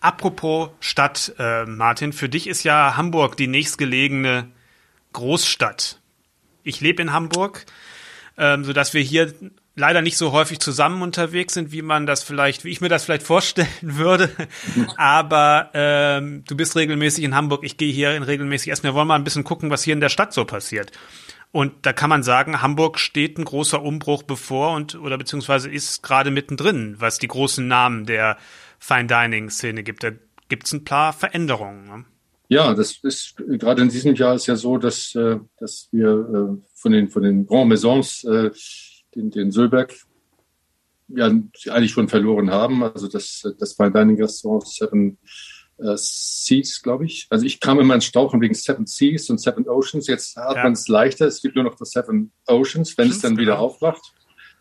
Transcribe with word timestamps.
Apropos 0.00 0.70
Stadt, 0.80 1.34
äh, 1.38 1.64
Martin, 1.64 2.12
für 2.12 2.28
dich 2.28 2.46
ist 2.46 2.62
ja 2.64 2.96
Hamburg 2.96 3.36
die 3.36 3.46
nächstgelegene 3.46 4.50
Großstadt. 5.12 6.00
Ich 6.64 6.80
lebe 6.80 7.02
in 7.02 7.12
Hamburg, 7.12 7.66
ähm, 8.38 8.64
so 8.64 8.72
dass 8.72 8.94
wir 8.94 9.02
hier 9.02 9.32
leider 9.74 10.02
nicht 10.02 10.16
so 10.16 10.32
häufig 10.32 10.60
zusammen 10.60 11.02
unterwegs 11.02 11.54
sind, 11.54 11.72
wie 11.72 11.82
man 11.82 12.06
das 12.06 12.22
vielleicht, 12.22 12.64
wie 12.64 12.70
ich 12.70 12.80
mir 12.80 12.88
das 12.88 13.04
vielleicht 13.04 13.22
vorstellen 13.26 13.68
würde. 13.82 14.30
Aber 14.96 15.70
ähm, 15.74 16.44
du 16.46 16.56
bist 16.56 16.76
regelmäßig 16.76 17.24
in 17.24 17.34
Hamburg, 17.34 17.64
ich 17.64 17.76
gehe 17.76 17.92
hier 17.92 18.14
in 18.14 18.22
regelmäßig 18.22 18.72
essen. 18.72 18.84
Wir 18.84 18.94
wollen 18.94 19.08
mal 19.08 19.16
ein 19.16 19.24
bisschen 19.24 19.44
gucken, 19.44 19.70
was 19.70 19.82
hier 19.82 19.94
in 19.94 20.00
der 20.00 20.08
Stadt 20.08 20.32
so 20.32 20.44
passiert. 20.44 20.92
Und 21.52 21.84
da 21.84 21.92
kann 21.92 22.08
man 22.08 22.22
sagen, 22.22 22.62
Hamburg 22.62 22.98
steht 22.98 23.38
ein 23.38 23.44
großer 23.44 23.82
Umbruch 23.82 24.22
bevor 24.22 24.74
und 24.74 24.94
oder 24.94 25.18
beziehungsweise 25.18 25.70
ist 25.70 26.02
gerade 26.02 26.30
mittendrin, 26.30 26.96
was 26.98 27.18
die 27.18 27.28
großen 27.28 27.68
Namen 27.68 28.06
der 28.06 28.38
Fine 28.82 29.06
Dining 29.06 29.48
Szene 29.48 29.84
gibt. 29.84 30.02
Da 30.02 30.10
gibt 30.48 30.66
es 30.66 30.72
ein 30.72 30.84
paar 30.84 31.12
Veränderungen. 31.12 31.84
Ne? 31.84 32.04
Ja, 32.48 32.74
das 32.74 32.98
ist 33.04 33.36
gerade 33.36 33.80
in 33.80 33.90
diesem 33.90 34.16
Jahr 34.16 34.34
ist 34.34 34.48
ja 34.48 34.56
so, 34.56 34.76
dass, 34.76 35.14
äh, 35.14 35.38
dass 35.60 35.88
wir 35.92 36.08
äh, 36.10 36.66
von 36.74 36.90
den 36.90 37.08
von 37.08 37.22
den 37.22 37.46
Grand 37.46 37.68
Maisons 37.68 38.24
äh, 38.24 38.50
den, 39.14 39.30
den 39.30 39.52
Sölberg 39.52 39.94
ja 41.06 41.26
eigentlich 41.70 41.92
schon 41.92 42.08
verloren 42.08 42.50
haben. 42.50 42.82
Also 42.82 43.06
das, 43.06 43.48
das 43.60 43.74
Fine 43.74 43.92
Dining 43.92 44.20
Restaurant 44.20 44.66
Seven 44.66 45.16
äh, 45.78 45.94
Seas, 45.96 46.82
glaube 46.82 47.04
ich. 47.04 47.28
Also 47.30 47.46
ich 47.46 47.60
kam 47.60 47.78
immer 47.78 47.94
ins 47.94 48.06
Stauchen 48.06 48.40
wegen 48.40 48.54
Seven 48.54 48.86
Seas 48.86 49.30
und 49.30 49.38
Seven 49.38 49.68
Oceans. 49.68 50.08
Jetzt 50.08 50.36
hat 50.36 50.56
ja. 50.56 50.64
man 50.64 50.72
es 50.72 50.88
leichter. 50.88 51.28
Es 51.28 51.40
gibt 51.40 51.54
nur 51.54 51.64
noch 51.64 51.76
das 51.76 51.92
Seven 51.92 52.32
Oceans, 52.48 52.98
wenn 52.98 53.10
es 53.10 53.20
dann 53.20 53.38
wieder 53.38 53.52
genau. 53.52 53.66
aufwacht 53.66 54.12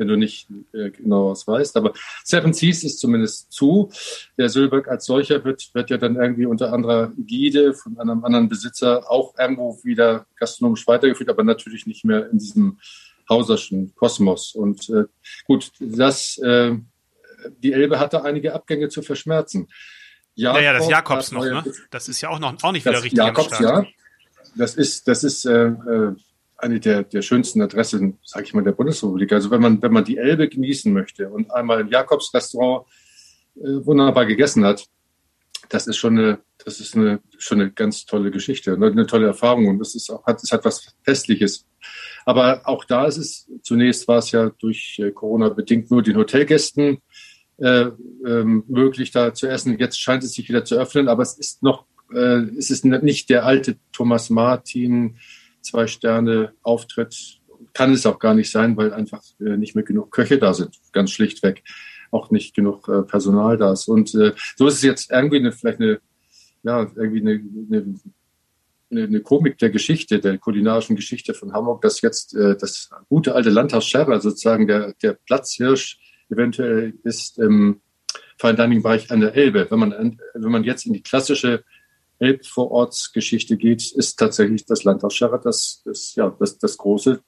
wenn 0.01 0.07
du 0.07 0.17
nicht 0.17 0.47
äh, 0.73 0.89
genau 0.89 1.29
was 1.29 1.45
weißt. 1.45 1.77
Aber 1.77 1.93
Seven 2.23 2.53
Seas 2.53 2.83
ist 2.83 2.99
zumindest 2.99 3.51
zu. 3.51 3.91
Der 4.35 4.49
Sölberg 4.49 4.87
als 4.87 5.05
solcher 5.05 5.45
wird, 5.45 5.69
wird 5.75 5.91
ja 5.91 5.97
dann 5.97 6.15
irgendwie 6.15 6.47
unter 6.47 6.73
anderer 6.73 7.11
Gide 7.15 7.75
von 7.75 7.99
einem 7.99 8.25
anderen 8.25 8.49
Besitzer 8.49 9.09
auch 9.11 9.37
irgendwo 9.37 9.79
wieder 9.83 10.25
gastronomisch 10.37 10.87
weitergeführt, 10.87 11.29
aber 11.29 11.43
natürlich 11.43 11.85
nicht 11.85 12.03
mehr 12.03 12.31
in 12.31 12.39
diesem 12.39 12.79
Hauserschen 13.29 13.93
Kosmos. 13.95 14.55
Und 14.55 14.89
äh, 14.89 15.03
gut, 15.45 15.71
das, 15.79 16.39
äh, 16.39 16.75
die 17.59 17.73
Elbe 17.73 17.99
hatte 17.99 18.23
einige 18.23 18.55
Abgänge 18.55 18.89
zu 18.89 19.03
verschmerzen. 19.03 19.67
Jakob, 20.33 20.61
ja, 20.61 20.65
ja, 20.71 20.73
das 20.73 20.89
Jakobs 20.89 21.31
noch, 21.31 21.45
ne? 21.45 21.63
Das 21.91 22.09
ist 22.09 22.21
ja 22.21 22.29
auch 22.29 22.39
noch 22.39 22.55
auch 22.63 22.71
nicht 22.71 22.85
wieder 22.85 23.03
richtig 23.03 23.19
Jakobs, 23.19 23.59
ja. 23.59 23.85
Das 24.55 24.73
ist, 24.73 25.07
das 25.07 25.23
ist 25.23 25.45
äh, 25.45 25.67
äh, 25.67 26.15
eine 26.61 26.79
der, 26.79 27.03
der 27.03 27.21
schönsten 27.21 27.61
Adressen, 27.61 28.19
sage 28.23 28.45
ich 28.45 28.53
mal, 28.53 28.63
der 28.63 28.71
Bundesrepublik. 28.71 29.31
Also 29.33 29.51
wenn 29.51 29.61
man, 29.61 29.81
wenn 29.81 29.93
man 29.93 30.03
die 30.03 30.17
Elbe 30.17 30.47
genießen 30.47 30.91
möchte 30.91 31.29
und 31.29 31.51
einmal 31.51 31.81
im 31.81 31.89
Jakobs 31.89 32.33
Restaurant 32.33 32.85
äh, 33.55 33.85
wunderbar 33.85 34.25
gegessen 34.25 34.65
hat, 34.65 34.85
das 35.69 35.87
ist 35.87 35.97
schon 35.97 36.17
eine, 36.17 36.39
das 36.63 36.79
ist 36.79 36.95
eine, 36.95 37.21
schon 37.37 37.61
eine 37.61 37.71
ganz 37.71 38.05
tolle 38.05 38.31
Geschichte, 38.31 38.73
eine, 38.73 38.87
eine 38.87 39.07
tolle 39.07 39.27
Erfahrung 39.27 39.67
und 39.67 39.79
das 39.79 39.95
ist 39.95 40.09
auch, 40.09 40.25
hat, 40.25 40.43
es 40.43 40.51
hat 40.51 40.65
was 40.65 40.93
Festliches. 41.03 41.65
Aber 42.25 42.61
auch 42.65 42.85
da 42.85 43.05
ist 43.05 43.17
es, 43.17 43.49
zunächst 43.63 44.07
war 44.07 44.19
es 44.19 44.31
ja 44.31 44.49
durch 44.59 44.99
äh, 44.99 45.11
Corona 45.11 45.49
bedingt 45.49 45.89
nur 45.89 46.03
den 46.03 46.17
Hotelgästen 46.17 46.99
äh, 47.57 47.89
ähm, 48.25 48.63
möglich, 48.67 49.11
da 49.11 49.33
zu 49.33 49.47
essen. 49.47 49.77
Jetzt 49.79 49.99
scheint 49.99 50.23
es 50.23 50.33
sich 50.33 50.47
wieder 50.49 50.65
zu 50.65 50.75
öffnen, 50.75 51.07
aber 51.07 51.23
es 51.23 51.37
ist 51.37 51.63
noch, 51.63 51.85
äh, 52.13 52.41
es 52.57 52.69
ist 52.69 52.85
nicht 52.85 53.29
der 53.29 53.45
alte 53.45 53.77
Thomas 53.91 54.29
Martin, 54.29 55.17
zwei 55.61 55.87
Sterne 55.87 56.53
Auftritt. 56.63 57.39
Kann 57.73 57.93
es 57.93 58.05
auch 58.05 58.19
gar 58.19 58.33
nicht 58.33 58.51
sein, 58.51 58.75
weil 58.77 58.93
einfach 58.93 59.21
äh, 59.39 59.57
nicht 59.57 59.75
mehr 59.75 59.83
genug 59.83 60.11
Köche 60.11 60.37
da 60.37 60.53
sind, 60.53 60.77
ganz 60.91 61.11
schlichtweg. 61.11 61.63
Auch 62.11 62.31
nicht 62.31 62.53
genug 62.53 62.87
äh, 62.89 63.03
Personal 63.03 63.57
da 63.57 63.71
ist. 63.71 63.87
Und 63.87 64.13
äh, 64.15 64.33
so 64.57 64.67
ist 64.67 64.75
es 64.75 64.81
jetzt 64.81 65.11
irgendwie 65.11 65.37
eine, 65.37 65.51
vielleicht 65.51 65.79
eine, 65.79 66.01
ja, 66.63 66.91
irgendwie 66.95 67.21
eine, 67.21 67.41
eine 67.71 67.95
eine, 68.91 69.21
Komik 69.21 69.57
der 69.57 69.69
Geschichte, 69.69 70.19
der 70.19 70.37
kulinarischen 70.37 70.95
Geschichte 70.95 71.33
von 71.33 71.53
Hamburg, 71.53 71.81
dass 71.81 72.01
jetzt 72.01 72.35
äh, 72.35 72.55
das 72.57 72.89
gute 73.09 73.35
alte 73.35 73.49
Landhaus 73.49 73.87
Scherrer 73.87 74.19
sozusagen 74.19 74.67
der, 74.67 74.93
der 75.01 75.13
Platzhirsch 75.13 75.99
eventuell 76.29 76.93
ist 77.03 77.37
im 77.39 77.81
Fine 78.37 78.55
Dining 78.55 78.81
Bereich 78.81 79.11
an 79.11 79.21
der 79.21 79.35
Elbe. 79.35 79.67
Wenn 79.69 79.79
man, 79.79 80.19
wenn 80.33 80.51
man 80.51 80.63
jetzt 80.63 80.85
in 80.85 80.93
die 80.93 81.03
klassische 81.03 81.63
Elbvorortsgeschichte 82.21 83.57
geht, 83.57 83.91
ist 83.91 84.17
tatsächlich 84.17 84.65
das 84.65 84.83
Landhaus 84.83 85.15
Scherrer 85.15 85.39
das, 85.39 85.81
das, 85.85 86.15
ja, 86.15 86.35
das, 86.39 86.57
das 86.57 86.77
große 86.77 87.21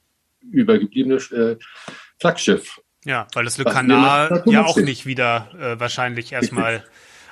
übergebliebene 0.52 1.16
äh, 1.16 1.58
Flaggschiff. 2.20 2.80
Ja, 3.06 3.28
weil 3.34 3.46
das 3.46 3.58
Le 3.58 3.66
Canal 3.66 4.44
ja 4.46 4.66
auch 4.66 4.78
nicht 4.78 5.06
wieder 5.06 5.50
äh, 5.60 5.80
wahrscheinlich 5.80 6.32
erstmal 6.32 6.84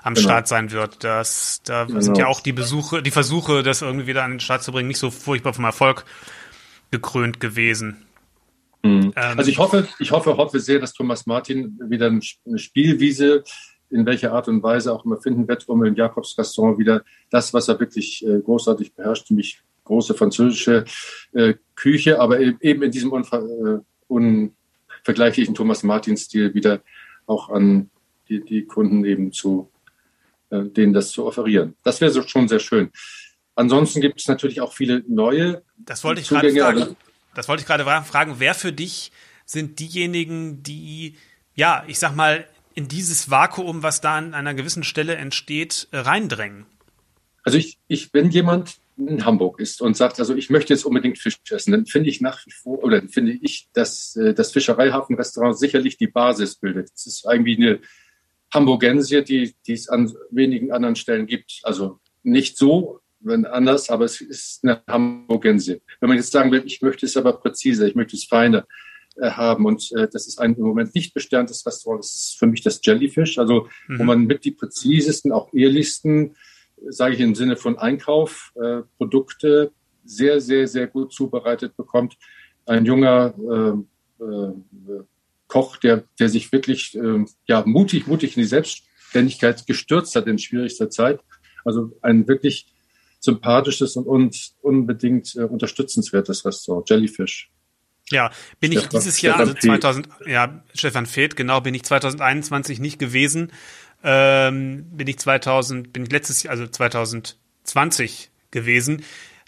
am 0.04 0.16
genau. 0.16 0.28
Start 0.28 0.48
sein 0.48 0.72
wird. 0.72 1.04
Das, 1.04 1.62
da 1.64 1.86
genau. 1.86 2.02
sind 2.02 2.18
ja 2.18 2.28
auch 2.28 2.42
die 2.42 2.52
Besuche, 2.52 3.02
die 3.04 3.12
Versuche, 3.12 3.64
das 3.64 3.82
irgendwie 3.82 4.08
wieder 4.08 4.24
an 4.24 4.32
den 4.32 4.40
Start 4.40 4.64
zu 4.64 4.72
bringen, 4.72 4.88
nicht 4.88 4.98
so 4.98 5.12
furchtbar 5.12 5.54
vom 5.54 5.66
Erfolg 5.66 6.06
gekrönt 6.90 7.40
gewesen. 7.40 8.06
Mhm. 8.84 9.14
Ähm, 9.16 9.38
also 9.38 9.50
ich 9.50 9.60
hoffe, 9.60 9.88
ich 10.00 10.12
hoffe, 10.12 10.38
hoffe 10.38 10.60
sehr, 10.60 10.80
dass 10.80 10.94
Thomas 10.94 11.26
Martin 11.26 11.80
wieder 11.88 12.08
eine 12.08 12.60
Spielwiese 12.60 13.44
in 13.91 14.06
welcher 14.06 14.34
Art 14.34 14.47
und 14.47 14.63
Weise 14.63 14.94
auch 14.94 15.06
immer 15.06 15.19
finden 15.22 15.47
wird, 15.47 15.68
um 15.68 15.84
im 15.84 15.96
Jakobs 15.96 16.38
Restaurant 16.38 16.78
wieder 16.78 17.03
das, 17.29 17.53
was 17.53 17.68
er 17.68 17.79
wirklich 17.79 18.25
äh, 18.25 18.40
großartig 18.40 18.94
beherrscht, 18.94 19.29
nämlich 19.29 19.62
große 19.84 20.13
französische 20.13 20.85
äh, 21.34 21.56
Küche, 21.75 22.19
aber 22.19 22.40
eben 22.40 22.84
in 22.84 22.91
diesem 22.91 23.12
unver 23.12 23.44
äh, 23.44 23.80
unvergleichlichen 24.07 25.56
Thomas 25.56 25.84
Martin-Stil 25.84 26.53
wieder 26.53 26.81
auch 27.25 27.50
an 27.50 27.90
die, 28.30 28.44
die 28.44 28.66
Kunden 28.66 29.06
eben 29.06 29.31
zu 29.31 29.72
äh, 30.51 30.66
denen 30.66 30.94
das 30.94 31.12
zu 31.12 31.25
offerieren. 31.25 31.75
Das 31.84 32.01
wäre 32.01 32.12
so 32.12 32.22
schon 32.24 32.47
sehr 32.47 32.59
schön. 32.59 32.91
Ansonsten 33.56 34.01
gibt 34.01 34.19
es 34.19 34.28
natürlich 34.28 34.62
auch 34.62 34.74
viele 34.74 35.03
neue. 35.07 35.63
Das 35.78 36.03
wollte 36.03 36.22
ich 36.22 36.30
gerade 36.30 36.51
fragen. 36.51 36.96
Das 37.35 37.47
wollte 37.47 37.62
ich 37.62 37.68
gerade 37.68 37.85
fragen. 38.03 38.35
Wer 38.38 38.53
für 38.53 38.74
dich 38.74 39.12
sind 39.46 39.80
diejenigen, 39.80 40.62
die, 40.63 41.16
ja, 41.56 41.84
ich 41.88 42.00
sag 42.00 42.16
mal, 42.16 42.46
in 42.74 42.88
dieses 42.88 43.30
Vakuum, 43.30 43.84
was 43.84 44.02
da 44.02 44.18
an 44.18 44.34
einer 44.34 44.54
gewissen 44.54 44.84
Stelle 44.84 45.16
entsteht, 45.16 45.88
äh, 45.92 45.98
reindrängen? 45.98 46.66
Also 47.44 47.58
ich, 47.58 47.80
ich, 47.88 48.14
wenn 48.14 48.30
jemand 48.30 48.78
in 48.98 49.26
Hamburg 49.26 49.59
ist 49.59 49.82
und 49.82 49.98
sagt, 49.98 50.20
also 50.20 50.36
ich 50.36 50.50
möchte 50.50 50.74
jetzt 50.74 50.86
unbedingt 50.86 51.18
Fisch 51.18 51.40
essen, 51.50 51.72
dann 51.72 51.86
finde 51.86 52.10
ich 52.10 52.22
nach 52.22 52.46
wie 52.46 52.52
vor, 52.52 52.84
oder 52.84 53.02
finde 53.08 53.31
ich, 53.34 53.68
dass 53.74 54.16
äh, 54.16 54.34
das 54.34 54.52
Fischereihafenrestaurant 54.52 55.58
sicherlich 55.58 55.98
die 55.98 56.08
Basis 56.08 56.56
bildet. 56.56 56.92
Es 56.96 57.08
ist 57.08 57.26
irgendwie 57.26 57.58
eine 57.58 57.80
Hamburgensie, 58.54 59.24
die, 59.24 59.56
die 59.66 59.74
es 59.74 59.90
an 59.90 60.14
wenigen 60.30 60.72
anderen 60.72 60.96
Stellen 60.96 61.26
gibt. 61.26 61.62
Also 61.64 62.00
nicht 62.24 62.58
so, 62.58 63.00
wenn 63.20 63.46
anders, 63.46 63.90
aber 63.90 64.06
es 64.06 64.22
ist 64.22 64.64
eine 64.64 64.81
Hamburgensie. 64.88 65.81
Wenn 66.00 66.10
man 66.10 66.18
jetzt 66.18 66.31
sagen 66.31 66.52
will, 66.52 66.64
ich 66.66 66.81
möchte 66.81 67.06
es 67.06 67.18
aber 67.18 67.34
präziser, 67.34 67.88
ich 67.88 67.96
möchte 67.96 68.16
es 68.16 68.26
feiner 68.26 68.68
äh, 69.18 69.32
haben 69.32 69.66
und 69.66 69.92
äh, 69.94 70.08
das 70.12 70.28
ist 70.28 70.40
ein 70.40 70.56
im 70.56 70.64
Moment 70.64 70.96
nicht 70.96 71.14
besterntes 71.14 71.66
Restaurant, 71.66 72.04
das 72.04 72.14
ist 72.14 72.40
für 72.40 72.48
mich 72.48 72.62
das 72.62 72.80
Jellyfish, 72.84 73.38
also 73.38 73.68
mhm. 73.88 74.00
wo 74.00 74.04
man 74.04 74.26
mit 74.26 74.46
die 74.46 74.52
präzisesten, 74.52 75.32
auch 75.32 75.54
ehrlichsten, 75.54 76.36
sage 76.90 77.16
ich 77.16 77.20
im 77.20 77.36
Sinne 77.36 77.56
von 77.56 77.78
Einkauf, 77.78 78.54
äh, 78.56 78.82
Produkte 78.98 79.72
sehr, 80.04 80.42
sehr, 80.42 80.68
sehr 80.68 80.88
gut 80.88 81.14
zubereitet 81.14 81.78
bekommt. 81.78 82.18
Ein 82.66 82.86
junger 82.86 83.34
äh, 84.20 84.24
äh, 84.24 85.04
Koch, 85.48 85.78
der, 85.78 86.04
der 86.20 86.30
sich 86.30 86.52
wirklich 86.52 86.96
äh, 86.96 87.26
ja, 87.46 87.64
mutig, 87.66 88.08
mutig 88.08 88.38
in 88.38 88.44
die 88.44 88.48
Selbstständigkeit 88.48 89.68
gestürzt 89.68 90.16
hat 90.16 90.28
in 90.28 90.40
schwierigster 90.40 90.90
Zeit. 90.90 91.20
Also 91.66 91.92
ein 92.02 92.28
wirklich 92.28 92.74
sympathisches 93.20 93.96
und, 93.96 94.08
und 94.08 94.52
unbedingt 94.62 95.36
äh, 95.36 95.44
unterstützenswertes 95.44 96.46
Restaurant, 96.46 96.90
Jellyfish. 96.90 97.52
Ja, 98.12 98.32
bin 98.60 98.72
Stefan, 98.72 98.86
ich 98.86 98.90
dieses 98.90 99.22
Jahr, 99.22 99.38
also 99.38 99.54
2000, 99.54 100.08
ja, 100.28 100.62
Stefan 100.74 101.06
Feth, 101.06 101.36
genau, 101.36 101.62
bin 101.62 101.74
ich 101.74 101.84
2021 101.84 102.80
nicht 102.80 103.00
gewesen. 103.00 103.52
Ähm, 104.04 104.86
bin 104.92 105.08
ich 105.08 105.20
2000, 105.20 105.94
bin 105.94 106.04
ich 106.04 106.12
letztes 106.12 106.44
Jahr, 106.44 106.52
also 106.52 106.68
2020 106.68 108.30
gewesen. 108.52 109.04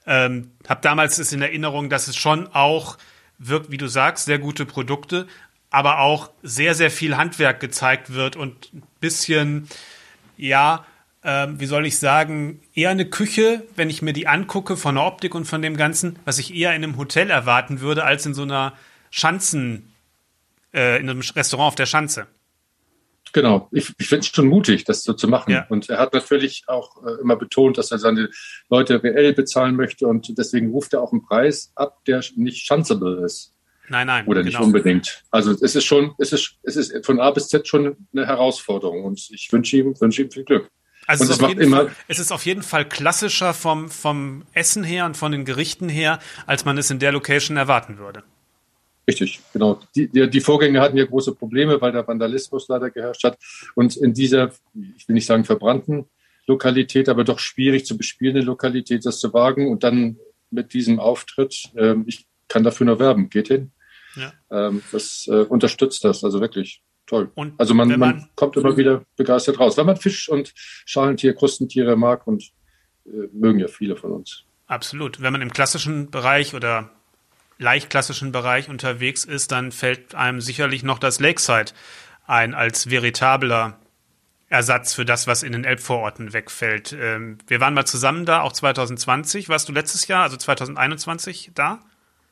Ähm, 0.05 0.51
hab 0.67 0.81
damals 0.81 1.19
ist 1.19 1.33
in 1.33 1.41
Erinnerung, 1.41 1.89
dass 1.89 2.07
es 2.07 2.15
schon 2.15 2.47
auch 2.47 2.97
wirkt, 3.37 3.71
wie 3.71 3.77
du 3.77 3.87
sagst, 3.87 4.25
sehr 4.25 4.39
gute 4.39 4.65
Produkte, 4.65 5.27
aber 5.69 5.99
auch 5.99 6.31
sehr, 6.43 6.75
sehr 6.75 6.91
viel 6.91 7.17
Handwerk 7.17 7.59
gezeigt 7.59 8.13
wird 8.13 8.35
und 8.35 8.73
ein 8.73 8.83
bisschen, 8.99 9.67
ja, 10.37 10.85
ähm, 11.23 11.59
wie 11.59 11.65
soll 11.65 11.85
ich 11.85 11.99
sagen, 11.99 12.61
eher 12.73 12.89
eine 12.89 13.09
Küche, 13.09 13.63
wenn 13.75 13.89
ich 13.89 14.01
mir 14.01 14.13
die 14.13 14.27
angucke 14.27 14.75
von 14.75 14.95
der 14.95 15.05
Optik 15.05 15.35
und 15.35 15.45
von 15.45 15.61
dem 15.61 15.77
Ganzen, 15.77 16.19
was 16.25 16.39
ich 16.39 16.53
eher 16.53 16.75
in 16.75 16.83
einem 16.83 16.97
Hotel 16.97 17.29
erwarten 17.29 17.79
würde, 17.79 18.03
als 18.03 18.25
in 18.25 18.33
so 18.33 18.43
einer 18.43 18.73
Schanzen, 19.09 19.93
äh, 20.73 20.99
in 20.99 21.09
einem 21.09 21.21
Restaurant 21.21 21.67
auf 21.69 21.75
der 21.75 21.85
Schanze. 21.85 22.27
Genau, 23.31 23.67
ich, 23.71 23.91
ich 23.97 24.07
finde 24.07 24.19
es 24.19 24.27
schon 24.27 24.47
mutig, 24.47 24.83
das 24.83 25.03
so 25.03 25.13
zu 25.13 25.27
machen. 25.27 25.51
Ja. 25.51 25.65
Und 25.69 25.89
er 25.89 25.97
hat 25.97 26.13
natürlich 26.13 26.65
auch 26.67 27.03
äh, 27.03 27.21
immer 27.21 27.35
betont, 27.35 27.77
dass 27.77 27.89
er 27.89 27.97
seine 27.97 28.29
Leute 28.69 29.01
reell 29.01 29.33
bezahlen 29.33 29.75
möchte 29.75 30.07
und 30.07 30.37
deswegen 30.37 30.71
ruft 30.71 30.93
er 30.93 31.01
auch 31.01 31.11
einen 31.11 31.23
Preis 31.23 31.71
ab, 31.75 32.03
der 32.05 32.23
nicht 32.35 32.67
chanceable 32.67 33.25
ist. 33.25 33.53
Nein, 33.89 34.07
nein. 34.07 34.27
Oder 34.27 34.43
nicht 34.43 34.53
genau. 34.53 34.67
unbedingt. 34.67 35.23
Also 35.31 35.51
es 35.51 35.75
ist 35.75 35.85
schon, 35.85 36.13
es 36.17 36.31
ist, 36.31 36.57
es 36.63 36.75
ist 36.75 37.05
von 37.05 37.19
A 37.19 37.31
bis 37.31 37.47
Z 37.47 37.67
schon 37.67 38.07
eine 38.13 38.27
Herausforderung 38.27 39.03
und 39.03 39.29
ich 39.31 39.51
wünsche 39.51 39.77
ihm, 39.77 39.99
wünsche 39.99 40.21
ihm 40.21 40.31
viel 40.31 40.43
Glück. 40.43 40.69
Also 41.07 41.25
es 41.25 41.31
ist, 41.31 41.39
Fall, 41.41 41.91
es 42.07 42.19
ist, 42.19 42.31
auf 42.31 42.45
jeden 42.45 42.63
Fall 42.63 42.87
klassischer 42.87 43.53
vom, 43.53 43.89
vom 43.89 44.43
Essen 44.53 44.83
her 44.83 45.05
und 45.05 45.17
von 45.17 45.31
den 45.31 45.45
Gerichten 45.45 45.89
her, 45.89 46.19
als 46.45 46.65
man 46.65 46.77
es 46.77 46.89
in 46.89 46.99
der 46.99 47.11
Location 47.11 47.57
erwarten 47.57 47.97
würde. 47.97 48.23
Richtig, 49.07 49.41
genau. 49.51 49.81
Die, 49.95 50.07
die, 50.07 50.29
die 50.29 50.39
Vorgänger 50.39 50.81
hatten 50.81 50.97
ja 50.97 51.05
große 51.05 51.35
Probleme, 51.35 51.81
weil 51.81 51.91
der 51.91 52.07
Vandalismus 52.07 52.67
leider 52.69 52.89
geherrscht 52.89 53.23
hat. 53.25 53.37
Und 53.75 53.97
in 53.97 54.13
dieser, 54.13 54.51
ich 54.97 55.07
will 55.07 55.15
nicht 55.15 55.25
sagen 55.25 55.43
verbrannten 55.43 56.05
Lokalität, 56.47 57.09
aber 57.09 57.23
doch 57.23 57.39
schwierig 57.39 57.85
zu 57.85 57.97
bespielende 57.97 58.41
Lokalität, 58.41 59.05
das 59.05 59.19
zu 59.19 59.33
wagen 59.33 59.69
und 59.69 59.83
dann 59.83 60.17
mit 60.51 60.73
diesem 60.73 60.99
Auftritt, 60.99 61.69
ähm, 61.75 62.03
ich 62.07 62.27
kann 62.47 62.63
dafür 62.63 62.85
nur 62.85 62.99
werben, 62.99 63.29
geht 63.29 63.47
hin. 63.47 63.71
Ja. 64.15 64.31
Ähm, 64.51 64.83
das 64.91 65.27
äh, 65.27 65.41
unterstützt 65.41 66.03
das, 66.03 66.23
also 66.23 66.39
wirklich 66.39 66.82
toll. 67.05 67.31
Und 67.35 67.59
also 67.59 67.73
man, 67.73 67.89
man, 67.89 67.99
man, 67.99 68.29
kommt 68.35 68.57
immer 68.57 68.77
wieder 68.77 69.03
begeistert 69.15 69.59
raus, 69.59 69.77
wenn 69.77 69.85
man 69.85 69.97
Fisch 69.97 70.29
und 70.29 70.53
Schalentier, 70.55 71.33
Krustentiere 71.33 71.95
mag 71.95 72.27
und 72.27 72.51
äh, 73.05 73.27
mögen 73.31 73.59
ja 73.59 73.67
viele 73.67 73.95
von 73.95 74.11
uns. 74.11 74.43
Absolut. 74.67 75.21
Wenn 75.21 75.33
man 75.33 75.41
im 75.41 75.51
klassischen 75.51 76.09
Bereich 76.09 76.55
oder 76.55 76.89
leicht 77.57 77.89
klassischen 77.89 78.31
Bereich 78.31 78.69
unterwegs 78.69 79.25
ist, 79.25 79.51
dann 79.51 79.71
fällt 79.71 80.15
einem 80.15 80.41
sicherlich 80.41 80.83
noch 80.83 80.99
das 80.99 81.19
Lakeside 81.19 81.71
ein 82.25 82.53
als 82.53 82.89
veritabler 82.89 83.77
Ersatz 84.49 84.93
für 84.93 85.03
das, 85.03 85.25
was 85.25 85.43
in 85.43 85.51
den 85.51 85.63
Elbvororten 85.63 86.31
wegfällt. 86.31 86.93
Ähm, 86.93 87.39
wir 87.47 87.59
waren 87.59 87.73
mal 87.73 87.85
zusammen 87.85 88.25
da, 88.25 88.41
auch 88.41 88.53
2020. 88.53 89.49
Warst 89.49 89.67
du 89.67 89.73
letztes 89.73 90.07
Jahr, 90.07 90.23
also 90.23 90.37
2021, 90.37 91.51
da? 91.55 91.79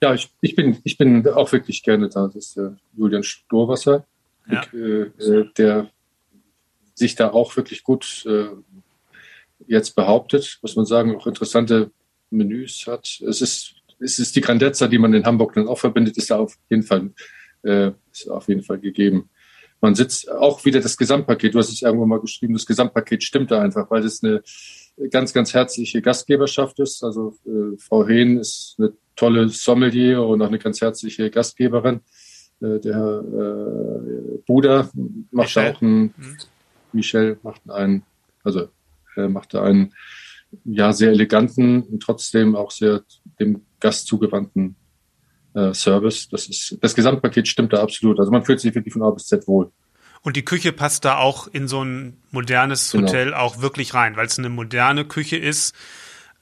Ja, 0.04 0.14
ich, 0.14 0.30
ich, 0.42 0.56
bin, 0.56 0.80
ich 0.84 0.98
bin 0.98 1.28
auch 1.28 1.52
wirklich 1.52 1.84
gerne 1.84 2.10
da. 2.10 2.28
Das 2.28 2.36
ist 2.36 2.58
der 2.58 2.78
Julian 2.96 3.24
Sturwasser, 3.24 4.06
ja. 4.48 4.64
Äh, 4.74 5.04
äh, 5.20 5.50
der 5.58 5.90
sich 6.94 7.16
da 7.16 7.32
auch 7.32 7.56
wirklich 7.56 7.84
gut 7.84 8.26
äh, 8.28 8.50
jetzt 9.68 9.96
behauptet, 9.96 10.60
muss 10.62 10.76
man 10.76 10.86
sagen, 10.86 11.16
auch 11.16 11.28
interessante 11.28 11.92
Menüs 12.30 12.86
hat. 12.88 13.22
Es 13.28 13.42
ist, 13.42 13.76
es 14.00 14.20
ist 14.20 14.36
die 14.36 14.42
Grandezza, 14.42 14.88
die 14.88 14.98
man 14.98 15.14
in 15.14 15.26
Hamburg 15.26 15.54
dann 15.54 15.68
auch 15.68 15.80
verbindet, 15.80 16.18
ist 16.18 16.32
da 16.32 16.38
auf 16.38 16.58
jeden 16.70 16.84
Fall, 16.84 17.12
äh, 17.64 17.92
ist 18.12 18.30
auf 18.30 18.48
jeden 18.48 18.64
Fall 18.64 18.80
gegeben 18.80 19.30
man 19.82 19.96
sitzt 19.96 20.32
auch 20.32 20.64
wieder 20.64 20.80
das 20.80 20.96
Gesamtpaket. 20.96 21.56
Du 21.56 21.60
hast 21.60 21.70
es 21.70 21.82
irgendwo 21.82 22.06
mal 22.06 22.20
geschrieben, 22.20 22.54
das 22.54 22.66
Gesamtpaket 22.66 23.24
stimmt 23.24 23.52
da 23.52 23.62
einfach, 23.62 23.90
weil 23.90 24.06
es 24.06 24.24
eine 24.24 24.44
ganz, 25.10 25.34
ganz 25.34 25.54
herzliche 25.54 26.02
Gastgeberschaft 26.02 26.80
ist. 26.80 27.04
Also 27.04 27.36
äh, 27.46 27.78
Frau 27.78 28.08
Hehn 28.08 28.38
ist 28.38 28.76
eine 28.78 28.94
tolle 29.16 29.50
Sommelier 29.50 30.24
und 30.24 30.42
auch 30.42 30.48
eine 30.48 30.60
ganz 30.60 30.82
herzliche 30.82 31.32
Gastgeberin. 31.32 32.02
Äh, 32.62 32.80
der 32.80 32.96
Herr 32.96 33.20
äh, 33.20 34.38
Buder 34.46 34.90
macht 35.32 35.56
Michel. 35.56 35.74
auch 35.74 35.82
einen, 35.82 36.02
mhm. 36.18 36.38
Michel 36.94 37.40
macht 37.44 37.70
einen, 37.70 38.04
also 38.44 38.70
er 39.16 39.30
macht 39.30 39.54
da 39.54 39.64
einen 39.64 39.94
ja 40.66 40.94
sehr 40.94 41.12
eleganten 41.12 41.82
und 41.84 42.02
trotzdem 42.02 42.56
auch 42.56 42.72
sehr 42.72 43.02
dem 43.40 43.62
Gast 43.80 44.08
zugewandten 44.08 44.76
äh, 45.54 45.74
Service. 45.74 46.30
Das 46.30 46.48
ist 46.48 46.78
das 46.82 46.96
Gesamtpaket 46.96 47.48
stimmt 47.48 47.74
da 47.74 47.82
absolut. 47.82 48.20
Also 48.20 48.32
man 48.32 48.44
fühlt 48.46 48.60
sich 48.60 48.76
wirklich 48.76 48.94
von 48.94 49.04
A 49.04 49.10
bis 49.10 49.28
Z 49.28 49.48
wohl. 49.48 49.72
Und 50.24 50.36
die 50.36 50.46
Küche 50.46 50.72
passt 50.72 51.04
da 51.04 51.18
auch 51.18 51.48
in 51.48 51.68
so 51.68 51.84
ein 51.84 52.18
modernes 52.30 52.92
genau. 52.92 53.08
Hotel 53.08 53.34
auch 53.34 53.62
wirklich 53.62 53.94
rein, 53.96 54.18
weil 54.18 54.28
es 54.28 54.38
eine 54.38 54.50
moderne 54.50 55.04
Küche 55.04 55.38
ist, 55.38 55.74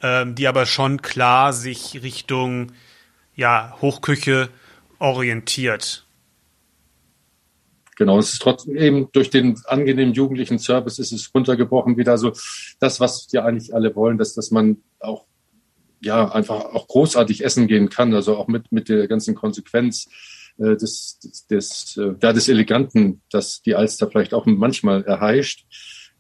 ähm, 0.02 0.36
die 0.36 0.48
aber 0.48 0.66
schon 0.66 1.02
klar 1.02 1.54
sich 1.54 2.02
Richtung 2.04 2.74
ja, 3.36 3.78
Hochküche 3.82 4.50
orientiert. 5.00 6.06
Genau, 8.00 8.18
es 8.18 8.32
ist 8.32 8.42
trotzdem 8.42 8.78
eben 8.78 9.10
durch 9.12 9.30
den 9.30 9.60
angenehmen 9.66 10.14
jugendlichen 10.14 10.58
Service 10.58 11.00
ist 11.00 11.12
es 11.12 11.36
runtergebrochen 11.36 11.98
wieder 11.98 12.18
so 12.18 12.32
das, 12.80 13.02
was 13.02 13.28
wir 13.34 13.44
eigentlich 13.44 13.76
alle 13.76 13.94
wollen, 13.94 14.18
dass, 14.18 14.34
dass 14.34 14.52
man 14.52 14.78
auch 15.02 15.26
ja 16.00 16.32
einfach 16.32 16.64
auch 16.74 16.88
großartig 16.88 17.44
essen 17.44 17.68
gehen 17.68 17.90
kann, 17.90 18.14
also 18.14 18.38
auch 18.38 18.48
mit, 18.48 18.72
mit 18.72 18.88
der 18.88 19.10
ganzen 19.10 19.36
Konsequenz 19.36 20.08
äh, 20.58 20.78
des, 20.78 21.20
des, 21.20 21.48
des, 21.48 21.98
äh, 21.98 22.16
ja, 22.24 22.32
des 22.32 22.48
Eleganten, 22.48 23.22
dass 23.32 23.62
die 23.64 23.76
Alster 23.76 24.10
vielleicht 24.10 24.34
auch 24.34 24.46
manchmal 24.46 25.04
erheischt, 25.04 25.66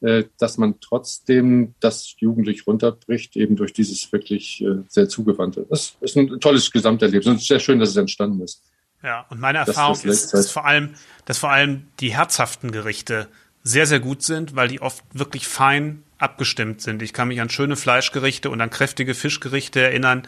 äh, 0.01 0.25
dass 0.37 0.57
man 0.57 0.81
trotzdem 0.81 1.75
das 1.79 2.13
jugendlich 2.17 2.67
runterbricht, 2.67 3.37
eben 3.37 3.55
durch 3.55 3.71
dieses 3.71 4.11
wirklich 4.11 4.61
äh, 4.65 4.83
sehr 4.89 5.07
zugewandte. 5.07 5.65
Das 5.69 5.95
ist 6.01 6.17
ein 6.17 6.41
tolles 6.41 6.71
Gesamterlebnis 6.71 7.27
und 7.27 7.35
es 7.35 7.43
ist 7.43 7.47
sehr 7.47 7.61
schön, 7.61 7.79
dass 7.79 7.91
es 7.91 7.95
entstanden 7.95 8.41
ist. 8.41 8.65
Ja, 9.01 9.25
und 9.29 9.39
meine 9.39 9.59
Erfahrung 9.59 9.99
das 10.03 10.23
ist, 10.23 10.33
dass 10.33 10.51
vor 10.51 10.65
allem, 10.65 10.95
dass 11.25 11.37
vor 11.37 11.51
allem 11.51 11.87
die 11.99 12.13
herzhaften 12.13 12.71
Gerichte 12.71 13.27
sehr, 13.63 13.85
sehr 13.85 13.99
gut 13.99 14.23
sind, 14.23 14.55
weil 14.55 14.67
die 14.67 14.81
oft 14.81 15.03
wirklich 15.13 15.47
fein 15.47 16.03
abgestimmt 16.17 16.81
sind. 16.81 17.01
Ich 17.01 17.13
kann 17.13 17.29
mich 17.29 17.39
an 17.39 17.49
schöne 17.49 17.75
Fleischgerichte 17.75 18.49
und 18.49 18.59
an 18.61 18.69
kräftige 18.69 19.15
Fischgerichte 19.15 19.81
erinnern. 19.81 20.27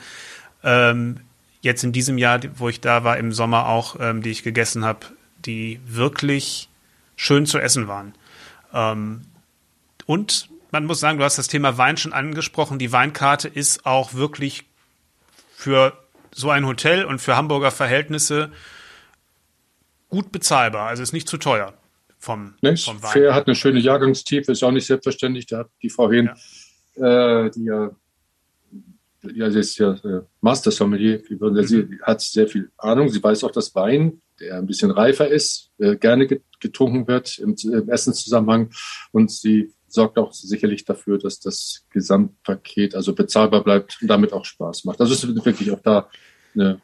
Ähm, 0.64 1.20
jetzt 1.62 1.84
in 1.84 1.92
diesem 1.92 2.18
Jahr, 2.18 2.40
wo 2.56 2.70
ich 2.70 2.82
da 2.82 3.04
war, 3.04 3.18
im 3.18 3.34
Sommer 3.34 3.68
auch, 3.68 3.98
ähm, 4.00 4.22
die 4.22 4.32
ich 4.32 4.44
gegessen 4.44 4.86
habe, 4.86 5.08
die 5.46 5.80
wirklich 5.86 6.70
schön 7.16 7.46
zu 7.46 7.60
essen 7.60 7.88
waren. 7.88 8.14
Ähm, 8.74 9.22
und 10.06 10.50
man 10.72 10.86
muss 10.86 11.00
sagen, 11.00 11.18
du 11.18 11.26
hast 11.26 11.38
das 11.38 11.48
Thema 11.48 11.78
Wein 11.78 11.98
schon 11.98 12.14
angesprochen. 12.14 12.80
Die 12.80 12.92
Weinkarte 12.92 13.48
ist 13.48 13.86
auch 13.86 14.14
wirklich 14.14 14.66
für 15.56 16.01
so 16.34 16.50
ein 16.50 16.66
Hotel 16.66 17.06
und 17.06 17.20
für 17.20 17.36
Hamburger 17.36 17.72
Verhältnisse 17.72 18.52
gut 20.10 20.32
bezahlbar. 20.32 20.88
Also 20.88 21.04
ist 21.04 21.14
nicht 21.14 21.28
zu 21.28 21.38
teuer 21.38 21.74
vom, 22.20 22.54
nicht? 22.62 22.86
vom 22.86 23.02
Wein. 23.02 23.12
Fair 23.12 23.34
hat 23.34 23.48
eine 23.48 23.56
schöne 23.56 23.80
Jahrgangstiefe, 23.80 24.52
ist 24.52 24.64
auch 24.64 24.72
nicht 24.72 24.86
selbstverständlich. 24.86 25.48
Da 25.48 25.60
hat 25.60 25.70
die 25.82 25.90
Frau 25.90 26.12
Hehn, 26.12 26.30
ja. 26.96 27.46
äh, 27.46 27.52
die 27.52 27.64
ja, 27.64 27.92
ja, 29.24 29.52
sie 29.52 29.60
ist 29.60 29.78
ja 29.78 29.94
äh, 29.94 30.22
Master 30.42 30.72
Sommelier, 30.72 31.22
mhm. 31.30 31.64
sie 31.64 32.00
hat 32.02 32.22
sehr 32.22 32.48
viel 32.48 32.72
Ahnung. 32.78 33.10
Sie 33.10 33.24
weiß 33.24 33.44
auch, 33.44 33.52
dass 33.52 33.76
Wein, 33.76 34.22
der 34.40 34.58
ein 34.58 34.66
bisschen 34.66 34.92
reifer 34.92 35.28
ist, 35.28 35.72
äh, 35.78 35.96
gerne 35.96 36.28
getrunken 36.60 37.08
wird 37.08 37.38
im, 37.38 37.56
im 37.64 37.90
Essenszusammenhang. 37.90 38.72
Und 39.12 39.32
sie 39.32 39.74
sorgt 39.94 40.18
auch 40.18 40.34
sicherlich 40.34 40.86
dafür, 40.86 41.18
dass 41.18 41.40
das 41.40 41.86
Gesamtpaket 41.92 42.96
also 42.96 43.14
bezahlbar 43.14 43.64
bleibt 43.64 43.98
und 44.02 44.08
damit 44.08 44.34
auch 44.34 44.46
Spaß 44.46 44.86
macht. 44.86 45.00
Also 45.00 45.14
es 45.14 45.24
ist 45.24 45.46
wirklich 45.46 45.72
auch 45.72 45.82
da 45.82 46.10
eine 46.56 46.82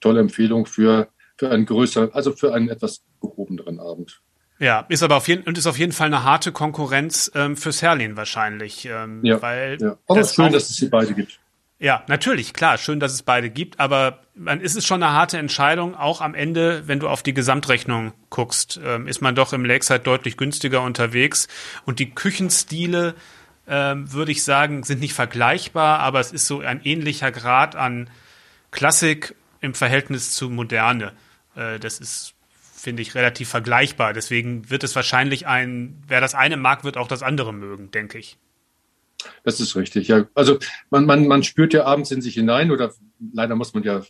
tolle 0.00 0.20
Empfehlung 0.20 0.66
für, 0.66 1.08
für 1.36 1.50
einen 1.50 1.66
größeren, 1.66 2.12
also 2.12 2.32
für 2.32 2.54
einen 2.54 2.68
etwas 2.68 3.02
gehobeneren 3.20 3.80
Abend. 3.80 4.20
Ja, 4.58 4.86
ist 4.88 5.02
aber 5.02 5.16
auf 5.16 5.26
jeden 5.26 5.42
und 5.42 5.58
ist 5.58 5.66
auf 5.66 5.78
jeden 5.78 5.92
Fall 5.92 6.06
eine 6.06 6.22
harte 6.22 6.52
Konkurrenz 6.52 7.32
ähm, 7.34 7.56
fürs 7.56 7.82
Herlin 7.82 8.16
wahrscheinlich. 8.16 8.84
Ähm, 8.84 9.20
ja, 9.24 9.42
weil 9.42 9.78
ja. 9.80 9.98
Aber 10.06 10.20
das 10.20 10.34
schön, 10.34 10.46
auch, 10.46 10.52
dass 10.52 10.70
es 10.70 10.76
sie 10.76 10.88
beide 10.88 11.14
gibt. 11.14 11.40
Ja, 11.82 12.04
natürlich, 12.06 12.52
klar, 12.52 12.78
schön, 12.78 13.00
dass 13.00 13.12
es 13.12 13.24
beide 13.24 13.50
gibt, 13.50 13.80
aber 13.80 14.20
man 14.36 14.60
ist 14.60 14.76
es 14.76 14.86
schon 14.86 15.02
eine 15.02 15.12
harte 15.12 15.36
Entscheidung, 15.38 15.96
auch 15.96 16.20
am 16.20 16.32
Ende, 16.32 16.86
wenn 16.86 17.00
du 17.00 17.08
auf 17.08 17.24
die 17.24 17.34
Gesamtrechnung 17.34 18.12
guckst, 18.30 18.78
ähm, 18.84 19.08
ist 19.08 19.20
man 19.20 19.34
doch 19.34 19.52
im 19.52 19.64
Lakeside 19.64 19.98
deutlich 19.98 20.36
günstiger 20.36 20.82
unterwegs 20.82 21.48
und 21.84 21.98
die 21.98 22.14
Küchenstile, 22.14 23.16
ähm, 23.66 24.12
würde 24.12 24.30
ich 24.30 24.44
sagen, 24.44 24.84
sind 24.84 25.00
nicht 25.00 25.14
vergleichbar, 25.14 25.98
aber 25.98 26.20
es 26.20 26.30
ist 26.30 26.46
so 26.46 26.60
ein 26.60 26.80
ähnlicher 26.84 27.32
Grad 27.32 27.74
an 27.74 28.08
Klassik 28.70 29.34
im 29.60 29.74
Verhältnis 29.74 30.30
zu 30.30 30.50
Moderne. 30.50 31.10
Äh, 31.56 31.80
das 31.80 31.98
ist 31.98 32.34
finde 32.76 33.02
ich, 33.02 33.16
relativ 33.16 33.48
vergleichbar. 33.48 34.12
Deswegen 34.12 34.70
wird 34.70 34.84
es 34.84 34.94
wahrscheinlich 34.94 35.48
ein, 35.48 36.00
wer 36.06 36.20
das 36.20 36.36
eine 36.36 36.56
mag, 36.56 36.84
wird 36.84 36.96
auch 36.96 37.08
das 37.08 37.24
andere 37.24 37.52
mögen, 37.52 37.90
denke 37.90 38.18
ich. 38.18 38.38
Das 39.44 39.60
ist 39.60 39.76
richtig, 39.76 40.08
ja. 40.08 40.26
Also 40.34 40.58
man, 40.90 41.06
man, 41.06 41.26
man 41.26 41.42
spürt 41.42 41.72
ja 41.72 41.84
abends 41.84 42.10
in 42.10 42.22
sich 42.22 42.34
hinein 42.34 42.70
oder 42.70 42.92
leider 43.32 43.56
muss 43.56 43.74
man 43.74 43.82
ja 43.82 44.02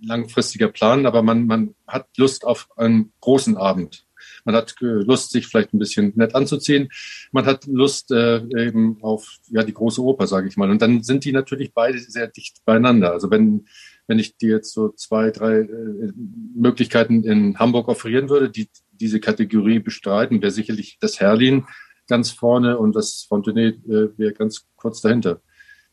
langfristiger 0.00 0.68
planen, 0.68 1.06
aber 1.06 1.22
man, 1.22 1.46
man 1.46 1.74
hat 1.86 2.06
Lust 2.16 2.44
auf 2.44 2.68
einen 2.76 3.12
großen 3.20 3.56
Abend. 3.56 4.04
Man 4.44 4.54
hat 4.54 4.74
Lust, 4.80 5.30
sich 5.30 5.46
vielleicht 5.46 5.74
ein 5.74 5.78
bisschen 5.78 6.12
nett 6.16 6.34
anzuziehen. 6.34 6.88
Man 7.32 7.46
hat 7.46 7.66
Lust 7.66 8.10
äh, 8.10 8.38
eben 8.56 8.98
auf 9.02 9.36
ja 9.48 9.62
die 9.62 9.74
große 9.74 10.02
Oper, 10.02 10.26
sage 10.26 10.48
ich 10.48 10.56
mal. 10.56 10.70
Und 10.70 10.80
dann 10.80 11.02
sind 11.02 11.24
die 11.24 11.32
natürlich 11.32 11.72
beide 11.74 11.98
sehr 11.98 12.28
dicht 12.28 12.64
beieinander. 12.64 13.12
Also 13.12 13.30
wenn 13.30 13.66
wenn 14.08 14.18
ich 14.18 14.36
dir 14.36 14.56
jetzt 14.56 14.72
so 14.72 14.88
zwei, 14.88 15.30
drei 15.30 15.60
äh, 15.60 16.12
Möglichkeiten 16.54 17.22
in 17.24 17.58
Hamburg 17.58 17.88
offerieren 17.88 18.30
würde, 18.30 18.50
die 18.50 18.68
diese 18.92 19.20
Kategorie 19.20 19.78
bestreiten, 19.78 20.42
wäre 20.42 20.50
sicherlich 20.50 20.96
das 20.98 21.20
Herlin 21.20 21.66
ganz 22.08 22.30
vorne 22.30 22.78
und 22.78 22.96
das 22.96 23.26
Fontenay 23.28 23.68
äh, 23.68 24.08
wäre 24.16 24.32
ganz 24.32 24.66
kurz 24.76 25.00
dahinter. 25.00 25.40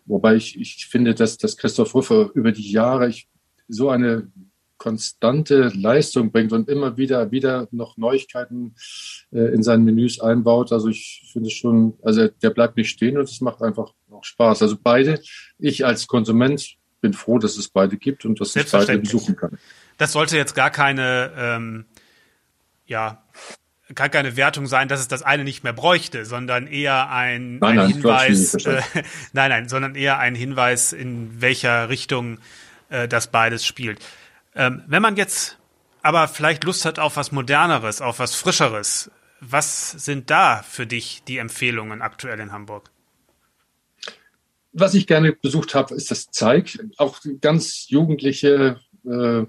Wobei 0.06 0.36
ich, 0.36 0.60
ich 0.60 0.88
finde, 0.88 1.16
dass, 1.16 1.38
dass 1.38 1.58
Christoph 1.58 1.94
Rüffer 1.96 2.30
über 2.34 2.52
die 2.52 2.72
Jahre 2.72 3.10
ich, 3.10 3.28
so 3.68 3.90
eine 3.90 4.32
konstante 4.78 5.70
Leistung 5.70 6.32
bringt 6.32 6.54
und 6.54 6.70
immer 6.70 6.98
wieder 6.98 7.32
wieder 7.32 7.68
noch 7.72 7.98
Neuigkeiten 7.98 8.76
äh, 9.32 9.54
in 9.54 9.64
seinen 9.64 9.84
Menüs 9.84 10.20
einbaut. 10.20 10.72
Also 10.72 10.90
ich 10.90 11.30
finde 11.32 11.50
schon, 11.50 11.98
also 12.04 12.28
der 12.28 12.50
bleibt 12.50 12.78
nicht 12.78 12.90
stehen 12.90 13.18
und 13.18 13.24
es 13.24 13.42
macht 13.42 13.62
einfach 13.62 13.94
auch 14.12 14.24
Spaß. 14.24 14.62
Also 14.62 14.78
beide, 14.82 15.22
ich 15.58 15.86
als 15.86 16.08
Konsument 16.08 16.76
bin 17.02 17.14
froh, 17.14 17.40
dass 17.40 17.58
es 17.58 17.70
beide 17.70 17.98
gibt 17.98 18.26
und 18.26 18.40
dass 18.40 18.56
ich 18.56 18.70
beide 18.70 19.00
besuchen 19.00 19.36
kann. 19.36 19.58
Das 19.98 20.12
sollte 20.12 20.38
jetzt 20.38 20.56
gar 20.56 20.72
keine, 20.72 21.32
ähm, 21.38 21.86
ja, 22.86 23.24
kann 23.96 24.12
keine 24.12 24.36
Wertung 24.36 24.68
sein, 24.68 24.88
dass 24.88 25.00
es 25.00 25.08
das 25.08 25.24
eine 25.24 25.44
nicht 25.44 25.64
mehr 25.64 25.74
bräuchte, 25.74 26.26
sondern 26.26 26.68
eher 26.68 27.10
ein, 27.10 27.60
nein, 27.60 27.72
ein 27.72 27.76
nein, 27.76 27.88
Hinweis, 27.94 28.54
äh, 28.66 28.82
nein, 29.34 29.50
nein, 29.50 29.70
sondern 29.70 29.96
eher 29.96 30.20
ein 30.20 30.36
Hinweis, 30.36 30.94
in 30.94 31.42
welcher 31.42 31.90
Richtung 31.90 32.40
äh, 32.90 33.08
das 33.08 33.28
beides 33.28 33.66
spielt. 33.66 34.00
Ähm, 34.54 34.84
wenn 34.88 35.02
man 35.02 35.16
jetzt 35.16 35.58
aber 36.02 36.28
vielleicht 36.28 36.64
Lust 36.64 36.86
hat 36.86 37.00
auf 37.00 37.18
was 37.18 37.32
Moderneres, 37.32 38.00
auf 38.00 38.20
was 38.20 38.36
Frischeres, 38.36 39.10
was 39.40 39.92
sind 39.92 40.30
da 40.30 40.62
für 40.62 40.86
dich 40.86 41.24
die 41.28 41.40
Empfehlungen 41.40 42.02
aktuell 42.02 42.40
in 42.40 42.52
Hamburg? 42.52 42.92
Was 44.72 44.94
ich 44.94 45.08
gerne 45.08 45.32
besucht 45.32 45.74
habe, 45.74 45.96
ist 45.96 46.12
das 46.12 46.30
Zeig. 46.30 46.78
Auch 46.98 47.22
ganz 47.42 47.88
jugendliche 47.90 48.80
äh, 49.06 49.46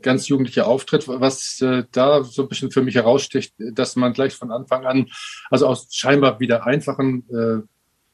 ganz 0.00 0.28
jugendlicher 0.28 0.66
Auftritt, 0.66 1.08
was 1.08 1.60
äh, 1.60 1.84
da 1.92 2.24
so 2.24 2.42
ein 2.42 2.48
bisschen 2.48 2.70
für 2.70 2.82
mich 2.82 2.94
heraussticht, 2.94 3.54
dass 3.58 3.96
man 3.96 4.12
gleich 4.12 4.34
von 4.34 4.50
Anfang 4.50 4.86
an, 4.86 5.06
also 5.50 5.66
aus 5.66 5.88
scheinbar 5.90 6.40
wieder 6.40 6.66
einfachen 6.66 7.24
äh, 7.30 7.66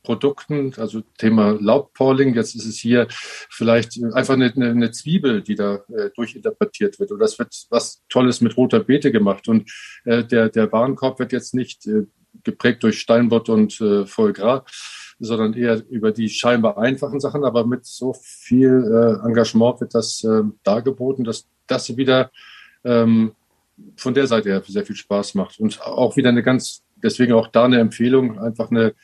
Produkten, 0.07 0.73
also 0.77 1.03
Thema 1.19 1.59
Laubpolling, 1.61 2.35
jetzt 2.35 2.55
ist 2.55 2.65
es 2.65 2.79
hier 2.79 3.09
vielleicht 3.11 4.01
einfach 4.15 4.35
eine, 4.35 4.53
eine 4.55 4.93
Zwiebel, 4.93 5.43
die 5.43 5.57
da 5.57 5.81
äh, 5.89 6.11
durchinterpretiert 6.15 7.01
wird. 7.01 7.11
Oder 7.11 7.25
es 7.25 7.39
wird 7.41 7.67
was 7.71 8.05
Tolles 8.09 8.41
mit 8.41 8.57
roter 8.57 8.79
Beete 8.81 9.11
gemacht. 9.11 9.49
Und 9.49 9.69
äh, 10.05 10.23
der, 10.23 10.49
der 10.49 10.71
Warenkorb 10.71 11.19
wird 11.19 11.33
jetzt 11.33 11.55
nicht 11.55 11.89
äh, 11.89 12.07
geprägt 12.45 12.85
durch 12.85 13.01
Steinbott 13.01 13.49
und 13.49 13.81
äh, 13.81 14.07
Foie 14.07 14.33
Gras, 14.33 14.63
sondern 15.19 15.55
eher 15.55 15.83
über 15.89 16.13
die 16.13 16.29
scheinbar 16.29 16.79
einfachen 16.79 17.19
Sachen, 17.19 17.45
aber 17.45 17.67
mit 17.67 17.85
so 17.85 18.15
viel 18.23 18.85
äh, 18.85 19.27
Engagement 19.27 19.81
wird 19.81 19.95
das 19.95 20.23
äh, 20.23 20.43
dargeboten, 20.63 21.25
dass 21.25 21.49
das 21.67 21.97
wieder 21.97 22.31
ähm, 22.85 23.33
von 23.97 24.15
der 24.15 24.27
Seite 24.27 24.51
her 24.51 24.63
sehr 24.67 24.87
viel 24.87 24.97
Spaß 24.97 25.35
macht. 25.35 25.61
Und 25.61 25.81
auch 25.83 26.17
wieder 26.17 26.31
eine 26.31 26.43
ganz, 26.43 26.83
deswegen 27.03 27.33
auch 27.33 27.49
da 27.49 27.65
eine 27.65 27.79
Empfehlung, 27.79 28.39
einfach 28.39 28.71
eine 28.71 28.95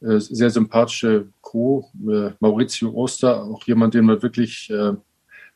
äh, 0.00 0.18
sehr 0.18 0.50
sympathische 0.50 1.28
Crew. 1.42 1.82
Äh, 2.08 2.30
Maurizio 2.40 2.92
Oster, 2.94 3.44
auch 3.44 3.66
jemand, 3.66 3.94
den 3.94 4.04
man 4.04 4.22
wirklich 4.22 4.70
äh, 4.70 4.92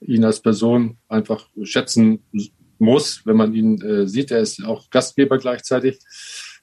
ihn 0.01 0.25
als 0.25 0.41
Person 0.41 0.97
einfach 1.09 1.49
schätzen 1.63 2.23
muss, 2.79 3.23
wenn 3.25 3.37
man 3.37 3.55
ihn 3.55 3.81
äh, 3.83 4.07
sieht. 4.07 4.31
Er 4.31 4.41
ist 4.41 4.65
auch 4.65 4.91
Gastgeber 4.91 5.39
gleichzeitig 5.39 5.99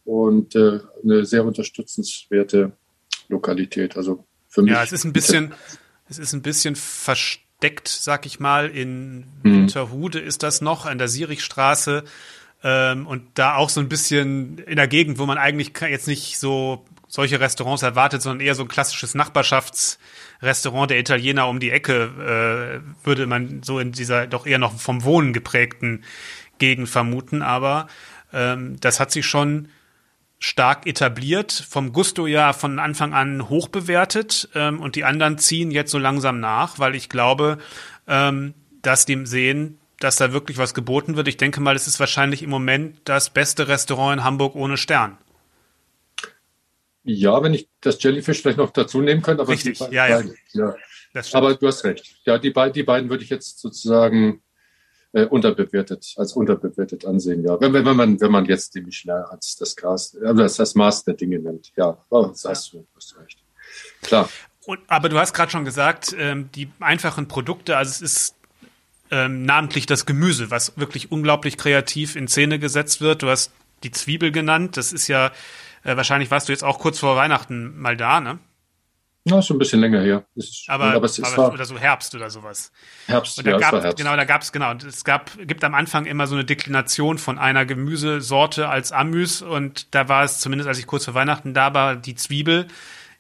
und 0.04 0.56
äh, 0.56 0.80
eine 1.04 1.26
sehr 1.26 1.46
unterstützenswerte 1.46 2.74
Lokalität. 3.28 3.98
Also 3.98 4.26
für 4.48 4.62
mich. 4.62 4.72
Ja, 4.72 4.84
es 4.84 4.92
ist 4.92 5.04
ein 5.04 5.14
bisschen, 5.14 5.54
es 6.08 6.18
ist 6.18 6.34
ein 6.34 6.42
bisschen 6.42 6.76
versteckt, 7.60 7.88
sag 7.88 8.26
ich 8.26 8.40
mal. 8.40 8.70
In 8.70 9.26
mhm. 9.44 9.62
Winterhude 9.62 10.20
ist 10.20 10.44
das 10.44 10.62
noch, 10.62 10.86
an 10.86 10.98
der 10.98 11.08
Sirichstraße. 11.08 12.04
Ähm, 12.64 13.08
und 13.08 13.24
da 13.36 13.56
auch 13.56 13.70
so 13.70 13.80
ein 13.80 13.90
bisschen 13.90 14.60
in 14.60 14.76
der 14.76 14.88
Gegend, 14.88 15.18
wo 15.20 15.26
man 15.26 15.38
eigentlich 15.38 15.72
jetzt 15.82 16.08
nicht 16.08 16.40
so 16.40 16.86
solche 17.08 17.40
Restaurants 17.40 17.84
erwartet, 17.84 18.22
sondern 18.22 18.46
eher 18.46 18.56
so 18.56 18.64
ein 18.64 18.68
klassisches 18.68 19.16
Nachbarschaftsrestaurant 19.16 20.90
der 20.90 21.00
Italiener 21.00 21.48
um 21.48 21.60
die 21.60 21.70
Ecke, 21.72 22.82
äh, 22.84 23.06
würde 23.06 23.26
man 23.28 23.64
so 23.64 23.80
in 23.80 23.92
dieser 23.92 24.28
doch 24.28 24.46
eher 24.46 24.58
noch 24.58 24.78
vom 24.78 25.04
Wohnen 25.04 25.32
geprägten 25.32 26.04
Gegend 26.58 26.90
vermuten. 26.90 27.42
Aber 27.42 27.88
ähm, 28.34 28.78
das 28.82 29.00
hat 29.00 29.12
sich 29.12 29.26
schon 29.26 29.70
stark 30.46 30.86
etabliert, 30.86 31.52
vom 31.52 31.92
Gusto 31.92 32.28
ja 32.28 32.54
von 32.54 32.78
Anfang 32.78 33.16
an 33.16 33.50
hoch 33.50 33.68
bewertet 33.68 34.48
ähm, 34.54 34.80
und 34.80 34.96
die 34.96 35.04
anderen 35.04 35.40
ziehen 35.40 35.72
jetzt 35.72 35.90
so 35.90 35.98
langsam 35.98 36.40
nach, 36.40 36.78
weil 36.78 36.94
ich 36.94 37.10
glaube, 37.10 37.58
ähm, 38.08 38.54
dass 38.84 39.08
dem 39.08 39.26
sehen, 39.26 39.80
dass 40.00 40.18
da 40.18 40.34
wirklich 40.34 40.60
was 40.60 40.76
geboten 40.76 41.16
wird. 41.16 41.28
Ich 41.28 41.38
denke 41.38 41.62
mal, 41.62 41.76
es 41.76 41.88
ist 41.88 42.00
wahrscheinlich 42.00 42.44
im 42.44 42.52
Moment 42.52 43.00
das 43.06 43.32
beste 43.32 43.68
Restaurant 43.68 44.20
in 44.20 44.24
Hamburg 44.24 44.54
ohne 44.54 44.78
Stern. 44.78 45.18
Ja, 47.04 47.42
wenn 47.42 47.56
ich 47.56 47.68
das 47.82 48.02
Jellyfish 48.04 48.44
vielleicht 48.44 48.60
noch 48.60 48.70
dazu 48.70 49.02
nehmen 49.02 49.24
könnte. 49.24 49.42
Aber 49.42 49.52
Richtig, 49.52 49.80
ja, 49.80 50.08
ja. 50.08 50.22
ja. 50.54 50.76
Aber 51.34 51.56
du 51.56 51.66
hast 51.66 51.84
recht. 51.86 52.18
Ja, 52.24 52.38
die, 52.38 52.52
beiden, 52.52 52.74
die 52.74 52.84
beiden 52.84 53.10
würde 53.10 53.24
ich 53.24 53.32
jetzt 53.32 53.60
sozusagen 53.60 54.44
äh, 55.16 55.26
unterbewertet, 55.26 56.14
als 56.18 56.34
unterbewertet 56.34 57.06
ansehen, 57.06 57.44
ja. 57.44 57.60
Wenn, 57.60 57.72
wenn, 57.72 57.86
wenn 57.86 57.96
man, 57.96 58.20
wenn 58.20 58.32
man 58.32 58.46
jetzt 58.46 58.76
die 58.76 58.82
Michelin 58.82 59.24
als 59.30 59.56
das 59.56 59.74
Gas, 59.76 60.18
also 60.22 60.42
das, 60.42 60.58
das 60.58 60.76
Maß 60.76 61.06
der 61.06 61.14
Dinge 61.14 61.40
nimmt, 61.40 61.72
ja. 61.78 61.98
Oh, 62.10 62.26
das 62.26 62.44
hast 62.44 62.74
du, 62.74 62.86
hast 62.96 63.14
du 63.14 63.20
recht. 63.22 63.40
Klar. 64.02 64.30
Und, 64.66 64.80
aber 64.88 65.08
du 65.08 65.18
hast 65.18 65.34
gerade 65.34 65.50
schon 65.50 65.64
gesagt, 65.64 66.14
ähm, 66.20 66.50
die 66.54 66.70
einfachen 66.82 67.30
Produkte, 67.30 67.78
also 67.78 67.92
es 67.92 68.02
ist 68.02 68.36
ähm, 69.10 69.44
namentlich 69.44 69.86
das 69.86 70.06
Gemüse, 70.06 70.52
was 70.52 70.78
wirklich 70.78 71.14
unglaublich 71.14 71.56
kreativ 71.58 72.18
in 72.18 72.28
Szene 72.28 72.60
gesetzt 72.60 73.00
wird. 73.00 73.22
Du 73.22 73.30
hast 73.30 73.54
die 73.84 73.92
Zwiebel 73.92 74.34
genannt, 74.34 74.76
das 74.76 74.92
ist 74.92 75.08
ja, 75.08 75.32
äh, 75.84 75.96
wahrscheinlich 75.96 76.30
warst 76.30 76.50
du 76.50 76.52
jetzt 76.52 76.64
auch 76.64 76.80
kurz 76.80 77.00
vor 77.00 77.16
Weihnachten 77.16 77.80
mal 77.80 77.96
da, 77.96 78.20
ne? 78.20 78.40
Ja, 79.28 79.42
schon 79.42 79.56
ein 79.56 79.60
bisschen 79.60 79.82
länger 79.82 80.02
her. 80.02 80.24
Ist, 80.36 80.66
aber, 80.68 80.94
aber, 80.94 81.06
es 81.06 81.18
ist 81.18 81.34
aber, 81.34 81.52
oder 81.52 81.66
so 81.66 81.80
Herbst 81.80 82.14
oder 82.14 82.30
sowas. 82.30 82.72
Herbst, 83.08 83.40
und 83.40 83.48
da 83.48 83.52
ja, 83.52 83.58
gab, 83.58 83.74
Herbst. 83.74 83.98
Genau, 83.98 84.16
da 84.16 84.24
gab 84.24 84.44
es, 84.44 84.52
genau. 84.52 84.72
Es 84.74 85.04
gab, 85.04 85.32
gibt 85.40 85.64
am 85.64 85.74
Anfang 85.74 86.06
immer 86.06 86.28
so 86.28 86.36
eine 86.36 86.46
Deklination 86.46 87.18
von 87.18 87.40
einer 87.40 87.66
Gemüsesorte 87.66 88.70
als 88.70 88.92
Amüs 88.92 89.42
und 89.42 89.96
da 89.96 90.08
war 90.10 90.24
es, 90.24 90.40
zumindest 90.40 90.68
als 90.68 90.78
ich 90.78 90.86
kurz 90.86 91.06
vor 91.06 91.16
Weihnachten 91.16 91.56
da 91.56 91.74
war, 91.74 91.96
die 91.96 92.14
Zwiebel 92.14 92.68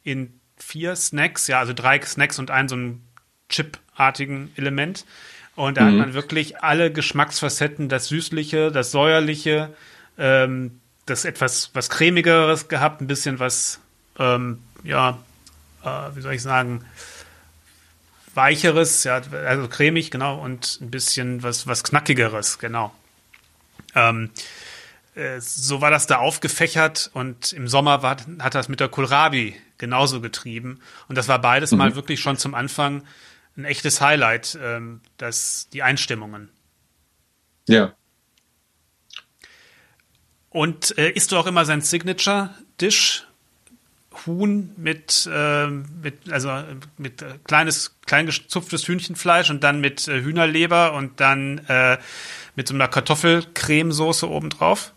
in 0.03 0.39
vier 0.57 0.95
Snacks, 0.95 1.47
ja, 1.47 1.59
also 1.59 1.73
drei 1.73 1.99
Snacks 2.01 2.37
und 2.37 2.51
ein 2.51 2.69
so 2.69 2.75
ein 2.75 3.01
Chip-artigen 3.49 4.51
Element. 4.57 5.05
Und 5.55 5.77
da 5.77 5.81
mhm. 5.81 5.87
hat 5.87 5.93
man 5.95 6.13
wirklich 6.13 6.61
alle 6.61 6.91
Geschmacksfacetten, 6.91 7.89
das 7.89 8.07
Süßliche, 8.09 8.71
das 8.71 8.91
Säuerliche, 8.91 9.73
ähm, 10.19 10.81
das 11.07 11.25
etwas 11.25 11.71
was 11.73 11.89
cremigeres 11.89 12.67
gehabt, 12.67 13.01
ein 13.01 13.07
bisschen 13.07 13.39
was, 13.39 13.79
ähm, 14.19 14.59
ja, 14.83 15.17
äh, 15.85 16.15
wie 16.15 16.21
soll 16.21 16.33
ich 16.33 16.41
sagen, 16.41 16.85
weicheres, 18.33 19.03
ja, 19.03 19.21
also 19.45 19.67
cremig, 19.67 20.11
genau, 20.11 20.39
und 20.39 20.79
ein 20.81 20.91
bisschen 20.91 21.43
was, 21.43 21.67
was 21.67 21.83
knackigeres, 21.83 22.59
genau. 22.59 22.93
Ähm, 23.95 24.31
äh, 25.15 25.39
so 25.39 25.81
war 25.81 25.91
das 25.91 26.07
da 26.07 26.17
aufgefächert 26.17 27.09
und 27.13 27.53
im 27.53 27.67
Sommer 27.67 28.03
war, 28.03 28.17
hat 28.39 28.55
das 28.55 28.67
mit 28.67 28.79
der 28.79 28.89
Kohlrabi 28.89 29.55
genauso 29.77 30.21
getrieben. 30.21 30.81
Und 31.07 31.17
das 31.17 31.27
war 31.27 31.39
beides 31.39 31.71
mhm. 31.71 31.77
mal 31.77 31.95
wirklich 31.95 32.19
schon 32.19 32.37
zum 32.37 32.53
Anfang 32.53 33.03
ein 33.57 33.65
echtes 33.65 34.01
Highlight, 34.01 34.57
ähm, 34.61 35.01
das, 35.17 35.69
die 35.71 35.81
Einstimmungen. 35.81 36.49
Ja. 37.67 37.93
Und 40.49 40.97
äh, 40.97 41.09
isst 41.09 41.31
du 41.31 41.37
auch 41.37 41.47
immer 41.47 41.65
sein 41.65 41.81
Signature-Dish? 41.81 43.27
Huhn 44.25 44.71
mit, 44.77 45.29
äh, 45.31 45.67
mit 45.67 46.31
also 46.31 46.51
mit 46.97 47.21
äh, 47.21 47.39
kleines, 47.43 47.95
klein 48.05 48.25
gezupftes 48.25 48.87
Hühnchenfleisch 48.87 49.49
und 49.49 49.63
dann 49.63 49.81
mit 49.81 50.07
äh, 50.07 50.21
Hühnerleber 50.21 50.93
und 50.93 51.19
dann 51.19 51.59
äh, 51.67 51.97
mit 52.55 52.67
so 52.67 52.73
einer 52.73 52.87
Kartoffelcremesoße 52.87 54.29
obendrauf. 54.29 54.93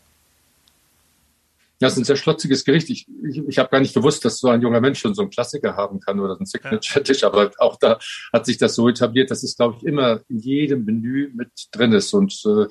Ja, 1.80 1.86
das 1.86 1.92
ist 1.92 1.98
ein 2.00 2.04
sehr 2.04 2.16
schlotziges 2.16 2.64
Gericht. 2.64 2.90
Ich, 2.90 3.06
ich, 3.22 3.38
ich 3.46 3.58
habe 3.58 3.68
gar 3.68 3.78
nicht 3.78 3.94
gewusst, 3.94 4.24
dass 4.24 4.38
so 4.38 4.48
ein 4.48 4.60
junger 4.60 4.80
Mensch 4.80 4.98
schon 4.98 5.14
so 5.14 5.22
einen 5.22 5.30
Klassiker 5.30 5.76
haben 5.76 6.00
kann 6.00 6.18
oder 6.18 6.34
so 6.34 6.40
ein 6.40 6.46
Signature-Dish, 6.46 7.20
ja. 7.20 7.28
aber 7.28 7.52
auch 7.58 7.76
da 7.76 8.00
hat 8.32 8.46
sich 8.46 8.58
das 8.58 8.74
so 8.74 8.88
etabliert, 8.88 9.30
dass 9.30 9.44
es, 9.44 9.56
glaube 9.56 9.76
ich, 9.78 9.86
immer 9.86 10.20
in 10.28 10.38
jedem 10.40 10.84
Menü 10.84 11.30
mit 11.34 11.50
drin 11.70 11.92
ist. 11.92 12.12
Und 12.14 12.34
äh, 12.46 12.66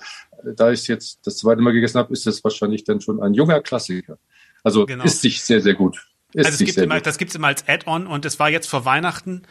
da 0.55 0.71
ich 0.71 0.81
es 0.81 0.87
jetzt 0.87 1.25
das 1.25 1.37
zweite 1.37 1.61
Mal 1.61 1.71
gegessen 1.71 1.99
habe, 1.99 2.11
ist 2.11 2.27
es 2.27 2.43
wahrscheinlich 2.43 2.83
dann 2.83 2.99
schon 2.99 3.21
ein 3.23 3.33
junger 3.33 3.61
Klassiker. 3.61 4.17
Also 4.61 4.85
genau. 4.85 5.05
ist 5.05 5.21
sich 5.21 5.41
sehr, 5.41 5.61
sehr 5.61 5.75
gut. 5.75 6.05
Ist 6.33 6.45
also 6.45 6.63
es 6.63 6.65
gibt 6.65 6.77
immer, 6.77 6.99
das 6.99 7.17
gibt 7.17 7.29
es 7.29 7.35
immer 7.35 7.47
als 7.47 7.67
Add-on 7.67 8.07
und 8.07 8.25
es 8.25 8.39
war 8.39 8.49
jetzt 8.49 8.67
vor 8.67 8.85
Weihnachten 8.85 9.43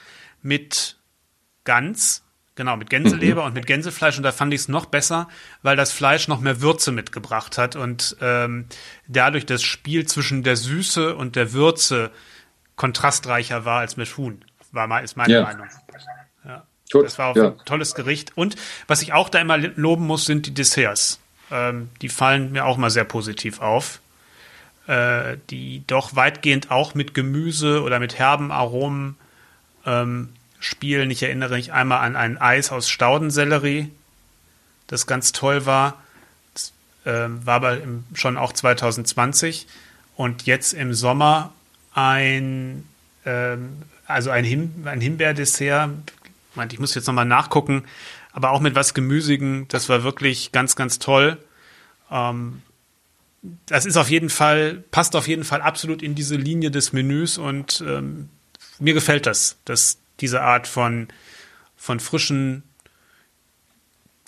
mit 0.42 0.99
Gans, 1.64 2.23
genau, 2.54 2.76
mit 2.76 2.90
Gänseleber 2.90 3.42
mhm. 3.42 3.47
und 3.49 3.54
mit 3.54 3.66
Gänsefleisch 3.66 4.16
und 4.18 4.23
da 4.23 4.33
fand 4.33 4.52
ich 4.52 4.61
es 4.61 4.68
noch 4.68 4.87
besser, 4.87 5.28
weil 5.62 5.76
das 5.76 5.90
Fleisch 5.92 6.28
noch 6.28 6.40
mehr 6.40 6.61
Würze 6.61 6.92
mitgebracht 6.92 7.56
hat 7.56 7.76
und 7.76 8.16
ähm, 8.21 8.66
dadurch 9.09 9.47
das 9.47 9.62
Spiel 9.62 10.06
zwischen 10.06 10.42
der 10.42 10.56
Süße 10.56 11.16
und 11.16 11.35
der 11.35 11.52
Würze 11.52 12.11
kontrastreicher 12.76 13.64
war 13.64 13.80
als 13.80 13.97
mit 13.97 14.14
Huhn, 14.16 14.45
war 14.71 14.87
mal, 14.87 15.00
ist 15.00 15.16
meine 15.16 15.33
ja. 15.33 15.42
Meinung. 15.42 15.66
Ja. 16.45 16.66
Gut, 16.92 17.04
das 17.06 17.18
war 17.18 17.28
auch 17.28 17.37
ja. 17.37 17.49
ein 17.49 17.59
tolles 17.64 17.95
Gericht. 17.95 18.37
Und 18.37 18.54
was 18.87 19.02
ich 19.02 19.12
auch 19.12 19.28
da 19.28 19.40
immer 19.40 19.59
loben 19.59 20.06
muss, 20.06 20.26
sind 20.26 20.47
die 20.47 20.54
Desserts. 20.54 21.21
Ähm, 21.50 21.90
die 22.00 22.09
fallen 22.09 22.52
mir 22.52 22.64
auch 22.64 22.76
mal 22.76 22.90
sehr 22.90 23.04
positiv 23.04 23.61
auf 23.61 24.00
äh, 24.87 25.37
die 25.50 25.83
doch 25.87 26.14
weitgehend 26.16 26.71
auch 26.71 26.95
mit 26.95 27.14
Gemüse 27.14 27.83
oder 27.83 27.99
mit 27.99 28.19
herben 28.19 28.52
Aromen 28.52 29.16
ähm, 29.85 30.31
spielen. 30.61 31.11
Ich 31.11 31.23
erinnere 31.23 31.55
mich 31.55 31.73
einmal 31.73 32.00
an 32.00 32.16
ein 32.16 32.38
Eis 32.38 32.73
aus 32.73 32.88
Staudensellerie, 32.88 33.90
das 34.87 35.07
ganz 35.07 35.33
toll 35.33 35.66
war. 35.66 36.02
Das 36.55 36.73
äh, 37.05 37.28
war 37.45 37.57
aber 37.57 37.81
im, 37.81 38.05
schon 38.14 38.37
auch 38.37 38.52
2020. 38.52 39.66
Und 40.16 40.47
jetzt 40.47 40.73
im 40.73 40.95
Sommer 40.95 41.52
ein, 41.93 42.87
ähm, 43.25 43.83
also 44.07 44.31
ein, 44.31 44.45
Him 44.45 44.85
ein 44.87 45.00
Himbeerdessert. 45.00 45.90
Ich 46.71 46.78
muss 46.78 46.95
jetzt 46.95 47.07
nochmal 47.07 47.26
nachgucken, 47.26 47.85
aber 48.33 48.50
auch 48.50 48.61
mit 48.61 48.75
was 48.75 48.95
Gemüsigen. 48.95 49.69
Das 49.69 49.88
war 49.88 50.05
wirklich 50.05 50.52
ganz, 50.52 50.75
ganz 50.75 50.99
toll. 50.99 51.37
Ähm, 52.11 52.62
das 53.66 53.86
ist 53.86 53.96
auf 53.96 54.10
jeden 54.10 54.30
Fall, 54.30 54.84
passt 54.90 55.16
auf 55.16 55.28
jeden 55.28 55.44
Fall 55.44 55.60
absolut 55.60 56.02
in 56.02 56.14
diese 56.14 56.36
Linie 56.36 56.70
des 56.70 56.92
Menüs 56.92 57.38
und 57.38 57.82
ähm, 57.86 58.28
mir 58.78 58.94
gefällt 58.94 59.26
das, 59.26 59.58
dass 59.64 59.98
diese 60.20 60.42
Art 60.42 60.66
von, 60.66 61.08
von 61.76 62.00
frischen 62.00 62.62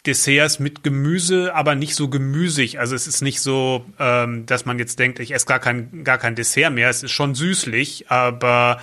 Desserts 0.07 0.59
mit 0.59 0.83
Gemüse, 0.83 1.55
aber 1.55 1.75
nicht 1.75 1.95
so 1.95 2.09
gemüsig. 2.09 2.79
Also 2.79 2.95
es 2.95 3.07
ist 3.07 3.21
nicht 3.21 3.41
so, 3.41 3.85
ähm, 3.99 4.47
dass 4.47 4.65
man 4.65 4.79
jetzt 4.79 4.99
denkt, 4.99 5.19
ich 5.19 5.33
esse 5.33 5.47
gar 5.47 5.59
kein, 5.59 6.05
gar 6.05 6.19
kein 6.19 6.35
Dessert 6.35 6.73
mehr. 6.73 6.89
Es 6.89 7.03
ist 7.03 7.13
schon 7.13 7.35
süßlich, 7.35 8.11
aber 8.11 8.81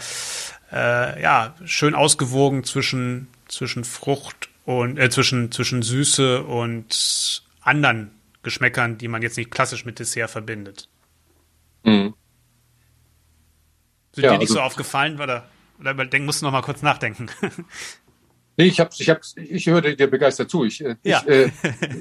äh, 0.72 1.22
ja, 1.22 1.56
schön 1.66 1.96
ausgewogen 1.96 2.64
zwischen, 2.64 3.28
zwischen 3.48 3.84
Frucht 3.84 4.50
und 4.66 5.00
äh, 5.00 5.10
zwischen, 5.10 5.52
zwischen 5.52 5.82
Süße 5.82 6.44
und 6.44 7.42
anderen 7.62 8.12
Geschmäckern, 8.46 8.98
die 8.98 9.10
man 9.10 9.22
jetzt 9.22 9.38
nicht 9.38 9.52
klassisch 9.52 9.84
mit 9.84 10.00
Dessert 10.00 10.30
verbindet. 10.30 10.88
Mhm. 11.84 12.14
Sind 14.14 14.24
ja, 14.24 14.32
dir 14.32 14.38
nicht 14.38 14.50
also, 14.50 14.54
so 14.56 14.62
aufgefallen, 14.62 15.20
oder, 15.20 15.50
oder 15.80 15.94
denk, 16.06 16.26
musst 16.26 16.42
du 16.42 16.46
noch 16.46 16.54
mal 16.54 16.62
kurz 16.62 16.82
nachdenken? 16.82 17.30
Nee, 18.58 18.68
ich 18.68 18.80
hab's, 18.80 19.02
ich 19.02 19.10
hab's, 19.10 19.36
ich 19.36 19.66
höre 19.66 19.82
dir 19.82 20.08
begeistert 20.08 20.50
zu. 20.50 20.64
Ich, 20.64 20.82
äh, 20.82 20.96
ja. 21.04 21.22
ich, 21.24 21.28
äh, 21.28 21.52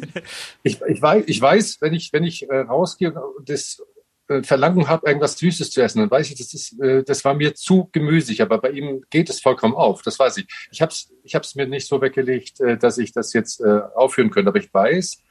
ich, 0.63 0.81
ich, 0.83 1.03
weiß, 1.03 1.25
ich 1.27 1.41
weiß, 1.41 1.79
wenn 1.81 1.95
ich, 1.95 2.13
wenn 2.13 2.23
ich 2.23 2.49
äh, 2.49 2.59
rausgehe 2.59 3.13
und 3.13 3.49
das 3.49 3.83
äh, 4.29 4.43
Verlangen 4.43 4.89
habe, 4.89 5.09
irgendwas 5.09 5.37
Süßes 5.37 5.73
zu 5.73 5.83
essen, 5.83 5.99
dann 5.99 6.11
weiß 6.13 6.31
ich, 6.31 6.37
das 6.37 6.55
ist, 6.55 6.81
äh, 6.81 7.03
das 7.03 7.25
war 7.25 7.35
mir 7.35 7.57
zu 7.57 7.89
gemüsig, 7.91 8.41
aber 8.41 8.59
bei 8.59 8.71
ihm 8.71 9.03
geht 9.11 9.31
es 9.31 9.41
vollkommen 9.41 9.75
auf. 9.75 10.03
Das 10.03 10.17
weiß 10.19 10.37
ich. 10.37 10.47
Ich 10.71 10.81
hab's, 10.81 11.13
ich 11.25 11.35
hab's 11.35 11.57
mir 11.57 11.67
nicht 11.67 11.89
so 11.89 12.01
weggelegt, 12.01 12.61
äh, 12.61 12.79
dass 12.79 12.99
ich 12.99 13.13
das 13.13 13.33
jetzt 13.33 13.61
aufführen 13.65 14.31
könnte, 14.31 14.51
aber 14.51 14.61
ich 14.61 14.73
weiß, 14.73 15.24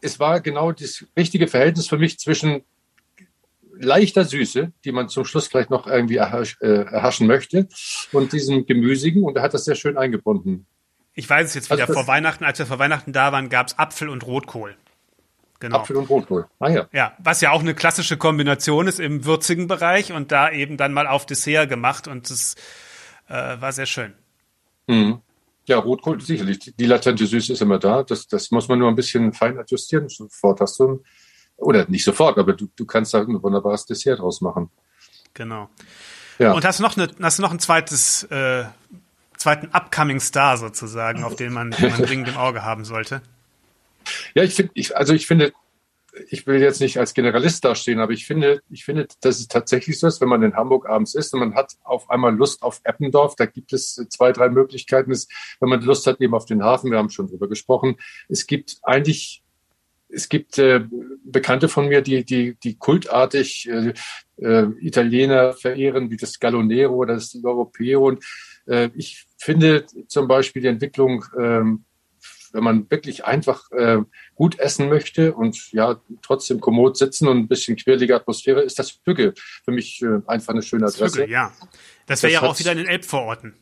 es 0.00 0.20
war 0.20 0.40
genau 0.40 0.72
das 0.72 1.04
richtige 1.16 1.48
Verhältnis 1.48 1.88
für 1.88 1.98
mich 1.98 2.18
zwischen 2.18 2.62
leichter 3.78 4.24
Süße, 4.24 4.72
die 4.84 4.92
man 4.92 5.08
zum 5.08 5.24
Schluss 5.24 5.48
vielleicht 5.48 5.70
noch 5.70 5.86
irgendwie 5.86 6.16
erhasch, 6.16 6.56
äh, 6.60 6.84
erhaschen 6.84 7.26
möchte, 7.26 7.68
und 8.12 8.32
diesem 8.32 8.66
Gemüsigen. 8.66 9.24
Und 9.24 9.36
er 9.36 9.42
hat 9.42 9.54
das 9.54 9.64
sehr 9.64 9.74
schön 9.74 9.98
eingebunden. 9.98 10.66
Ich 11.14 11.28
weiß 11.28 11.48
es 11.48 11.54
jetzt 11.54 11.70
wieder. 11.70 11.82
Also 11.82 11.94
vor 11.94 12.06
Weihnachten, 12.06 12.44
als 12.44 12.58
wir 12.58 12.66
vor 12.66 12.78
Weihnachten 12.78 13.12
da 13.12 13.32
waren, 13.32 13.48
gab 13.48 13.68
es 13.68 13.78
Apfel 13.78 14.08
und 14.08 14.26
Rotkohl. 14.26 14.76
Genau. 15.60 15.78
Apfel 15.78 15.96
und 15.96 16.10
Rotkohl. 16.10 16.46
Ah 16.58 16.68
ja. 16.68 16.88
Ja, 16.92 17.16
was 17.18 17.40
ja 17.40 17.50
auch 17.50 17.60
eine 17.60 17.74
klassische 17.74 18.18
Kombination 18.18 18.86
ist 18.86 19.00
im 19.00 19.24
würzigen 19.24 19.68
Bereich 19.68 20.12
und 20.12 20.30
da 20.30 20.50
eben 20.50 20.76
dann 20.76 20.92
mal 20.92 21.06
auf 21.06 21.24
Dessert 21.24 21.68
gemacht 21.68 22.08
und 22.08 22.28
das 22.28 22.56
äh, 23.28 23.32
war 23.60 23.72
sehr 23.72 23.86
schön. 23.86 24.12
Mhm. 24.86 25.22
Ja, 25.66 25.78
Rotkohl 25.78 26.20
sicherlich. 26.20 26.74
Die 26.78 26.86
latente 26.86 27.26
Süße 27.26 27.52
ist 27.52 27.62
immer 27.62 27.78
da. 27.78 28.02
Das, 28.02 28.26
das 28.28 28.50
muss 28.50 28.68
man 28.68 28.78
nur 28.78 28.88
ein 28.88 28.94
bisschen 28.94 29.32
fein 29.32 29.58
adjustieren. 29.58 30.08
Sofort 30.08 30.60
hast 30.60 30.78
du 30.78 31.02
oder 31.56 31.86
nicht 31.88 32.04
sofort, 32.04 32.38
aber 32.38 32.52
du, 32.52 32.68
du 32.76 32.84
kannst 32.84 33.14
da 33.14 33.20
ein 33.20 33.42
wunderbares 33.42 33.86
Dessert 33.86 34.20
draus 34.20 34.40
machen. 34.40 34.70
Genau. 35.34 35.68
Ja. 36.38 36.52
Und 36.52 36.64
hast 36.64 36.78
du 36.78 36.82
noch, 36.82 36.96
eine, 36.96 37.08
hast 37.20 37.38
du 37.38 37.42
noch 37.42 37.50
ein 37.50 37.58
zweites, 37.58 38.24
äh, 38.24 38.64
zweiten 39.36 39.68
Upcoming 39.72 40.20
Star 40.20 40.56
sozusagen, 40.58 41.24
auf 41.24 41.36
den 41.36 41.52
man, 41.52 41.70
den 41.70 41.90
man 41.90 42.02
dringend 42.02 42.28
im 42.28 42.36
Auge 42.36 42.62
haben 42.62 42.84
sollte? 42.84 43.22
Ja, 44.34 44.42
ich 44.42 44.54
finde, 44.54 44.72
ich, 44.74 44.96
also 44.96 45.14
ich 45.14 45.26
finde, 45.26 45.52
ich 46.30 46.46
will 46.46 46.60
jetzt 46.60 46.80
nicht 46.80 46.98
als 46.98 47.14
Generalist 47.14 47.64
dastehen, 47.64 48.00
aber 48.00 48.12
ich 48.12 48.26
finde, 48.26 48.62
ich 48.70 48.84
finde, 48.84 49.06
dass 49.20 49.38
es 49.38 49.48
tatsächlich 49.48 49.98
so 49.98 50.06
ist, 50.06 50.20
wenn 50.20 50.28
man 50.28 50.42
in 50.42 50.54
Hamburg 50.54 50.88
abends 50.88 51.14
ist 51.14 51.32
und 51.34 51.40
man 51.40 51.54
hat 51.54 51.74
auf 51.84 52.08
einmal 52.10 52.34
Lust 52.34 52.62
auf 52.62 52.80
Eppendorf, 52.84 53.36
da 53.36 53.46
gibt 53.46 53.72
es 53.72 53.94
zwei, 54.08 54.32
drei 54.32 54.48
Möglichkeiten. 54.48 55.10
wenn 55.10 55.68
man 55.68 55.82
Lust 55.82 56.06
hat 56.06 56.20
eben 56.20 56.34
auf 56.34 56.46
den 56.46 56.62
Hafen, 56.62 56.90
wir 56.90 56.98
haben 56.98 57.10
schon 57.10 57.28
drüber 57.28 57.48
gesprochen. 57.48 57.96
Es 58.28 58.46
gibt 58.46 58.78
eigentlich 58.82 59.42
es 60.08 60.28
gibt 60.28 60.58
äh, 60.58 60.84
Bekannte 61.24 61.68
von 61.68 61.88
mir, 61.88 62.00
die, 62.00 62.24
die, 62.24 62.54
die 62.54 62.78
kultartig 62.78 63.68
äh, 63.68 63.92
äh, 64.36 64.68
Italiener 64.80 65.52
verehren, 65.52 66.10
wie 66.10 66.16
das 66.16 66.38
Gallonero 66.38 66.94
oder 66.94 67.14
das 67.14 67.36
Europeo. 67.42 68.06
Und 68.06 68.24
äh, 68.66 68.90
ich 68.94 69.26
finde 69.36 69.84
zum 70.06 70.28
Beispiel 70.28 70.62
die 70.62 70.68
Entwicklung, 70.68 71.24
ähm, 71.38 71.84
wenn 72.56 72.64
man 72.64 72.90
wirklich 72.90 73.24
einfach 73.24 73.70
äh, 73.70 73.98
gut 74.34 74.58
essen 74.58 74.88
möchte 74.88 75.34
und 75.34 75.70
ja 75.72 76.00
trotzdem 76.22 76.58
kommod 76.58 76.96
sitzen 76.96 77.28
und 77.28 77.36
ein 77.36 77.48
bisschen 77.48 77.76
quirlige 77.76 78.16
Atmosphäre, 78.16 78.62
ist 78.62 78.78
das 78.78 78.98
Hügge 79.04 79.34
für 79.64 79.70
mich 79.70 80.02
äh, 80.02 80.20
einfach 80.26 80.54
eine 80.54 80.62
schöne 80.62 80.86
Adresse. 80.86 81.04
Das 81.04 81.16
Hügge, 81.16 81.30
ja. 81.30 81.52
Das 82.06 82.22
wäre 82.22 82.32
ja 82.32 82.42
auch 82.42 82.58
wieder 82.58 82.72
in 82.72 82.78
den 82.78 82.86
Elbvororten. 82.88 83.54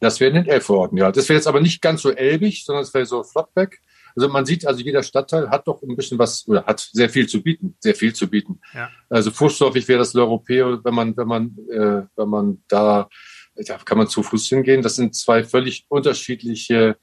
Das 0.00 0.20
wäre 0.20 0.30
in 0.30 0.44
den 0.44 0.46
Elbvororten, 0.46 0.96
ja. 0.96 1.10
Das 1.10 1.28
wäre 1.28 1.38
jetzt 1.38 1.48
aber 1.48 1.60
nicht 1.60 1.82
ganz 1.82 2.02
so 2.02 2.10
elbig, 2.10 2.64
sondern 2.64 2.84
es 2.84 2.94
wäre 2.94 3.04
so 3.04 3.24
Flottbeck. 3.24 3.80
Also 4.16 4.28
man 4.28 4.46
sieht, 4.46 4.64
also 4.64 4.80
jeder 4.80 5.02
Stadtteil 5.02 5.50
hat 5.50 5.66
doch 5.66 5.82
ein 5.82 5.96
bisschen 5.96 6.18
was 6.18 6.46
oder 6.46 6.64
hat 6.66 6.88
sehr 6.92 7.10
viel 7.10 7.26
zu 7.26 7.42
bieten, 7.42 7.76
sehr 7.80 7.96
viel 7.96 8.14
zu 8.14 8.28
bieten. 8.28 8.60
Ja. 8.72 8.90
Also 9.08 9.32
Fußläufig 9.32 9.88
wäre 9.88 9.98
das 9.98 10.14
L'Europeo, 10.14 10.84
wenn 10.84 10.94
man, 10.94 11.16
wenn 11.16 11.26
man, 11.26 11.56
äh, 11.68 12.06
wenn 12.14 12.28
man 12.28 12.62
da, 12.68 13.08
da 13.56 13.76
kann 13.78 13.98
man 13.98 14.06
zu 14.06 14.22
Fuß 14.22 14.46
hingehen. 14.48 14.82
Das 14.82 14.94
sind 14.94 15.16
zwei 15.16 15.42
völlig 15.42 15.86
unterschiedliche 15.88 16.96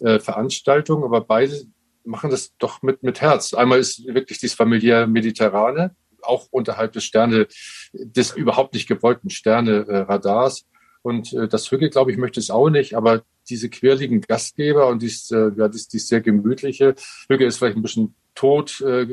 äh, 0.00 0.18
Veranstaltungen, 0.18 1.04
aber 1.04 1.20
beide 1.20 1.62
machen 2.04 2.30
das 2.30 2.56
doch 2.58 2.82
mit, 2.82 3.02
mit 3.02 3.20
Herz. 3.20 3.54
Einmal 3.54 3.78
ist 3.78 4.06
wirklich 4.06 4.38
dieses 4.38 4.56
familiär 4.56 5.06
Mediterrane, 5.06 5.94
auch 6.22 6.48
unterhalb 6.50 6.92
des 6.92 7.04
Sterne, 7.04 7.46
des 7.92 8.34
überhaupt 8.34 8.74
nicht 8.74 8.88
gewollten 8.88 9.30
Sterne-Radars. 9.30 10.66
Und 11.02 11.32
äh, 11.32 11.48
das 11.48 11.70
Hügel, 11.70 11.90
glaube 11.90 12.10
ich, 12.10 12.18
möchte 12.18 12.40
es 12.40 12.50
auch 12.50 12.70
nicht, 12.70 12.94
aber 12.94 13.22
diese 13.48 13.70
quirligen 13.70 14.20
Gastgeber 14.20 14.88
und 14.88 15.02
dies, 15.02 15.30
äh, 15.30 15.50
ja, 15.56 15.68
dies, 15.68 15.88
dies 15.88 16.08
sehr 16.08 16.20
gemütliche, 16.20 16.94
Hügel 17.28 17.46
ist 17.46 17.58
vielleicht 17.58 17.76
ein 17.76 17.82
bisschen 17.82 18.14
tot 18.34 18.80
äh, 18.82 19.06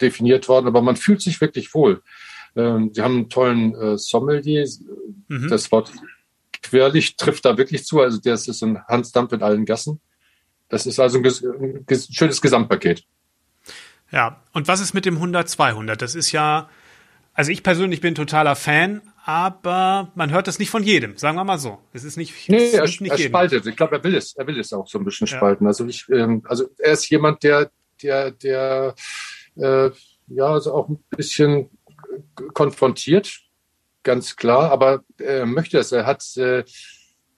definiert 0.00 0.48
worden, 0.48 0.66
aber 0.66 0.82
man 0.82 0.96
fühlt 0.96 1.20
sich 1.20 1.40
wirklich 1.40 1.74
wohl. 1.74 2.02
Ähm, 2.54 2.90
sie 2.92 3.02
haben 3.02 3.14
einen 3.14 3.28
tollen 3.28 3.74
äh, 3.74 3.98
Sommelier. 3.98 4.68
Mhm. 5.28 5.48
Das 5.48 5.72
Wort 5.72 5.92
quirlig 6.62 7.16
trifft 7.16 7.44
da 7.44 7.56
wirklich 7.56 7.84
zu. 7.84 8.00
Also 8.00 8.20
der 8.20 8.34
ist 8.34 8.62
ein 8.62 8.84
Hans 8.86 9.12
Dampf 9.12 9.32
in 9.32 9.42
allen 9.42 9.64
Gassen. 9.64 10.00
Das 10.72 10.86
ist 10.86 10.98
also 10.98 11.18
ein, 11.18 11.24
ein, 11.26 11.84
ein 11.86 11.98
schönes 12.10 12.40
Gesamtpaket. 12.40 13.04
Ja, 14.10 14.40
und 14.54 14.68
was 14.68 14.80
ist 14.80 14.94
mit 14.94 15.04
dem 15.04 15.18
100-200? 15.22 15.96
Das 15.96 16.14
ist 16.14 16.32
ja, 16.32 16.70
also 17.34 17.50
ich 17.50 17.62
persönlich 17.62 18.00
bin 18.00 18.14
totaler 18.14 18.56
Fan, 18.56 19.02
aber 19.22 20.10
man 20.14 20.32
hört 20.32 20.48
das 20.48 20.58
nicht 20.58 20.70
von 20.70 20.82
jedem, 20.82 21.18
sagen 21.18 21.36
wir 21.36 21.44
mal 21.44 21.58
so. 21.58 21.78
Es 21.92 22.04
ist 22.04 22.16
nicht, 22.16 22.48
nee, 22.48 22.56
es 22.56 22.72
er, 22.72 22.84
nicht 22.84 23.02
er 23.02 23.18
spaltet. 23.18 23.66
Ich 23.66 23.76
glaube, 23.76 23.96
er 23.96 24.04
will 24.04 24.14
es, 24.14 24.34
er 24.34 24.46
will 24.46 24.58
es 24.58 24.72
auch 24.72 24.88
so 24.88 24.98
ein 24.98 25.04
bisschen 25.04 25.26
ja. 25.26 25.36
spalten. 25.36 25.66
Also 25.66 25.86
ich, 25.86 26.08
ähm, 26.08 26.42
also 26.48 26.70
er 26.78 26.92
ist 26.92 27.06
jemand, 27.10 27.42
der, 27.42 27.70
der, 28.02 28.30
der, 28.30 28.94
äh, 29.56 29.90
ja, 30.28 30.46
also 30.46 30.72
auch 30.72 30.88
ein 30.88 31.04
bisschen 31.10 31.68
konfrontiert, 32.54 33.30
ganz 34.04 34.36
klar, 34.36 34.72
aber 34.72 35.04
er 35.18 35.44
möchte 35.44 35.76
es. 35.76 35.92
Er 35.92 36.06
hat, 36.06 36.24
äh, 36.38 36.64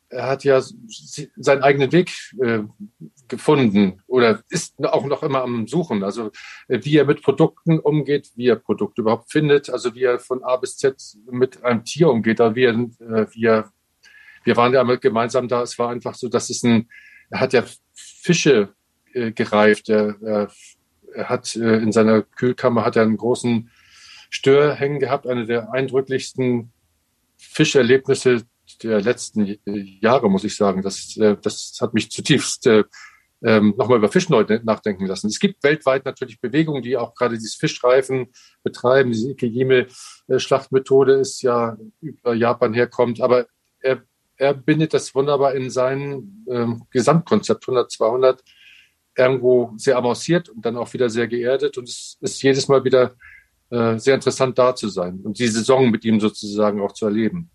er 0.08 0.26
hat 0.26 0.44
ja 0.44 0.62
seinen 1.36 1.62
eigenen 1.62 1.92
Weg 1.92 2.12
äh, 2.40 2.60
gefunden 3.28 4.02
oder 4.06 4.42
ist 4.48 4.74
auch 4.84 5.06
noch 5.06 5.22
immer 5.22 5.42
am 5.42 5.66
Suchen. 5.66 6.04
Also 6.04 6.30
äh, 6.68 6.80
wie 6.82 6.96
er 6.96 7.04
mit 7.04 7.22
Produkten 7.22 7.78
umgeht, 7.78 8.30
wie 8.36 8.48
er 8.48 8.56
Produkte 8.56 9.02
überhaupt 9.02 9.30
findet, 9.30 9.70
also 9.70 9.94
wie 9.94 10.04
er 10.04 10.18
von 10.18 10.42
A 10.44 10.56
bis 10.56 10.76
Z 10.76 10.96
mit 11.30 11.64
einem 11.64 11.84
Tier 11.84 12.08
umgeht, 12.10 12.40
da 12.40 12.54
wie 12.54 12.64
er, 12.64 12.74
äh, 12.74 13.26
wie 13.32 13.46
er 13.46 13.72
wir 14.44 14.56
waren 14.56 14.74
ja 14.74 14.82
gemeinsam 14.82 15.48
da. 15.48 15.62
Es 15.62 15.78
war 15.78 15.90
einfach 15.90 16.14
so, 16.14 16.28
dass 16.28 16.50
es 16.50 16.62
ein, 16.62 16.88
er 17.30 17.40
hat 17.40 17.52
ja 17.52 17.64
Fische 17.94 18.74
äh, 19.12 19.32
gereift. 19.32 19.88
Er, 19.88 20.16
er, 20.22 20.50
er 21.14 21.28
hat 21.28 21.56
äh, 21.56 21.78
in 21.78 21.92
seiner 21.92 22.22
Kühlkammer 22.22 22.84
hat 22.84 22.96
er 22.96 23.02
einen 23.02 23.16
großen 23.16 23.70
Stör 24.30 24.74
hängen 24.74 25.00
gehabt, 25.00 25.26
eine 25.26 25.46
der 25.46 25.72
eindrücklichsten 25.72 26.72
Fischerlebnisse 27.36 28.42
der 28.82 29.00
letzten 29.00 29.58
Jahre, 30.00 30.30
muss 30.30 30.44
ich 30.44 30.56
sagen. 30.56 30.82
Das, 30.82 31.16
äh, 31.16 31.36
das 31.40 31.76
hat 31.80 31.94
mich 31.94 32.10
zutiefst 32.10 32.66
äh, 32.66 32.84
ähm, 33.44 33.74
nochmal 33.76 33.98
über 33.98 34.08
Fischleute 34.08 34.60
nachdenken 34.64 35.06
lassen. 35.06 35.26
Es 35.26 35.38
gibt 35.38 35.62
weltweit 35.62 36.04
natürlich 36.06 36.40
Bewegungen, 36.40 36.82
die 36.82 36.96
auch 36.96 37.14
gerade 37.14 37.34
dieses 37.34 37.54
Fischreifen 37.54 38.28
betreiben. 38.62 39.12
Diese 39.12 39.30
Ikejime-Schlachtmethode 39.30 41.14
ist 41.14 41.42
ja 41.42 41.76
über 42.00 42.34
Japan 42.34 42.72
herkommt, 42.72 43.20
aber 43.20 43.46
er, 43.80 44.02
er 44.36 44.54
bindet 44.54 44.94
das 44.94 45.14
wunderbar 45.14 45.54
in 45.54 45.68
sein 45.70 46.44
ähm, 46.48 46.84
Gesamtkonzept 46.90 47.68
100, 47.68 47.92
200 47.92 48.42
irgendwo 49.16 49.72
sehr 49.76 49.96
avanciert 49.96 50.48
und 50.48 50.64
dann 50.64 50.76
auch 50.76 50.92
wieder 50.92 51.10
sehr 51.10 51.28
geerdet 51.28 51.78
und 51.78 51.88
es 51.88 52.16
ist 52.20 52.42
jedes 52.42 52.66
Mal 52.66 52.82
wieder 52.82 53.14
äh, 53.70 53.98
sehr 53.98 54.14
interessant 54.14 54.58
da 54.58 54.74
zu 54.74 54.88
sein 54.88 55.20
und 55.22 55.38
die 55.38 55.46
Saison 55.46 55.90
mit 55.90 56.04
ihm 56.04 56.18
sozusagen 56.18 56.80
auch 56.80 56.92
zu 56.92 57.06
erleben. 57.06 57.50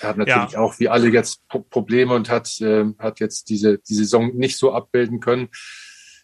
Er 0.00 0.08
hat 0.10 0.16
natürlich 0.18 0.52
ja. 0.52 0.58
auch 0.58 0.78
wie 0.78 0.88
alle 0.88 1.08
jetzt 1.08 1.46
Probleme 1.48 2.14
und 2.14 2.28
hat, 2.28 2.60
äh, 2.60 2.84
hat 2.98 3.20
jetzt 3.20 3.48
diese, 3.48 3.78
die 3.78 3.94
Saison 3.94 4.34
nicht 4.36 4.56
so 4.56 4.72
abbilden 4.72 5.20
können. 5.20 5.48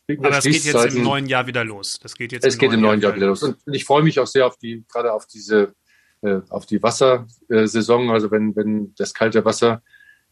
Aber 0.08 0.30
das 0.30 0.44
geht 0.44 0.64
jetzt 0.64 0.94
im 0.94 1.04
neuen 1.04 1.26
Jahr 1.26 1.46
wieder 1.46 1.64
los. 1.64 1.98
Das 2.00 2.14
geht 2.14 2.32
jetzt 2.32 2.44
es 2.44 2.54
im 2.54 2.60
geht 2.60 2.70
neuen 2.70 2.78
im 2.78 2.82
neuen 2.82 3.00
Jahr, 3.00 3.10
Jahr 3.10 3.16
wieder 3.16 3.26
los. 3.28 3.42
Und 3.42 3.56
ich 3.66 3.84
freue 3.84 4.02
mich 4.02 4.18
auch 4.20 4.26
sehr 4.26 4.46
auf 4.46 4.58
die, 4.58 4.84
gerade 4.90 5.12
auf 5.12 5.26
diese, 5.26 5.74
äh, 6.22 6.40
auf 6.50 6.66
die 6.66 6.82
Wassersaison. 6.82 8.10
Also 8.10 8.30
wenn, 8.30 8.54
wenn 8.56 8.94
das 8.96 9.14
kalte 9.14 9.44
Wasser 9.44 9.82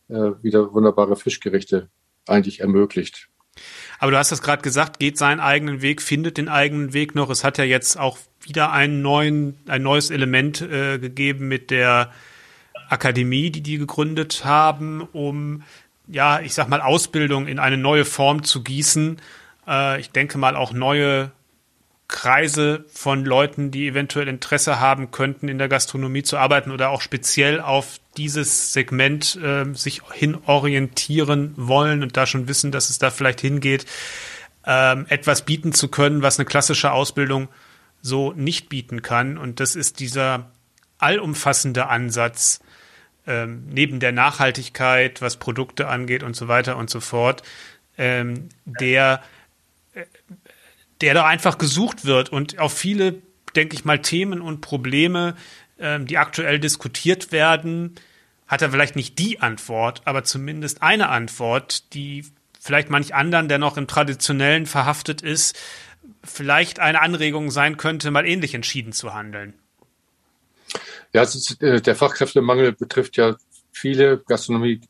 äh, 0.09 0.33
wieder 0.43 0.73
wunderbare 0.73 1.17
Fischgerichte 1.17 1.89
eigentlich 2.27 2.61
ermöglicht. 2.61 3.29
Aber 3.99 4.11
du 4.11 4.19
hast 4.19 4.33
es 4.33 4.43
gerade 4.43 4.63
gesagt, 4.63 4.99
geht 4.99 5.19
seinen 5.19 5.41
eigenen 5.41 5.83
Weg, 5.83 6.03
findet 6.03 6.37
den 6.37 6.49
eigenen 6.49 6.93
Weg 6.93 7.15
noch. 7.15 7.31
Es 7.31 7.45
hat 7.45 7.59
ja 7.59 7.65
jetzt 7.65 7.99
auch 7.99 8.19
wieder 8.41 8.73
einen 8.73 9.03
neuen, 9.03 9.59
ein 9.67 9.83
neues 9.83 10.11
Element 10.11 10.63
äh, 10.63 10.99
gegeben 10.99 11.49
mit 11.49 11.71
der 11.71 12.13
Akademie, 12.91 13.51
die 13.51 13.63
die 13.63 13.79
gegründet 13.79 14.45
haben, 14.45 15.03
um 15.13 15.63
ja, 16.07 16.41
ich 16.41 16.55
sag 16.55 16.69
mal, 16.69 16.81
Ausbildung 16.81 17.47
in 17.47 17.59
eine 17.59 17.77
neue 17.77 18.05
Form 18.05 18.43
zu 18.43 18.63
gießen. 18.63 19.21
Äh, 19.67 20.01
ich 20.01 20.11
denke 20.11 20.39
mal 20.39 20.57
auch 20.57 20.73
neue 20.73 21.31
Kreise 22.09 22.85
von 22.93 23.25
Leuten, 23.25 23.71
die 23.71 23.87
eventuell 23.87 24.27
Interesse 24.27 24.81
haben 24.81 25.13
könnten, 25.13 25.49
in 25.49 25.59
der 25.59 25.69
Gastronomie 25.69 26.25
zu 26.25 26.37
arbeiten 26.37 26.73
oder 26.73 26.91
auch 26.91 27.01
speziell 27.01 27.61
auf 27.61 28.01
dieses 28.17 28.73
Segment 28.73 29.37
äh, 29.37 29.73
sich 29.75 30.03
hin 30.13 30.37
orientieren 30.45 31.55
wollen 31.57 32.03
und 32.03 32.17
da 32.17 32.27
schon 32.27 32.49
wissen, 32.49 32.73
dass 32.73 32.91
es 32.91 32.99
da 32.99 33.11
vielleicht 33.11 33.41
hingeht, 33.41 33.87
ähm, 34.67 35.07
etwas 35.09 35.45
bieten 35.45 35.73
zu 35.73 35.87
können, 35.87 36.23
was 36.23 36.39
eine 36.39 36.47
klassische 36.47 36.91
Ausbildung 36.91 37.49
so 38.03 38.33
nicht 38.33 38.69
bieten 38.69 39.03
kann. 39.03 39.39
Und 39.39 39.61
das 39.61 39.77
ist 39.77 40.01
dieser 40.01 40.51
allumfassende 40.99 41.87
Ansatz, 41.87 42.61
ähm, 43.31 43.63
neben 43.69 44.01
der 44.01 44.11
Nachhaltigkeit, 44.11 45.23
was 45.23 45.37
Produkte 45.37 45.87
angeht 45.87 46.25
und 46.25 46.35
so 46.35 46.49
weiter 46.49 46.77
und 46.77 46.91
so 46.91 46.99
fort, 46.99 47.45
ähm, 47.97 48.49
der, 48.65 49.23
äh, 49.95 50.05
der 51.01 51.15
da 51.15 51.27
einfach 51.27 51.57
gesucht 51.57 52.05
wird 52.05 52.31
und 52.31 52.59
auf 52.59 52.77
viele, 52.77 53.23
denke 53.55 53.75
ich 53.75 53.85
mal, 53.85 54.01
Themen 54.03 54.41
und 54.41 54.61
Probleme, 54.61 55.37
ähm, 55.79 56.07
die 56.07 56.19
aktuell 56.19 56.59
diskutiert 56.59 57.31
werden, 57.31 57.95
hat 58.49 58.63
er 58.63 58.71
vielleicht 58.73 58.97
nicht 58.97 59.19
die 59.21 59.41
Antwort, 59.41 60.03
aber 60.07 60.25
zumindest 60.25 60.83
eine 60.83 61.09
Antwort, 61.09 61.95
die 61.95 62.25
vielleicht 62.59 62.91
manch 62.91 63.15
anderen, 63.15 63.49
der 63.49 63.59
noch 63.59 63.77
im 63.77 63.87
Traditionellen 63.87 64.67
verhaftet 64.67 65.23
ist, 65.23 65.57
vielleicht 66.25 66.81
eine 66.81 67.01
Anregung 67.01 67.53
sein 67.53 67.77
könnte, 67.77 68.11
mal 68.11 68.27
ähnlich 68.27 68.55
entschieden 68.55 68.93
zu 68.93 69.15
handeln. 69.15 69.55
Ja, 71.13 71.23
ist, 71.23 71.63
äh, 71.63 71.81
der 71.81 71.97
Fachkräftemangel 71.97 72.73
betrifft 72.73 73.17
ja 73.17 73.37
viele 73.73 74.19
Gastronomie 74.19 74.81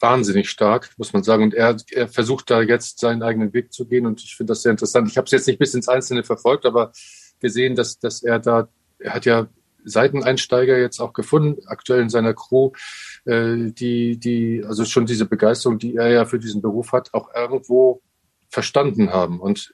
wahnsinnig 0.00 0.48
stark, 0.48 0.90
muss 0.96 1.12
man 1.12 1.22
sagen. 1.22 1.44
Und 1.44 1.54
er, 1.54 1.76
er 1.92 2.08
versucht 2.08 2.50
da 2.50 2.62
jetzt 2.62 3.00
seinen 3.00 3.22
eigenen 3.22 3.52
Weg 3.52 3.72
zu 3.72 3.86
gehen. 3.86 4.06
Und 4.06 4.22
ich 4.22 4.36
finde 4.36 4.52
das 4.52 4.62
sehr 4.62 4.72
interessant. 4.72 5.08
Ich 5.08 5.16
habe 5.16 5.26
es 5.26 5.30
jetzt 5.30 5.46
nicht 5.46 5.58
bis 5.58 5.74
ins 5.74 5.88
Einzelne 5.88 6.24
verfolgt, 6.24 6.66
aber 6.66 6.92
gesehen, 7.40 7.76
dass, 7.76 7.98
dass 7.98 8.22
er 8.22 8.38
da, 8.38 8.68
er 8.98 9.14
hat 9.14 9.26
ja 9.26 9.48
Seiteneinsteiger 9.84 10.78
jetzt 10.78 11.00
auch 11.00 11.12
gefunden, 11.12 11.62
aktuell 11.66 12.02
in 12.02 12.10
seiner 12.10 12.34
Crew, 12.34 12.72
äh, 13.24 13.70
die, 13.72 14.18
die, 14.18 14.62
also 14.66 14.84
schon 14.84 15.06
diese 15.06 15.26
Begeisterung, 15.26 15.78
die 15.78 15.96
er 15.96 16.08
ja 16.08 16.24
für 16.26 16.38
diesen 16.38 16.62
Beruf 16.62 16.92
hat, 16.92 17.14
auch 17.14 17.34
irgendwo 17.34 18.02
verstanden 18.48 19.10
haben. 19.10 19.40
Und 19.40 19.72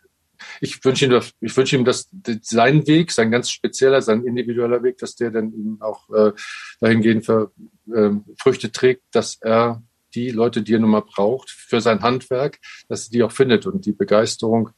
ich 0.60 0.84
wünsche 0.84 1.06
ihm, 1.06 1.20
ich 1.40 1.56
wünsche 1.56 1.76
ihm, 1.76 1.84
dass 1.84 2.08
sein 2.42 2.86
Weg, 2.86 3.12
sein 3.12 3.30
ganz 3.30 3.50
spezieller, 3.50 4.02
sein 4.02 4.24
individueller 4.24 4.82
Weg, 4.82 4.98
dass 4.98 5.16
der 5.16 5.30
dann 5.30 5.52
ihm 5.52 5.78
auch 5.80 6.08
äh, 6.10 6.32
dahingehend 6.80 7.24
für, 7.26 7.52
äh, 7.94 8.10
Früchte 8.38 8.72
trägt, 8.72 9.02
dass 9.12 9.38
er 9.40 9.82
die 10.14 10.30
Leute, 10.30 10.62
die 10.62 10.74
er 10.74 10.80
nun 10.80 10.90
mal 10.90 11.02
braucht 11.02 11.50
für 11.50 11.80
sein 11.80 12.02
Handwerk, 12.02 12.58
dass 12.88 13.08
er 13.08 13.10
die 13.12 13.22
auch 13.22 13.32
findet. 13.32 13.66
Und 13.66 13.84
die 13.86 13.92
Begeisterung 13.92 14.70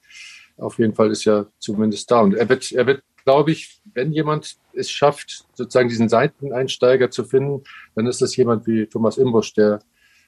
auf 0.57 0.79
jeden 0.79 0.94
Fall 0.94 1.11
ist 1.11 1.25
ja 1.25 1.47
zumindest 1.59 2.11
da. 2.11 2.21
Und 2.21 2.35
er 2.35 2.49
wird, 2.49 2.73
er 2.73 2.87
wird, 2.87 3.03
glaube 3.25 3.53
ich, 3.53 3.81
wenn 3.94 4.12
jemand 4.12 4.57
es 4.73 4.90
schafft, 4.90 5.44
sozusagen 5.55 5.88
diesen 5.88 6.09
Seiteneinsteiger 6.09 7.11
zu 7.11 7.25
finden, 7.25 7.62
dann 7.94 8.07
ist 8.07 8.21
das 8.21 8.37
jemand 8.37 8.66
wie 8.66 8.87
Thomas 8.87 9.18
Imbusch, 9.18 9.55
der 9.55 9.81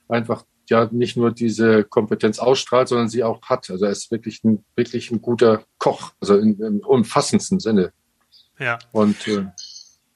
einfach 0.09 0.45
ja 0.71 0.89
nicht 0.91 1.17
nur 1.17 1.33
diese 1.33 1.85
Kompetenz 1.85 2.39
ausstrahlt, 2.39 2.89
sondern 2.89 3.09
sie 3.09 3.25
auch 3.25 3.43
hat. 3.43 3.71
Also 3.71 3.85
er 3.85 3.91
ist 3.91 4.11
wirklich 4.11 4.43
ein, 4.45 4.65
wirklich 4.77 5.11
ein 5.11 5.21
guter 5.21 5.65
Koch, 5.79 6.13
also 6.21 6.37
in, 6.37 6.59
im 6.61 6.81
umfassendsten 6.81 7.61
Sinne. 7.61 7.93
Ja. 8.59 8.79
Und 8.93 9.27
äh, 9.29 9.47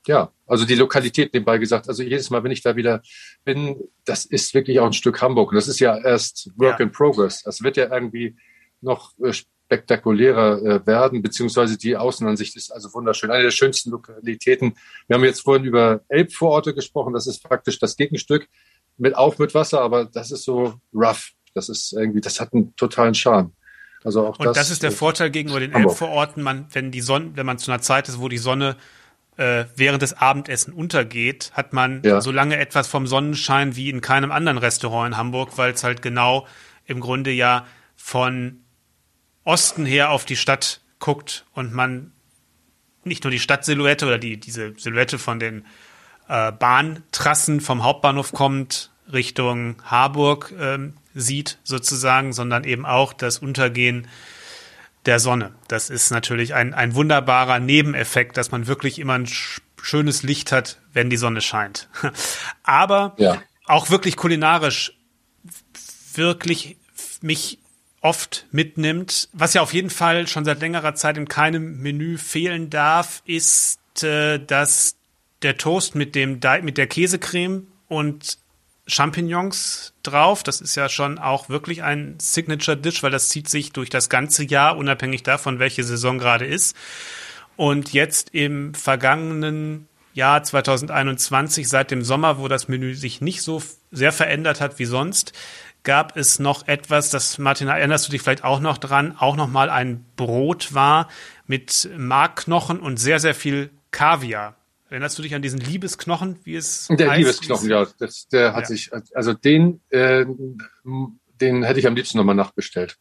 ja, 0.07 0.31
also 0.47 0.65
die 0.65 0.75
Lokalität 0.75 1.33
nebenbei 1.33 1.59
gesagt, 1.59 1.89
also 1.89 2.03
jedes 2.03 2.31
Mal, 2.31 2.45
wenn 2.45 2.51
ich 2.51 2.63
da 2.63 2.77
wieder 2.77 3.03
bin, 3.45 3.77
das 4.05 4.25
ist 4.25 4.55
wirklich 4.55 4.81
auch 4.81 4.87
ein 4.87 4.93
Stück 4.93 5.21
Hamburg. 5.23 5.51
Und 5.51 5.57
das 5.57 5.69
ist 5.69 5.81
ja 5.81 5.97
erst 5.97 6.51
Work 6.57 6.81
ja. 6.81 6.87
in 6.87 6.93
Progress. 6.93 7.43
Das 7.43 7.63
wird 7.63 7.77
ja 7.77 7.93
irgendwie 7.93 8.37
noch 8.81 9.13
äh, 9.23 9.33
spektakulärer 9.33 10.63
äh, 10.63 10.87
werden, 10.87 11.23
beziehungsweise 11.23 11.79
die 11.79 11.97
Außenansicht 11.97 12.55
ist 12.55 12.71
also 12.71 12.93
wunderschön. 12.93 13.31
Eine 13.31 13.45
der 13.45 13.51
schönsten 13.51 13.91
Lokalitäten. 13.91 14.77
Wir 15.07 15.15
haben 15.17 15.25
jetzt 15.25 15.41
vorhin 15.41 15.65
über 15.65 16.03
Elbvororte 16.09 16.75
gesprochen. 16.75 17.15
Das 17.15 17.27
ist 17.27 17.43
praktisch 17.43 17.79
das 17.79 17.97
Gegenstück 17.97 18.47
mit 18.97 19.17
auch 19.17 19.39
mit 19.39 19.55
Wasser, 19.55 19.81
aber 19.81 20.05
das 20.05 20.31
ist 20.31 20.45
so 20.45 20.75
rough. 20.93 21.33
Das 21.55 21.69
ist 21.69 21.93
irgendwie, 21.93 22.21
das 22.21 22.41
hat 22.41 22.53
einen 22.53 22.75
totalen 22.77 23.15
Charme. 23.15 23.53
Also 24.05 24.27
auch 24.27 24.39
und 24.39 24.47
das, 24.47 24.57
das 24.57 24.71
ist 24.71 24.83
der 24.83 24.93
Vorteil 24.93 25.31
gegenüber 25.31 25.61
den 25.61 25.73
Elbvororten, 25.73 26.43
man, 26.43 26.67
wenn 26.73 26.91
die 26.91 27.01
Sonne, 27.01 27.33
wenn 27.35 27.47
man 27.47 27.59
zu 27.59 27.71
einer 27.71 27.81
Zeit 27.81 28.09
ist, 28.09 28.21
wo 28.21 28.29
die 28.29 28.39
Sonne 28.39 28.77
äh, 29.37 29.65
während 29.77 30.03
des 30.03 30.13
Abendessen 30.13 30.75
untergeht, 30.75 31.53
hat 31.55 31.73
man 31.73 32.03
ja. 32.05 32.21
so 32.21 32.31
lange 32.31 32.59
etwas 32.59 32.87
vom 32.87 33.07
Sonnenschein 33.07 33.77
wie 33.77 33.89
in 33.89 34.01
keinem 34.01 34.31
anderen 34.31 34.59
Restaurant 34.59 35.15
in 35.15 35.17
Hamburg, 35.17 35.57
weil 35.57 35.73
es 35.73 35.83
halt 35.85 36.03
genau 36.03 36.47
im 36.85 37.01
Grunde 37.01 37.31
ja 37.31 37.67
von 37.97 38.61
Osten 39.45 39.87
her 39.87 40.11
auf 40.11 40.25
die 40.25 40.37
Stadt 40.37 40.83
guckt 40.99 41.47
und 41.53 41.73
man 41.73 42.13
nicht 43.05 43.25
nur 43.25 43.31
die 43.31 43.39
Stadtsilhouette 43.39 44.07
oder 44.07 44.19
die, 44.19 44.39
diese 44.39 44.75
Silhouette 44.79 45.19
von 45.19 45.39
den 45.39 45.67
äh, 46.29 46.53
Bahntrassen 46.53 47.61
vom 47.61 47.83
Hauptbahnhof 47.83 48.33
kommt 48.33 48.91
Richtung 49.13 49.77
Harburg 49.85 50.53
ähm, 50.59 50.95
sieht 51.15 51.59
sozusagen, 51.63 52.33
sondern 52.33 52.65
eben 52.65 52.87
auch 52.87 53.13
das 53.13 53.39
Untergehen 53.39 54.09
der 55.07 55.21
Sonne. 55.21 55.53
Das 55.69 55.91
ist 55.91 56.11
natürlich 56.11 56.55
ein, 56.55 56.75
ein 56.75 56.95
wunderbarer 56.95 57.61
Nebeneffekt, 57.61 58.37
dass 58.37 58.51
man 58.51 58.67
wirklich 58.67 58.99
immer 58.99 59.15
ein 59.15 59.29
schönes 59.81 60.23
Licht 60.23 60.51
hat, 60.51 60.81
wenn 60.93 61.11
die 61.11 61.17
Sonne 61.17 61.41
scheint. 61.41 61.89
Aber 62.63 63.15
ja. 63.19 63.43
auch 63.67 63.91
wirklich 63.91 64.17
kulinarisch 64.17 64.95
wirklich 66.15 66.77
mich 67.21 67.59
oft 68.01 68.47
mitnimmt. 68.51 69.29
Was 69.33 69.55
ja 69.55 69.63
auf 69.63 69.75
jeden 69.75 69.91
Fall 69.91 70.27
schon 70.27 70.45
seit 70.45 70.61
längerer 70.61 70.95
Zeit 70.95 71.17
in 71.17 71.29
keinem 71.29 71.79
Menü 71.81 72.19
fehlen 72.19 72.71
darf, 72.71 73.23
ist, 73.27 73.79
äh, 74.03 74.39
dass 74.39 74.97
der 75.45 75.57
Toast 75.57 75.95
mit 75.95 76.15
dem 76.15 76.41
mit 76.63 76.79
der 76.79 76.87
Käsecreme 76.87 77.67
und 77.87 78.39
Champignons 78.87 79.95
drauf. 80.03 80.43
Das 80.43 80.61
ist 80.61 80.75
ja 80.75 80.89
schon 80.89 81.19
auch 81.19 81.49
wirklich 81.49 81.83
ein 81.83 82.17
Signature 82.21 82.77
Dish, 82.77 83.03
weil 83.03 83.11
das 83.11 83.29
zieht 83.29 83.49
sich 83.49 83.73
durch 83.73 83.91
das 83.91 84.09
ganze 84.09 84.45
Jahr, 84.45 84.77
unabhängig 84.77 85.23
davon, 85.23 85.59
welche 85.59 85.85
Saison 85.85 86.19
gerade 86.19 86.47
ist. 86.47 86.77
Und 87.57 87.93
jetzt 87.93 88.35
im 88.35 88.75
vergangenen 88.75 89.89
Jahr 90.13 90.43
2021, 90.43 91.69
seit 91.69 91.91
dem 91.91 92.03
Sommer, 92.03 92.39
wo 92.39 92.49
das 92.49 92.69
Menü 92.69 92.95
sich 92.95 93.21
nicht 93.21 93.43
so 93.43 93.63
sehr 93.91 94.13
verändert 94.13 94.61
hat 94.61 94.79
wie 94.79 94.85
sonst, 94.85 95.33
gab 95.83 96.17
es 96.17 96.39
noch 96.39 96.67
etwas, 96.67 97.11
das 97.11 97.39
Martin, 97.39 97.69
erinnerst 97.69 98.09
du 98.09 98.13
dich 98.13 98.23
vielleicht 98.23 98.45
auch 98.45 98.61
noch 98.61 98.79
dran, 98.79 99.17
auch 99.19 99.37
noch 99.37 99.49
mal 99.49 99.71
ein 99.71 100.05
Brot 100.17 100.73
war 100.73 101.09
mit 101.47 101.89
Markknochen 101.97 102.81
und 102.81 102.97
sehr, 102.97 103.21
sehr 103.21 103.35
viel 103.35 103.71
Kaviar. 103.91 104.57
Erinnerst 104.91 105.19
du 105.19 105.23
dich 105.23 105.35
an 105.35 105.43
diesen 105.43 105.61
Liebesknochen, 105.61 106.39
wie 106.45 106.57
es 106.57 106.89
Der 106.91 107.11
heißt? 107.11 107.19
Liebesknochen, 107.19 107.71
ja. 107.71 107.87
Das, 107.99 108.29
der 108.29 108.55
hat 108.55 108.63
ja. 108.63 108.67
sich, 108.67 108.91
also 109.15 109.33
den, 109.33 109.81
äh, 109.91 110.27
den 111.41 111.65
hätte 111.65 111.81
ich 111.81 111.87
am 111.87 111.97
liebsten 111.97 112.19
nochmal 112.19 112.35
nachbestellt. 112.35 112.97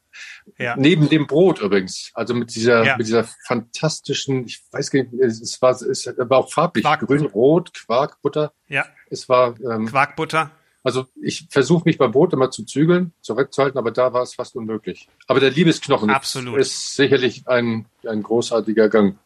Ja. 0.57 0.75
Neben 0.77 1.09
dem 1.09 1.27
Brot 1.27 1.61
übrigens. 1.61 2.11
Also 2.13 2.33
mit 2.33 2.55
dieser, 2.55 2.83
ja. 2.83 2.97
mit 2.97 3.07
dieser 3.07 3.25
fantastischen, 3.45 4.45
ich 4.45 4.63
weiß 4.71 4.91
gar 4.91 5.03
nicht, 5.03 5.13
es 5.13 5.61
war, 5.61 5.71
es 5.71 6.07
war 6.17 6.37
auch 6.37 6.51
farblich. 6.51 6.85
Grün, 6.99 7.25
Rot, 7.25 7.73
Quark, 7.73 8.21
Butter. 8.21 8.53
Ja. 8.67 8.85
Es 9.09 9.29
war, 9.29 9.55
ähm, 9.59 9.85
Quarkbutter. 9.85 10.51
Also 10.83 11.07
ich 11.21 11.47
versuche 11.49 11.83
mich 11.85 11.97
beim 11.97 12.11
Brot 12.11 12.33
immer 12.33 12.51
zu 12.51 12.65
zügeln, 12.65 13.13
zurückzuhalten, 13.21 13.77
aber 13.77 13.91
da 13.91 14.11
war 14.11 14.21
es 14.21 14.35
fast 14.35 14.55
unmöglich. 14.55 15.07
Aber 15.27 15.39
der 15.39 15.49
Liebesknochen 15.49 16.09
Absolut. 16.09 16.59
ist 16.59 16.95
sicherlich 16.95 17.47
ein, 17.47 17.85
ein 18.05 18.21
großartiger 18.21 18.89
Gang 18.89 19.17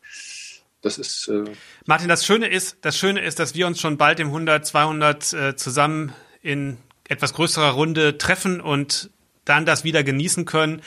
das 0.81 0.97
ist. 0.97 1.27
Äh 1.27 1.45
Martin, 1.85 2.07
das 2.07 2.25
Schöne 2.25 2.47
ist, 2.47 2.77
das 2.81 2.97
Schöne 2.97 3.21
ist, 3.21 3.39
dass 3.39 3.55
wir 3.55 3.67
uns 3.67 3.79
schon 3.79 3.97
bald 3.97 4.19
im 4.19 4.27
100, 4.27 4.65
200 4.65 5.33
äh, 5.33 5.55
zusammen 5.55 6.13
in 6.41 6.77
etwas 7.07 7.33
größerer 7.33 7.71
Runde 7.71 8.17
treffen 8.17 8.61
und 8.61 9.09
dann 9.45 9.65
das 9.65 9.83
wieder 9.83 10.03
genießen 10.03 10.45
können 10.45 10.81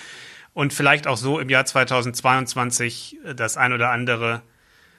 und 0.53 0.72
vielleicht 0.72 1.07
auch 1.07 1.16
so 1.16 1.38
im 1.38 1.48
Jahr 1.48 1.64
2022 1.64 3.18
äh, 3.24 3.35
das 3.35 3.57
ein 3.57 3.72
oder 3.72 3.90
andere 3.90 4.42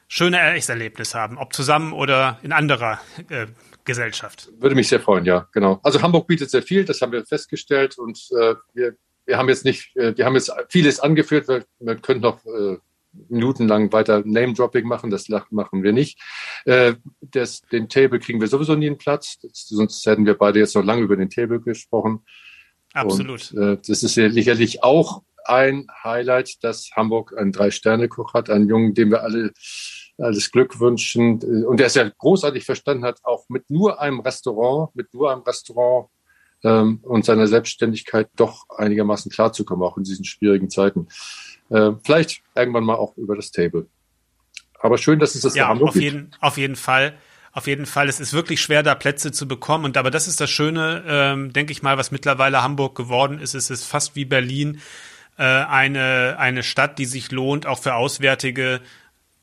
schöne 0.08 0.40
Erlebnis 0.40 1.16
haben, 1.16 1.38
ob 1.38 1.54
zusammen 1.54 1.94
oder 1.94 2.40
in 2.44 2.52
anderer 2.52 3.00
äh, 3.30 3.48
Gesellschaft. 3.86 4.50
Würde 4.60 4.76
mich 4.76 4.90
sehr 4.90 5.00
freuen, 5.00 5.26
ja, 5.26 5.48
genau. 5.54 5.80
Also 5.84 6.02
Hamburg 6.02 6.28
bietet 6.28 6.50
sehr 6.50 6.64
viel, 6.64 6.84
das 6.84 7.02
haben 7.02 7.14
wir 7.14 7.26
festgestellt 7.26 7.98
und 7.98 8.20
äh, 8.32 8.56
wir, 8.74 8.96
wir 9.26 9.38
haben 9.38 9.48
jetzt 9.50 9.64
nicht, 9.64 9.96
äh, 9.96 10.16
wir 10.16 10.26
haben 10.26 10.36
jetzt 10.36 10.52
vieles 10.70 11.00
angeführt, 11.00 11.48
wir, 11.48 11.66
wir 11.80 11.96
können 11.96 12.20
noch 12.20 12.44
äh, 12.46 12.78
minutenlang 13.30 13.91
weiter 13.91 14.24
Name-Dropping 14.26 14.88
machen, 14.88 15.10
das 15.10 15.28
machen 15.50 15.84
wir 15.84 15.93
nicht. 15.93 16.19
Äh, 16.65 16.95
das, 17.21 17.62
den 17.62 17.89
Table 17.89 18.19
kriegen 18.19 18.39
wir 18.39 18.47
sowieso 18.47 18.76
nie 18.76 18.88
einen 18.88 18.97
Platz, 18.97 19.39
sonst 19.52 20.06
hätten 20.06 20.26
wir 20.26 20.36
beide 20.36 20.60
jetzt 20.60 20.76
noch 20.76 20.84
lange 20.84 21.02
über 21.02 21.17
den 21.17 21.30
Table 21.30 21.60
gesprochen. 21.60 22.26
Absolut. 22.93 23.52
Und, 23.54 23.62
äh, 23.62 23.78
das 23.86 24.04
ist 24.04 24.13
sicherlich 24.13 24.84
auch 24.84 25.24
ein 25.45 25.88
Highlight, 26.04 26.63
dass 26.63 26.91
Hamburg 26.95 27.36
einen 27.38 27.52
Drei-Sterne-Koch 27.52 28.34
hat, 28.34 28.50
einen 28.50 28.67
Jungen, 28.67 28.93
dem 28.93 29.12
wir 29.12 29.24
alle 29.24 29.52
alles 30.17 30.52
Glück 30.52 30.80
wünschen 30.80 31.39
und 31.65 31.80
der 31.80 31.88
es 31.88 31.95
ja 31.95 32.10
großartig 32.10 32.63
verstanden 32.63 33.06
hat, 33.06 33.19
auch 33.24 33.45
mit 33.50 33.69
nur 33.69 34.00
einem 34.00 34.19
Restaurant, 34.19 34.95
mit 34.95 35.13
nur 35.13 35.32
einem 35.32 35.41
Restaurant 35.41 36.10
ähm, 36.63 37.00
und 37.04 37.26
seiner 37.26 37.47
Selbstständigkeit 37.47 38.30
doch 38.36 38.65
einigermaßen 38.69 39.32
klarzukommen, 39.32 39.86
auch 39.86 39.97
in 39.97 40.04
diesen 40.04 40.26
schwierigen 40.26 40.69
Zeiten. 40.69 41.08
Äh, 41.72 41.92
vielleicht 42.04 42.42
irgendwann 42.54 42.84
mal 42.84 42.96
auch 42.96 43.16
über 43.18 43.36
das 43.36 43.52
Table. 43.52 43.88
Aber 44.80 44.98
schön, 44.98 45.20
dass 45.20 45.36
es 45.36 45.42
das 45.42 45.56
ja, 45.56 45.68
Hamburg 45.68 45.90
auf 45.90 45.94
gibt. 45.94 46.04
jeden, 46.04 46.32
auf 46.40 46.58
jeden 46.58 46.76
Fall. 46.76 47.14
Auf 47.54 47.68
jeden 47.68 47.86
Fall, 47.86 48.08
es 48.08 48.22
ist 48.22 48.32
wirklich 48.32 48.62
schwer, 48.62 48.82
da 48.82 48.96
Plätze 48.96 49.32
zu 49.32 49.48
bekommen. 49.48 49.84
Und 49.86 49.98
aber 49.98 50.10
das 50.10 50.28
ist 50.28 50.40
das 50.40 50.50
Schöne, 50.50 51.04
ähm, 51.06 51.54
denke 51.54 51.74
ich 51.74 51.84
mal, 51.84 51.98
was 51.98 52.12
mittlerweile 52.12 52.64
Hamburg 52.64 52.96
geworden 52.96 53.40
ist. 53.40 53.56
Es 53.56 53.70
ist 53.70 53.84
fast 53.84 54.16
wie 54.16 54.26
Berlin 54.26 54.80
äh, 55.38 55.44
eine 55.44 56.38
eine 56.40 56.64
Stadt, 56.64 56.98
die 56.98 57.06
sich 57.06 57.32
lohnt, 57.32 57.66
auch 57.66 57.80
für 57.80 57.96
Auswärtige 57.96 58.80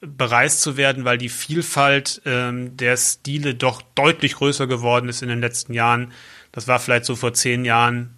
bereist 0.01 0.63
zu 0.63 0.77
werden, 0.77 1.05
weil 1.05 1.19
die 1.19 1.29
Vielfalt 1.29 2.23
ähm, 2.25 2.77
der 2.77 2.97
Stile 2.97 3.55
doch 3.55 3.83
deutlich 3.95 4.35
größer 4.37 4.67
geworden 4.67 5.09
ist 5.09 5.23
in 5.23 5.29
den 5.29 5.41
letzten 5.41 5.75
Jahren. 5.75 6.13
Das 6.53 6.67
war 6.67 6.79
vielleicht 6.79 7.05
so 7.05 7.15
vor 7.17 7.35
zehn 7.35 7.65
Jahren 7.65 8.17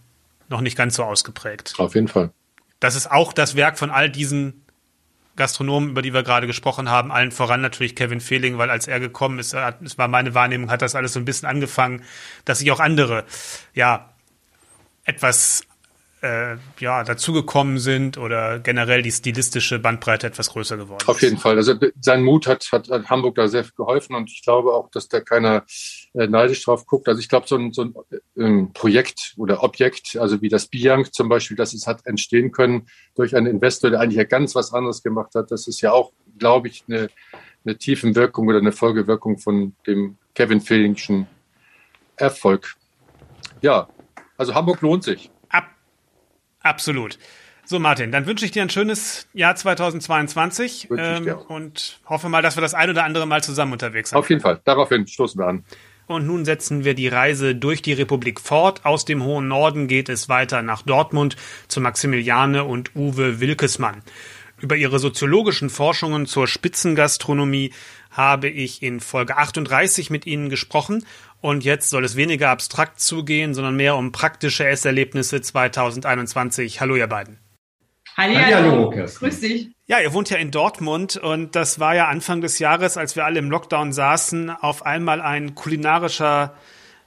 noch 0.48 0.60
nicht 0.60 0.76
ganz 0.76 0.96
so 0.96 1.04
ausgeprägt. 1.04 1.74
Auf 1.78 1.94
jeden 1.94 2.08
Fall. 2.08 2.32
Das 2.80 2.96
ist 2.96 3.10
auch 3.10 3.32
das 3.32 3.54
Werk 3.54 3.78
von 3.78 3.90
all 3.90 4.10
diesen 4.10 4.64
Gastronomen, 5.36 5.90
über 5.90 6.02
die 6.02 6.12
wir 6.12 6.22
gerade 6.22 6.46
gesprochen 6.46 6.90
haben, 6.90 7.12
allen 7.12 7.30
voran 7.30 7.60
natürlich 7.60 7.94
Kevin 7.94 8.20
Fehling, 8.20 8.58
weil 8.58 8.68
als 8.68 8.88
er 8.88 9.00
gekommen 9.00 9.38
ist, 9.38 9.54
es 9.54 9.96
war 9.96 10.08
meine 10.08 10.34
Wahrnehmung, 10.34 10.70
hat 10.70 10.82
das 10.82 10.94
alles 10.94 11.12
so 11.12 11.20
ein 11.20 11.24
bisschen 11.24 11.48
angefangen, 11.48 12.02
dass 12.44 12.58
sich 12.58 12.70
auch 12.72 12.80
andere, 12.80 13.24
ja, 13.74 14.12
etwas 15.04 15.62
äh, 16.22 16.56
ja, 16.78 17.02
dazugekommen 17.02 17.78
sind 17.78 18.18
oder 18.18 18.58
generell 18.58 19.02
die 19.02 19.10
stilistische 19.10 19.78
Bandbreite 19.78 20.26
etwas 20.26 20.50
größer 20.50 20.76
geworden 20.76 21.02
Auf 21.06 21.22
jeden 21.22 21.38
Fall. 21.38 21.56
Also 21.56 21.74
sein 22.00 22.22
Mut 22.22 22.46
hat, 22.46 22.66
hat, 22.72 22.90
hat 22.90 23.08
Hamburg 23.08 23.36
da 23.36 23.48
sehr 23.48 23.64
geholfen 23.76 24.14
und 24.14 24.30
ich 24.30 24.42
glaube 24.42 24.74
auch, 24.74 24.90
dass 24.90 25.08
da 25.08 25.20
keiner 25.20 25.64
äh, 26.14 26.26
neidisch 26.26 26.62
drauf 26.64 26.86
guckt. 26.86 27.08
Also 27.08 27.20
ich 27.20 27.28
glaube, 27.28 27.48
so 27.48 27.56
ein, 27.56 27.72
so 27.72 27.82
ein 27.82 27.94
ähm, 28.36 28.72
Projekt 28.74 29.34
oder 29.38 29.62
Objekt, 29.62 30.16
also 30.18 30.42
wie 30.42 30.48
das 30.48 30.66
Bianc 30.66 31.14
zum 31.14 31.28
Beispiel, 31.28 31.56
das 31.56 31.72
es 31.72 31.86
hat 31.86 32.04
entstehen 32.06 32.52
können 32.52 32.86
durch 33.14 33.34
einen 33.34 33.46
Investor, 33.46 33.90
der 33.90 34.00
eigentlich 34.00 34.18
ja 34.18 34.24
ganz 34.24 34.54
was 34.54 34.74
anderes 34.74 35.02
gemacht 35.02 35.34
hat, 35.34 35.50
das 35.50 35.68
ist 35.68 35.80
ja 35.80 35.92
auch, 35.92 36.12
glaube 36.38 36.68
ich, 36.68 36.84
eine, 36.88 37.08
eine 37.64 37.78
Tiefenwirkung 37.78 38.46
oder 38.48 38.58
eine 38.58 38.72
Folgewirkung 38.72 39.38
von 39.38 39.74
dem 39.86 40.18
Kevin 40.34 40.60
Fehlingschen 40.60 41.26
Erfolg. 42.16 42.74
Ja, 43.62 43.88
also 44.36 44.54
Hamburg 44.54 44.82
lohnt 44.82 45.04
sich. 45.04 45.30
Absolut. 46.60 47.18
So, 47.64 47.78
Martin, 47.78 48.10
dann 48.10 48.26
wünsche 48.26 48.44
ich 48.44 48.50
dir 48.50 48.62
ein 48.62 48.70
schönes 48.70 49.28
Jahr 49.32 49.54
2022 49.54 50.88
ähm, 50.96 51.36
und 51.48 52.00
hoffe 52.06 52.28
mal, 52.28 52.42
dass 52.42 52.56
wir 52.56 52.62
das 52.62 52.74
ein 52.74 52.90
oder 52.90 53.04
andere 53.04 53.26
Mal 53.26 53.44
zusammen 53.44 53.72
unterwegs 53.72 54.10
sind. 54.10 54.18
Auf 54.18 54.28
jeden 54.28 54.42
Fall. 54.42 54.60
Daraufhin 54.64 55.06
stoßen 55.06 55.40
wir 55.40 55.46
an. 55.46 55.64
Und 56.08 56.26
nun 56.26 56.44
setzen 56.44 56.84
wir 56.84 56.94
die 56.94 57.06
Reise 57.06 57.54
durch 57.54 57.82
die 57.82 57.92
Republik 57.92 58.40
fort. 58.40 58.84
Aus 58.84 59.04
dem 59.04 59.22
hohen 59.22 59.46
Norden 59.46 59.86
geht 59.86 60.08
es 60.08 60.28
weiter 60.28 60.62
nach 60.62 60.82
Dortmund 60.82 61.36
zu 61.68 61.80
Maximiliane 61.80 62.64
und 62.64 62.96
Uwe 62.96 63.38
Wilkesmann. 63.38 64.02
Über 64.60 64.74
ihre 64.74 64.98
soziologischen 64.98 65.70
Forschungen 65.70 66.26
zur 66.26 66.48
Spitzengastronomie 66.48 67.72
habe 68.10 68.48
ich 68.48 68.82
in 68.82 68.98
Folge 68.98 69.36
38 69.36 70.10
mit 70.10 70.26
Ihnen 70.26 70.50
gesprochen 70.50 71.06
und 71.40 71.64
jetzt 71.64 71.90
soll 71.90 72.04
es 72.04 72.16
weniger 72.16 72.50
abstrakt 72.50 73.00
zugehen, 73.00 73.54
sondern 73.54 73.76
mehr 73.76 73.96
um 73.96 74.12
praktische 74.12 74.66
Esserlebnisse 74.66 75.40
2021. 75.40 76.80
Hallo, 76.80 76.96
ihr 76.96 77.06
beiden. 77.06 77.38
Hallo, 78.16 78.90
grüß 78.90 79.40
dich. 79.40 79.70
Ja, 79.86 80.00
ihr 80.00 80.12
wohnt 80.12 80.30
ja 80.30 80.36
in 80.36 80.50
Dortmund 80.50 81.16
und 81.16 81.56
das 81.56 81.80
war 81.80 81.94
ja 81.94 82.08
Anfang 82.08 82.40
des 82.40 82.58
Jahres, 82.58 82.96
als 82.96 83.16
wir 83.16 83.24
alle 83.24 83.38
im 83.38 83.50
Lockdown 83.50 83.92
saßen, 83.92 84.50
auf 84.50 84.84
einmal 84.84 85.20
ein 85.20 85.54
kulinarischer 85.54 86.54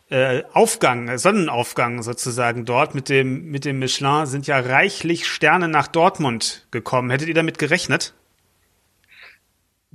äh, 0.09 0.43
Aufgang, 0.53 1.17
Sonnenaufgang 1.17 2.01
sozusagen 2.03 2.65
dort 2.65 2.95
mit 2.95 3.09
dem, 3.09 3.45
mit 3.51 3.65
dem 3.65 3.79
Michelin 3.79 4.25
sind 4.25 4.47
ja 4.47 4.59
reichlich 4.59 5.27
Sterne 5.27 5.67
nach 5.67 5.87
Dortmund 5.87 6.67
gekommen. 6.71 7.09
Hättet 7.09 7.27
ihr 7.27 7.33
damit 7.33 7.59
gerechnet? 7.59 8.13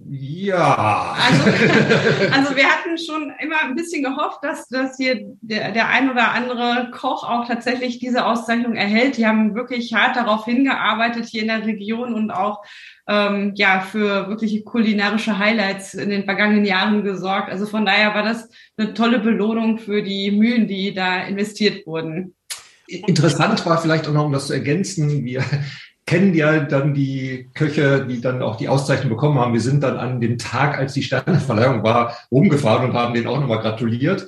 Ja. 0.06 1.16
Also, 1.16 1.44
also 2.32 2.56
wir 2.56 2.64
hatten 2.64 2.96
schon 2.98 3.32
immer 3.40 3.62
ein 3.62 3.74
bisschen 3.74 4.02
gehofft, 4.02 4.38
dass, 4.42 4.68
dass 4.68 4.96
hier 4.96 5.20
der, 5.40 5.72
der 5.72 5.88
ein 5.88 6.10
oder 6.10 6.32
andere 6.32 6.90
Koch 6.92 7.28
auch 7.28 7.46
tatsächlich 7.46 7.98
diese 7.98 8.24
Auszeichnung 8.24 8.74
erhält. 8.74 9.16
Die 9.16 9.26
haben 9.26 9.54
wirklich 9.54 9.92
hart 9.94 10.16
darauf 10.16 10.44
hingearbeitet 10.44 11.26
hier 11.26 11.42
in 11.42 11.48
der 11.48 11.66
Region 11.66 12.14
und 12.14 12.30
auch 12.30 12.62
ähm, 13.06 13.52
ja 13.56 13.80
für 13.80 14.28
wirkliche 14.28 14.62
kulinarische 14.62 15.38
Highlights 15.38 15.94
in 15.94 16.10
den 16.10 16.24
vergangenen 16.24 16.64
Jahren 16.64 17.02
gesorgt. 17.02 17.50
Also 17.50 17.66
von 17.66 17.84
daher 17.84 18.14
war 18.14 18.22
das 18.22 18.48
eine 18.76 18.94
tolle 18.94 19.18
Belohnung 19.18 19.78
für 19.78 20.02
die 20.02 20.30
Mühen, 20.30 20.68
die 20.68 20.94
da 20.94 21.22
investiert 21.24 21.86
wurden. 21.86 22.34
Interessant 22.86 23.66
war 23.66 23.78
vielleicht 23.78 24.08
auch 24.08 24.14
noch, 24.14 24.24
um 24.24 24.32
das 24.32 24.46
zu 24.46 24.54
ergänzen, 24.54 25.24
wir 25.24 25.44
kennen 26.08 26.32
ja 26.32 26.60
dann 26.60 26.94
die 26.94 27.50
Köche, 27.52 28.06
die 28.06 28.22
dann 28.22 28.40
auch 28.40 28.56
die 28.56 28.70
Auszeichnung 28.70 29.10
bekommen 29.10 29.38
haben. 29.38 29.52
Wir 29.52 29.60
sind 29.60 29.82
dann 29.82 29.98
an 29.98 30.22
dem 30.22 30.38
Tag, 30.38 30.78
als 30.78 30.94
die 30.94 31.02
Sterneverleihung 31.02 31.82
war, 31.82 32.16
rumgefahren 32.32 32.88
und 32.88 32.96
haben 32.96 33.12
denen 33.12 33.26
auch 33.26 33.38
nochmal 33.38 33.60
gratuliert. 33.60 34.26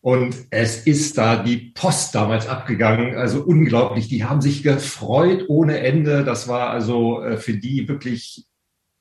Und 0.00 0.34
es 0.48 0.86
ist 0.86 1.18
da 1.18 1.36
die 1.36 1.70
Post 1.74 2.14
damals 2.14 2.48
abgegangen. 2.48 3.14
Also 3.18 3.42
unglaublich. 3.42 4.08
Die 4.08 4.24
haben 4.24 4.40
sich 4.40 4.62
gefreut 4.62 5.44
ohne 5.48 5.80
Ende. 5.80 6.24
Das 6.24 6.48
war 6.48 6.70
also 6.70 7.22
äh, 7.22 7.36
für 7.36 7.52
die 7.52 7.88
wirklich 7.88 8.46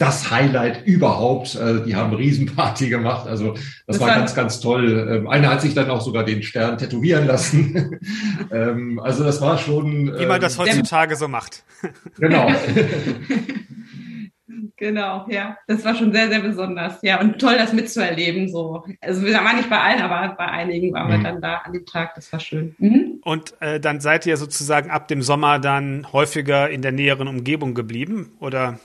das 0.02 0.32
Highlight 0.32 0.86
überhaupt. 0.88 1.56
Also 1.56 1.86
die 1.86 1.96
haben 1.96 2.14
Riesenparty 2.14 2.90
gemacht. 2.90 3.28
Also 3.28 3.54
das, 3.54 3.62
das 3.86 4.00
war 4.00 4.08
ganz, 4.08 4.34
ganz 4.34 4.60
toll. 4.60 5.08
Ähm, 5.10 5.28
einer 5.28 5.50
hat 5.50 5.62
sich 5.62 5.76
dann 5.76 5.92
auch 5.92 6.02
sogar 6.02 6.24
den 6.24 6.42
Stern 6.42 6.78
tätowieren 6.78 7.28
lassen. 7.28 8.00
Ähm, 8.52 9.00
also 9.00 9.24
das 9.24 9.40
war 9.40 9.58
schon. 9.58 10.18
Wie 10.18 10.26
man 10.26 10.42
das 10.42 10.56
ähm, 10.56 10.66
heutzutage 10.66 11.16
so 11.16 11.28
macht. 11.28 11.64
Genau. 12.18 12.52
Genau, 14.78 15.28
ja. 15.30 15.58
Das 15.68 15.86
war 15.86 15.94
schon 15.94 16.12
sehr, 16.12 16.28
sehr 16.30 16.40
besonders. 16.40 16.98
Ja, 17.04 17.22
und 17.22 17.38
toll, 17.40 17.56
das 17.56 17.72
mitzuerleben. 17.72 18.50
So. 18.50 18.84
Also 19.00 19.24
wir 19.24 19.34
waren 19.36 19.58
nicht 19.58 19.70
bei 19.70 19.80
allen, 19.80 20.02
aber 20.02 20.34
bei 20.36 20.46
einigen 20.46 20.92
waren 20.92 21.08
mhm. 21.08 21.12
wir 21.12 21.32
dann 21.32 21.42
da 21.42 21.58
an 21.58 21.74
dem 21.74 21.86
Tag. 21.86 22.16
Das 22.16 22.34
war 22.34 22.40
schön. 22.40 22.76
Mhm. 22.80 23.20
Und 23.24 23.54
äh, 23.62 23.80
dann 23.80 24.00
seid 24.00 24.26
ihr 24.26 24.38
sozusagen 24.38 24.90
ab 24.90 25.08
dem 25.08 25.22
Sommer 25.22 25.60
dann 25.60 26.12
häufiger 26.12 26.68
in 26.72 26.82
der 26.82 26.92
näheren 26.92 27.28
Umgebung 27.28 27.76
geblieben, 27.76 28.32
oder? 28.40 28.80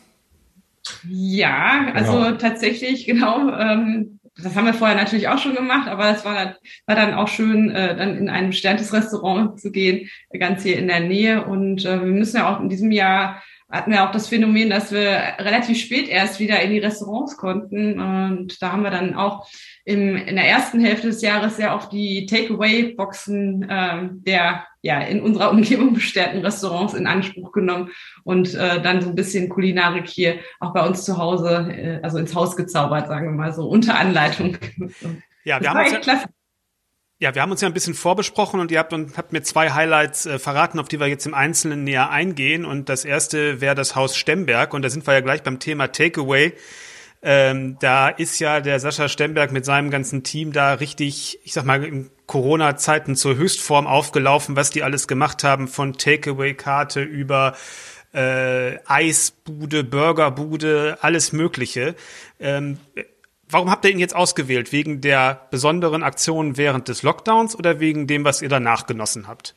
Ja, 1.09 1.92
also 1.94 2.12
genau. 2.12 2.33
tatsächlich, 2.33 3.07
genau. 3.07 3.51
Ähm, 3.51 4.20
das 4.37 4.55
haben 4.55 4.66
wir 4.66 4.75
vorher 4.75 4.96
natürlich 4.96 5.29
auch 5.29 5.38
schon 5.38 5.55
gemacht, 5.55 5.88
aber 5.88 6.11
es 6.11 6.25
war, 6.25 6.35
dann, 6.35 6.55
war 6.87 6.94
dann 6.94 7.14
auch 7.14 7.29
schön, 7.29 7.70
äh, 7.70 7.96
dann 7.96 8.18
in 8.18 8.29
ein 8.29 8.49
besterntes 8.49 8.92
Restaurant 8.92 9.59
zu 9.59 9.70
gehen, 9.70 10.11
ganz 10.38 10.62
hier 10.62 10.79
in 10.79 10.88
der 10.88 11.01
Nähe. 11.01 11.44
Und 11.44 11.85
äh, 11.87 12.01
wir 12.01 12.12
müssen 12.12 12.37
ja 12.37 12.55
auch 12.55 12.61
in 12.61 12.68
diesem 12.68 12.90
Jahr 12.90 13.42
hatten 13.70 13.90
wir 13.90 14.05
auch 14.05 14.12
das 14.12 14.29
Phänomen, 14.29 14.70
dass 14.70 14.92
wir 14.92 15.20
relativ 15.38 15.79
spät 15.79 16.09
erst 16.09 16.38
wieder 16.38 16.61
in 16.62 16.70
die 16.70 16.79
Restaurants 16.79 17.37
konnten. 17.37 17.98
Und 18.00 18.62
da 18.62 18.72
haben 18.72 18.85
wir 18.85 18.90
dann 18.90 19.14
auch 19.14 19.48
im, 19.85 20.16
in 20.16 20.37
der 20.37 20.48
ersten 20.48 20.81
Hälfte 20.81 21.09
des 21.09 21.20
Jahres 21.20 21.57
sehr 21.57 21.74
oft 21.74 21.92
die 21.92 22.26
Takeaway-Boxen 22.26 23.66
ähm, 23.68 24.22
der 24.24 24.66
ja 24.83 25.00
in 25.00 25.20
unserer 25.20 25.50
Umgebung 25.52 25.94
bestärkten 25.94 26.44
Restaurants 26.44 26.94
in 26.94 27.09
Anspruch 27.09 27.50
genommen 27.50 27.90
und 28.22 28.55
äh, 28.55 28.81
dann 28.81 29.02
so 29.02 29.09
ein 29.09 29.16
bisschen 29.16 29.48
Kulinarik 29.48 30.09
hier 30.09 30.38
auch 30.61 30.72
bei 30.72 30.87
uns 30.87 31.05
zu 31.05 31.18
Hause, 31.18 31.68
äh, 31.70 32.00
also 32.02 32.18
ins 32.18 32.35
Haus 32.37 32.57
gezaubert, 32.57 33.09
sagen 33.09 33.26
wir 33.26 33.33
mal 33.33 33.52
so, 33.52 33.68
unter 33.68 33.98
Anleitung. 33.98 34.57
Ja, 35.44 35.61
wir 35.61 35.70
haben 35.70 35.81
uns 35.81 35.92
ja, 35.92 35.98
klasse. 35.98 36.26
Ja, 37.18 37.35
wir 37.35 37.40
haben 37.40 37.50
uns 37.50 37.62
ja 37.62 37.68
ein 37.68 37.72
bisschen 37.72 37.94
vorbesprochen 37.94 38.61
und 38.61 38.70
ihr 38.70 38.79
habt, 38.79 38.92
und 38.92 39.16
habt 39.16 39.33
mir 39.33 39.42
zwei 39.42 39.70
Highlights 39.70 40.26
äh, 40.26 40.38
verraten, 40.38 40.79
auf 40.79 40.88
die 40.88 41.00
wir 41.00 41.07
jetzt 41.07 41.24
im 41.24 41.33
Einzelnen 41.33 41.83
näher 41.83 42.11
eingehen. 42.11 42.66
Und 42.66 42.90
das 42.90 43.07
erste 43.07 43.62
wäre 43.62 43.74
das 43.74 43.96
Haus 43.96 44.16
Stemberg. 44.16 44.74
Und 44.74 44.83
da 44.83 44.90
sind 44.90 45.07
wir 45.07 45.14
ja 45.14 45.20
gleich 45.20 45.42
beim 45.42 45.59
Thema 45.59 45.90
Takeaway. 45.90 46.52
Ähm, 47.22 47.79
da 47.81 48.11
ist 48.11 48.38
ja 48.38 48.61
der 48.61 48.81
Sascha 48.81 49.09
Stemberg 49.09 49.50
mit 49.50 49.64
seinem 49.64 49.90
ganzen 49.90 50.24
Team 50.24 50.52
da 50.52 50.74
richtig, 50.74 51.38
ich 51.42 51.55
sag 51.55 51.64
mal, 51.64 51.83
in 51.83 52.11
Corona-Zeiten 52.26 53.16
zur 53.16 53.37
Höchstform 53.37 53.87
aufgelaufen, 53.87 54.55
was 54.55 54.68
die 54.68 54.83
alles 54.83 55.09
gemacht 55.09 55.42
haben, 55.42 55.68
von 55.68 55.94
Takeaway-Karte 55.94 57.00
über 57.00 57.57
äh, 58.12 58.79
Eisbude, 58.85 59.85
Burgerbude, 59.85 60.98
alles 61.00 61.33
Mögliche. 61.33 61.94
Ähm, 62.38 62.79
Warum 63.49 63.71
habt 63.71 63.85
ihr 63.85 63.93
ihn 63.93 63.99
jetzt 63.99 64.17
ausgewählt? 64.17 64.73
Wegen 64.73 65.01
der 65.01 65.47
besonderen 65.51 66.03
Aktionen 66.03 66.57
während 66.57 66.89
des 66.89 67.03
Lockdowns 67.03 67.57
oder 67.57 67.79
wegen 67.79 68.07
dem, 68.07 68.25
was 68.25 68.43
ihr 68.43 68.49
danach 68.49 68.87
genossen 68.87 69.29
habt? 69.29 69.55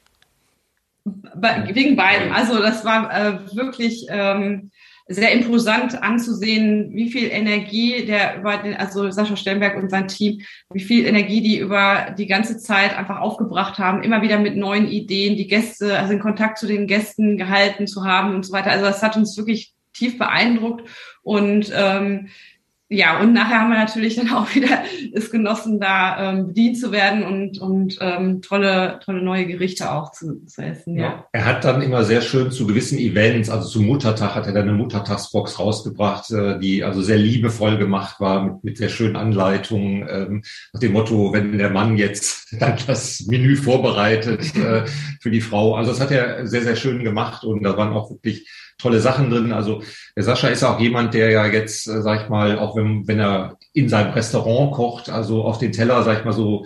Wegen 1.05 1.95
beidem. 1.95 2.31
Also 2.31 2.59
das 2.59 2.85
war 2.85 3.11
äh, 3.11 3.55
wirklich 3.55 4.05
ähm, 4.09 4.69
sehr 5.07 5.31
imposant 5.31 6.03
anzusehen, 6.03 6.91
wie 6.93 7.11
viel 7.11 7.29
Energie 7.31 8.05
der 8.05 8.37
über 8.37 8.57
den, 8.57 8.75
also 8.75 9.09
Sascha 9.09 9.35
Stellenberg 9.35 9.75
und 9.75 9.89
sein 9.89 10.07
Team, 10.07 10.41
wie 10.71 10.83
viel 10.83 11.07
Energie 11.07 11.41
die 11.41 11.57
über 11.57 12.13
die 12.15 12.27
ganze 12.27 12.59
Zeit 12.59 12.95
einfach 12.95 13.19
aufgebracht 13.19 13.79
haben, 13.79 14.03
immer 14.03 14.21
wieder 14.21 14.37
mit 14.37 14.55
neuen 14.55 14.87
Ideen, 14.87 15.35
die 15.35 15.47
Gäste, 15.47 15.97
also 15.97 16.13
in 16.13 16.19
Kontakt 16.19 16.59
zu 16.59 16.67
den 16.67 16.85
Gästen 16.85 17.37
gehalten 17.37 17.87
zu 17.87 18.05
haben 18.05 18.35
und 18.35 18.45
so 18.45 18.53
weiter. 18.53 18.69
Also 18.69 18.85
das 18.85 19.01
hat 19.01 19.17
uns 19.17 19.35
wirklich 19.35 19.73
tief 19.93 20.19
beeindruckt 20.19 20.87
und 21.23 21.71
ähm, 21.75 22.29
ja, 22.91 23.19
und 23.19 23.33
nachher 23.33 23.61
haben 23.61 23.69
wir 23.69 23.77
natürlich 23.77 24.15
dann 24.15 24.31
auch 24.31 24.53
wieder 24.55 24.83
es 25.13 25.29
genossen, 25.29 25.79
da 25.79 26.31
ähm, 26.31 26.47
bedient 26.47 26.79
zu 26.79 26.91
werden 26.91 27.23
und, 27.23 27.59
und 27.59 27.99
ähm, 28.01 28.41
tolle, 28.41 28.99
tolle 29.05 29.21
neue 29.21 29.45
Gerichte 29.45 29.91
auch 29.91 30.11
zu, 30.11 30.43
zu 30.45 30.63
essen. 30.63 30.97
Ja. 30.97 31.03
ja. 31.03 31.25
Er 31.31 31.45
hat 31.45 31.63
dann 31.63 31.83
immer 31.83 32.03
sehr 32.03 32.21
schön 32.21 32.49
zu 32.49 32.65
gewissen 32.65 32.97
Events, 32.97 33.51
also 33.51 33.69
zum 33.69 33.85
Muttertag 33.85 34.33
hat 34.33 34.47
er 34.47 34.53
dann 34.53 34.69
eine 34.69 34.73
Muttertagsbox 34.73 35.59
rausgebracht, 35.59 36.31
äh, 36.31 36.57
die 36.57 36.83
also 36.83 37.03
sehr 37.03 37.19
liebevoll 37.19 37.77
gemacht 37.77 38.19
war, 38.19 38.43
mit, 38.43 38.63
mit 38.63 38.77
sehr 38.77 38.89
schönen 38.89 39.15
Anleitungen, 39.15 40.07
ähm, 40.09 40.43
nach 40.73 40.79
dem 40.79 40.93
Motto, 40.93 41.31
wenn 41.31 41.59
der 41.59 41.69
Mann 41.69 41.95
jetzt 41.95 42.47
dann 42.59 42.77
das 42.87 43.21
Menü 43.27 43.55
vorbereitet 43.55 44.55
äh, 44.55 44.85
für 45.21 45.29
die 45.29 45.41
Frau. 45.41 45.75
Also 45.75 45.91
das 45.91 46.01
hat 46.01 46.09
er 46.09 46.47
sehr, 46.47 46.63
sehr 46.63 46.75
schön 46.75 47.03
gemacht 47.03 47.43
und 47.43 47.61
da 47.61 47.77
waren 47.77 47.93
auch 47.93 48.09
wirklich 48.09 48.49
tolle 48.79 48.99
Sachen 48.99 49.29
drin. 49.29 49.51
Also 49.51 49.83
der 50.15 50.23
Sascha 50.23 50.47
ist 50.47 50.63
auch 50.63 50.79
jemand, 50.79 51.13
der 51.13 51.29
ja 51.29 51.45
jetzt, 51.45 51.87
äh, 51.87 52.01
sag 52.01 52.23
ich 52.23 52.29
mal, 52.29 52.57
auch 52.57 52.75
wenn, 52.75 53.07
wenn 53.07 53.19
er 53.19 53.57
in 53.73 53.89
seinem 53.89 54.13
Restaurant 54.13 54.71
kocht, 54.71 55.09
also 55.09 55.43
auf 55.43 55.59
den 55.59 55.71
Teller, 55.71 56.01
sag 56.03 56.19
ich 56.19 56.25
mal, 56.25 56.33
so 56.33 56.65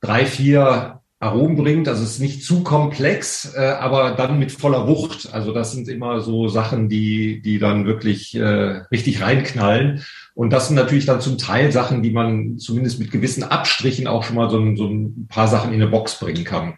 drei, 0.00 0.26
vier 0.26 1.00
Aromen 1.18 1.56
bringt. 1.56 1.88
Also 1.88 2.02
es 2.02 2.12
ist 2.12 2.20
nicht 2.20 2.44
zu 2.44 2.62
komplex, 2.62 3.54
äh, 3.54 3.60
aber 3.60 4.12
dann 4.12 4.38
mit 4.38 4.52
voller 4.52 4.86
Wucht. 4.86 5.32
Also 5.32 5.52
das 5.52 5.72
sind 5.72 5.88
immer 5.88 6.20
so 6.20 6.48
Sachen, 6.48 6.88
die, 6.88 7.40
die 7.40 7.58
dann 7.58 7.86
wirklich 7.86 8.34
äh, 8.34 8.82
richtig 8.90 9.22
reinknallen. 9.22 10.04
Und 10.34 10.50
das 10.50 10.66
sind 10.66 10.76
natürlich 10.76 11.06
dann 11.06 11.22
zum 11.22 11.38
Teil 11.38 11.72
Sachen, 11.72 12.02
die 12.02 12.10
man 12.10 12.58
zumindest 12.58 12.98
mit 12.98 13.10
gewissen 13.10 13.42
Abstrichen 13.42 14.06
auch 14.06 14.24
schon 14.24 14.36
mal 14.36 14.50
so, 14.50 14.58
so 14.76 14.86
ein 14.86 15.26
paar 15.28 15.48
Sachen 15.48 15.72
in 15.72 15.80
eine 15.80 15.90
Box 15.90 16.18
bringen 16.18 16.44
kann. 16.44 16.74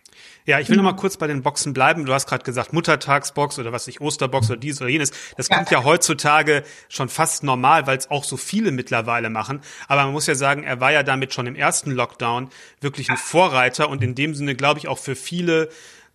Ja, 0.48 0.58
ich 0.60 0.70
will 0.70 0.78
noch 0.78 0.82
mal 0.82 0.94
kurz 0.96 1.18
bei 1.18 1.26
den 1.26 1.42
Boxen 1.42 1.74
bleiben. 1.74 2.06
Du 2.06 2.14
hast 2.14 2.26
gerade 2.26 2.42
gesagt 2.42 2.72
Muttertagsbox 2.72 3.58
oder 3.58 3.70
was 3.70 3.86
ich 3.86 4.00
Osterbox 4.00 4.48
oder 4.48 4.58
dies 4.58 4.80
oder 4.80 4.88
jenes. 4.88 5.12
Das 5.36 5.50
ja. 5.50 5.56
kommt 5.56 5.70
ja 5.70 5.84
heutzutage 5.84 6.62
schon 6.88 7.10
fast 7.10 7.42
normal, 7.42 7.86
weil 7.86 7.98
es 7.98 8.10
auch 8.10 8.24
so 8.24 8.38
viele 8.38 8.70
mittlerweile 8.72 9.28
machen. 9.28 9.60
Aber 9.88 10.04
man 10.04 10.12
muss 10.12 10.26
ja 10.26 10.34
sagen, 10.34 10.62
er 10.62 10.80
war 10.80 10.90
ja 10.90 11.02
damit 11.02 11.34
schon 11.34 11.46
im 11.46 11.54
ersten 11.54 11.90
Lockdown 11.90 12.48
wirklich 12.80 13.10
ein 13.10 13.18
Vorreiter 13.18 13.90
und 13.90 14.02
in 14.02 14.14
dem 14.14 14.34
Sinne 14.34 14.54
glaube 14.54 14.78
ich 14.78 14.88
auch 14.88 14.96
für 14.96 15.16
viele 15.16 15.68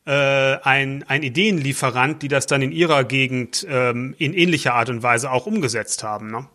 äh, 0.08 0.12
ein, 0.64 1.06
ein 1.08 1.22
Ideenlieferant, 1.22 2.24
die 2.24 2.28
das 2.28 2.48
dann 2.48 2.64
in 2.64 2.72
ihrer 2.72 3.04
Gegend 3.04 3.68
ähm, 3.70 4.16
in 4.18 4.34
ähnlicher 4.34 4.74
Art 4.74 4.90
und 4.90 5.04
Weise 5.04 5.30
auch 5.30 5.46
umgesetzt 5.46 6.02
haben. 6.02 6.32
Ne? 6.32 6.48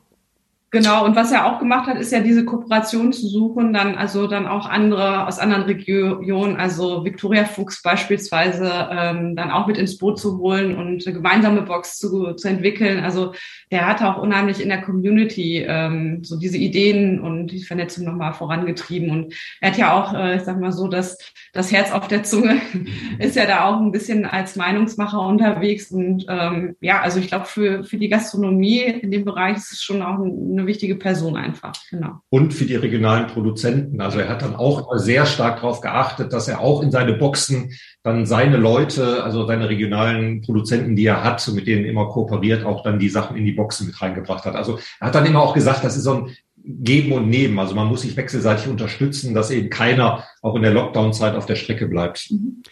Genau, 0.71 1.07
und 1.07 1.17
was 1.17 1.33
er 1.33 1.47
auch 1.47 1.59
gemacht 1.61 1.87
hat, 1.87 1.97
ist 1.97 2.13
ja 2.13 2.21
diese 2.21 2.45
Kooperation 2.45 3.11
zu 3.11 3.27
suchen, 3.27 3.73
dann 3.73 3.95
also 3.95 4.27
dann 4.27 4.47
auch 4.47 4.69
andere 4.69 5.27
aus 5.27 5.39
anderen 5.39 5.63
Regionen, 5.63 6.57
also 6.57 7.07
Victoria 7.07 7.47
Fuchs 7.47 7.81
beispielsweise, 7.81 8.71
ähm, 8.91 9.35
dann 9.35 9.51
auch 9.51 9.67
mit 9.67 9.79
ins 9.79 9.97
Boot 9.97 10.19
zu 10.19 10.37
holen 10.37 10.77
und 10.77 11.07
eine 11.07 11.17
gemeinsame 11.17 11.63
Box 11.63 11.97
zu, 11.97 12.35
zu 12.35 12.49
entwickeln. 12.49 13.03
Also 13.03 13.33
der 13.71 13.87
hat 13.87 14.03
auch 14.03 14.19
unheimlich 14.19 14.61
in 14.61 14.69
der 14.69 14.83
Community 14.83 15.65
ähm, 15.67 16.23
so 16.23 16.39
diese 16.39 16.59
Ideen 16.59 17.19
und 17.19 17.47
die 17.47 17.63
Vernetzung 17.63 18.05
nochmal 18.05 18.35
vorangetrieben. 18.35 19.09
Und 19.09 19.35
er 19.63 19.71
hat 19.71 19.79
ja 19.79 19.99
auch, 19.99 20.13
äh, 20.13 20.37
ich 20.37 20.43
sag 20.43 20.61
mal 20.61 20.73
so, 20.73 20.89
dass 20.89 21.17
das 21.55 21.73
Herz 21.73 21.93
auf 21.93 22.09
der 22.09 22.25
Zunge 22.25 22.61
ist 23.19 23.37
ja 23.37 23.47
da 23.47 23.65
auch 23.65 23.81
ein 23.81 23.93
bisschen 23.93 24.27
als 24.27 24.55
Meinungsmacher 24.55 25.21
unterwegs. 25.21 25.91
Und 25.91 26.27
ähm, 26.29 26.77
ja, 26.83 27.01
also 27.01 27.21
ich 27.21 27.29
glaube, 27.29 27.47
für, 27.47 27.85
für 27.85 27.97
die 27.97 28.11
Gastronomie 28.11 28.83
in 28.83 29.11
dem 29.11 29.25
Bereich 29.25 29.57
ist 29.57 29.73
es 29.73 29.83
schon 29.83 30.03
auch 30.03 30.19
ein 30.19 30.58
eine 30.59 30.67
wichtige 30.67 30.97
Person 30.97 31.37
einfach. 31.37 31.73
Genau. 31.91 32.21
Und 32.31 32.53
für 32.53 32.65
die 32.65 32.77
regionalen 32.77 33.27
Produzenten. 33.27 34.01
Also 34.01 34.19
er 34.19 34.29
hat 34.29 34.43
dann 34.43 34.57
auch 34.57 34.89
sehr 34.97 35.27
stark 35.27 35.61
darauf 35.61 35.81
geachtet, 35.81 36.33
dass 36.33 36.49
er 36.49 36.61
auch 36.61 36.83
in 36.83 36.91
seine 36.91 37.15
Boxen 37.15 37.73
dann 38.03 38.27
seine 38.27 38.57
Leute, 38.57 39.23
also 39.23 39.47
seine 39.47 39.69
regionalen 39.69 40.41
Produzenten, 40.43 40.97
die 40.97 41.07
er 41.07 41.25
hat, 41.25 41.47
mit 41.55 41.67
denen 41.67 41.85
immer 41.85 42.09
kooperiert, 42.09 42.65
auch 42.65 42.83
dann 42.83 42.99
die 42.99 43.09
Sachen 43.09 43.37
in 43.37 43.45
die 43.45 43.53
Boxen 43.53 43.87
mit 43.87 44.01
reingebracht 44.01 44.45
hat. 44.45 44.55
Also 44.55 44.79
er 45.01 45.09
hat 45.09 45.15
dann 45.15 45.27
immer 45.27 45.43
auch 45.43 45.55
gesagt, 45.55 45.85
das 45.85 45.97
ist 45.97 46.05
so 46.05 46.15
ein 46.15 46.37
Geben 46.57 47.13
und 47.13 47.29
Nehmen. 47.29 47.59
Also 47.59 47.75
man 47.75 47.87
muss 47.87 48.03
sich 48.03 48.17
wechselseitig 48.17 48.69
unterstützen, 48.69 49.35
dass 49.35 49.51
eben 49.51 49.71
keiner 49.71 50.25
auch 50.43 50.55
in 50.55 50.63
der 50.63 50.73
Lockdown-Zeit 50.73 51.35
auf 51.35 51.47
der 51.47 51.57
Strecke 51.57 51.87
bleibt. 51.87 52.31
Mhm. 52.31 52.63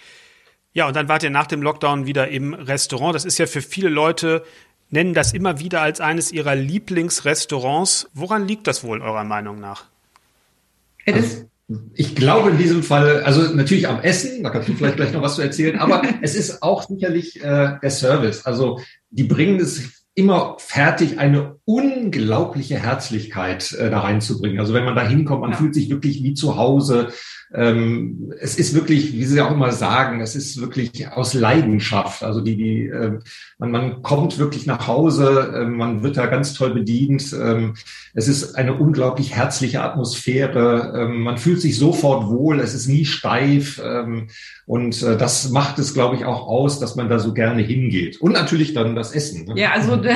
Ja, 0.76 0.86
und 0.86 0.94
dann 0.94 1.08
wart 1.08 1.22
ihr 1.22 1.30
nach 1.30 1.46
dem 1.46 1.62
Lockdown 1.62 2.04
wieder 2.04 2.28
im 2.28 2.52
Restaurant. 2.52 3.14
Das 3.14 3.24
ist 3.24 3.38
ja 3.38 3.46
für 3.46 3.62
viele 3.62 3.88
Leute 3.88 4.42
nennen 4.90 5.14
das 5.14 5.32
immer 5.32 5.58
wieder 5.60 5.82
als 5.82 6.00
eines 6.00 6.32
ihrer 6.32 6.54
Lieblingsrestaurants. 6.54 8.08
Woran 8.14 8.46
liegt 8.46 8.66
das 8.66 8.84
wohl 8.84 9.00
eurer 9.00 9.24
Meinung 9.24 9.60
nach? 9.60 9.84
Also, 11.06 11.48
ich 11.94 12.14
glaube 12.14 12.50
in 12.50 12.58
diesem 12.58 12.82
Fall, 12.82 13.22
also 13.22 13.42
natürlich 13.54 13.88
am 13.88 14.00
Essen, 14.00 14.42
da 14.42 14.50
kannst 14.50 14.68
du 14.68 14.74
vielleicht 14.74 14.96
gleich 14.96 15.12
noch 15.12 15.22
was 15.22 15.34
zu 15.34 15.42
erzählen, 15.42 15.78
aber 15.78 16.02
es 16.22 16.36
ist 16.36 16.62
auch 16.62 16.86
sicherlich 16.86 17.42
äh, 17.42 17.78
der 17.82 17.90
Service. 17.90 18.46
Also 18.46 18.80
die 19.10 19.24
bringen 19.24 19.58
es 19.58 20.06
immer 20.14 20.56
fertig, 20.58 21.18
eine 21.18 21.56
unglaubliche 21.64 22.78
Herzlichkeit 22.78 23.72
äh, 23.72 23.90
da 23.90 24.00
reinzubringen. 24.00 24.60
Also 24.60 24.74
wenn 24.74 24.84
man 24.84 24.94
da 24.94 25.06
hinkommt, 25.06 25.42
man 25.42 25.50
ja. 25.50 25.56
fühlt 25.56 25.74
sich 25.74 25.90
wirklich 25.90 26.22
wie 26.22 26.34
zu 26.34 26.56
Hause. 26.56 27.08
Ähm, 27.54 28.32
es 28.40 28.58
ist 28.58 28.74
wirklich, 28.74 29.12
wie 29.12 29.24
Sie 29.24 29.40
auch 29.40 29.52
immer 29.52 29.72
sagen, 29.72 30.20
es 30.20 30.34
ist 30.34 30.60
wirklich 30.60 31.08
aus 31.08 31.34
Leidenschaft. 31.34 32.22
Also 32.22 32.40
die, 32.40 32.56
die, 32.56 32.86
äh, 32.86 33.18
man, 33.58 33.70
man 33.70 34.02
kommt 34.02 34.38
wirklich 34.38 34.66
nach 34.66 34.86
Hause, 34.86 35.52
äh, 35.54 35.64
man 35.64 36.02
wird 36.02 36.16
da 36.16 36.26
ganz 36.26 36.54
toll 36.54 36.74
bedient. 36.74 37.32
Ähm, 37.32 37.74
es 38.14 38.28
ist 38.28 38.56
eine 38.56 38.74
unglaublich 38.74 39.34
herzliche 39.34 39.82
Atmosphäre. 39.82 40.92
Ähm, 40.96 41.20
man 41.20 41.38
fühlt 41.38 41.60
sich 41.60 41.78
sofort 41.78 42.28
wohl. 42.28 42.60
Es 42.60 42.74
ist 42.74 42.88
nie 42.88 43.04
steif. 43.04 43.80
Ähm, 43.84 44.28
und 44.66 45.00
äh, 45.02 45.16
das 45.16 45.50
macht 45.50 45.78
es, 45.78 45.94
glaube 45.94 46.16
ich, 46.16 46.24
auch 46.24 46.48
aus, 46.48 46.80
dass 46.80 46.96
man 46.96 47.08
da 47.08 47.20
so 47.20 47.32
gerne 47.32 47.62
hingeht. 47.62 48.20
Und 48.20 48.32
natürlich 48.32 48.74
dann 48.74 48.96
das 48.96 49.12
Essen. 49.12 49.46
Ne? 49.46 49.54
Ja, 49.56 49.70
also 49.70 49.94
da, 49.96 50.14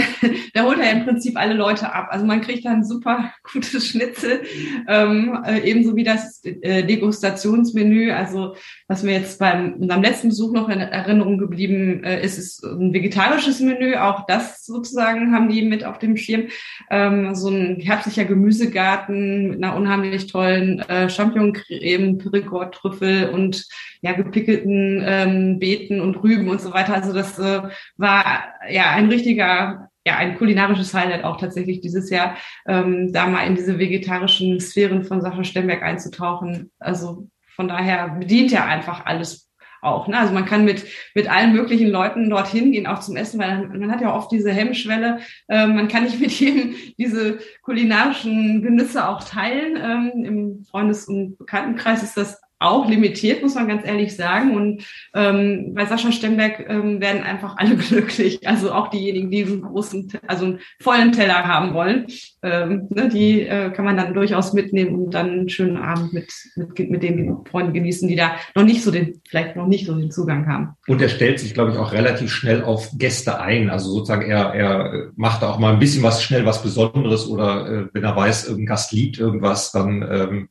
da 0.54 0.64
holt 0.64 0.80
er 0.80 0.90
im 0.90 1.04
Prinzip 1.04 1.36
alle 1.36 1.54
Leute 1.54 1.92
ab. 1.92 2.08
Also 2.10 2.26
man 2.26 2.40
kriegt 2.40 2.64
dann 2.64 2.84
super 2.84 3.32
gutes 3.52 3.86
Schnitzel, 3.86 4.40
ähm, 4.88 5.38
äh, 5.46 5.60
ebenso 5.60 5.94
wie 5.94 6.04
das 6.04 6.42
äh, 6.44 6.82
Degustationsmenü. 7.20 8.12
Also 8.12 8.56
was 8.88 9.02
mir 9.02 9.12
jetzt 9.12 9.38
beim 9.38 9.74
unserem 9.74 10.02
letzten 10.02 10.28
Besuch 10.28 10.52
noch 10.52 10.68
in 10.68 10.80
Erinnerung 10.80 11.38
geblieben 11.38 12.02
äh, 12.04 12.22
ist, 12.22 12.38
ist 12.38 12.64
ein 12.64 12.92
vegetarisches 12.92 13.60
Menü. 13.60 13.96
Auch 13.96 14.26
das 14.26 14.64
sozusagen 14.64 15.32
haben 15.34 15.48
die 15.48 15.62
mit 15.62 15.84
auf 15.84 15.98
dem 15.98 16.16
Schirm. 16.16 16.48
Ähm, 16.90 17.34
so 17.34 17.48
ein 17.48 17.76
herzlicher 17.80 18.24
Gemüsegarten 18.24 19.48
mit 19.48 19.62
einer 19.62 19.76
unheimlich 19.76 20.26
tollen 20.26 20.80
äh, 20.80 21.08
Champignon-Creme, 21.08 22.18
Perigord-Trüffel 22.18 23.30
und 23.30 23.66
ja, 24.02 24.12
gepickelten 24.12 25.02
ähm, 25.04 25.58
Beeten 25.58 26.00
und 26.00 26.16
Rüben 26.22 26.48
und 26.48 26.60
so 26.60 26.72
weiter. 26.72 26.94
Also 26.94 27.12
das 27.12 27.38
äh, 27.38 27.62
war 27.96 28.44
ja 28.70 28.90
ein 28.90 29.08
richtiger 29.08 29.89
ja, 30.06 30.16
ein 30.16 30.36
kulinarisches 30.36 30.94
Highlight 30.94 31.24
auch 31.24 31.36
tatsächlich 31.36 31.80
dieses 31.80 32.10
Jahr, 32.10 32.36
ähm, 32.66 33.12
da 33.12 33.26
mal 33.26 33.46
in 33.46 33.54
diese 33.54 33.78
vegetarischen 33.78 34.60
Sphären 34.60 35.04
von 35.04 35.20
Sascha 35.20 35.44
Stemberg 35.44 35.82
einzutauchen. 35.82 36.70
Also 36.78 37.28
von 37.54 37.68
daher 37.68 38.08
bedient 38.08 38.52
er 38.52 38.64
einfach 38.64 39.04
alles 39.04 39.50
auch. 39.82 40.08
Ne? 40.08 40.18
Also 40.18 40.32
man 40.32 40.44
kann 40.44 40.64
mit, 40.64 40.86
mit 41.14 41.30
allen 41.30 41.52
möglichen 41.52 41.88
Leuten 41.88 42.30
dorthin 42.30 42.72
gehen, 42.72 42.86
auch 42.86 43.00
zum 43.00 43.16
Essen, 43.16 43.40
weil 43.40 43.66
man 43.68 43.90
hat 43.90 44.00
ja 44.00 44.14
oft 44.14 44.30
diese 44.32 44.52
Hemmschwelle. 44.52 45.20
Äh, 45.48 45.66
man 45.66 45.88
kann 45.88 46.04
nicht 46.04 46.20
mit 46.20 46.32
jedem 46.32 46.74
diese 46.98 47.38
kulinarischen 47.62 48.62
Genüsse 48.62 49.08
auch 49.08 49.24
teilen. 49.24 49.76
Ähm, 49.76 50.24
Im 50.24 50.64
Freundes- 50.64 51.08
und 51.08 51.38
Bekanntenkreis 51.38 52.02
ist 52.02 52.16
das 52.16 52.40
auch 52.60 52.88
limitiert, 52.88 53.42
muss 53.42 53.54
man 53.54 53.66
ganz 53.66 53.84
ehrlich 53.86 54.14
sagen. 54.14 54.54
Und 54.54 54.84
ähm, 55.14 55.72
bei 55.74 55.86
Sascha 55.86 56.12
Stemberg 56.12 56.66
ähm, 56.68 57.00
werden 57.00 57.22
einfach 57.22 57.56
alle 57.56 57.76
glücklich. 57.76 58.46
Also 58.46 58.72
auch 58.72 58.88
diejenigen, 58.88 59.30
die 59.30 59.44
einen 59.44 59.62
großen, 59.62 60.12
also 60.26 60.44
einen 60.44 60.60
vollen 60.80 61.12
Teller 61.12 61.46
haben 61.48 61.74
wollen, 61.74 62.06
ähm, 62.42 62.86
ne, 62.88 63.08
die 63.08 63.42
äh, 63.42 63.70
kann 63.70 63.84
man 63.84 63.96
dann 63.96 64.14
durchaus 64.14 64.54
mitnehmen 64.54 64.94
und 64.94 65.10
dann 65.10 65.30
einen 65.30 65.48
schönen 65.50 65.76
Abend 65.76 66.12
mit, 66.12 66.32
mit, 66.56 66.90
mit 66.90 67.02
den 67.02 67.36
Freunden 67.44 67.74
genießen, 67.74 68.08
die 68.08 68.16
da 68.16 68.32
noch 68.54 68.64
nicht 68.64 68.82
so 68.82 68.90
den, 68.90 69.20
vielleicht 69.28 69.56
noch 69.56 69.66
nicht 69.66 69.86
so 69.86 69.94
den 69.94 70.10
Zugang 70.10 70.46
haben. 70.46 70.70
Und 70.88 71.02
er 71.02 71.10
stellt 71.10 71.38
sich, 71.38 71.52
glaube 71.52 71.72
ich, 71.72 71.76
auch 71.76 71.92
relativ 71.92 72.32
schnell 72.32 72.64
auf 72.64 72.90
Gäste 72.96 73.40
ein. 73.40 73.68
Also 73.68 73.90
sozusagen 73.90 74.22
er, 74.22 74.54
er 74.54 75.10
macht 75.16 75.42
auch 75.44 75.58
mal 75.58 75.74
ein 75.74 75.78
bisschen 75.78 76.02
was 76.02 76.22
schnell 76.22 76.46
was 76.46 76.62
Besonderes 76.62 77.28
oder 77.28 77.66
äh, 77.68 77.86
wenn 77.92 78.04
er 78.04 78.16
weiß, 78.16 78.44
irgendein 78.48 78.66
Gast 78.66 78.92
liebt 78.92 79.18
irgendwas, 79.18 79.72
dann 79.72 80.02
ähm, 80.10 80.48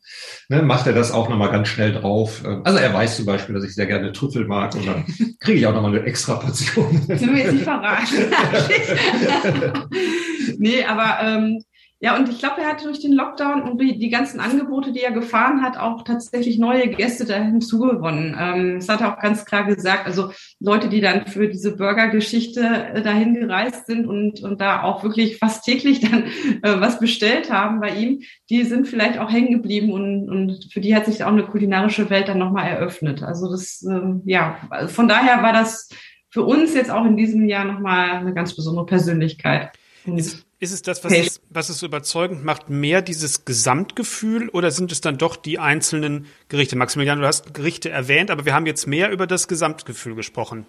ne, 0.47 0.61
macht 0.61 0.85
er 0.85 0.93
das 0.93 1.11
auch 1.11 1.27
nochmal 1.27 1.49
ganz 1.49 1.69
schnell 1.69 1.93
drauf. 1.93 2.43
Ähm, 2.45 2.61
also 2.65 2.77
er 2.77 2.93
weiß 2.93 3.17
zum 3.17 3.25
Beispiel, 3.25 3.55
dass 3.55 3.63
ich 3.63 3.73
sehr 3.73 3.87
gerne 3.87 4.11
Trüffel 4.11 4.45
mag 4.45 4.75
und 4.75 4.85
dann 4.85 5.05
kriege 5.39 5.57
ich 5.57 5.65
auch 5.65 5.73
nochmal 5.73 5.95
eine 5.95 6.05
extra 6.05 6.35
Portion. 6.35 7.01
Sind 7.07 7.33
wir 7.33 7.43
jetzt 7.43 7.53
nicht 7.53 7.63
verraten. 7.63 8.05
nee, 10.59 10.83
aber 10.83 11.17
ähm, 11.23 11.63
Ja, 12.01 12.15
und 12.15 12.29
ich 12.29 12.39
glaube, 12.39 12.61
er 12.61 12.69
hat 12.69 12.85
durch 12.85 13.01
den 13.01 13.11
Lockdown 13.11 13.61
und 13.61 13.77
die, 13.81 14.09
ganzen 14.09 14.39
Angebote, 14.39 14.93
die 14.93 15.01
er 15.01 15.11
gefahren 15.11 15.61
hat, 15.61 15.77
auch 15.77 16.03
tatsächlich 16.03 16.57
neue 16.57 16.87
Gäste 16.87 17.25
da 17.25 17.35
hinzugewonnen. 17.35 18.37
Ähm, 18.39 18.75
das 18.75 18.87
hat 18.87 19.01
er 19.01 19.13
auch 19.13 19.21
ganz 19.21 19.43
klar 19.43 19.65
gesagt. 19.65 20.05
Also 20.05 20.31
Leute, 20.61 20.87
die 20.87 21.01
dann 21.01 21.27
für 21.27 21.49
diese 21.49 21.75
Burger-Geschichte 21.75 22.61
äh, 22.61 23.01
dahin 23.01 23.33
gereist 23.33 23.87
sind 23.87 24.07
und, 24.07 24.41
und 24.41 24.61
da 24.61 24.83
auch 24.83 25.03
wirklich 25.03 25.39
fast 25.39 25.65
täglich 25.65 25.99
dann 25.99 26.23
äh, 26.63 26.79
was 26.79 27.01
bestellt 27.01 27.51
haben 27.51 27.81
bei 27.81 27.89
ihm, 27.89 28.21
die 28.49 28.63
sind 28.63 28.87
vielleicht 28.87 29.19
auch 29.19 29.29
hängen 29.29 29.51
geblieben 29.51 29.91
und, 29.91 30.29
und 30.29 30.69
für 30.71 30.79
die 30.79 30.95
hat 30.95 31.05
sich 31.05 31.25
auch 31.25 31.33
eine 31.33 31.43
kulinarische 31.43 32.09
Welt 32.09 32.29
dann 32.29 32.39
nochmal 32.39 32.69
eröffnet. 32.69 33.23
Also 33.23 33.51
das, 33.51 33.83
ähm, 33.83 34.21
ja, 34.23 34.57
von 34.87 35.09
daher 35.09 35.43
war 35.43 35.51
das 35.51 35.89
für 36.29 36.43
uns 36.43 36.73
jetzt 36.75 36.91
auch 36.91 37.03
in 37.03 37.17
diesem 37.17 37.49
Jahr 37.49 37.65
nochmal 37.65 38.11
eine 38.11 38.33
ganz 38.33 38.55
besondere 38.55 38.85
Persönlichkeit. 38.85 39.71
Ist, 40.05 40.45
ist 40.59 40.73
es 40.73 40.81
das, 40.81 41.03
was, 41.03 41.13
es, 41.13 41.41
was 41.49 41.69
es 41.69 41.79
so 41.79 41.85
überzeugend 41.85 42.43
macht, 42.43 42.69
mehr 42.69 43.01
dieses 43.01 43.45
Gesamtgefühl 43.45 44.49
oder 44.49 44.71
sind 44.71 44.91
es 44.91 44.99
dann 44.99 45.17
doch 45.17 45.37
die 45.37 45.57
einzelnen 45.57 46.25
Gerichte? 46.49 46.75
Maximilian, 46.75 47.19
du 47.19 47.25
hast 47.25 47.53
Gerichte 47.53 47.89
erwähnt, 47.89 48.29
aber 48.29 48.45
wir 48.45 48.53
haben 48.53 48.65
jetzt 48.65 48.85
mehr 48.85 49.11
über 49.11 49.25
das 49.25 49.47
Gesamtgefühl 49.47 50.15
gesprochen. 50.15 50.65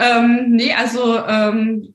Ähm, 0.00 0.50
nee, 0.50 0.74
also 0.74 1.18
ähm, 1.24 1.94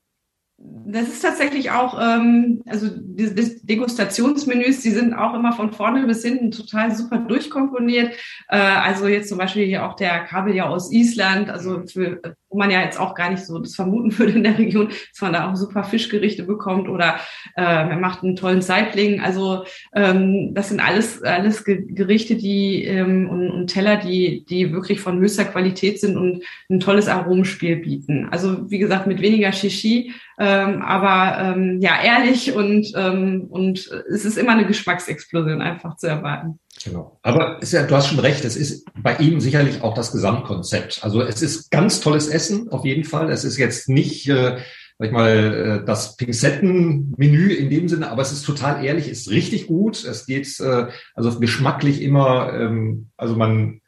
das 0.57 1.09
ist 1.09 1.21
tatsächlich 1.21 1.71
auch, 1.71 1.99
ähm, 2.01 2.63
also 2.65 2.87
die, 2.89 3.35
die 3.35 3.65
Degustationsmenüs, 3.65 4.81
die 4.81 4.91
sind 4.91 5.13
auch 5.13 5.33
immer 5.33 5.51
von 5.51 5.73
vorne 5.73 6.05
bis 6.07 6.23
hinten 6.23 6.51
total 6.51 6.95
super 6.95 7.17
durchkomponiert. 7.17 8.13
Äh, 8.47 8.57
also 8.57 9.07
jetzt 9.07 9.29
zum 9.29 9.37
Beispiel 9.37 9.65
hier 9.65 9.85
auch 9.85 9.95
der 9.95 10.23
Kabeljau 10.23 10.67
aus 10.67 10.91
Island, 10.91 11.49
also 11.49 11.83
für, 11.85 12.21
wo 12.49 12.57
man 12.57 12.71
ja 12.71 12.81
jetzt 12.81 12.99
auch 12.99 13.15
gar 13.15 13.29
nicht 13.29 13.45
so 13.45 13.59
das 13.59 13.75
vermuten 13.75 14.17
würde 14.17 14.33
in 14.33 14.43
der 14.43 14.57
Region, 14.57 14.89
dass 14.89 15.21
man 15.21 15.33
da 15.33 15.49
auch 15.49 15.55
super 15.55 15.83
Fischgerichte 15.83 16.43
bekommt 16.43 16.87
oder 16.87 17.15
äh, 17.55 17.63
er 17.63 17.97
macht 17.97 18.23
einen 18.23 18.35
tollen 18.35 18.61
Saibling. 18.61 19.19
Also 19.21 19.65
ähm, 19.93 20.53
das 20.53 20.69
sind 20.69 20.79
alles 20.79 21.23
alles 21.23 21.63
Gerichte, 21.63 22.35
die 22.35 22.83
ähm, 22.85 23.29
und, 23.29 23.49
und 23.51 23.67
Teller, 23.67 23.97
die 23.97 24.45
die 24.45 24.71
wirklich 24.71 24.99
von 24.99 25.19
höchster 25.19 25.45
Qualität 25.45 25.99
sind 25.99 26.17
und 26.17 26.43
ein 26.69 26.79
tolles 26.79 27.07
Aromenspiel 27.07 27.77
bieten. 27.77 28.27
Also 28.31 28.69
wie 28.69 28.79
gesagt 28.79 29.07
mit 29.07 29.21
weniger 29.21 29.51
Shishi 29.51 30.13
ähm, 30.37 30.81
aber 30.81 31.39
ähm, 31.41 31.79
ja, 31.79 32.01
ehrlich 32.03 32.53
und, 32.53 32.91
ähm, 32.95 33.47
und 33.49 33.89
es 34.09 34.25
ist 34.25 34.37
immer 34.37 34.51
eine 34.51 34.65
Geschmacksexplosion 34.65 35.61
einfach 35.61 35.95
zu 35.95 36.07
erwarten. 36.07 36.59
Genau. 36.83 37.19
Aber 37.23 37.59
ja, 37.63 37.83
du 37.83 37.95
hast 37.95 38.07
schon 38.07 38.19
recht, 38.19 38.43
es 38.45 38.55
ist 38.55 38.85
bei 39.01 39.15
ihm 39.17 39.39
sicherlich 39.39 39.81
auch 39.81 39.93
das 39.93 40.11
Gesamtkonzept. 40.11 41.03
Also 41.03 41.21
es 41.21 41.41
ist 41.41 41.71
ganz 41.71 41.99
tolles 41.99 42.27
Essen, 42.27 42.69
auf 42.69 42.85
jeden 42.85 43.05
Fall. 43.05 43.31
Es 43.31 43.43
ist 43.43 43.57
jetzt 43.57 43.89
nicht, 43.89 44.27
äh, 44.27 44.57
sag 44.97 45.07
ich 45.07 45.11
mal, 45.11 45.81
äh, 45.81 45.85
das 45.85 46.17
Pinzettenmenü 46.17 47.53
in 47.53 47.69
dem 47.69 47.87
Sinne, 47.87 48.11
aber 48.11 48.21
es 48.21 48.31
ist 48.31 48.45
total 48.45 48.83
ehrlich, 48.83 49.07
ist 49.07 49.29
richtig 49.29 49.67
gut. 49.67 50.03
Es 50.03 50.25
geht 50.25 50.59
äh, 50.59 50.87
also 51.15 51.39
geschmacklich 51.39 52.01
immer, 52.01 52.53
ähm, 52.53 53.09
also 53.17 53.35
man 53.35 53.81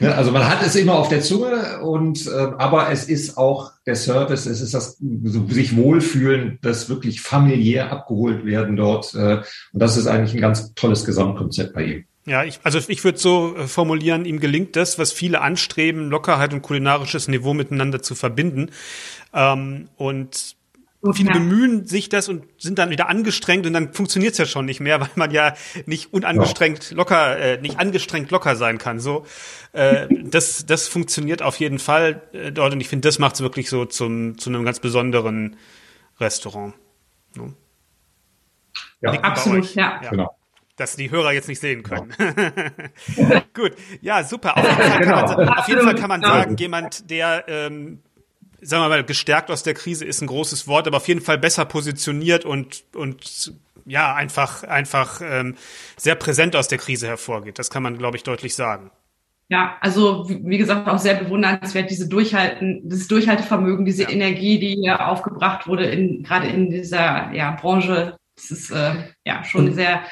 also 0.00 0.30
man 0.32 0.48
hat 0.48 0.64
es 0.64 0.76
immer 0.76 0.94
auf 0.94 1.08
der 1.08 1.20
Zunge 1.20 1.80
und 1.80 2.26
äh, 2.26 2.30
aber 2.30 2.90
es 2.90 3.08
ist 3.08 3.36
auch 3.36 3.72
der 3.86 3.96
Service, 3.96 4.46
es 4.46 4.60
ist 4.60 4.74
das 4.74 4.98
so 5.24 5.46
sich 5.48 5.76
wohlfühlen, 5.76 6.58
das 6.62 6.88
wirklich 6.88 7.20
familiär 7.20 7.90
abgeholt 7.92 8.44
werden 8.44 8.76
dort 8.76 9.14
äh, 9.14 9.38
und 9.38 9.46
das 9.72 9.96
ist 9.96 10.06
eigentlich 10.06 10.34
ein 10.34 10.40
ganz 10.40 10.74
tolles 10.74 11.04
Gesamtkonzept 11.04 11.74
bei 11.74 11.84
ihm. 11.84 12.04
Ja, 12.26 12.42
ich, 12.42 12.58
also 12.64 12.80
ich 12.88 13.04
würde 13.04 13.18
so 13.18 13.54
äh, 13.56 13.68
formulieren, 13.68 14.24
ihm 14.24 14.40
gelingt 14.40 14.74
das, 14.74 14.98
was 14.98 15.12
viele 15.12 15.40
anstreben, 15.40 16.10
Lockerheit 16.10 16.52
und 16.52 16.60
kulinarisches 16.60 17.28
Niveau 17.28 17.54
miteinander 17.54 18.02
zu 18.02 18.16
verbinden. 18.16 18.70
Ähm, 19.32 19.88
und 19.96 20.55
Viele 21.12 21.32
bemühen 21.32 21.86
sich 21.86 22.08
das 22.08 22.28
und 22.28 22.44
sind 22.58 22.78
dann 22.78 22.90
wieder 22.90 23.08
angestrengt 23.08 23.66
und 23.66 23.72
dann 23.72 23.92
funktioniert 23.92 24.32
es 24.32 24.38
ja 24.38 24.46
schon 24.46 24.64
nicht 24.64 24.80
mehr, 24.80 25.00
weil 25.02 25.10
man 25.14 25.30
ja 25.30 25.54
nicht 25.86 26.12
unangestrengt 26.12 26.90
locker, 26.92 27.38
äh, 27.38 27.60
nicht 27.60 27.78
angestrengt 27.78 28.30
locker 28.30 28.56
sein 28.56 28.78
kann. 28.78 29.00
So, 29.00 29.26
äh, 29.72 30.06
das, 30.24 30.66
das 30.66 30.88
funktioniert 30.88 31.42
auf 31.42 31.56
jeden 31.56 31.78
Fall 31.78 32.22
äh, 32.32 32.52
dort 32.52 32.72
und 32.72 32.80
ich 32.80 32.88
finde, 32.88 33.08
das 33.08 33.18
macht 33.18 33.34
es 33.36 33.40
wirklich 33.40 33.68
so 33.68 33.84
zum 33.84 34.38
zu 34.38 34.50
einem 34.50 34.64
ganz 34.64 34.80
besonderen 34.80 35.56
Restaurant. 36.18 36.74
No? 37.34 37.52
Ja, 39.00 39.12
absolut, 39.12 39.74
ja. 39.74 40.00
ja. 40.02 40.10
Genau 40.10 40.36
dass 40.76 40.94
die 40.94 41.10
Hörer 41.10 41.32
jetzt 41.32 41.48
nicht 41.48 41.60
sehen 41.60 41.82
können. 41.82 42.12
Genau. 43.16 43.40
Gut, 43.54 43.72
ja, 44.02 44.22
super. 44.22 44.56
Auf 44.56 44.64
jeden 44.64 44.76
Fall 44.76 45.00
kann 45.00 45.08
man, 45.08 45.36
genau. 45.36 45.52
auf 45.52 45.68
jeden 45.68 45.82
Fall 45.82 45.94
kann 45.94 46.08
man 46.08 46.22
sagen, 46.22 46.56
jemand, 46.56 47.10
der 47.10 47.44
ähm, 47.48 48.02
sagen 48.66 48.82
wir 48.82 48.88
mal, 48.88 49.04
gestärkt 49.04 49.50
aus 49.50 49.62
der 49.62 49.74
Krise 49.74 50.04
ist 50.04 50.20
ein 50.20 50.26
großes 50.26 50.66
Wort, 50.66 50.86
aber 50.86 50.96
auf 50.96 51.08
jeden 51.08 51.20
Fall 51.20 51.38
besser 51.38 51.64
positioniert 51.64 52.44
und, 52.44 52.84
und 52.94 53.52
ja, 53.84 54.14
einfach, 54.14 54.64
einfach 54.64 55.20
ähm, 55.22 55.56
sehr 55.96 56.16
präsent 56.16 56.56
aus 56.56 56.68
der 56.68 56.78
Krise 56.78 57.06
hervorgeht. 57.06 57.58
Das 57.58 57.70
kann 57.70 57.82
man, 57.82 57.96
glaube 57.96 58.16
ich, 58.16 58.24
deutlich 58.24 58.54
sagen. 58.54 58.90
Ja, 59.48 59.76
also 59.80 60.28
wie 60.28 60.58
gesagt, 60.58 60.88
auch 60.88 60.98
sehr 60.98 61.14
bewundernswert, 61.14 61.88
diese 61.88 62.08
Durchhalten, 62.08 62.88
dieses 62.88 63.06
Durchhaltevermögen, 63.06 63.84
diese 63.84 64.02
ja. 64.02 64.10
Energie, 64.10 64.58
die 64.58 64.74
hier 64.74 65.06
aufgebracht 65.06 65.68
wurde, 65.68 65.84
in, 65.86 66.24
gerade 66.24 66.48
in 66.48 66.68
dieser 66.68 67.32
ja, 67.32 67.52
Branche. 67.52 68.16
Das 68.34 68.50
ist 68.50 68.70
äh, 68.70 68.94
ja 69.24 69.44
schon 69.44 69.72
sehr 69.72 70.02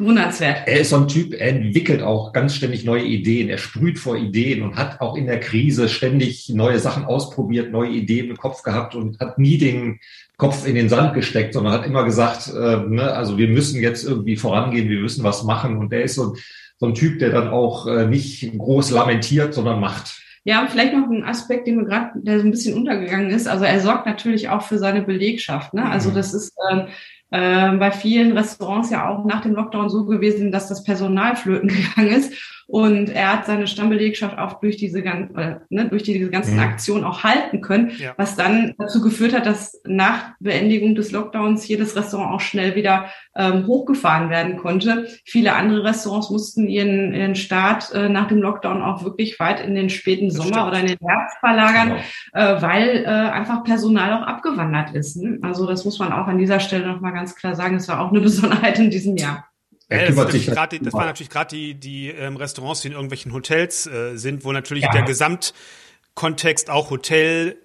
Wundernswert. 0.00 0.62
Er 0.66 0.80
ist 0.80 0.90
so 0.90 0.96
ein 0.96 1.08
Typ, 1.08 1.34
er 1.34 1.48
entwickelt 1.50 2.02
auch 2.02 2.32
ganz 2.32 2.54
ständig 2.54 2.84
neue 2.84 3.04
Ideen. 3.04 3.48
Er 3.48 3.58
sprüht 3.58 3.98
vor 3.98 4.16
Ideen 4.16 4.62
und 4.62 4.76
hat 4.76 5.00
auch 5.00 5.16
in 5.16 5.26
der 5.26 5.40
Krise 5.40 5.88
ständig 5.88 6.48
neue 6.48 6.78
Sachen 6.78 7.04
ausprobiert, 7.04 7.70
neue 7.70 7.90
Ideen 7.90 8.30
im 8.30 8.36
Kopf 8.36 8.62
gehabt 8.62 8.94
und 8.94 9.20
hat 9.20 9.38
nie 9.38 9.58
den 9.58 10.00
Kopf 10.38 10.66
in 10.66 10.74
den 10.74 10.88
Sand 10.88 11.12
gesteckt, 11.14 11.52
sondern 11.52 11.74
hat 11.74 11.86
immer 11.86 12.04
gesagt, 12.04 12.48
äh, 12.48 12.78
ne, 12.88 13.12
also 13.12 13.36
wir 13.36 13.48
müssen 13.48 13.82
jetzt 13.82 14.04
irgendwie 14.04 14.36
vorangehen, 14.36 14.88
wir 14.88 15.00
müssen 15.00 15.22
was 15.22 15.44
machen. 15.44 15.76
Und 15.76 15.92
er 15.92 16.02
ist 16.02 16.14
so, 16.14 16.34
so 16.78 16.86
ein 16.86 16.94
Typ, 16.94 17.18
der 17.18 17.30
dann 17.30 17.48
auch 17.48 17.86
äh, 17.86 18.06
nicht 18.06 18.50
groß 18.56 18.90
lamentiert, 18.90 19.52
sondern 19.52 19.80
macht. 19.80 20.22
Ja, 20.44 20.62
und 20.62 20.70
vielleicht 20.70 20.94
noch 20.94 21.06
ein 21.10 21.22
Aspekt, 21.22 21.66
den 21.66 21.76
wir 21.76 21.84
gerade, 21.84 22.12
der 22.14 22.40
so 22.40 22.46
ein 22.46 22.50
bisschen 22.50 22.74
untergegangen 22.74 23.30
ist. 23.30 23.46
Also 23.46 23.66
er 23.66 23.80
sorgt 23.80 24.06
natürlich 24.06 24.48
auch 24.48 24.62
für 24.62 24.78
seine 24.78 25.02
Belegschaft. 25.02 25.74
Ne? 25.74 25.84
Also 25.84 26.10
mhm. 26.10 26.14
das 26.14 26.32
ist 26.32 26.54
äh, 26.70 26.76
äh, 26.78 26.86
bei 27.30 27.92
vielen 27.92 28.36
Restaurants 28.36 28.90
ja 28.90 29.08
auch 29.08 29.24
nach 29.24 29.42
dem 29.42 29.54
Lockdown 29.54 29.88
so 29.88 30.04
gewesen, 30.04 30.50
dass 30.50 30.68
das 30.68 30.82
Personal 30.82 31.36
flöten 31.36 31.68
gegangen 31.96 32.10
ist. 32.10 32.59
Und 32.70 33.10
er 33.10 33.32
hat 33.32 33.46
seine 33.46 33.66
Stammbelegschaft 33.66 34.38
auch 34.38 34.60
durch 34.60 34.76
diese, 34.76 35.00
äh, 35.00 35.56
ne, 35.70 35.88
durch 35.88 36.04
diese 36.04 36.30
ganzen 36.30 36.54
mhm. 36.54 36.60
Aktionen 36.60 37.02
auch 37.02 37.24
halten 37.24 37.62
können, 37.62 37.90
ja. 37.98 38.14
was 38.16 38.36
dann 38.36 38.74
dazu 38.78 39.00
geführt 39.00 39.34
hat, 39.34 39.44
dass 39.44 39.80
nach 39.84 40.34
Beendigung 40.38 40.94
des 40.94 41.10
Lockdowns 41.10 41.66
jedes 41.66 41.96
Restaurant 41.96 42.32
auch 42.32 42.40
schnell 42.40 42.76
wieder 42.76 43.06
ähm, 43.34 43.66
hochgefahren 43.66 44.30
werden 44.30 44.56
konnte. 44.56 45.08
Viele 45.24 45.54
andere 45.54 45.82
Restaurants 45.82 46.30
mussten 46.30 46.68
ihren, 46.68 47.12
ihren 47.12 47.34
Start 47.34 47.92
äh, 47.92 48.08
nach 48.08 48.28
dem 48.28 48.38
Lockdown 48.38 48.82
auch 48.82 49.02
wirklich 49.02 49.40
weit 49.40 49.60
in 49.66 49.74
den 49.74 49.90
späten 49.90 50.28
das 50.28 50.36
Sommer 50.36 50.50
stimmt. 50.50 50.68
oder 50.68 50.80
in 50.80 50.86
den 50.86 50.98
Herbst 51.04 51.38
verlagern, 51.40 51.96
genau. 52.32 52.56
äh, 52.56 52.62
weil 52.62 53.02
äh, 53.04 53.08
einfach 53.08 53.64
Personal 53.64 54.12
auch 54.12 54.26
abgewandert 54.28 54.94
ist. 54.94 55.16
Ne? 55.16 55.40
Also 55.42 55.66
das 55.66 55.84
muss 55.84 55.98
man 55.98 56.12
auch 56.12 56.28
an 56.28 56.38
dieser 56.38 56.60
Stelle 56.60 56.86
nochmal 56.86 57.14
ganz 57.14 57.34
klar 57.34 57.56
sagen. 57.56 57.74
Das 57.74 57.88
war 57.88 58.00
auch 58.00 58.10
eine 58.10 58.20
Besonderheit 58.20 58.78
in 58.78 58.90
diesem 58.90 59.16
Jahr. 59.16 59.49
Er 59.90 60.06
kümmert 60.06 60.28
das, 60.28 60.32
sich 60.32 60.46
grad, 60.46 60.72
das 60.72 60.92
waren 60.92 61.06
natürlich 61.06 61.30
gerade 61.30 61.54
die, 61.54 61.74
die 61.74 62.08
ähm, 62.08 62.36
Restaurants, 62.36 62.80
die 62.80 62.88
in 62.88 62.94
irgendwelchen 62.94 63.32
Hotels 63.32 63.86
äh, 63.86 64.16
sind, 64.16 64.44
wo 64.44 64.52
natürlich 64.52 64.84
ja. 64.84 64.92
der 64.92 65.02
Gesamtkontext 65.02 66.70
auch 66.70 66.90
Hotel 66.90 67.56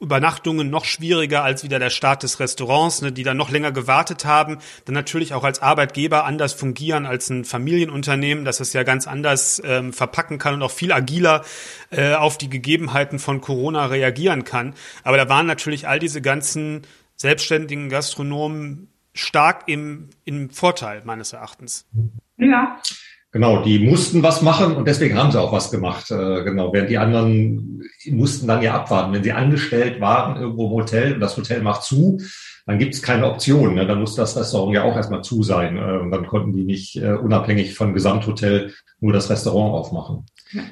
Übernachtungen 0.00 0.68
noch 0.68 0.84
schwieriger 0.84 1.42
als 1.42 1.64
wieder 1.64 1.78
der 1.78 1.90
Start 1.90 2.22
des 2.22 2.38
Restaurants, 2.40 3.00
ne, 3.02 3.12
die 3.12 3.22
dann 3.22 3.36
noch 3.36 3.50
länger 3.50 3.72
gewartet 3.72 4.24
haben, 4.24 4.58
dann 4.84 4.94
natürlich 4.94 5.32
auch 5.32 5.44
als 5.44 5.62
Arbeitgeber 5.62 6.24
anders 6.24 6.52
fungieren 6.52 7.06
als 7.06 7.30
ein 7.30 7.44
Familienunternehmen, 7.44 8.44
dass 8.44 8.60
es 8.60 8.72
ja 8.72 8.82
ganz 8.82 9.06
anders 9.06 9.60
ähm, 9.64 9.92
verpacken 9.92 10.38
kann 10.38 10.54
und 10.54 10.62
auch 10.62 10.70
viel 10.70 10.92
agiler 10.92 11.44
äh, 11.90 12.14
auf 12.14 12.36
die 12.36 12.50
Gegebenheiten 12.50 13.18
von 13.18 13.40
Corona 13.40 13.86
reagieren 13.86 14.44
kann. 14.44 14.74
Aber 15.02 15.16
da 15.16 15.28
waren 15.28 15.46
natürlich 15.46 15.88
all 15.88 15.98
diese 15.98 16.20
ganzen 16.20 16.82
selbstständigen 17.16 17.88
Gastronomen 17.88 18.88
stark 19.16 19.64
im, 19.66 20.10
im 20.24 20.50
Vorteil, 20.50 21.02
meines 21.04 21.32
Erachtens. 21.32 21.86
Ja. 22.36 22.80
Genau, 23.32 23.62
die 23.62 23.80
mussten 23.80 24.22
was 24.22 24.40
machen 24.40 24.76
und 24.76 24.88
deswegen 24.88 25.18
haben 25.18 25.30
sie 25.30 25.40
auch 25.40 25.52
was 25.52 25.70
gemacht. 25.70 26.10
Äh, 26.10 26.44
genau, 26.44 26.72
während 26.72 26.90
die 26.90 26.98
anderen 26.98 27.82
mussten 28.06 28.46
dann 28.46 28.62
ja 28.62 28.74
abwarten. 28.74 29.12
Wenn 29.12 29.24
sie 29.24 29.32
angestellt 29.32 30.00
waren 30.00 30.40
irgendwo 30.40 30.66
im 30.66 30.72
Hotel 30.72 31.14
und 31.14 31.20
das 31.20 31.36
Hotel 31.36 31.60
macht 31.60 31.82
zu, 31.82 32.18
dann 32.66 32.78
gibt 32.78 32.94
es 32.94 33.02
keine 33.02 33.26
Option. 33.26 33.74
Ne? 33.74 33.86
Dann 33.86 34.00
muss 34.00 34.16
das 34.16 34.36
Restaurant 34.36 34.74
ja 34.74 34.82
auch 34.82 34.96
erstmal 34.96 35.22
zu 35.22 35.42
sein. 35.42 35.76
Äh, 35.76 35.98
und 35.98 36.10
dann 36.10 36.26
konnten 36.26 36.52
die 36.52 36.64
nicht 36.64 36.96
äh, 36.96 37.12
unabhängig 37.12 37.74
vom 37.74 37.94
Gesamthotel 37.94 38.74
nur 39.00 39.12
das 39.12 39.30
Restaurant 39.30 39.72
aufmachen. 39.72 40.26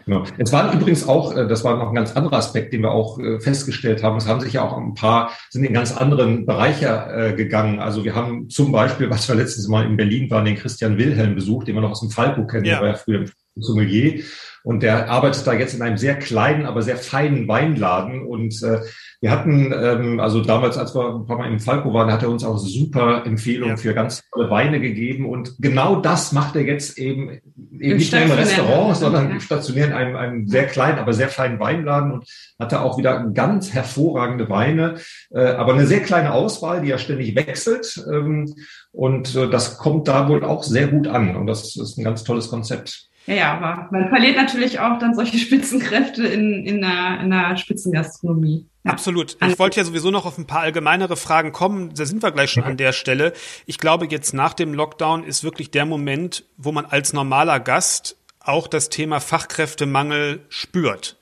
Genau. 0.05 0.25
Es 0.39 0.53
waren 0.53 0.77
übrigens 0.77 1.07
auch, 1.09 1.37
äh, 1.37 1.47
das 1.47 1.63
war 1.63 1.77
noch 1.77 1.89
ein 1.89 1.95
ganz 1.95 2.17
anderer 2.17 2.37
Aspekt, 2.37 2.73
den 2.73 2.83
wir 2.83 2.91
auch 2.91 3.19
äh, 3.21 3.41
festgestellt 3.41 4.03
haben. 4.03 4.17
Es 4.17 4.27
haben 4.27 4.41
sich 4.41 4.55
ja 4.55 4.69
auch 4.69 4.77
ein 4.77 4.95
paar, 4.95 5.31
sind 5.51 5.65
in 5.65 5.73
ganz 5.73 5.97
anderen 5.97 6.47
Bereiche 6.47 6.87
äh, 6.87 7.33
gegangen. 7.35 7.79
Also 7.79 8.05
wir 8.05 8.15
haben 8.15 8.51
zum 8.51 8.73
Beispiel, 8.73 9.09
was 9.09 9.29
wir 9.29 9.37
letztes 9.37 9.69
Mal 9.69 9.87
in 9.87 9.97
Berlin 9.97 10.29
waren, 10.31 10.45
den 10.45 10.57
Christian 10.57 10.99
Wilhelm 10.99 11.37
besucht, 11.37 11.69
den 11.69 11.77
wir 11.77 11.83
noch 11.83 11.93
aus 11.93 12.01
dem 12.01 12.11
Falco 12.11 12.47
kennen, 12.47 12.65
ja. 12.65 12.75
der 12.75 12.81
war 12.83 12.89
ja 12.89 12.95
früher 12.95 13.21
im 13.21 13.27
Sommelier. 13.57 14.23
Und 14.65 14.83
der 14.83 15.11
arbeitet 15.11 15.47
da 15.47 15.53
jetzt 15.53 15.75
in 15.75 15.83
einem 15.83 15.99
sehr 15.99 16.19
kleinen, 16.19 16.65
aber 16.65 16.81
sehr 16.81 16.97
feinen 16.97 17.47
Weinladen. 17.47 18.27
Und 18.27 18.63
äh, 18.63 18.81
wir 19.21 19.31
hatten, 19.31 19.75
ähm, 19.79 20.21
also 20.21 20.41
damals, 20.41 20.79
als 20.79 20.95
wir 20.95 21.17
ein 21.17 21.27
paar 21.27 21.37
Mal 21.37 21.53
im 21.53 21.61
Falco 21.61 21.93
waren, 21.93 22.11
hat 22.11 22.23
er 22.23 22.31
uns 22.31 22.45
auch 22.45 22.57
super 22.57 23.27
Empfehlungen 23.27 23.77
ja. 23.77 23.83
für 23.83 23.93
ganz 23.93 24.23
tolle 24.33 24.49
Weine 24.49 24.81
gegeben. 24.81 25.29
Und 25.29 25.57
genau 25.59 25.97
das 25.97 26.33
macht 26.33 26.57
er 26.57 26.63
jetzt 26.63 26.97
eben, 26.97 27.43
eben 27.79 27.99
nicht 27.99 28.11
nur 28.11 28.23
im 28.23 28.31
Restaurant, 28.31 28.97
sondern 28.97 29.33
ja. 29.33 29.41
stationär 29.41 29.89
in 29.89 29.93
einem, 29.93 30.17
einem 30.17 30.49
sehr 30.49 30.65
kleinen, 30.65 30.99
aber 30.99 31.13
sehr 31.13 31.29
feinen 31.29 31.61
Weinladen 31.61 32.13
und 32.13 32.25
hatte 32.59 32.81
auch 32.81 32.97
wieder 32.97 33.23
ganz 33.35 33.75
hervorragende 33.75 34.49
Weine, 34.49 34.95
äh, 35.31 35.45
aber 35.45 35.75
eine 35.75 35.87
sehr 35.87 36.01
kleine 36.01 36.33
Auswahl, 36.33 36.81
die 36.81 36.89
ja 36.89 36.97
ständig 36.97 37.37
wechselt. 37.37 38.03
Ähm, 38.11 38.55
und 38.93 39.37
äh, 39.37 39.51
das 39.51 39.77
kommt 39.77 40.09
da 40.09 40.27
wohl 40.27 40.43
auch 40.43 40.63
sehr 40.63 40.87
gut 40.87 41.07
an. 41.07 41.37
Und 41.37 41.49
das 41.49 41.77
ist 41.77 41.99
ein 41.99 42.05
ganz 42.05 42.25
tolles 42.25 42.49
Konzept. 42.49 43.11
Ja, 43.27 43.35
ja, 43.35 43.55
aber 43.55 43.89
man 43.91 44.09
verliert 44.11 44.37
natürlich 44.37 44.81
auch 44.81 44.99
dann 44.99 45.15
solche 45.15 45.39
Spitzenkräfte 45.39 46.27
in, 46.27 46.67
in, 46.67 46.85
einer, 46.85 47.23
in 47.23 47.33
einer 47.33 47.57
Spitzengastronomie. 47.57 48.67
Ja. 48.85 48.93
Absolut. 48.93 49.39
Ich 49.47 49.59
wollte 49.59 49.79
ja 49.79 49.85
sowieso 49.85 50.11
noch 50.11 50.27
auf 50.27 50.37
ein 50.37 50.47
paar 50.47 50.61
allgemeinere 50.61 51.17
Fragen 51.17 51.53
kommen. 51.53 51.95
Da 51.95 52.05
sind 52.05 52.23
wir 52.23 52.33
gleich 52.33 52.51
schon 52.51 52.65
an 52.65 52.77
der 52.77 52.93
Stelle. 52.93 53.33
Ich 53.65 53.79
glaube, 53.79 54.07
jetzt 54.11 54.35
nach 54.35 54.53
dem 54.53 54.75
Lockdown 54.75 55.25
ist 55.25 55.43
wirklich 55.43 55.71
der 55.71 55.87
Moment, 55.87 56.45
wo 56.59 56.71
man 56.71 56.85
als 56.85 57.15
normaler 57.15 57.61
Gast 57.61 58.17
auch 58.41 58.69
das 58.69 58.91
Thema 58.91 59.21
Fachkräftemangel 59.21 60.41
spürt, 60.51 61.17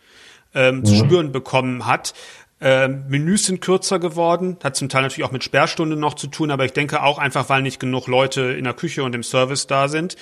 ähm, 0.54 0.78
mhm. 0.78 0.84
zu 0.84 0.96
spüren 0.96 1.30
bekommen 1.30 1.86
hat. 1.86 2.14
Ähm, 2.64 3.04
Menüs 3.08 3.46
sind 3.46 3.60
kürzer 3.60 3.98
geworden, 3.98 4.56
hat 4.62 4.76
zum 4.76 4.88
Teil 4.88 5.02
natürlich 5.02 5.26
auch 5.26 5.32
mit 5.32 5.42
Sperrstunde 5.42 5.96
noch 5.96 6.14
zu 6.14 6.28
tun, 6.28 6.52
aber 6.52 6.64
ich 6.64 6.72
denke 6.72 7.02
auch 7.02 7.18
einfach, 7.18 7.48
weil 7.48 7.62
nicht 7.62 7.80
genug 7.80 8.06
Leute 8.06 8.42
in 8.42 8.62
der 8.62 8.72
Küche 8.72 9.02
und 9.02 9.16
im 9.16 9.24
Service 9.24 9.66
da 9.66 9.88
sind, 9.88 10.16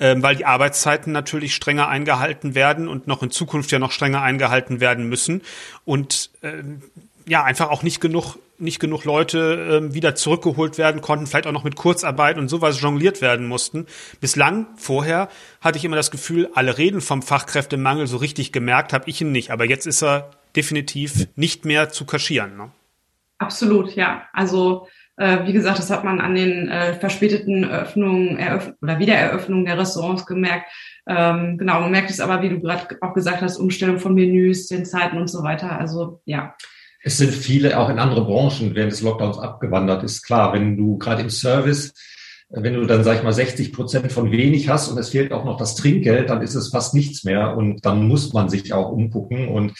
ähm, 0.00 0.22
weil 0.22 0.36
die 0.36 0.46
Arbeitszeiten 0.46 1.12
natürlich 1.12 1.54
strenger 1.54 1.88
eingehalten 1.88 2.54
werden 2.54 2.88
und 2.88 3.06
noch 3.06 3.22
in 3.22 3.30
Zukunft 3.30 3.70
ja 3.70 3.78
noch 3.78 3.92
strenger 3.92 4.22
eingehalten 4.22 4.80
werden 4.80 5.08
müssen 5.08 5.42
und 5.84 6.30
ähm, 6.42 6.82
ja 7.26 7.44
einfach 7.44 7.68
auch 7.68 7.82
nicht 7.82 8.00
genug 8.00 8.38
nicht 8.60 8.78
genug 8.78 9.04
Leute 9.04 9.78
ähm, 9.78 9.94
wieder 9.94 10.14
zurückgeholt 10.14 10.78
werden 10.78 11.00
konnten, 11.00 11.26
vielleicht 11.26 11.46
auch 11.46 11.52
noch 11.52 11.64
mit 11.64 11.76
Kurzarbeit 11.76 12.36
und 12.36 12.48
sowas 12.48 12.80
jongliert 12.80 13.22
werden 13.22 13.46
mussten. 13.46 13.86
Bislang, 14.20 14.66
vorher, 14.76 15.28
hatte 15.60 15.78
ich 15.78 15.84
immer 15.84 15.96
das 15.96 16.10
Gefühl, 16.10 16.50
alle 16.54 16.76
reden 16.76 17.00
vom 17.00 17.22
Fachkräftemangel, 17.22 18.06
so 18.06 18.18
richtig 18.18 18.52
gemerkt 18.52 18.92
habe 18.92 19.08
ich 19.08 19.20
ihn 19.20 19.32
nicht. 19.32 19.50
Aber 19.50 19.64
jetzt 19.64 19.86
ist 19.86 20.02
er 20.02 20.30
definitiv 20.54 21.28
nicht 21.36 21.64
mehr 21.64 21.88
zu 21.88 22.04
kaschieren. 22.04 22.56
Ne? 22.56 22.70
Absolut, 23.38 23.94
ja. 23.94 24.24
Also 24.32 24.86
äh, 25.20 25.46
wie 25.46 25.52
gesagt, 25.52 25.78
das 25.78 25.90
hat 25.90 26.02
man 26.02 26.20
an 26.20 26.34
den 26.34 26.68
äh, 26.68 26.94
verspäteten 26.94 27.64
Öffnungen 27.64 28.38
Eröff 28.38 28.72
oder 28.80 28.98
Wiedereröffnungen 28.98 29.66
der 29.66 29.78
Restaurants 29.78 30.26
gemerkt. 30.26 30.66
Ähm, 31.06 31.58
genau, 31.58 31.80
man 31.80 31.90
merkt 31.90 32.10
es 32.10 32.20
aber, 32.20 32.42
wie 32.42 32.48
du 32.48 32.60
gerade 32.60 32.96
auch 33.02 33.12
gesagt 33.12 33.42
hast, 33.42 33.58
Umstellung 33.58 33.98
von 33.98 34.14
Menüs, 34.14 34.66
den 34.68 34.86
Zeiten 34.86 35.18
und 35.18 35.28
so 35.28 35.42
weiter. 35.42 35.78
Also 35.78 36.20
ja. 36.24 36.54
Es 37.02 37.18
sind 37.18 37.32
viele 37.32 37.78
auch 37.78 37.90
in 37.90 37.98
andere 37.98 38.24
Branchen 38.24 38.74
während 38.74 38.92
des 38.92 39.02
Lockdowns 39.02 39.38
abgewandert, 39.38 40.02
ist 40.02 40.22
klar. 40.22 40.52
Wenn 40.52 40.76
du 40.76 40.98
gerade 40.98 41.22
im 41.22 41.30
Service 41.30 41.92
wenn 42.52 42.74
du 42.74 42.84
dann, 42.84 43.04
sag 43.04 43.18
ich 43.18 43.22
mal, 43.22 43.32
60 43.32 43.72
Prozent 43.72 44.10
von 44.10 44.32
wenig 44.32 44.68
hast 44.68 44.88
und 44.88 44.98
es 44.98 45.10
fehlt 45.10 45.32
auch 45.32 45.44
noch 45.44 45.56
das 45.56 45.76
Trinkgeld, 45.76 46.30
dann 46.30 46.42
ist 46.42 46.56
es 46.56 46.70
fast 46.70 46.94
nichts 46.94 47.22
mehr 47.22 47.56
und 47.56 47.86
dann 47.86 48.08
muss 48.08 48.32
man 48.32 48.48
sich 48.48 48.72
auch 48.72 48.90
umgucken 48.90 49.48
und 49.48 49.72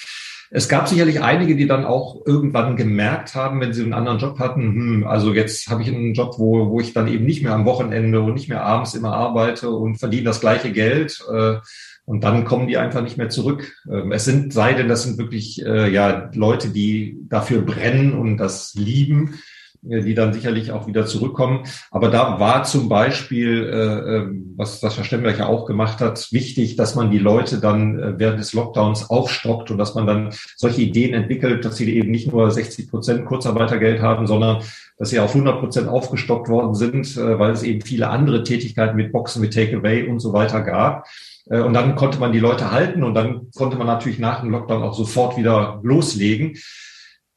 es 0.53 0.68
gab 0.68 0.88
sicherlich 0.88 1.22
einige, 1.22 1.55
die 1.55 1.68
dann 1.68 1.84
auch 1.84 2.26
irgendwann 2.26 2.76
gemerkt 2.76 3.36
haben, 3.36 3.61
wenn 3.61 3.72
sie 3.72 3.84
einen 3.84 3.92
anderen 3.92 4.18
Job 4.18 4.40
hatten, 4.40 4.62
hm, 4.62 5.07
also 5.07 5.32
jetzt 5.32 5.68
habe 5.68 5.82
ich 5.82 5.88
einen 5.88 6.12
Job, 6.12 6.34
wo, 6.38 6.70
wo 6.70 6.80
ich 6.80 6.92
dann 6.92 7.07
eben 7.07 7.24
nicht 7.24 7.42
mehr 7.42 7.55
am 7.55 7.64
Wochenende 7.64 8.20
und 8.20 8.34
nicht 8.34 8.48
mehr 8.48 8.64
abends 8.64 8.94
immer 8.94 9.12
arbeite 9.14 9.70
und 9.70 9.96
verdiene 9.96 10.24
das 10.24 10.40
gleiche 10.40 10.72
Geld. 10.72 11.24
Äh, 11.32 11.59
und 12.05 12.24
dann 12.24 12.44
kommen 12.44 12.66
die 12.66 12.76
einfach 12.76 13.03
nicht 13.03 13.16
mehr 13.16 13.28
zurück. 13.28 13.76
Ähm, 13.88 14.11
es 14.11 14.24
sind, 14.24 14.53
sei 14.53 14.74
denn, 14.74 14.88
das 14.88 15.05
sind 15.05 15.18
wirklich 15.18 15.64
äh, 15.64 15.88
ja 15.88 16.30
Leute, 16.34 16.70
die 16.70 17.18
dafür 17.28 17.62
brennen 17.62 18.14
und 18.14 18.36
das 18.36 18.74
lieben 18.74 19.38
die 19.83 20.14
dann 20.14 20.33
sicherlich 20.33 20.72
auch 20.72 20.87
wieder 20.87 21.07
zurückkommen. 21.07 21.64
Aber 21.91 22.11
da 22.11 22.39
war 22.39 22.64
zum 22.64 22.89
Beispiel, 22.89 23.64
äh, 23.64 24.16
ähm, 24.16 24.55
was, 24.57 24.83
Herr 24.83 25.05
Stemberg 25.05 25.39
ja 25.39 25.47
auch 25.47 25.64
gemacht 25.64 26.01
hat, 26.01 26.31
wichtig, 26.33 26.76
dass 26.76 26.95
man 26.95 27.11
die 27.11 27.18
Leute 27.18 27.61
dann 27.61 27.99
äh, 27.99 28.18
während 28.18 28.41
des 28.41 28.53
Lockdowns 28.53 29.09
aufstockt 29.09 29.70
und 29.70 29.78
dass 29.78 29.95
man 29.95 30.07
dann 30.07 30.35
solche 30.57 30.83
Ideen 30.83 31.14
entwickelt, 31.14 31.64
dass 31.64 31.76
sie 31.76 31.95
eben 31.95 32.11
nicht 32.11 32.31
nur 32.31 32.51
60 32.51 32.91
Prozent 32.91 33.24
Kurzarbeitergeld 33.24 34.03
haben, 34.03 34.26
sondern 34.26 34.62
dass 34.99 35.11
sie 35.11 35.18
auf 35.18 35.35
100 35.35 35.61
Prozent 35.61 35.89
aufgestockt 35.89 36.49
worden 36.49 36.74
sind, 36.74 37.16
äh, 37.16 37.39
weil 37.39 37.53
es 37.53 37.62
eben 37.62 37.81
viele 37.81 38.11
andere 38.11 38.45
Tätigkeiten 38.45 38.97
mit 38.97 39.12
Boxen, 39.12 39.41
mit 39.41 39.55
Takeaway 39.55 40.07
und 40.07 40.20
so 40.20 40.35
weiter 40.35 40.61
gab. 40.61 41.07
Äh, 41.49 41.61
und 41.61 41.72
dann 41.72 41.97
konnte 41.97 42.20
man 42.20 42.33
die 42.33 42.39
Leute 42.39 42.70
halten 42.70 43.03
und 43.03 43.14
dann 43.14 43.51
konnte 43.57 43.78
man 43.78 43.87
natürlich 43.87 44.18
nach 44.18 44.41
dem 44.41 44.51
Lockdown 44.51 44.83
auch 44.83 44.95
sofort 44.95 45.39
wieder 45.39 45.81
loslegen. 45.83 46.59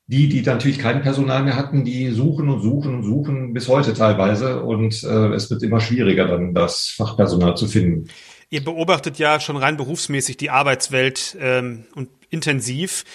Die, 0.07 0.27
die 0.27 0.41
natürlich 0.41 0.79
kein 0.79 1.01
Personal 1.01 1.43
mehr 1.43 1.55
hatten, 1.55 1.85
die 1.85 2.11
suchen 2.11 2.49
und 2.49 2.61
suchen 2.61 2.95
und 2.95 3.03
suchen 3.03 3.53
bis 3.53 3.69
heute 3.69 3.93
teilweise. 3.93 4.61
Und 4.61 5.01
äh, 5.03 5.33
es 5.33 5.49
wird 5.49 5.63
immer 5.63 5.79
schwieriger, 5.79 6.27
dann 6.27 6.53
das 6.53 6.93
Fachpersonal 6.97 7.55
zu 7.55 7.67
finden. 7.67 8.09
Ihr 8.49 8.63
beobachtet 8.63 9.17
ja 9.17 9.39
schon 9.39 9.57
rein 9.57 9.77
berufsmäßig 9.77 10.37
die 10.37 10.49
Arbeitswelt 10.49 11.37
ähm, 11.39 11.85
und 11.95 12.09
intensiv. 12.29 13.05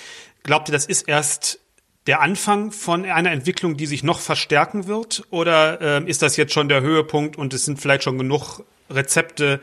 Glaubt 0.43 0.68
ihr, 0.70 0.72
das 0.72 0.86
ist 0.86 1.09
erst 1.09 1.61
der 2.09 2.22
Anfang 2.22 2.72
von 2.72 3.05
einer 3.05 3.30
Entwicklung, 3.30 3.76
die 3.76 3.86
sich 3.86 4.03
noch 4.03 4.18
verstärken 4.18 4.86
wird? 4.86 5.24
Oder 5.30 5.80
ähm, 5.80 6.07
ist 6.07 6.22
das 6.22 6.39
jetzt 6.39 6.55
schon 6.55 6.68
der 6.68 6.80
Höhepunkt 6.80 7.36
und 7.36 7.53
es 7.53 7.66
sind 7.66 7.78
vielleicht 7.80 8.03
schon 8.03 8.16
genug 8.16 8.64
Rezepte 8.91 9.61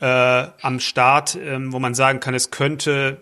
äh, 0.00 0.06
am 0.62 0.80
Start, 0.80 1.36
ähm, 1.40 1.72
wo 1.72 1.78
man 1.78 1.94
sagen 1.94 2.20
kann, 2.20 2.34
es 2.34 2.50
könnte 2.50 3.20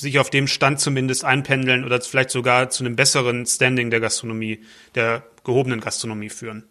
sich 0.00 0.18
auf 0.18 0.30
dem 0.30 0.46
Stand 0.46 0.80
zumindest 0.80 1.24
einpendeln 1.24 1.84
oder 1.84 2.00
vielleicht 2.00 2.30
sogar 2.30 2.70
zu 2.70 2.84
einem 2.84 2.96
besseren 2.96 3.46
Standing 3.46 3.90
der 3.90 4.00
Gastronomie, 4.00 4.60
der 4.94 5.24
gehobenen 5.44 5.80
Gastronomie 5.80 6.30
führen? 6.30 6.64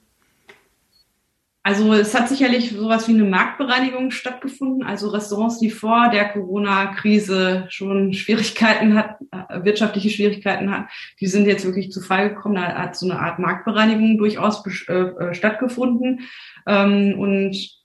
Also 1.61 1.93
es 1.93 2.15
hat 2.15 2.29
sicherlich 2.29 2.71
sowas 2.71 3.07
wie 3.07 3.13
eine 3.13 3.25
Marktbereinigung 3.25 4.11
stattgefunden. 4.11 4.81
Also 4.81 5.09
Restaurants, 5.09 5.59
die 5.59 5.69
vor 5.69 6.09
der 6.09 6.29
Corona-Krise 6.29 7.65
schon 7.69 8.13
Schwierigkeiten 8.13 8.95
hatten, 8.95 9.27
äh, 9.31 9.63
wirtschaftliche 9.65 10.09
Schwierigkeiten 10.09 10.71
hatten, 10.71 10.87
die 11.19 11.27
sind 11.27 11.45
jetzt 11.47 11.65
wirklich 11.65 11.91
zu 11.91 12.01
Fall 12.01 12.29
gekommen. 12.29 12.55
Da 12.55 12.73
hat 12.75 12.95
so 12.95 13.09
eine 13.09 13.19
Art 13.19 13.39
Marktbereinigung 13.39 14.17
durchaus 14.17 14.63
äh, 14.87 14.93
äh, 14.93 15.33
stattgefunden. 15.33 16.21
Ähm, 16.65 17.19
und 17.19 17.78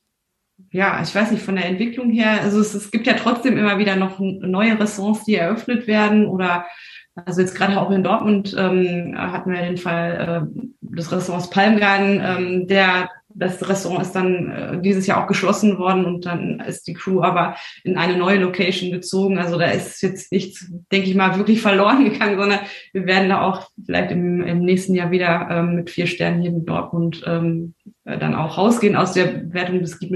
ja, 0.75 1.01
ich 1.01 1.14
weiß 1.14 1.31
nicht, 1.31 1.45
von 1.45 1.55
der 1.55 1.66
Entwicklung 1.66 2.11
her, 2.11 2.41
also 2.43 2.59
es, 2.59 2.75
es 2.75 2.91
gibt 2.91 3.07
ja 3.07 3.12
trotzdem 3.12 3.57
immer 3.57 3.79
wieder 3.79 3.95
noch 3.95 4.18
neue 4.18 4.77
Restaurants, 4.79 5.25
die 5.25 5.37
eröffnet 5.37 5.87
werden 5.87 6.27
oder 6.27 6.66
also 7.14 7.41
jetzt 7.43 7.55
gerade 7.55 7.81
auch 7.81 7.93
in 7.93 8.03
Dortmund 8.03 8.57
ähm, 8.59 9.14
hatten 9.16 9.53
wir 9.53 9.61
den 9.61 9.77
Fall 9.77 10.49
äh, 10.53 10.61
des 10.81 11.12
Restaurants 11.12 11.49
Palmgarten, 11.49 12.20
ähm, 12.20 12.66
der 12.66 13.09
das 13.35 13.68
Restaurant 13.68 14.03
ist 14.03 14.12
dann 14.12 14.51
äh, 14.51 14.80
dieses 14.80 15.07
Jahr 15.07 15.22
auch 15.22 15.26
geschlossen 15.26 15.78
worden 15.78 16.05
und 16.05 16.24
dann 16.24 16.61
ist 16.61 16.87
die 16.87 16.95
Crew 16.95 17.22
aber 17.22 17.57
in 17.82 17.99
eine 17.99 18.16
neue 18.16 18.39
Location 18.39 18.91
gezogen. 18.91 19.39
Also 19.39 19.59
da 19.59 19.66
ist 19.66 20.03
jetzt 20.03 20.30
nichts, 20.30 20.70
denke 20.93 21.09
ich 21.09 21.16
mal, 21.16 21.37
wirklich 21.37 21.61
verloren 21.61 22.05
gegangen, 22.11 22.39
sondern 22.39 22.61
wir 22.93 23.07
werden 23.07 23.28
da 23.28 23.43
auch 23.43 23.70
vielleicht 23.85 24.12
im, 24.12 24.43
im 24.43 24.61
nächsten 24.61 24.95
Jahr 24.95 25.11
wieder 25.11 25.49
ähm, 25.51 25.74
mit 25.74 25.91
vier 25.91 26.07
Sternen 26.07 26.43
hier 26.43 26.51
in 26.51 26.64
Dortmund 26.64 27.22
ähm, 27.26 27.74
äh, 28.05 28.18
dann 28.18 28.35
auch 28.35 28.57
rausgehen 28.57 28.97
aus 28.97 29.12
der 29.12 29.53
Wertung 29.53 29.80
des 29.80 29.99
Guide. 29.99 30.14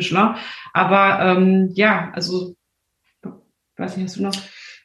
Aber 0.73 1.19
ähm, 1.21 1.71
ja, 1.75 2.11
also 2.15 2.55
weiß 3.77 3.97
nicht, 3.97 4.07
hast 4.07 4.17
du 4.17 4.23
noch? 4.23 4.35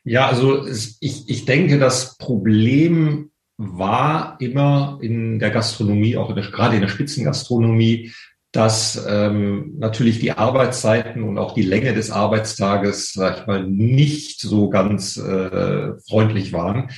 Ja, 0.03 0.27
also 0.27 0.67
ich, 0.67 1.29
ich 1.29 1.45
denke, 1.45 1.79
das 1.79 2.17
Problem 2.17 3.31
war 3.77 4.37
immer 4.39 4.97
in 5.01 5.39
der 5.39 5.51
Gastronomie, 5.51 6.17
auch 6.17 6.29
in 6.29 6.35
der, 6.35 6.45
gerade 6.45 6.75
in 6.75 6.81
der 6.81 6.89
Spitzengastronomie, 6.89 8.11
dass 8.51 9.03
ähm, 9.09 9.73
natürlich 9.79 10.19
die 10.19 10.31
Arbeitszeiten 10.31 11.23
und 11.23 11.39
auch 11.39 11.53
die 11.53 11.63
Länge 11.63 11.93
des 11.93 12.11
Arbeitstages, 12.11 13.13
sag 13.13 13.39
ich 13.39 13.47
mal, 13.47 13.63
nicht 13.67 14.41
so 14.41 14.69
ganz 14.69 15.17
äh, 15.17 15.93
freundlich 16.07 16.53
waren. 16.53 16.89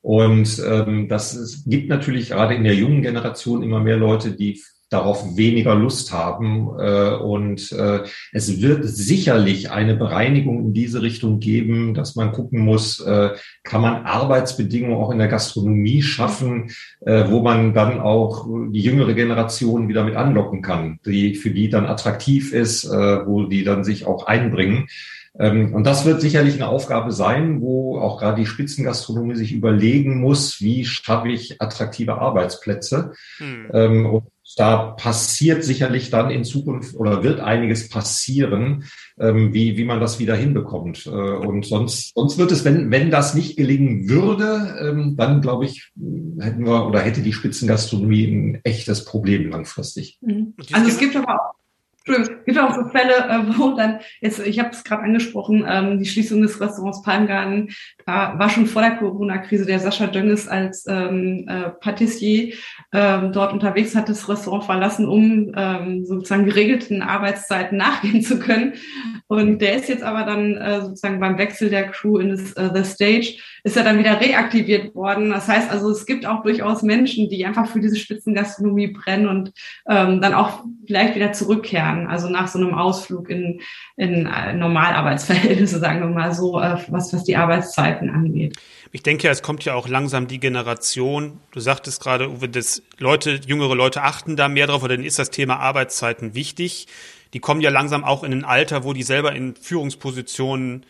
Und 0.00 0.60
ähm, 0.66 1.08
das 1.08 1.34
es 1.34 1.64
gibt 1.64 1.88
natürlich 1.88 2.30
gerade 2.30 2.54
in 2.54 2.64
der 2.64 2.74
jungen 2.74 3.02
Generation 3.02 3.62
immer 3.62 3.80
mehr 3.80 3.98
Leute, 3.98 4.32
die 4.32 4.62
darauf 4.92 5.36
weniger 5.36 5.74
Lust 5.74 6.12
haben. 6.12 6.70
Äh, 6.78 7.14
und 7.16 7.72
äh, 7.72 8.00
es 8.32 8.60
wird 8.60 8.84
sicherlich 8.84 9.70
eine 9.70 9.94
Bereinigung 9.94 10.60
in 10.60 10.72
diese 10.74 11.02
Richtung 11.02 11.40
geben, 11.40 11.94
dass 11.94 12.16
man 12.16 12.32
gucken 12.32 12.60
muss, 12.60 13.00
äh, 13.00 13.30
kann 13.62 13.80
man 13.80 14.04
Arbeitsbedingungen 14.04 14.96
auch 14.96 15.10
in 15.10 15.18
der 15.18 15.28
Gastronomie 15.28 16.02
schaffen, 16.02 16.70
äh, 17.00 17.24
wo 17.28 17.42
man 17.42 17.74
dann 17.74 18.00
auch 18.00 18.46
die 18.70 18.80
jüngere 18.80 19.14
Generation 19.14 19.88
wieder 19.88 20.04
mit 20.04 20.16
anlocken 20.16 20.62
kann, 20.62 20.98
die 21.06 21.34
für 21.34 21.50
die 21.50 21.68
dann 21.68 21.86
attraktiv 21.86 22.52
ist, 22.52 22.84
äh, 22.84 23.26
wo 23.26 23.44
die 23.44 23.64
dann 23.64 23.84
sich 23.84 24.06
auch 24.06 24.26
einbringen. 24.26 24.86
Ähm, 25.38 25.74
und 25.74 25.84
das 25.84 26.04
wird 26.04 26.20
sicherlich 26.20 26.54
eine 26.54 26.68
Aufgabe 26.68 27.10
sein, 27.10 27.60
wo 27.62 27.98
auch 27.98 28.18
gerade 28.18 28.40
die 28.40 28.46
Spitzengastronomie 28.46 29.34
sich 29.34 29.52
überlegen 29.52 30.20
muss, 30.20 30.60
wie 30.60 30.84
schaffe 30.84 31.28
ich 31.28 31.60
attraktive 31.60 32.18
Arbeitsplätze. 32.18 33.12
Hm. 33.38 33.70
Ähm, 33.72 34.06
und 34.06 34.24
da 34.54 34.92
passiert 34.92 35.64
sicherlich 35.64 36.10
dann 36.10 36.30
in 36.30 36.44
Zukunft 36.44 36.94
oder 36.94 37.22
wird 37.22 37.40
einiges 37.40 37.88
passieren, 37.88 38.84
ähm, 39.18 39.52
wie, 39.52 39.76
wie 39.76 39.84
man 39.84 40.00
das 40.00 40.18
wieder 40.18 40.36
hinbekommt. 40.36 41.06
Äh, 41.06 41.10
und 41.10 41.64
sonst, 41.64 42.12
sonst 42.14 42.38
wird 42.38 42.52
es, 42.52 42.64
wenn, 42.64 42.90
wenn 42.90 43.10
das 43.10 43.34
nicht 43.34 43.56
gelingen 43.56 44.08
würde, 44.08 44.76
ähm, 44.80 45.16
dann 45.16 45.40
glaube 45.40 45.64
ich, 45.64 45.90
hätten 46.40 46.66
wir 46.66 46.86
oder 46.86 47.00
hätte 47.00 47.22
die 47.22 47.32
Spitzengastronomie 47.32 48.26
ein 48.26 48.60
echtes 48.64 49.04
Problem 49.04 49.50
langfristig. 49.50 50.18
Mhm. 50.20 50.54
Also 50.72 50.88
es 50.88 50.98
gibt 50.98 51.16
aber 51.16 51.34
auch 51.34 51.54
es 52.04 52.30
gibt 52.44 52.58
auch 52.58 52.74
so 52.74 52.84
Fälle, 52.88 53.14
äh, 53.14 53.58
wo 53.58 53.76
dann, 53.76 54.00
jetzt, 54.20 54.40
ich 54.40 54.58
habe 54.58 54.70
es 54.70 54.84
gerade 54.84 55.02
angesprochen, 55.02 55.64
ähm, 55.68 55.98
die 55.98 56.06
Schließung 56.06 56.42
des 56.42 56.60
Restaurants 56.60 57.02
Palmgarten 57.02 57.70
war, 58.06 58.50
schon 58.50 58.66
vor 58.66 58.82
der 58.82 58.96
Corona-Krise. 58.96 59.66
Der 59.66 59.80
Sascha 59.80 60.06
Dönges 60.06 60.48
als 60.48 60.86
ähm, 60.88 61.46
äh, 61.48 61.70
Patissier 61.70 62.54
ähm, 62.92 63.32
dort 63.32 63.52
unterwegs 63.52 63.94
hat 63.94 64.08
das 64.08 64.28
Restaurant 64.28 64.64
verlassen, 64.64 65.08
um 65.08 65.52
ähm, 65.56 66.04
sozusagen 66.04 66.44
geregelten 66.44 67.02
Arbeitszeiten 67.02 67.78
nachgehen 67.78 68.22
zu 68.22 68.38
können. 68.38 68.74
Und 69.28 69.60
der 69.60 69.76
ist 69.76 69.88
jetzt 69.88 70.02
aber 70.02 70.24
dann 70.24 70.56
äh, 70.56 70.82
sozusagen 70.82 71.20
beim 71.20 71.38
Wechsel 71.38 71.70
der 71.70 71.88
Crew 71.88 72.18
in 72.18 72.30
das, 72.30 72.56
uh, 72.56 72.74
The 72.74 72.84
Stage, 72.84 73.38
ist 73.64 73.76
er 73.76 73.84
dann 73.84 73.98
wieder 73.98 74.20
reaktiviert 74.20 74.94
worden. 74.94 75.30
Das 75.30 75.48
heißt 75.48 75.70
also, 75.70 75.90
es 75.90 76.04
gibt 76.04 76.26
auch 76.26 76.42
durchaus 76.42 76.82
Menschen, 76.82 77.30
die 77.30 77.46
einfach 77.46 77.66
für 77.68 77.80
diese 77.80 77.96
Spitzengastronomie 77.96 78.88
brennen 78.88 79.28
und 79.28 79.52
ähm, 79.88 80.20
dann 80.20 80.34
auch 80.34 80.64
vielleicht 80.86 81.14
wieder 81.14 81.32
zurückkehren. 81.32 82.08
Also 82.08 82.28
nach 82.28 82.48
so 82.48 82.58
einem 82.58 82.74
Ausflug 82.74 83.30
in, 83.30 83.60
in 83.96 84.26
äh, 84.26 84.52
Normalarbeitsverhältnisse, 84.52 85.78
sagen 85.78 86.00
wir 86.00 86.08
mal 86.08 86.34
so, 86.34 86.60
äh, 86.60 86.76
was, 86.88 87.12
was 87.12 87.24
die 87.24 87.36
Arbeitszeiten 87.92 88.10
angeht. 88.10 88.56
Ich 88.92 89.02
denke, 89.02 89.28
es 89.28 89.42
kommt 89.42 89.64
ja 89.64 89.74
auch 89.74 89.88
langsam 89.88 90.26
die 90.26 90.40
Generation. 90.40 91.40
Du 91.50 91.60
sagtest 91.60 92.02
gerade, 92.02 92.30
Uwe, 92.30 92.48
dass 92.48 92.82
Leute, 92.98 93.40
jüngere 93.46 93.74
Leute 93.74 94.02
achten 94.02 94.36
da 94.36 94.48
mehr 94.48 94.66
drauf 94.66 94.82
oder 94.82 94.96
dann 94.96 95.04
ist 95.04 95.18
das 95.18 95.30
Thema 95.30 95.58
Arbeitszeiten 95.58 96.34
wichtig. 96.34 96.86
Die 97.32 97.40
kommen 97.40 97.60
ja 97.60 97.70
langsam 97.70 98.04
auch 98.04 98.24
in 98.24 98.32
ein 98.32 98.44
Alter, 98.44 98.84
wo 98.84 98.92
die 98.92 99.02
selber 99.02 99.34
in 99.34 99.54
Führungspositionen 99.56 100.84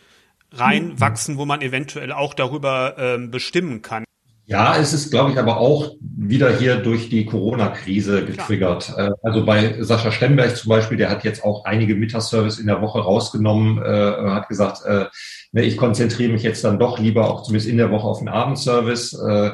reinwachsen, 0.51 1.37
wo 1.37 1.45
man 1.45 1.61
eventuell 1.61 2.11
auch 2.11 2.33
darüber 2.33 2.95
ähm, 2.97 3.31
bestimmen 3.31 3.81
kann. 3.81 4.03
Ja, 4.45 4.75
es 4.77 4.91
ist, 4.91 5.09
glaube 5.09 5.31
ich, 5.31 5.39
aber 5.39 5.57
auch 5.57 5.95
wieder 6.01 6.57
hier 6.57 6.75
durch 6.75 7.09
die 7.09 7.25
Corona-Krise 7.25 8.25
getriggert. 8.25 8.85
Klar. 8.85 9.09
Äh, 9.09 9.11
also 9.23 9.45
bei 9.45 9.81
Sascha 9.81 10.11
Stemberg 10.11 10.57
zum 10.57 10.69
Beispiel, 10.69 10.97
der 10.97 11.09
hat 11.09 11.23
jetzt 11.23 11.43
auch 11.43 11.63
einige 11.63 11.95
Mittagsservice 11.95 12.59
in 12.59 12.67
der 12.67 12.81
Woche 12.81 12.99
rausgenommen, 12.99 13.81
äh, 13.81 14.29
hat 14.31 14.49
gesagt, 14.49 14.85
äh, 14.85 15.05
ne, 15.53 15.63
ich 15.63 15.77
konzentriere 15.77 16.33
mich 16.33 16.43
jetzt 16.43 16.63
dann 16.63 16.77
doch 16.77 16.99
lieber 16.99 17.29
auch 17.29 17.43
zumindest 17.43 17.69
in 17.69 17.77
der 17.77 17.91
Woche 17.91 18.07
auf 18.07 18.19
den 18.19 18.27
Abendservice. 18.27 19.13
Äh, 19.13 19.51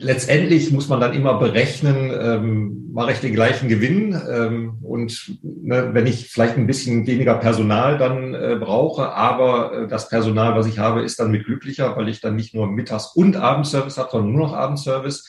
letztendlich 0.00 0.72
muss 0.72 0.88
man 0.88 0.98
dann 0.98 1.12
immer 1.12 1.34
berechnen, 1.34 2.10
ähm, 2.18 2.90
mache 2.92 3.12
ich 3.12 3.20
den 3.20 3.34
gleichen 3.34 3.68
Gewinn 3.68 4.18
ähm, 4.28 4.78
und 4.82 5.38
ne, 5.42 5.90
wenn 5.92 6.06
ich 6.06 6.28
vielleicht 6.28 6.56
ein 6.56 6.66
bisschen 6.66 7.06
weniger 7.06 7.34
Personal 7.34 7.98
dann 7.98 8.34
äh, 8.34 8.56
brauche, 8.58 9.12
aber 9.12 9.72
äh, 9.72 9.88
das 9.88 10.08
Personal, 10.08 10.56
was 10.56 10.66
ich 10.66 10.78
habe, 10.78 11.02
ist 11.02 11.20
dann 11.20 11.30
mit 11.30 11.44
glücklicher, 11.44 11.96
weil 11.96 12.08
ich 12.08 12.20
dann 12.20 12.34
nicht 12.34 12.54
nur 12.54 12.66
Mittags- 12.66 13.14
und 13.14 13.36
Abendservice 13.36 13.98
habe, 13.98 14.10
sondern 14.10 14.32
nur 14.32 14.48
noch 14.48 14.54
Abendservice 14.54 15.26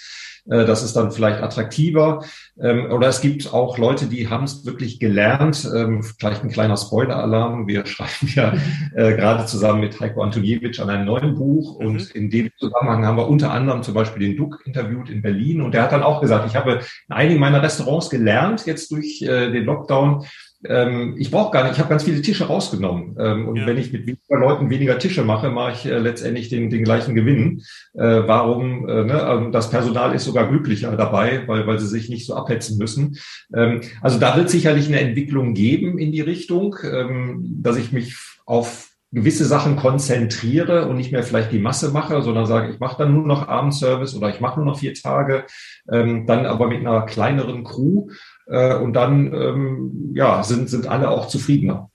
äh, 0.50 0.66
das 0.66 0.84
ist 0.84 0.96
dann 0.96 1.12
vielleicht 1.12 1.42
attraktiver. 1.42 2.24
Ähm, 2.60 2.92
oder 2.92 3.08
es 3.08 3.22
gibt 3.22 3.54
auch 3.54 3.78
Leute, 3.78 4.08
die 4.08 4.30
haben 4.30 4.46
es 4.46 4.66
wirklich 4.66 5.00
gelernt. 5.00 5.70
Ähm, 5.76 6.04
vielleicht 6.04 6.44
ein 6.44 6.50
kleiner 6.50 6.78
Spoiler-Alarm. 6.78 7.68
Wir 7.68 7.86
schreiben 7.88 8.32
ja 8.34 8.54
äh, 8.96 9.16
gerade 9.16 9.46
zusammen 9.46 9.82
mit 9.82 10.00
Heiko 10.00 10.22
Antoniewicz 10.22 10.80
an 10.80 10.89
einem 10.89 11.06
neuen 11.06 11.36
Buch. 11.36 11.80
Mhm. 11.80 11.86
Und 11.86 12.12
in 12.12 12.30
dem 12.30 12.50
Zusammenhang 12.58 13.06
haben 13.06 13.18
wir 13.18 13.28
unter 13.28 13.52
anderem 13.52 13.84
zum 13.84 13.94
Beispiel 13.94 14.28
den 14.28 14.38
Duck 14.38 14.62
interviewt 14.66 15.10
in 15.10 15.22
Berlin. 15.22 15.62
Und 15.62 15.74
der 15.74 15.84
hat 15.84 15.92
dann 15.92 16.04
auch 16.04 16.22
gesagt, 16.22 16.48
ich 16.48 16.56
habe 16.56 16.82
in 17.08 17.16
einigen 17.16 17.39
meiner 17.39 17.62
Restaurants 17.62 18.10
gelernt, 18.10 18.66
jetzt 18.66 18.92
durch 18.92 19.22
äh, 19.22 19.52
den 19.52 19.66
Lockdown, 19.66 20.26
ähm, 20.66 21.16
ich 21.18 21.32
brauche 21.32 21.51
gar 21.51 21.64
nicht, 21.64 21.74
ich 21.74 21.80
habe 21.80 21.89
ganz 21.89 22.03
viele 22.03 22.22
Tische 22.22 22.45
rausgenommen. 22.45 23.16
Ähm, 23.20 23.47
und 23.47 23.55
ja. 23.57 23.66
wenn 23.66 23.78
ich 23.78 23.91
mit 23.91 24.05
weniger 24.05 24.38
Leuten 24.38 24.70
weniger 24.70 24.99
Tische 24.99 25.24
mache, 25.24 25.49
mache 25.49 25.72
ich 25.74 25.86
äh, 25.86 25.97
letztendlich 25.97 26.49
den, 26.49 26.70
den 26.70 26.84
gleichen 26.84 27.16
Gewinn. 27.16 27.64
Äh, 27.93 28.24
warum? 28.28 28.88
Äh, 28.88 29.05
ne? 29.05 29.24
Also 29.24 29.49
das 29.49 29.70
Personal 29.70 30.14
ist 30.14 30.26
sogar 30.26 30.47
glücklicher 30.47 30.95
dabei, 30.95 31.43
weil, 31.47 31.66
weil 31.66 31.80
sie 31.80 31.88
sich 31.88 32.09
nicht 32.09 32.26
so 32.26 32.36
abhetzen 32.36 32.78
müssen. 32.78 33.18
Ähm, 33.55 33.82
also 34.01 34.20
da 34.20 34.38
wird 34.38 34.49
sicherlich 34.49 34.88
eine 34.88 34.99
Entwicklung 34.99 35.53
geben 35.53 35.97
in 35.97 36.12
die 36.12 36.22
Richtung, 36.22 36.76
ähm, 36.84 37.59
dass 37.62 37.78
ich 37.78 37.91
mich 37.91 38.16
auf 38.45 38.91
gewisse 39.14 39.45
Sachen 39.45 39.76
konzentriere 39.76 40.88
und 40.88 40.95
nicht 40.95 41.12
mehr 41.12 41.24
vielleicht 41.24 41.51
die 41.51 41.59
Masse 41.59 41.91
mache, 41.91 42.22
sondern 42.22 42.45
sage, 42.45 42.72
ich 42.72 42.80
mache 42.80 43.03
dann 43.03 43.14
nur 43.14 43.28
noch 43.28 43.47
Abendservice 43.47 44.16
oder 44.16 44.30
ich 44.30 44.39
mache 44.39 44.59
nur 44.59 44.66
noch 44.66 44.80
vier 44.80 44.93
Tage, 44.93 45.45
ähm, 45.91 46.26
dann 46.26 46.45
aber 46.45 46.68
mit 46.68 46.80
einer 46.80 47.01
kleineren 47.01 47.66
Crew 47.66 48.07
äh, 48.52 48.76
und 48.76 48.93
dann 48.93 49.34
ähm, 49.34 50.12
ja, 50.14 50.43
sind, 50.43 50.70
sind 50.70 50.88
alle 50.88 51.10
auch 51.10 51.28
zufriedener. 51.28 51.89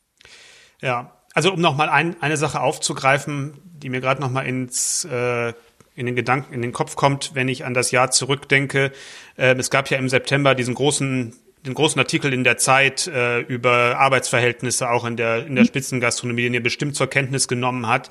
Ja, 0.80 1.12
also 1.34 1.52
um 1.52 1.60
nochmal 1.60 1.88
ein, 1.88 2.16
eine 2.20 2.36
Sache 2.36 2.60
aufzugreifen, 2.60 3.58
die 3.64 3.90
mir 3.90 4.00
gerade 4.00 4.20
nochmal 4.20 4.46
ins 4.46 5.04
äh, 5.04 5.52
in 5.94 6.04
den 6.04 6.16
Gedanken, 6.16 6.52
in 6.52 6.60
den 6.60 6.72
Kopf 6.72 6.94
kommt, 6.94 7.34
wenn 7.34 7.48
ich 7.48 7.64
an 7.64 7.72
das 7.72 7.90
Jahr 7.90 8.10
zurückdenke. 8.10 8.92
Äh, 9.36 9.54
es 9.56 9.70
gab 9.70 9.90
ja 9.90 9.98
im 9.98 10.08
September 10.08 10.54
diesen 10.54 10.74
großen 10.74 11.34
den 11.64 11.74
großen 11.74 11.98
Artikel 11.98 12.32
in 12.32 12.44
der 12.44 12.58
Zeit 12.58 13.06
äh, 13.08 13.40
über 13.40 13.98
Arbeitsverhältnisse 13.98 14.88
auch 14.88 15.04
in 15.04 15.16
der 15.16 15.46
in 15.46 15.56
der 15.56 15.64
mhm. 15.64 15.68
Spitzengastronomie, 15.68 16.42
den 16.42 16.54
ihr 16.54 16.62
bestimmt 16.62 16.96
zur 16.96 17.08
Kenntnis 17.08 17.48
genommen 17.48 17.86
hat. 17.86 18.08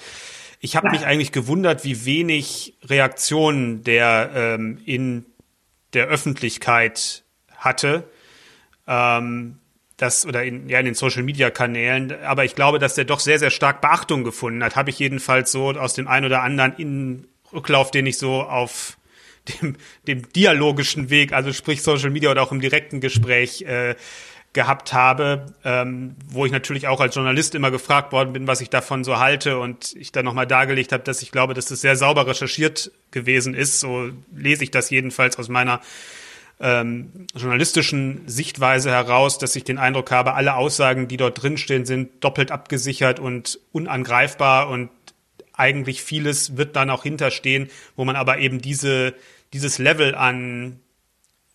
Ich 0.60 0.76
habe 0.76 0.88
ja. 0.88 0.94
mich 0.94 1.06
eigentlich 1.06 1.32
gewundert, 1.32 1.84
wie 1.84 2.06
wenig 2.06 2.78
Reaktionen 2.84 3.84
der 3.84 4.32
ähm, 4.36 4.80
in 4.86 5.26
der 5.94 6.08
Öffentlichkeit 6.08 7.24
hatte 7.58 8.04
ähm, 8.88 9.58
das 9.98 10.26
oder 10.26 10.44
in, 10.44 10.68
ja 10.68 10.80
in 10.80 10.86
den 10.86 10.96
Social 10.96 11.24
Media 11.24 11.50
Kanälen, 11.50 12.14
aber 12.24 12.44
ich 12.44 12.56
glaube, 12.56 12.80
dass 12.80 12.96
der 12.96 13.06
doch 13.06 13.20
sehr 13.20 13.40
sehr 13.40 13.52
stark 13.52 13.82
Beachtung 13.82 14.24
gefunden 14.24 14.64
hat. 14.64 14.76
Habe 14.76 14.90
ich 14.90 15.00
jedenfalls 15.00 15.52
so 15.52 15.70
aus 15.72 15.94
dem 15.94 16.08
ein 16.08 16.26
oder 16.26 16.42
anderen 16.42 16.74
in 16.78 17.28
Rücklauf, 17.54 17.92
den 17.92 18.06
ich 18.06 18.18
so 18.18 18.44
auf 18.44 18.98
dem, 19.62 19.76
dem 20.08 20.32
dialogischen 20.34 21.10
Weg, 21.10 21.34
also 21.34 21.54
sprich 21.54 21.82
Social 21.82 22.10
Media 22.10 22.32
oder 22.32 22.42
auch 22.42 22.52
im 22.52 22.62
direkten 22.62 23.00
Gespräch 23.00 23.62
äh, 23.62 23.96
gehabt 24.56 24.94
habe, 24.94 25.48
ähm, 25.66 26.16
wo 26.28 26.46
ich 26.46 26.52
natürlich 26.52 26.88
auch 26.88 27.02
als 27.02 27.14
Journalist 27.14 27.54
immer 27.56 27.72
gefragt 27.72 28.14
worden 28.14 28.32
bin, 28.32 28.48
was 28.48 28.62
ich 28.62 28.70
davon 28.70 29.04
so 29.04 29.20
halte 29.20 29.60
und 29.60 29.94
ich 29.98 30.14
dann 30.14 30.24
nochmal 30.24 30.48
dargelegt 30.48 30.94
habe, 30.94 31.04
dass 31.04 31.22
ich 31.22 31.32
glaube, 31.32 31.54
dass 31.54 31.66
das 31.66 31.82
sehr 31.82 31.98
sauber 31.98 32.26
recherchiert 32.26 32.90
gewesen 33.12 33.54
ist. 33.54 33.82
So 33.82 34.10
lese 34.34 34.64
ich 34.64 34.72
das 34.72 34.90
jedenfalls 34.90 35.38
aus 35.38 35.50
meiner 35.50 35.82
ähm, 36.60 37.28
journalistischen 37.36 38.28
Sichtweise 38.28 38.92
heraus, 38.92 39.38
dass 39.38 39.56
ich 39.56 39.64
den 39.64 39.78
Eindruck 39.78 40.12
habe, 40.12 40.34
alle 40.34 40.56
Aussagen, 40.56 41.08
die 41.08 41.18
dort 41.18 41.42
drinstehen, 41.42 41.86
sind 41.86 42.24
doppelt 42.24 42.52
abgesichert 42.52 43.20
und 43.20 43.60
unangreifbar 43.72 44.70
und 44.70 44.90
eigentlich 45.54 46.04
vieles 46.04 46.58
wird 46.58 46.76
dann 46.76 46.90
auch 46.90 47.04
hinterstehen, 47.04 47.70
wo 47.96 48.06
man 48.06 48.16
aber 48.16 48.40
eben 48.40 48.62
diese, 48.62 49.14
dieses 49.54 49.78
Level 49.80 50.16
an 50.16 50.80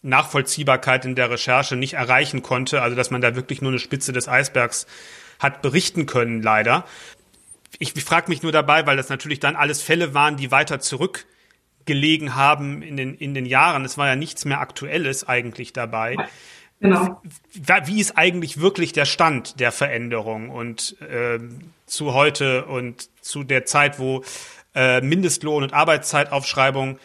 Nachvollziehbarkeit 0.02 1.04
in 1.04 1.14
der 1.14 1.30
Recherche 1.30 1.76
nicht 1.76 1.94
erreichen 1.94 2.42
konnte, 2.42 2.80
also 2.82 2.96
dass 2.96 3.10
man 3.10 3.20
da 3.20 3.34
wirklich 3.36 3.60
nur 3.60 3.70
eine 3.70 3.78
Spitze 3.78 4.12
des 4.12 4.28
Eisbergs 4.28 4.86
hat 5.38 5.62
berichten 5.62 6.06
können, 6.06 6.42
leider. 6.42 6.84
Ich, 7.78 7.96
ich 7.96 8.04
frage 8.04 8.30
mich 8.30 8.42
nur 8.42 8.52
dabei, 8.52 8.86
weil 8.86 8.96
das 8.96 9.08
natürlich 9.08 9.40
dann 9.40 9.56
alles 9.56 9.82
Fälle 9.82 10.14
waren, 10.14 10.36
die 10.36 10.50
weiter 10.50 10.80
zurück 10.80 11.26
gelegen 11.90 12.36
haben 12.36 12.82
in 12.82 12.96
den, 12.96 13.16
in 13.16 13.34
den 13.34 13.46
Jahren. 13.46 13.84
Es 13.84 13.98
war 13.98 14.06
ja 14.06 14.14
nichts 14.14 14.44
mehr 14.44 14.60
Aktuelles 14.60 15.26
eigentlich 15.26 15.72
dabei. 15.72 16.16
Genau. 16.78 17.20
Wie 17.84 18.00
ist 18.00 18.16
eigentlich 18.16 18.60
wirklich 18.60 18.92
der 18.92 19.06
Stand 19.06 19.58
der 19.58 19.72
Veränderung 19.72 20.50
und 20.50 20.96
äh, 21.02 21.40
zu 21.86 22.14
heute 22.14 22.66
und 22.66 23.10
zu 23.20 23.42
der 23.42 23.64
Zeit, 23.64 23.98
wo 23.98 24.22
äh, 24.72 25.00
Mindestlohn 25.00 25.64
und 25.64 25.74
Arbeitszeitaufschreibung 25.74 27.00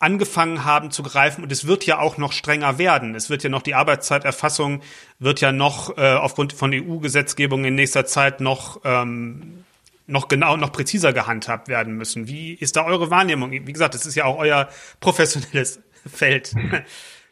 angefangen 0.00 0.64
haben 0.64 0.90
zu 0.90 1.04
greifen 1.04 1.44
und 1.44 1.52
es 1.52 1.68
wird 1.68 1.86
ja 1.86 2.00
auch 2.00 2.18
noch 2.18 2.32
strenger 2.32 2.76
werden. 2.76 3.14
Es 3.14 3.30
wird 3.30 3.44
ja 3.44 3.50
noch 3.50 3.62
die 3.62 3.76
Arbeitszeiterfassung 3.76 4.82
wird 5.20 5.40
ja 5.40 5.52
noch 5.52 5.96
äh, 5.96 6.14
aufgrund 6.14 6.52
von 6.52 6.72
EU-Gesetzgebung 6.74 7.64
in 7.64 7.76
nächster 7.76 8.04
Zeit 8.04 8.40
noch 8.40 8.80
ähm, 8.84 9.63
noch 10.06 10.28
genau, 10.28 10.56
noch 10.56 10.72
präziser 10.72 11.12
gehandhabt 11.12 11.68
werden 11.68 11.96
müssen. 11.96 12.28
Wie 12.28 12.54
ist 12.54 12.76
da 12.76 12.84
eure 12.84 13.10
Wahrnehmung? 13.10 13.52
Wie 13.52 13.72
gesagt, 13.72 13.94
das 13.94 14.06
ist 14.06 14.14
ja 14.14 14.24
auch 14.24 14.38
euer 14.38 14.68
professionelles 15.00 15.80
Feld. 16.06 16.52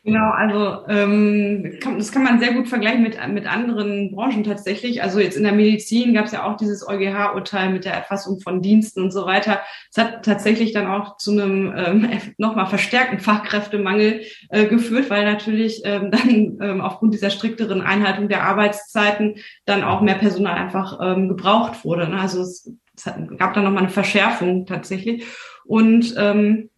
Genau, 0.05 0.30
also 0.30 0.84
ähm, 0.88 1.78
das 1.96 2.11
kann 2.11 2.24
man 2.24 2.40
sehr 2.40 2.55
gut 2.55 2.68
vergleichen 2.68 3.05
mit, 3.05 3.16
mit 3.28 3.46
anderen 3.46 4.11
Branchen 4.11 4.42
tatsächlich. 4.42 5.00
Also 5.00 5.20
jetzt 5.20 5.36
in 5.36 5.44
der 5.44 5.53
Medizin 5.53 6.12
gab 6.12 6.24
es 6.24 6.32
ja 6.32 6.42
auch 6.42 6.57
dieses 6.57 6.84
EuGH-Urteil 6.88 7.70
mit 7.70 7.84
der 7.84 7.94
Erfassung 7.94 8.40
von 8.40 8.62
Diensten 8.62 9.00
und 9.00 9.12
so 9.12 9.26
weiter. 9.26 9.61
Es 9.92 10.03
hat 10.03 10.24
tatsächlich 10.24 10.72
dann 10.72 10.88
auch 10.88 11.18
zu 11.18 11.30
einem 11.30 11.72
ähm, 11.76 12.09
nochmal 12.36 12.66
verstärkten 12.66 13.20
Fachkräftemangel 13.20 14.22
äh, 14.48 14.66
geführt, 14.66 15.09
weil 15.09 15.24
natürlich 15.24 15.82
ähm, 15.84 16.11
dann 16.11 16.59
ähm, 16.61 16.80
aufgrund 16.80 17.14
dieser 17.14 17.30
strikteren 17.30 17.80
Einhaltung 17.80 18.28
der 18.28 18.42
Arbeitszeiten 18.42 19.36
dann 19.66 19.84
auch 19.84 20.00
mehr 20.00 20.16
Personal 20.16 20.57
einfach 20.57 20.98
ähm, 21.00 21.28
gebraucht 21.28 21.84
wurde. 21.84 22.09
Ne? 22.09 22.18
Also 22.18 22.40
es, 22.40 22.72
es 22.96 23.05
gab 23.38 23.55
dann 23.55 23.62
nochmal 23.62 23.84
eine 23.84 23.92
Verschärfung 23.92 24.66
tatsächlich. 24.66 25.24
Und 25.64 26.12
ähm, 26.18 26.70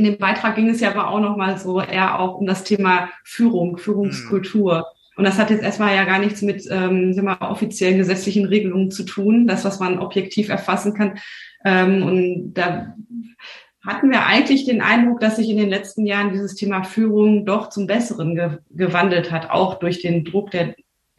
in 0.00 0.04
dem 0.04 0.18
Beitrag 0.18 0.56
ging 0.56 0.70
es 0.70 0.80
ja 0.80 0.90
aber 0.90 1.08
auch 1.08 1.20
nochmal 1.20 1.58
so 1.58 1.78
eher 1.78 2.18
auch 2.18 2.36
um 2.36 2.46
das 2.46 2.64
Thema 2.64 3.10
Führung, 3.22 3.76
Führungskultur. 3.76 4.78
Mhm. 4.78 4.84
Und 5.16 5.24
das 5.24 5.38
hat 5.38 5.50
jetzt 5.50 5.62
erstmal 5.62 5.94
ja 5.94 6.04
gar 6.04 6.18
nichts 6.18 6.40
mit 6.40 6.66
ähm, 6.70 7.12
sagen 7.12 7.28
wir, 7.28 7.42
offiziellen 7.42 7.98
gesetzlichen 7.98 8.46
Regelungen 8.46 8.90
zu 8.90 9.04
tun, 9.04 9.46
das, 9.46 9.66
was 9.66 9.78
man 9.78 9.98
objektiv 9.98 10.48
erfassen 10.48 10.94
kann. 10.94 11.18
Ähm, 11.66 12.02
und 12.02 12.54
da 12.54 12.94
hatten 13.84 14.10
wir 14.10 14.24
eigentlich 14.24 14.64
den 14.64 14.80
Eindruck, 14.80 15.20
dass 15.20 15.36
sich 15.36 15.50
in 15.50 15.58
den 15.58 15.68
letzten 15.68 16.06
Jahren 16.06 16.32
dieses 16.32 16.54
Thema 16.54 16.82
Führung 16.82 17.44
doch 17.44 17.68
zum 17.68 17.86
Besseren 17.86 18.34
ge 18.34 18.58
gewandelt 18.70 19.30
hat, 19.30 19.50
auch 19.50 19.78
durch 19.78 20.00
den 20.00 20.24
Druck, 20.24 20.50
der 20.50 20.74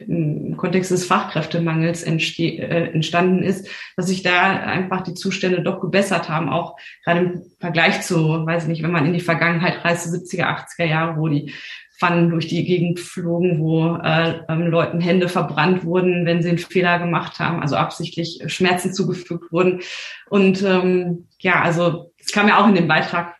im 0.08 0.56
Kontext 0.56 0.90
des 0.90 1.06
Fachkräftemangels 1.06 2.02
äh, 2.02 2.90
entstanden 2.92 3.42
ist, 3.42 3.68
dass 3.96 4.06
sich 4.06 4.22
da 4.22 4.50
einfach 4.50 5.02
die 5.02 5.14
Zustände 5.14 5.62
doch 5.62 5.80
gebessert 5.80 6.28
haben, 6.28 6.48
auch 6.48 6.76
gerade 7.04 7.20
im 7.20 7.42
Vergleich 7.60 8.02
zu, 8.02 8.46
weiß 8.46 8.64
ich 8.64 8.68
nicht, 8.68 8.82
wenn 8.82 8.92
man 8.92 9.06
in 9.06 9.12
die 9.12 9.20
Vergangenheit 9.20 9.84
reist, 9.84 10.08
70er, 10.08 10.44
80er 10.44 10.84
Jahre, 10.84 11.16
wo 11.18 11.28
die 11.28 11.52
Pfannen 12.02 12.30
durch 12.30 12.48
die 12.48 12.64
Gegend 12.64 12.98
flogen, 12.98 13.60
wo 13.60 13.94
äh, 13.96 14.40
ähm, 14.48 14.66
Leuten 14.66 15.00
Hände 15.00 15.28
verbrannt 15.28 15.84
wurden, 15.84 16.26
wenn 16.26 16.42
sie 16.42 16.48
einen 16.48 16.58
Fehler 16.58 16.98
gemacht 16.98 17.38
haben, 17.38 17.60
also 17.60 17.76
absichtlich 17.76 18.42
Schmerzen 18.46 18.92
zugefügt 18.92 19.52
wurden. 19.52 19.82
Und 20.28 20.62
ähm, 20.62 21.28
ja, 21.38 21.62
also 21.62 22.12
es 22.18 22.32
kam 22.32 22.48
ja 22.48 22.60
auch 22.60 22.66
in 22.66 22.74
dem 22.74 22.88
Beitrag 22.88 23.36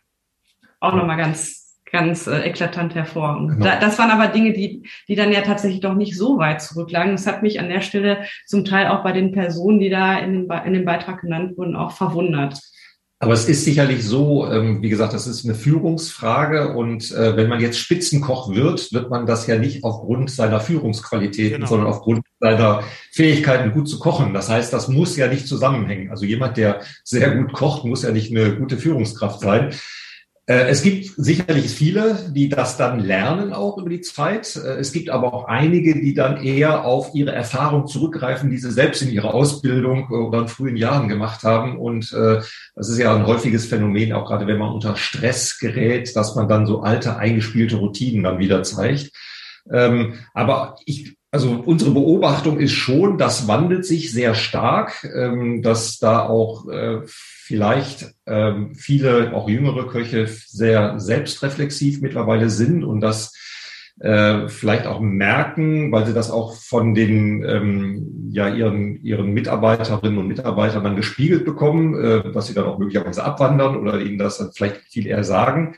auch 0.79 0.93
nochmal 0.93 1.17
ganz 1.17 1.62
ganz 1.93 2.27
äh, 2.27 2.39
eklatant 2.41 2.95
hervor. 2.95 3.37
Und 3.37 3.47
genau. 3.49 3.65
da, 3.65 3.79
das 3.79 3.97
waren 3.99 4.09
aber 4.09 4.27
Dinge, 4.27 4.51
die, 4.51 4.83
die 5.07 5.15
dann 5.15 5.31
ja 5.31 5.41
tatsächlich 5.41 5.79
doch 5.79 5.93
nicht 5.93 6.17
so 6.17 6.39
weit 6.39 6.61
zurücklagen. 6.61 7.13
Das 7.13 7.27
hat 7.27 7.43
mich 7.43 7.59
an 7.59 7.69
der 7.69 7.81
Stelle 7.81 8.25
zum 8.45 8.65
Teil 8.65 8.87
auch 8.87 9.03
bei 9.03 9.13
den 9.13 9.31
Personen, 9.31 9.79
die 9.79 9.89
da 9.89 10.17
in, 10.17 10.47
den, 10.47 10.51
in 10.65 10.73
dem 10.73 10.85
Beitrag 10.85 11.21
genannt 11.21 11.55
wurden, 11.55 11.77
auch 11.77 11.91
verwundert. 11.91 12.59
Aber 13.19 13.33
es 13.33 13.47
ist 13.47 13.63
sicherlich 13.63 14.03
so, 14.03 14.51
ähm, 14.51 14.81
wie 14.81 14.89
gesagt, 14.89 15.13
das 15.13 15.27
ist 15.27 15.45
eine 15.45 15.55
Führungsfrage 15.55 16.73
und 16.73 17.09
äh, 17.11 17.37
wenn 17.37 17.47
man 17.47 17.61
jetzt 17.61 17.79
Spitzenkoch 17.79 18.53
wird, 18.53 18.91
wird 18.91 19.09
man 19.09 19.25
das 19.25 19.47
ja 19.47 19.57
nicht 19.57 19.85
aufgrund 19.85 20.29
seiner 20.29 20.59
Führungsqualitäten, 20.59 21.59
genau. 21.59 21.67
sondern 21.67 21.87
aufgrund 21.87 22.25
seiner 22.41 22.83
Fähigkeiten, 23.13 23.71
gut 23.71 23.87
zu 23.87 23.97
kochen. 23.97 24.33
Das 24.33 24.49
heißt, 24.49 24.73
das 24.73 24.89
muss 24.89 25.15
ja 25.15 25.27
nicht 25.27 25.47
zusammenhängen. 25.47 26.09
Also 26.09 26.25
jemand, 26.25 26.57
der 26.57 26.81
sehr 27.05 27.33
gut 27.37 27.53
kocht, 27.53 27.85
muss 27.85 28.03
ja 28.03 28.11
nicht 28.11 28.35
eine 28.35 28.57
gute 28.57 28.77
Führungskraft 28.77 29.39
sein. 29.39 29.73
Äh, 30.45 30.67
es 30.67 30.81
gibt 30.81 31.09
sicherlich 31.15 31.71
viele, 31.71 32.31
die 32.31 32.49
das 32.49 32.75
dann 32.75 32.99
lernen 32.99 33.53
auch 33.53 33.77
über 33.77 33.89
die 33.89 34.01
Zeit. 34.01 34.57
Äh, 34.57 34.75
es 34.79 34.91
gibt 34.91 35.09
aber 35.09 35.33
auch 35.33 35.45
einige, 35.45 35.95
die 35.95 36.13
dann 36.13 36.43
eher 36.43 36.83
auf 36.83 37.15
ihre 37.15 37.31
Erfahrung 37.31 37.87
zurückgreifen, 37.87 38.49
die 38.49 38.57
sie 38.57 38.71
selbst 38.71 39.01
in 39.01 39.11
ihrer 39.11 39.33
Ausbildung 39.33 40.09
oder 40.09 40.39
in 40.39 40.47
frühen 40.49 40.75
Jahren 40.75 41.07
gemacht 41.07 41.43
haben. 41.43 41.77
Und 41.77 42.11
äh, 42.11 42.41
das 42.75 42.89
ist 42.89 42.97
ja 42.97 43.15
ein 43.15 43.25
häufiges 43.25 43.67
Phänomen, 43.67 44.11
auch 44.11 44.27
gerade 44.27 44.45
wenn 44.47 44.57
man 44.57 44.73
unter 44.73 44.97
Stress 44.97 45.59
gerät, 45.59 46.13
dass 46.15 46.35
man 46.35 46.49
dann 46.49 46.65
so 46.65 46.81
alte 46.81 47.15
eingespielte 47.15 47.77
Routinen 47.77 48.23
dann 48.23 48.39
wieder 48.39 48.63
zeigt. 48.63 49.11
Ähm, 49.71 50.15
aber 50.33 50.75
ich 50.85 51.15
also 51.33 51.63
unsere 51.65 51.89
Beobachtung 51.89 52.59
ist 52.59 52.73
schon, 52.73 53.17
das 53.17 53.47
wandelt 53.47 53.87
sich 53.87 54.11
sehr 54.11 54.35
stark, 54.35 55.03
ähm, 55.15 55.63
dass 55.63 55.97
da 55.97 56.27
auch 56.27 56.69
äh, 56.69 56.99
vielleicht 57.05 58.13
ähm, 58.27 58.75
viele, 58.75 59.33
auch 59.33 59.49
jüngere 59.49 59.87
Köche 59.87 60.27
sehr 60.27 60.99
selbstreflexiv 60.99 62.01
mittlerweile 62.01 62.51
sind 62.51 62.83
und 62.83 63.01
das 63.01 63.35
äh, 63.99 64.47
vielleicht 64.47 64.85
auch 64.85 64.99
merken, 64.99 65.91
weil 65.91 66.05
sie 66.05 66.13
das 66.13 66.29
auch 66.29 66.55
von 66.55 66.93
den 66.93 67.43
ähm, 67.43 68.29
ja 68.29 68.47
ihren 68.53 69.03
ihren 69.03 69.33
Mitarbeiterinnen 69.33 70.19
und 70.19 70.27
Mitarbeitern 70.27 70.83
dann 70.83 70.95
gespiegelt 70.95 71.45
bekommen, 71.45 71.95
äh, 71.95 72.31
dass 72.31 72.45
sie 72.45 72.53
dann 72.53 72.65
auch 72.65 72.77
möglicherweise 72.77 73.23
abwandern 73.23 73.77
oder 73.77 73.99
ihnen 73.99 74.19
das 74.19 74.37
dann 74.37 74.51
vielleicht 74.53 74.81
viel 74.81 75.07
eher 75.07 75.23
sagen. 75.23 75.75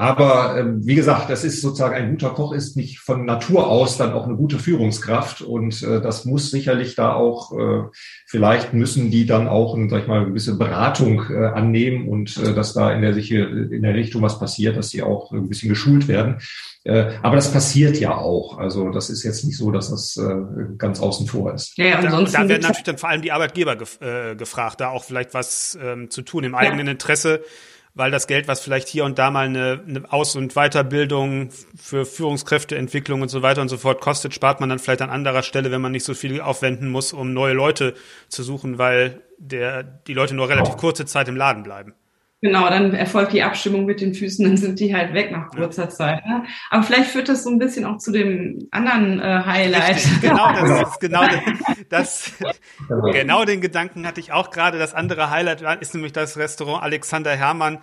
Aber 0.00 0.56
ähm, 0.56 0.86
wie 0.86 0.94
gesagt, 0.94 1.28
das 1.28 1.42
ist 1.42 1.60
sozusagen 1.60 1.96
ein 1.96 2.10
guter 2.12 2.30
Koch 2.30 2.52
ist 2.52 2.76
nicht 2.76 3.00
von 3.00 3.24
Natur 3.24 3.66
aus 3.66 3.96
dann 3.96 4.12
auch 4.12 4.26
eine 4.26 4.36
gute 4.36 4.60
Führungskraft 4.60 5.42
und 5.42 5.82
äh, 5.82 6.00
das 6.00 6.24
muss 6.24 6.52
sicherlich 6.52 6.94
da 6.94 7.14
auch 7.14 7.50
äh, 7.58 7.82
vielleicht 8.24 8.72
müssen 8.74 9.10
die 9.10 9.26
dann 9.26 9.48
auch, 9.48 9.76
sag 9.90 10.02
ich 10.02 10.06
mal, 10.06 10.18
eine 10.18 10.28
gewisse 10.28 10.56
Beratung 10.56 11.24
äh, 11.30 11.46
annehmen 11.46 12.08
und 12.08 12.36
äh, 12.36 12.54
dass 12.54 12.74
da 12.74 12.92
in 12.92 13.02
der 13.02 13.12
sich 13.12 13.32
in 13.32 13.82
der 13.82 13.94
Richtung 13.96 14.22
was 14.22 14.38
passiert, 14.38 14.76
dass 14.76 14.90
sie 14.90 15.02
auch 15.02 15.32
ein 15.32 15.48
bisschen 15.48 15.68
geschult 15.68 16.06
werden. 16.06 16.38
Äh, 16.84 17.14
aber 17.22 17.34
das 17.34 17.52
passiert 17.52 17.98
ja 17.98 18.16
auch. 18.16 18.56
Also 18.56 18.90
das 18.90 19.10
ist 19.10 19.24
jetzt 19.24 19.44
nicht 19.44 19.56
so, 19.56 19.72
dass 19.72 19.90
das 19.90 20.16
äh, 20.16 20.76
ganz 20.78 21.00
außen 21.00 21.26
vor 21.26 21.52
ist. 21.54 21.76
Ja, 21.76 21.86
ja 21.86 22.02
da, 22.02 22.22
da 22.22 22.48
werden 22.48 22.62
natürlich 22.62 22.84
dann 22.84 22.98
vor 22.98 23.08
allem 23.08 23.22
die 23.22 23.32
Arbeitgeber 23.32 23.74
gef 23.74 24.00
äh, 24.00 24.36
gefragt, 24.36 24.80
da 24.80 24.90
auch 24.90 25.02
vielleicht 25.02 25.34
was 25.34 25.76
ähm, 25.82 26.08
zu 26.08 26.22
tun 26.22 26.44
im 26.44 26.54
eigenen 26.54 26.86
ja. 26.86 26.92
Interesse 26.92 27.40
weil 27.94 28.10
das 28.10 28.26
Geld, 28.26 28.48
was 28.48 28.60
vielleicht 28.60 28.88
hier 28.88 29.04
und 29.04 29.18
da 29.18 29.30
mal 29.30 29.46
eine, 29.46 29.82
eine 29.86 30.12
Aus- 30.12 30.36
und 30.36 30.54
Weiterbildung 30.54 31.50
für 31.76 32.04
Führungskräfteentwicklung 32.04 33.22
und 33.22 33.28
so 33.28 33.42
weiter 33.42 33.62
und 33.62 33.68
so 33.68 33.78
fort 33.78 34.00
kostet, 34.00 34.34
spart 34.34 34.60
man 34.60 34.68
dann 34.68 34.78
vielleicht 34.78 35.02
an 35.02 35.10
anderer 35.10 35.42
Stelle, 35.42 35.70
wenn 35.70 35.80
man 35.80 35.92
nicht 35.92 36.04
so 36.04 36.14
viel 36.14 36.40
aufwenden 36.40 36.88
muss, 36.88 37.12
um 37.12 37.32
neue 37.32 37.54
Leute 37.54 37.94
zu 38.28 38.42
suchen, 38.42 38.78
weil 38.78 39.22
der, 39.38 39.82
die 39.82 40.14
Leute 40.14 40.34
nur 40.34 40.48
relativ 40.48 40.76
kurze 40.76 41.06
Zeit 41.06 41.28
im 41.28 41.36
Laden 41.36 41.62
bleiben. 41.62 41.94
Genau, 42.40 42.68
dann 42.68 42.94
erfolgt 42.94 43.32
die 43.32 43.42
Abstimmung 43.42 43.84
mit 43.84 44.00
den 44.00 44.14
Füßen, 44.14 44.44
dann 44.44 44.56
sind 44.56 44.78
die 44.78 44.94
halt 44.94 45.12
weg 45.12 45.32
nach 45.32 45.50
kurzer. 45.50 45.88
Zeit. 45.88 46.24
Ne? 46.24 46.44
Aber 46.70 46.84
vielleicht 46.84 47.10
führt 47.10 47.28
das 47.28 47.42
so 47.42 47.50
ein 47.50 47.58
bisschen 47.58 47.84
auch 47.84 47.98
zu 47.98 48.12
dem 48.12 48.68
anderen 48.70 49.18
äh, 49.18 49.42
Highlight. 49.44 49.96
Richtig, 49.96 50.20
genau, 50.20 50.52
das 50.52 50.90
ist 50.90 51.00
genau, 51.00 51.22
das, 51.88 52.32
genau 53.12 53.44
den 53.44 53.60
Gedanken 53.60 54.06
hatte 54.06 54.20
ich 54.20 54.32
auch 54.32 54.50
gerade. 54.50 54.78
Das 54.78 54.94
andere 54.94 55.30
Highlight 55.30 55.62
ist 55.80 55.94
nämlich 55.94 56.12
das 56.12 56.36
Restaurant 56.36 56.82
Alexander 56.82 57.34
Hermann 57.34 57.78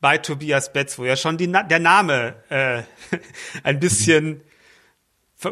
bei 0.00 0.18
Tobias 0.18 0.72
Betz, 0.72 0.98
wo 0.98 1.04
ja 1.04 1.16
schon 1.16 1.36
die, 1.36 1.50
der 1.50 1.78
Name 1.78 2.34
äh, 2.48 2.82
ein 3.62 3.78
bisschen 3.78 4.42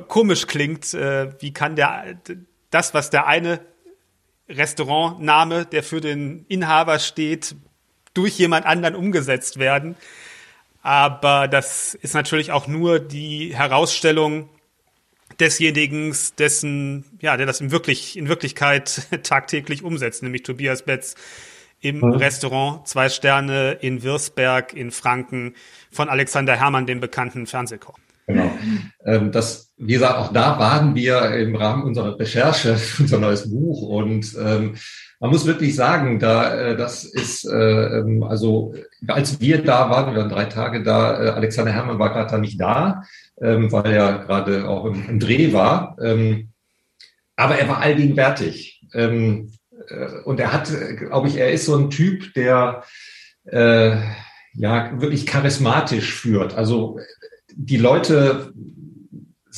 komisch 0.08 0.48
klingt. 0.48 0.94
Äh, 0.94 1.40
wie 1.40 1.52
kann 1.52 1.76
der 1.76 2.18
das, 2.70 2.92
was 2.92 3.10
der 3.10 3.26
eine 3.26 3.60
Restaurantname, 4.48 5.66
der 5.66 5.82
für 5.82 6.00
den 6.00 6.44
Inhaber 6.48 6.98
steht, 6.98 7.54
durch 8.14 8.38
jemand 8.38 8.66
anderen 8.66 8.94
umgesetzt 8.94 9.58
werden. 9.58 9.96
Aber 10.82 11.48
das 11.48 11.94
ist 11.94 12.14
natürlich 12.14 12.52
auch 12.52 12.66
nur 12.66 12.98
die 12.98 13.54
Herausstellung 13.54 14.48
desjenigen, 15.40 16.14
dessen, 16.38 17.04
ja, 17.20 17.36
der 17.36 17.46
das 17.46 17.60
in, 17.60 17.70
wirklich, 17.70 18.16
in 18.16 18.28
Wirklichkeit 18.28 19.08
tagtäglich 19.22 19.82
umsetzt, 19.82 20.22
nämlich 20.22 20.42
Tobias 20.42 20.82
Betz 20.82 21.14
im 21.80 21.98
mhm. 21.98 22.14
Restaurant 22.14 22.88
Zwei 22.88 23.08
Sterne 23.08 23.72
in 23.80 24.02
Wirsberg 24.02 24.72
in 24.74 24.90
Franken 24.90 25.54
von 25.90 26.08
Alexander 26.08 26.56
Hermann, 26.56 26.86
dem 26.86 27.00
bekannten 27.00 27.46
Fernsehkoch. 27.46 27.98
Genau. 28.26 28.50
Ähm, 29.06 29.32
das, 29.32 29.72
wie 29.78 29.94
gesagt, 29.94 30.16
auch 30.16 30.32
da 30.32 30.58
waren 30.58 30.94
wir 30.94 31.32
im 31.36 31.56
Rahmen 31.56 31.84
unserer 31.84 32.18
Recherche 32.18 32.76
für 32.76 33.02
unser 33.04 33.18
neues 33.18 33.50
Buch 33.50 33.82
und 33.82 34.36
ähm, 34.38 34.76
man 35.20 35.30
muss 35.30 35.46
wirklich 35.46 35.74
sagen, 35.74 36.18
da 36.18 36.54
äh, 36.54 36.76
das 36.76 37.04
ist 37.04 37.44
äh, 37.44 37.98
ähm, 37.98 38.22
also 38.22 38.74
als 39.08 39.40
wir 39.40 39.62
da 39.62 39.90
waren, 39.90 40.14
wir 40.14 40.20
waren 40.20 40.30
drei 40.30 40.44
Tage 40.44 40.82
da, 40.82 41.22
äh, 41.22 41.28
Alexander 41.30 41.72
Herrmann 41.72 41.98
war 41.98 42.12
gerade 42.12 42.30
da 42.30 42.38
nicht 42.38 42.60
da, 42.60 43.02
ähm, 43.40 43.72
weil 43.72 43.92
er 43.92 44.18
gerade 44.18 44.68
auch 44.68 44.84
im, 44.84 45.08
im 45.08 45.18
Dreh 45.18 45.52
war. 45.52 45.96
Ähm, 46.00 46.50
aber 47.36 47.56
er 47.56 47.68
war 47.68 47.80
allgegenwärtig. 47.80 48.82
Und 48.92 50.40
er 50.40 50.52
hat, 50.52 50.72
glaube 50.96 51.28
ich, 51.28 51.36
er 51.36 51.52
ist 51.52 51.66
so 51.66 51.76
ein 51.76 51.88
Typ, 51.88 52.34
der 52.34 52.82
ja 53.44 55.00
wirklich 55.00 55.24
charismatisch 55.24 56.14
führt. 56.14 56.56
Also 56.56 56.98
die 57.54 57.76
Leute 57.76 58.52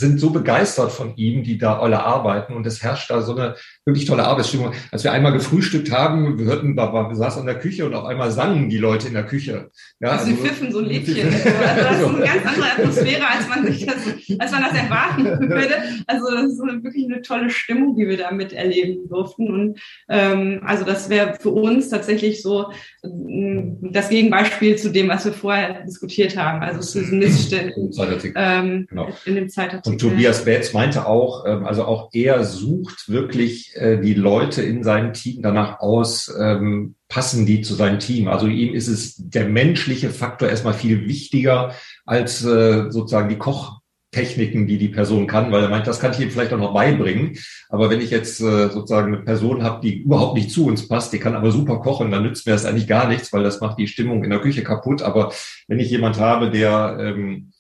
sind 0.01 0.19
so 0.19 0.31
begeistert 0.31 0.91
von 0.91 1.15
ihm, 1.17 1.45
die 1.45 1.59
da 1.59 1.79
alle 1.79 2.03
arbeiten 2.03 2.55
und 2.55 2.67
es 2.67 2.83
herrscht 2.83 3.11
da 3.11 3.23
so 3.23 3.37
eine 3.37 3.55
wirklich 3.85 4.07
tolle 4.07 4.25
Arbeitsstimmung. 4.25 4.73
Als 4.91 5.05
wir 5.05 5.13
einmal 5.13 5.33
gefrühstückt 5.33 5.93
haben, 5.93 6.39
wir 6.39 6.47
hörten, 6.47 6.77
wir, 6.77 7.15
saßen 7.15 7.41
an 7.41 7.47
der 7.47 7.59
Küche 7.59 7.87
und 7.87 7.95
auf 7.95 8.05
einmal 8.05 8.31
sangen 8.31 8.69
die 8.69 8.79
Leute 8.79 9.09
in 9.09 9.15
der 9.15 9.25
Küche. 9.25 9.71
Ja, 10.01 10.11
also, 10.11 10.27
sie 10.27 10.33
also, 10.33 10.45
pfiffen 10.45 10.73
so 10.73 10.79
ein 10.79 10.87
Liedchen. 10.87 11.29
Also 11.29 11.83
das 11.83 12.01
ist 12.01 12.07
eine 12.07 12.19
ganz 12.25 12.47
andere 12.47 12.71
Atmosphäre, 12.73 13.23
als 13.27 13.49
man 13.49 13.67
sich 13.67 13.87
das, 13.87 13.97
als 14.39 14.53
man 14.53 14.63
das 14.63 14.75
erwarten 14.75 15.25
würde. 15.49 15.75
Also 16.07 16.31
das 16.31 16.53
ist 16.53 16.59
wirklich 16.59 17.05
eine 17.07 17.23
tolle 17.23 17.51
Stimmung, 17.51 17.97
die 17.97 18.09
wir 18.09 18.17
da 18.17 18.31
miterleben 18.31 19.09
durften. 19.09 19.49
Und 19.49 19.81
ähm, 20.09 20.61
also 20.65 20.85
das 20.85 21.09
wäre 21.09 21.35
für 21.41 21.51
uns 21.51 21.91
tatsächlich 21.91 22.43
so 22.43 22.73
mm, 23.03 23.93
das 23.93 24.09
Gegenbeispiel 24.09 24.77
zu 24.77 24.91
dem, 24.91 25.09
was 25.09 25.25
wir 25.25 25.33
vorher 25.33 25.83
diskutiert 25.85 26.37
haben. 26.37 26.63
Also 26.63 26.81
zu 26.81 27.01
diesen 27.01 27.19
Missständen 27.19 27.91
ähm, 28.37 28.87
genau. 28.89 29.09
in 29.25 29.35
dem 29.35 29.49
Zeitartikel. 29.49 29.90
Und 29.91 30.01
Tobias 30.01 30.45
Betz 30.45 30.73
meinte 30.73 31.07
auch, 31.07 31.45
ähm, 31.47 31.67
also 31.67 31.85
auch 31.85 32.11
er 32.13 32.45
sucht 32.45 33.09
wirklich 33.09 33.75
äh, 33.75 34.01
die 34.01 34.15
Leute 34.15 34.63
in 34.63 34.85
seinem 34.85 35.13
Team 35.13 35.43
danach 35.43 35.81
aus, 35.81 36.33
ähm, 36.39 36.95
passen 37.09 37.45
die 37.45 37.61
zu 37.63 37.75
seinem 37.75 37.99
Team. 37.99 38.29
Also 38.29 38.47
ihm 38.47 38.73
ist 38.73 38.87
es 38.87 39.17
der 39.17 39.49
menschliche 39.49 40.11
Faktor 40.11 40.49
erstmal 40.49 40.75
viel 40.75 41.09
wichtiger 41.09 41.75
als 42.07 42.45
äh, 42.45 42.89
sozusagen 42.91 43.29
die 43.29 43.39
Koch 43.39 43.81
Techniken, 44.13 44.67
die 44.67 44.79
die 44.79 44.89
Person 44.89 45.27
kann, 45.27 45.53
weil 45.53 45.63
er 45.63 45.69
meint, 45.69 45.87
das 45.87 46.01
kann 46.01 46.13
ich 46.13 46.21
ihm 46.21 46.31
vielleicht 46.31 46.53
auch 46.53 46.59
noch 46.59 46.75
beibringen. 46.75 47.37
Aber 47.69 47.91
wenn 47.91 48.01
ich 48.01 48.11
jetzt 48.11 48.41
äh, 48.41 48.69
sozusagen 48.69 49.15
eine 49.15 49.25
Person 49.25 49.63
habe, 49.65 49.81
die 49.81 50.03
überhaupt 50.03 50.35
nicht 50.37 50.51
zu 50.51 50.67
uns 50.67 50.87
passt, 50.87 51.13
die 51.13 51.19
kann 51.19 51.37
aber 51.37 51.51
super 51.51 51.79
kochen, 51.79 52.11
dann 52.11 52.25
nützt 52.25 52.47
mir 52.47 52.53
das 52.53 52.65
eigentlich 52.65 52.89
gar 52.89 53.09
nichts, 53.09 53.33
weil 53.33 53.45
das 53.45 53.61
macht 53.61 53.79
die 53.79 53.87
Stimmung 53.87 54.23
in 54.23 54.31
der 54.31 54.41
Küche 54.41 54.63
kaputt. 54.63 55.03
Aber 55.03 55.33
wenn 55.69 55.79
ich 55.79 55.91
jemand 55.91 56.19
habe, 56.19 56.51
der 56.51 56.97
ähm, 57.01 57.53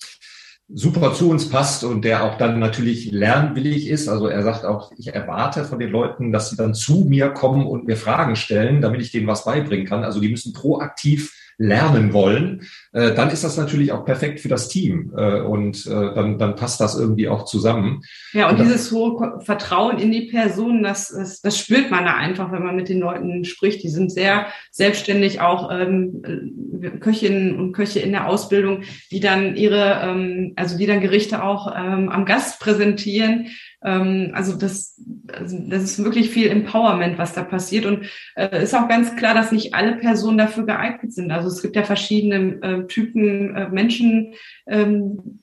super 0.72 1.12
zu 1.14 1.30
uns 1.30 1.48
passt 1.48 1.84
und 1.84 2.04
der 2.04 2.24
auch 2.24 2.38
dann 2.38 2.58
natürlich 2.58 3.10
lernwillig 3.10 3.88
ist. 3.88 4.08
Also 4.08 4.28
er 4.28 4.42
sagt 4.42 4.64
auch, 4.64 4.92
ich 4.96 5.08
erwarte 5.08 5.64
von 5.64 5.78
den 5.78 5.90
Leuten, 5.90 6.32
dass 6.32 6.50
sie 6.50 6.56
dann 6.56 6.74
zu 6.74 7.06
mir 7.08 7.30
kommen 7.30 7.66
und 7.66 7.86
mir 7.86 7.96
Fragen 7.96 8.36
stellen, 8.36 8.80
damit 8.80 9.00
ich 9.00 9.10
denen 9.10 9.26
was 9.26 9.44
beibringen 9.44 9.86
kann. 9.86 10.04
Also 10.04 10.20
die 10.20 10.28
müssen 10.28 10.52
proaktiv 10.52 11.39
lernen 11.60 12.14
wollen, 12.14 12.62
äh, 12.92 13.14
dann 13.14 13.28
ist 13.28 13.44
das 13.44 13.58
natürlich 13.58 13.92
auch 13.92 14.06
perfekt 14.06 14.40
für 14.40 14.48
das 14.48 14.68
Team 14.68 15.12
äh, 15.14 15.40
und 15.40 15.86
äh, 15.86 15.90
dann, 15.90 16.38
dann 16.38 16.56
passt 16.56 16.80
das 16.80 16.98
irgendwie 16.98 17.28
auch 17.28 17.44
zusammen. 17.44 18.00
Ja, 18.32 18.48
und, 18.48 18.58
und 18.58 18.64
dieses 18.64 18.90
hohe 18.90 19.40
Vertrauen 19.44 19.98
in 19.98 20.10
die 20.10 20.22
Person, 20.22 20.82
das, 20.82 21.08
das, 21.08 21.42
das 21.42 21.58
spürt 21.58 21.90
man 21.90 22.06
da 22.06 22.14
einfach, 22.14 22.50
wenn 22.50 22.64
man 22.64 22.76
mit 22.76 22.88
den 22.88 22.98
Leuten 22.98 23.44
spricht. 23.44 23.82
Die 23.82 23.90
sind 23.90 24.10
sehr 24.10 24.46
selbstständig, 24.70 25.42
auch 25.42 25.70
ähm, 25.70 26.22
Köchinnen 27.00 27.58
und 27.58 27.72
Köche 27.72 28.00
in 28.00 28.12
der 28.12 28.26
Ausbildung, 28.26 28.84
die 29.10 29.20
dann 29.20 29.54
ihre, 29.54 30.00
ähm, 30.02 30.54
also 30.56 30.78
die 30.78 30.86
dann 30.86 31.02
Gerichte 31.02 31.44
auch 31.44 31.70
ähm, 31.76 32.08
am 32.08 32.24
Gast 32.24 32.58
präsentieren 32.58 33.48
ähm, 33.82 34.30
also 34.34 34.56
das, 34.56 35.00
also 35.32 35.58
das 35.68 35.82
ist 35.82 36.04
wirklich 36.04 36.30
viel 36.30 36.48
Empowerment, 36.48 37.18
was 37.18 37.32
da 37.32 37.42
passiert. 37.42 37.86
Und 37.86 38.06
äh, 38.36 38.62
ist 38.62 38.74
auch 38.74 38.88
ganz 38.88 39.16
klar, 39.16 39.34
dass 39.34 39.52
nicht 39.52 39.74
alle 39.74 39.96
Personen 39.96 40.38
dafür 40.38 40.66
geeignet 40.66 41.12
sind. 41.12 41.30
Also 41.30 41.48
es 41.48 41.62
gibt 41.62 41.76
ja 41.76 41.82
verschiedene 41.82 42.62
äh, 42.62 42.86
Typen 42.86 43.54
äh, 43.56 43.68
Menschen, 43.68 44.34
ähm, 44.66 45.40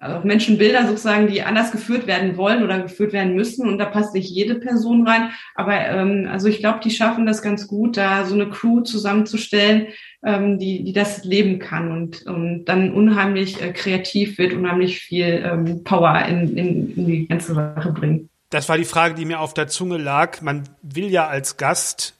also 0.00 0.26
Menschenbilder 0.26 0.86
sozusagen, 0.86 1.28
die 1.28 1.42
anders 1.42 1.72
geführt 1.72 2.06
werden 2.06 2.36
wollen 2.36 2.62
oder 2.62 2.80
geführt 2.80 3.12
werden 3.12 3.34
müssen. 3.34 3.68
Und 3.68 3.78
da 3.78 3.86
passt 3.86 4.14
nicht 4.14 4.30
jede 4.30 4.56
Person 4.56 5.06
rein. 5.06 5.30
Aber 5.54 5.74
ähm, 5.74 6.28
also 6.30 6.48
ich 6.48 6.58
glaube, 6.58 6.80
die 6.82 6.90
schaffen 6.90 7.26
das 7.26 7.42
ganz 7.42 7.66
gut, 7.68 7.96
da 7.96 8.24
so 8.24 8.34
eine 8.34 8.50
Crew 8.50 8.80
zusammenzustellen, 8.80 9.86
ähm, 10.24 10.58
die, 10.58 10.84
die 10.84 10.92
das 10.92 11.24
leben 11.24 11.58
kann 11.58 11.90
und, 11.90 12.26
und 12.26 12.64
dann 12.64 12.92
unheimlich 12.92 13.60
äh, 13.60 13.72
kreativ 13.72 14.38
wird, 14.38 14.52
unheimlich 14.52 15.00
viel 15.00 15.42
ähm, 15.44 15.84
Power 15.84 16.24
in, 16.26 16.56
in, 16.56 16.96
in 16.96 17.06
die 17.06 17.28
ganze 17.28 17.54
Sache 17.54 17.92
bringt. 17.92 18.28
Das 18.50 18.68
war 18.68 18.78
die 18.78 18.84
Frage, 18.84 19.14
die 19.14 19.24
mir 19.24 19.40
auf 19.40 19.54
der 19.54 19.66
Zunge 19.68 19.98
lag. 19.98 20.40
Man 20.40 20.64
will 20.82 21.10
ja 21.10 21.26
als 21.26 21.56
Gast 21.56 22.14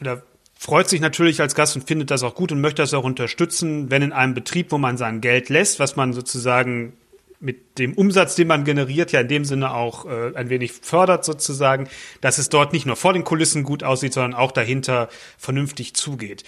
oder 0.00 0.22
freut 0.58 0.88
sich 0.88 1.00
natürlich 1.00 1.40
als 1.40 1.54
Gast 1.54 1.74
und 1.76 1.86
findet 1.86 2.10
das 2.10 2.22
auch 2.22 2.34
gut 2.34 2.52
und 2.52 2.60
möchte 2.60 2.82
das 2.82 2.94
auch 2.94 3.04
unterstützen, 3.04 3.90
wenn 3.90 4.02
in 4.02 4.12
einem 4.12 4.32
Betrieb, 4.32 4.70
wo 4.70 4.78
man 4.78 4.96
sein 4.96 5.20
Geld 5.20 5.48
lässt, 5.48 5.80
was 5.80 5.96
man 5.96 6.12
sozusagen 6.12 6.94
mit 7.42 7.78
dem 7.78 7.94
Umsatz, 7.94 8.36
den 8.36 8.46
man 8.46 8.62
generiert, 8.62 9.10
ja 9.10 9.20
in 9.20 9.28
dem 9.28 9.44
Sinne 9.44 9.74
auch 9.74 10.06
äh, 10.06 10.32
ein 10.36 10.48
wenig 10.48 10.72
fördert 10.72 11.24
sozusagen, 11.24 11.88
dass 12.20 12.38
es 12.38 12.48
dort 12.48 12.72
nicht 12.72 12.86
nur 12.86 12.94
vor 12.94 13.12
den 13.12 13.24
Kulissen 13.24 13.64
gut 13.64 13.82
aussieht, 13.82 14.12
sondern 14.12 14.34
auch 14.34 14.52
dahinter 14.52 15.08
vernünftig 15.36 15.94
zugeht. 15.94 16.44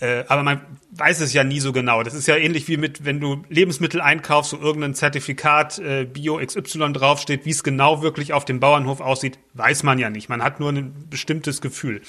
Äh, 0.00 0.24
aber 0.28 0.42
man 0.42 0.60
weiß 0.90 1.20
es 1.20 1.32
ja 1.32 1.44
nie 1.44 1.60
so 1.60 1.72
genau. 1.72 2.02
Das 2.02 2.14
ist 2.14 2.26
ja 2.26 2.36
ähnlich 2.36 2.66
wie 2.68 2.76
mit, 2.76 3.04
wenn 3.04 3.20
du 3.20 3.42
Lebensmittel 3.48 4.00
einkaufst, 4.00 4.52
wo 4.52 4.56
irgendein 4.56 4.94
Zertifikat 4.94 5.78
äh, 5.78 6.04
Bio 6.04 6.38
XY 6.44 6.92
draufsteht, 6.92 7.44
wie 7.44 7.50
es 7.50 7.62
genau 7.62 8.02
wirklich 8.02 8.32
auf 8.32 8.44
dem 8.44 8.60
Bauernhof 8.60 9.00
aussieht, 9.00 9.38
weiß 9.54 9.82
man 9.84 9.98
ja 9.98 10.10
nicht. 10.10 10.28
Man 10.28 10.42
hat 10.42 10.60
nur 10.60 10.70
ein 10.70 11.08
bestimmtes 11.08 11.60
Gefühl. 11.60 12.02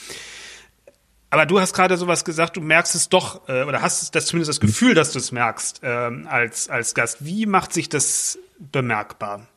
Aber 1.29 1.45
du 1.45 1.59
hast 1.59 1.73
gerade 1.73 1.97
sowas 1.97 2.23
gesagt, 2.23 2.55
du 2.55 2.61
merkst 2.61 2.95
es 2.95 3.09
doch, 3.09 3.47
äh, 3.49 3.63
oder 3.63 3.81
hast 3.81 4.15
das 4.15 4.27
zumindest 4.27 4.49
das 4.49 4.59
Gefühl, 4.59 4.93
dass 4.93 5.11
du 5.11 5.19
es 5.19 5.31
merkst 5.31 5.81
ähm, 5.83 6.27
als, 6.29 6.69
als 6.69 6.95
Gast. 6.95 7.25
Wie 7.25 7.45
macht 7.45 7.73
sich 7.73 7.89
das 7.89 8.39
bemerkbar? 8.57 9.47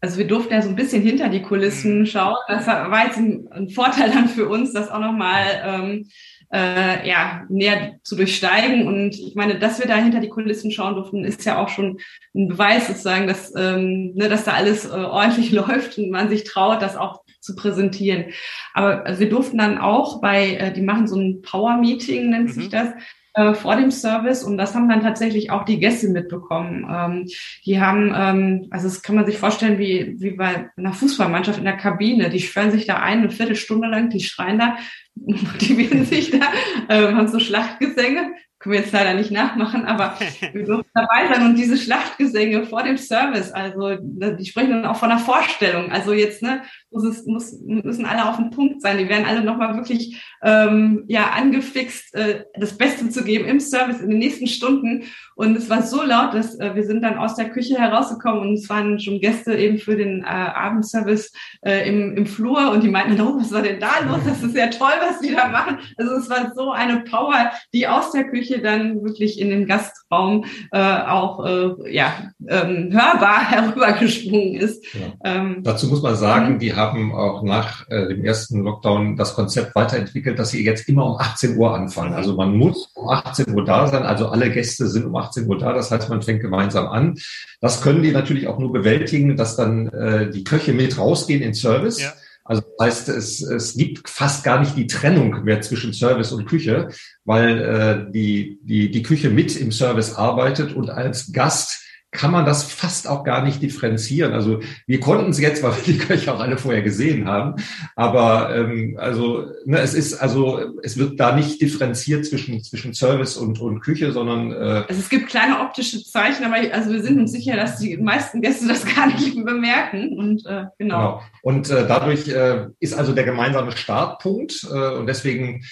Also 0.00 0.16
wir 0.16 0.26
durften 0.26 0.54
ja 0.54 0.62
so 0.62 0.68
ein 0.68 0.76
bisschen 0.76 1.02
hinter 1.02 1.28
die 1.28 1.42
Kulissen 1.42 2.00
mhm. 2.00 2.06
schauen. 2.06 2.36
Das 2.48 2.66
war 2.66 3.04
jetzt 3.04 3.18
ein, 3.18 3.48
ein 3.50 3.68
Vorteil 3.68 4.10
dann 4.10 4.28
für 4.28 4.48
uns, 4.48 4.72
das 4.72 4.88
auch 4.88 5.00
nochmal 5.00 5.44
ähm, 5.62 6.08
äh, 6.52 7.08
ja, 7.08 7.44
näher 7.48 7.96
zu 8.02 8.16
durchsteigen. 8.16 8.86
Und 8.86 9.14
ich 9.14 9.34
meine, 9.34 9.58
dass 9.58 9.78
wir 9.78 9.86
da 9.86 9.96
hinter 9.96 10.20
die 10.20 10.28
Kulissen 10.28 10.70
schauen 10.70 10.94
durften, 10.94 11.24
ist 11.24 11.44
ja 11.44 11.62
auch 11.62 11.68
schon 11.68 11.98
ein 12.34 12.48
Beweis 12.48 12.88
sozusagen, 12.88 13.26
dass, 13.26 13.54
ähm, 13.56 14.12
ne, 14.14 14.28
dass 14.28 14.44
da 14.44 14.52
alles 14.52 14.84
äh, 14.86 14.90
ordentlich 14.90 15.52
läuft 15.52 15.98
und 15.98 16.10
man 16.10 16.28
sich 16.28 16.44
traut, 16.44 16.82
das 16.82 16.96
auch 16.96 17.22
zu 17.40 17.54
präsentieren. 17.54 18.26
Aber 18.74 19.18
wir 19.18 19.28
durften 19.28 19.58
dann 19.58 19.78
auch 19.78 20.20
bei, 20.20 20.54
äh, 20.56 20.72
die 20.72 20.82
machen 20.82 21.06
so 21.06 21.16
ein 21.16 21.40
Power-Meeting, 21.42 22.30
nennt 22.30 22.48
mhm. 22.48 22.52
sich 22.52 22.68
das, 22.68 22.88
äh, 23.34 23.54
vor 23.54 23.76
dem 23.76 23.90
Service 23.90 24.42
und 24.42 24.58
das 24.58 24.74
haben 24.74 24.88
dann 24.88 25.02
tatsächlich 25.02 25.50
auch 25.50 25.64
die 25.64 25.78
Gäste 25.78 26.08
mitbekommen. 26.08 26.86
Ähm, 26.90 27.28
die 27.64 27.80
haben, 27.80 28.12
ähm, 28.14 28.66
also 28.70 28.88
das 28.88 29.02
kann 29.02 29.14
man 29.14 29.26
sich 29.26 29.38
vorstellen 29.38 29.78
wie, 29.78 30.16
wie 30.18 30.32
bei 30.32 30.70
einer 30.76 30.92
Fußballmannschaft 30.92 31.58
in 31.58 31.64
der 31.64 31.76
Kabine. 31.76 32.30
Die 32.30 32.40
schwören 32.40 32.70
sich 32.70 32.86
da 32.86 32.96
ein, 32.96 33.18
eine 33.18 33.30
Viertelstunde 33.30 33.88
lang, 33.88 34.10
die 34.10 34.20
schreien 34.20 34.58
da, 34.58 34.76
motivieren 35.14 36.04
sich 36.04 36.30
da, 36.32 36.46
äh, 36.88 37.12
haben 37.12 37.28
so 37.28 37.38
Schlachtgesänge 37.38 38.32
können 38.60 38.74
wir 38.74 38.80
jetzt 38.80 38.92
leider 38.92 39.14
nicht 39.14 39.30
nachmachen, 39.30 39.86
aber 39.86 40.16
wir 40.52 40.64
durften 40.64 40.90
dabei 40.94 41.32
sein 41.32 41.46
und 41.46 41.56
diese 41.56 41.78
Schlachtgesänge 41.78 42.66
vor 42.66 42.82
dem 42.82 42.98
Service, 42.98 43.50
also 43.50 43.96
die 43.98 44.44
sprechen 44.44 44.70
dann 44.70 44.84
auch 44.84 44.96
von 44.96 45.10
einer 45.10 45.18
Vorstellung. 45.18 45.90
Also 45.90 46.12
jetzt 46.12 46.42
ne, 46.42 46.62
muss 46.90 47.04
es, 47.04 47.26
muss, 47.26 47.58
müssen 47.60 48.04
alle 48.04 48.28
auf 48.28 48.36
den 48.36 48.50
Punkt 48.50 48.82
sein. 48.82 48.98
Die 48.98 49.08
werden 49.08 49.24
alle 49.24 49.42
nochmal 49.42 49.76
wirklich 49.76 50.20
ähm, 50.42 51.04
ja 51.06 51.30
angefixt, 51.36 52.14
äh, 52.14 52.44
das 52.54 52.76
Beste 52.76 53.08
zu 53.10 53.22
geben 53.24 53.44
im 53.46 53.60
Service 53.60 54.00
in 54.00 54.10
den 54.10 54.18
nächsten 54.18 54.46
Stunden. 54.46 55.04
Und 55.34 55.56
es 55.56 55.70
war 55.70 55.82
so 55.82 56.02
laut, 56.02 56.34
dass 56.34 56.58
äh, 56.58 56.74
wir 56.74 56.84
sind 56.84 57.02
dann 57.02 57.16
aus 57.16 57.36
der 57.36 57.50
Küche 57.50 57.78
herausgekommen 57.78 58.40
und 58.40 58.54
es 58.54 58.68
waren 58.68 58.98
schon 58.98 59.20
Gäste 59.20 59.54
eben 59.54 59.78
für 59.78 59.96
den 59.96 60.22
äh, 60.22 60.26
Abendservice 60.26 61.32
äh, 61.62 61.88
im, 61.88 62.16
im 62.16 62.26
Flur 62.26 62.72
und 62.72 62.82
die 62.82 62.88
meinten, 62.88 63.20
oh, 63.20 63.38
was 63.38 63.52
war 63.52 63.62
denn 63.62 63.80
da 63.80 64.00
los? 64.06 64.20
Das 64.24 64.42
ist 64.42 64.56
ja 64.56 64.66
toll, 64.66 64.92
was 65.00 65.20
die 65.20 65.34
da 65.34 65.48
machen. 65.48 65.78
Also 65.96 66.14
es 66.14 66.28
war 66.28 66.52
so 66.54 66.72
eine 66.72 67.00
Power, 67.00 67.52
die 67.72 67.86
aus 67.86 68.12
der 68.12 68.24
Küche 68.24 68.60
dann 68.60 69.02
wirklich 69.02 69.40
in 69.40 69.50
den 69.50 69.66
Gastraum 69.66 70.44
äh, 70.72 70.78
auch 70.78 71.44
äh, 71.46 71.94
ja, 71.94 72.32
ähm, 72.48 72.90
hörbar 72.92 73.40
herübergesprungen 73.50 74.54
ist. 74.54 74.84
Ja. 74.94 75.12
Ähm, 75.24 75.62
Dazu 75.62 75.86
muss 75.86 76.02
man 76.02 76.16
sagen, 76.16 76.58
die 76.58 76.70
haben 76.80 77.12
auch 77.12 77.42
nach 77.42 77.88
äh, 77.88 78.08
dem 78.08 78.24
ersten 78.24 78.62
Lockdown 78.62 79.16
das 79.16 79.34
Konzept 79.34 79.74
weiterentwickelt, 79.74 80.38
dass 80.38 80.50
sie 80.50 80.64
jetzt 80.64 80.88
immer 80.88 81.06
um 81.06 81.16
18 81.18 81.56
Uhr 81.56 81.74
anfangen. 81.74 82.14
Also 82.14 82.34
man 82.34 82.56
muss 82.56 82.90
um 82.94 83.08
18 83.08 83.54
Uhr 83.54 83.64
da 83.64 83.86
sein. 83.86 84.02
Also 84.02 84.28
alle 84.28 84.50
Gäste 84.50 84.88
sind 84.88 85.04
um 85.04 85.14
18 85.14 85.46
Uhr 85.46 85.58
da. 85.58 85.72
Das 85.72 85.90
heißt, 85.90 86.08
man 86.08 86.22
fängt 86.22 86.40
gemeinsam 86.40 86.86
an. 86.88 87.18
Das 87.60 87.82
können 87.82 88.02
die 88.02 88.12
natürlich 88.12 88.48
auch 88.48 88.58
nur 88.58 88.72
bewältigen, 88.72 89.36
dass 89.36 89.56
dann 89.56 89.88
äh, 89.88 90.30
die 90.30 90.44
Köche 90.44 90.72
mit 90.72 90.98
rausgehen 90.98 91.42
in 91.42 91.54
Service. 91.54 92.00
Ja. 92.00 92.12
Also 92.44 92.62
das 92.62 92.86
heißt, 92.86 93.08
es, 93.10 93.42
es 93.42 93.76
gibt 93.76 94.08
fast 94.08 94.42
gar 94.42 94.58
nicht 94.58 94.76
die 94.76 94.88
Trennung 94.88 95.44
mehr 95.44 95.60
zwischen 95.60 95.92
Service 95.92 96.32
und 96.32 96.46
Küche, 96.46 96.88
weil 97.24 97.58
äh, 97.60 98.12
die, 98.12 98.58
die, 98.62 98.90
die 98.90 99.02
Küche 99.02 99.30
mit 99.30 99.54
im 99.56 99.70
Service 99.70 100.14
arbeitet 100.14 100.74
und 100.74 100.90
als 100.90 101.32
Gast 101.32 101.84
kann 102.12 102.32
man 102.32 102.44
das 102.44 102.64
fast 102.64 103.08
auch 103.08 103.22
gar 103.22 103.44
nicht 103.44 103.62
differenzieren. 103.62 104.32
Also 104.32 104.60
wir 104.86 104.98
konnten 104.98 105.30
es 105.30 105.38
jetzt, 105.38 105.62
weil 105.62 105.72
wir 105.76 105.94
die 105.94 105.98
Köche 105.98 106.32
auch 106.32 106.40
alle 106.40 106.58
vorher 106.58 106.82
gesehen 106.82 107.28
haben. 107.28 107.62
Aber 107.94 108.54
ähm, 108.54 108.96
also 108.98 109.46
ne, 109.64 109.78
es 109.78 109.94
ist 109.94 110.14
also 110.14 110.60
es 110.82 110.96
wird 110.96 111.20
da 111.20 111.36
nicht 111.36 111.60
differenziert 111.60 112.26
zwischen 112.26 112.62
zwischen 112.64 112.94
Service 112.94 113.36
und 113.36 113.60
und 113.60 113.80
Küche, 113.80 114.10
sondern 114.10 114.50
äh, 114.50 114.84
also 114.88 115.00
es 115.00 115.08
gibt 115.08 115.28
kleine 115.28 115.60
optische 115.60 116.02
Zeichen, 116.04 116.44
aber 116.44 116.56
also 116.72 116.90
wir 116.90 117.02
sind 117.02 117.20
uns 117.20 117.30
sicher, 117.30 117.54
dass 117.54 117.78
die 117.78 117.96
meisten 117.96 118.40
Gäste 118.40 118.66
das 118.66 118.84
gar 118.84 119.06
nicht 119.06 119.34
bemerken 119.44 120.18
und 120.18 120.44
äh, 120.46 120.64
genau. 120.78 120.78
genau. 120.78 121.22
Und 121.42 121.70
äh, 121.70 121.86
dadurch 121.86 122.26
äh, 122.28 122.66
ist 122.80 122.94
also 122.94 123.12
der 123.12 123.24
gemeinsame 123.24 123.72
Startpunkt 123.76 124.66
äh, 124.70 124.94
und 124.94 125.06
deswegen 125.06 125.62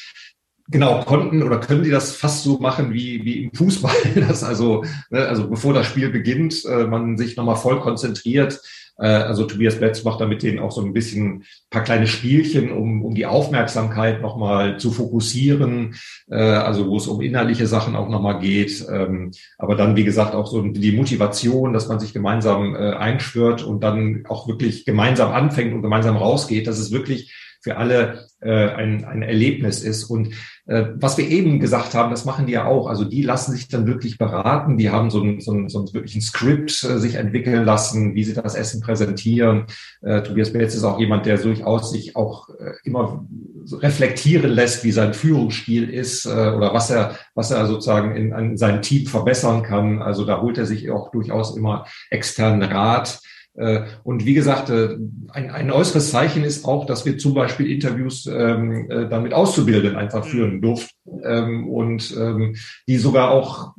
Genau, 0.71 1.03
konnten 1.05 1.43
oder 1.43 1.61
können 1.61 1.83
die 1.83 1.91
das 1.91 2.13
fast 2.13 2.45
so 2.45 2.59
machen 2.59 2.93
wie, 2.93 3.25
wie 3.25 3.45
im 3.45 3.55
Fußball, 3.55 3.95
dass 4.29 4.45
also, 4.45 4.85
ne, 5.09 5.27
also 5.27 5.49
bevor 5.49 5.73
das 5.73 5.87
Spiel 5.87 6.11
beginnt, 6.11 6.63
äh, 6.67 6.85
man 6.85 7.17
sich 7.17 7.37
nochmal 7.37 7.57
voll 7.57 7.81
konzentriert. 7.81 8.61
Äh, 8.99 9.07
also 9.07 9.45
Tobias 9.45 9.81
Betz 9.81 10.05
macht 10.05 10.21
da 10.21 10.27
mit 10.27 10.43
denen 10.43 10.59
auch 10.59 10.71
so 10.71 10.83
ein 10.83 10.93
bisschen 10.93 11.45
paar 11.71 11.85
kleine 11.85 12.07
Spielchen, 12.07 12.71
um, 12.71 13.03
um 13.03 13.15
die 13.15 13.25
Aufmerksamkeit 13.25 14.21
nochmal 14.21 14.79
zu 14.79 14.91
fokussieren, 14.91 15.95
äh, 16.31 16.37
also 16.37 16.87
wo 16.89 16.99
es 16.99 17.07
um 17.07 17.23
innerliche 17.23 17.67
Sachen 17.67 17.97
auch 17.97 18.11
nochmal 18.11 18.39
geht. 18.39 18.85
Ähm, 18.93 19.31
aber 19.57 19.75
dann, 19.75 19.97
wie 19.97 20.05
gesagt, 20.05 20.35
auch 20.35 20.47
so 20.47 20.61
die 20.61 20.93
Motivation, 20.93 21.73
dass 21.73 21.89
man 21.89 21.99
sich 21.99 22.13
gemeinsam 22.13 22.75
äh, 22.75 22.93
einschwört 22.93 23.63
und 23.63 23.83
dann 23.83 24.25
auch 24.29 24.49
wirklich 24.49 24.85
gemeinsam 24.85 25.33
anfängt 25.33 25.73
und 25.73 25.81
gemeinsam 25.81 26.19
rausgeht. 26.19 26.67
Das 26.67 26.79
ist 26.79 26.93
wirklich 26.93 27.33
für 27.61 27.77
alle 27.77 28.27
äh, 28.41 28.69
ein, 28.71 29.05
ein 29.05 29.23
Erlebnis 29.23 29.83
ist. 29.83 30.05
Und 30.05 30.35
äh, 30.67 30.87
was 30.95 31.19
wir 31.19 31.29
eben 31.29 31.59
gesagt 31.59 31.95
haben, 31.95 32.11
das 32.11 32.25
machen 32.25 32.47
die 32.47 32.53
ja 32.53 32.67
auch. 32.67 32.87
Also 32.87 33.05
die 33.05 33.23
lassen 33.23 33.53
sich 33.53 33.69
dann 33.69 33.87
wirklich 33.87 34.17
beraten. 34.17 34.79
Die 34.79 34.91
haben 34.91 35.11
so 35.11 35.23
ein, 35.23 35.41
so 35.41 35.53
ein, 35.53 35.69
so 35.69 35.81
ein 35.81 35.93
wirklich 35.93 36.15
ein 36.15 36.21
Skript 36.21 36.85
äh, 36.85 36.99
sich 36.99 37.17
entwickeln 37.17 37.65
lassen, 37.65 38.15
wie 38.15 38.25
sie 38.25 38.35
das 38.35 38.55
Essen 38.55 38.81
präsentieren. 38.81 39.67
Äh, 40.03 40.23
Tobias 40.23 40.53
Belz 40.53 40.75
ist 40.75 40.85
auch 40.85 41.01
jemand, 41.01 41.27
der 41.27 41.39
durchaus 41.39 41.91
sich 41.91 42.15
auch 42.17 42.49
äh, 42.51 42.73
immer 42.85 43.27
reflektieren 43.73 44.51
lässt, 44.51 44.85
wie 44.85 44.93
sein 44.93 45.15
Führungsstil 45.15 45.91
ist 45.91 46.25
äh, 46.27 46.29
oder 46.29 46.73
was 46.73 46.91
er, 46.91 47.17
was 47.35 47.51
er 47.51 47.67
sozusagen 47.67 48.15
in, 48.15 48.33
in 48.33 48.57
seinem 48.57 48.83
Team 48.83 49.07
verbessern 49.07 49.63
kann. 49.63 50.01
Also 50.01 50.25
da 50.25 50.41
holt 50.41 50.59
er 50.59 50.67
sich 50.67 50.91
auch 50.91 51.11
durchaus 51.11 51.57
immer 51.57 51.87
externen 52.11 52.63
Rat. 52.63 53.21
Äh, 53.59 53.83
und 54.05 54.25
wie 54.25 54.35
gesagt, 54.35 54.71
äh, 54.71 54.97
ein, 55.31 55.51
ein 55.51 55.71
äußeres 55.71 56.11
Zeichen 56.11 56.45
ist 56.45 56.65
auch, 56.65 56.87
dass 56.87 57.05
wir 57.05 57.19
zum 57.19 57.35
Beispiel 57.35 57.71
Interviews 57.71 58.27
ähm, 58.27 58.91
äh, 58.91 59.09
dann 59.09 59.25
mit 59.25 59.35
Auszubildenden 59.35 59.97
einfach 59.97 60.25
mhm. 60.25 60.31
führen 60.31 60.61
durften 60.63 61.21
ähm, 61.25 61.69
und 61.69 62.17
ähm, 62.17 62.55
die 62.87 62.97
sogar 62.97 63.31
auch 63.31 63.75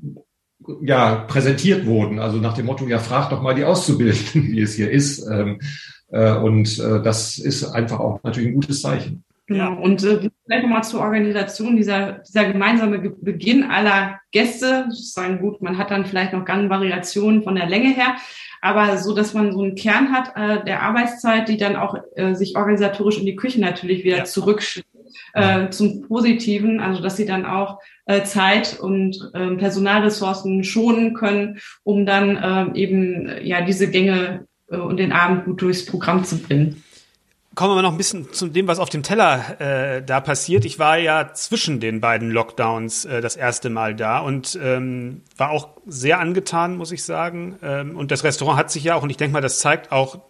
ja 0.81 1.15
präsentiert 1.27 1.85
wurden. 1.85 2.19
Also 2.19 2.37
nach 2.37 2.53
dem 2.53 2.65
Motto, 2.65 2.85
ja, 2.87 2.99
frag 2.99 3.29
doch 3.29 3.41
mal 3.41 3.55
die 3.55 3.63
Auszubildenden, 3.63 4.51
wie 4.51 4.61
es 4.61 4.75
hier 4.75 4.91
ist. 4.91 5.25
Ähm, 5.27 5.59
äh, 6.11 6.33
und 6.33 6.77
äh, 6.79 7.01
das 7.01 7.37
ist 7.37 7.63
einfach 7.63 7.99
auch 7.99 8.21
natürlich 8.23 8.49
ein 8.49 8.55
gutes 8.55 8.81
Zeichen. 8.81 9.23
Ja, 9.49 9.69
und 9.69 10.03
äh, 10.03 10.29
vielleicht 10.45 10.63
nochmal 10.63 10.83
zur 10.83 10.99
Organisation 10.99 11.75
dieser, 11.75 12.19
dieser 12.19 12.51
gemeinsame 12.51 12.99
Beginn 12.99 13.63
aller 13.63 14.19
Gäste. 14.31 14.85
Sozusagen 14.89 15.39
gut, 15.39 15.61
man 15.61 15.77
hat 15.77 15.89
dann 15.89 16.05
vielleicht 16.05 16.33
noch 16.33 16.45
ganz 16.45 16.69
Variationen 16.69 17.41
von 17.41 17.55
der 17.55 17.67
Länge 17.67 17.89
her, 17.89 18.15
aber 18.61 18.97
so, 18.97 19.13
dass 19.13 19.33
man 19.33 19.51
so 19.51 19.61
einen 19.61 19.75
Kern 19.75 20.11
hat 20.11 20.35
äh, 20.35 20.63
der 20.63 20.81
Arbeitszeit, 20.83 21.47
die 21.47 21.57
dann 21.57 21.75
auch 21.75 21.95
äh, 22.15 22.33
sich 22.35 22.55
organisatorisch 22.55 23.17
in 23.17 23.25
die 23.25 23.35
Küche 23.35 23.61
natürlich 23.61 24.03
wieder 24.03 24.17
ja. 24.17 24.23
zurück 24.25 24.61
äh, 25.33 25.69
zum 25.69 26.07
Positiven, 26.07 26.79
also 26.79 27.01
dass 27.01 27.17
sie 27.17 27.25
dann 27.25 27.45
auch 27.45 27.79
äh, 28.05 28.23
Zeit 28.23 28.79
und 28.79 29.31
äh, 29.33 29.55
Personalressourcen 29.55 30.63
schonen 30.63 31.13
können, 31.13 31.59
um 31.83 32.05
dann 32.05 32.35
äh, 32.73 32.79
eben 32.79 33.29
ja 33.43 33.61
diese 33.61 33.89
Gänge 33.89 34.45
äh, 34.69 34.77
und 34.77 34.97
den 34.97 35.11
Abend 35.11 35.45
gut 35.45 35.61
durchs 35.61 35.85
Programm 35.85 36.23
zu 36.23 36.37
bringen 36.39 36.83
kommen 37.59 37.75
wir 37.75 37.81
noch 37.81 37.91
ein 37.91 37.97
bisschen 37.97 38.31
zu 38.31 38.47
dem, 38.47 38.69
was 38.69 38.79
auf 38.79 38.87
dem 38.87 39.03
Teller 39.03 39.59
äh, 39.59 40.01
da 40.01 40.21
passiert. 40.21 40.63
Ich 40.63 40.79
war 40.79 40.97
ja 40.97 41.33
zwischen 41.33 41.81
den 41.81 41.99
beiden 41.99 42.31
Lockdowns 42.31 43.03
äh, 43.03 43.19
das 43.19 43.35
erste 43.35 43.69
Mal 43.69 43.95
da 43.95 44.19
und 44.19 44.57
ähm, 44.63 45.23
war 45.35 45.49
auch 45.49 45.67
sehr 45.85 46.21
angetan, 46.21 46.77
muss 46.77 46.93
ich 46.93 47.03
sagen. 47.03 47.59
Ähm, 47.61 47.97
und 47.97 48.11
das 48.11 48.23
Restaurant 48.23 48.57
hat 48.57 48.71
sich 48.71 48.85
ja 48.85 48.95
auch, 48.95 49.03
und 49.03 49.09
ich 49.09 49.17
denke 49.17 49.33
mal, 49.33 49.41
das 49.41 49.59
zeigt 49.59 49.91
auch 49.91 50.21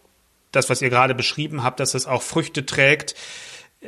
das, 0.52 0.72
was 0.72 0.82
ihr 0.82 0.90
gerade 0.90 1.14
beschrieben 1.14 1.62
habt, 1.62 1.80
dass 1.80 1.94
es 1.94 2.08
auch 2.08 2.24
Früchte 2.24 2.66
trägt. 2.66 3.14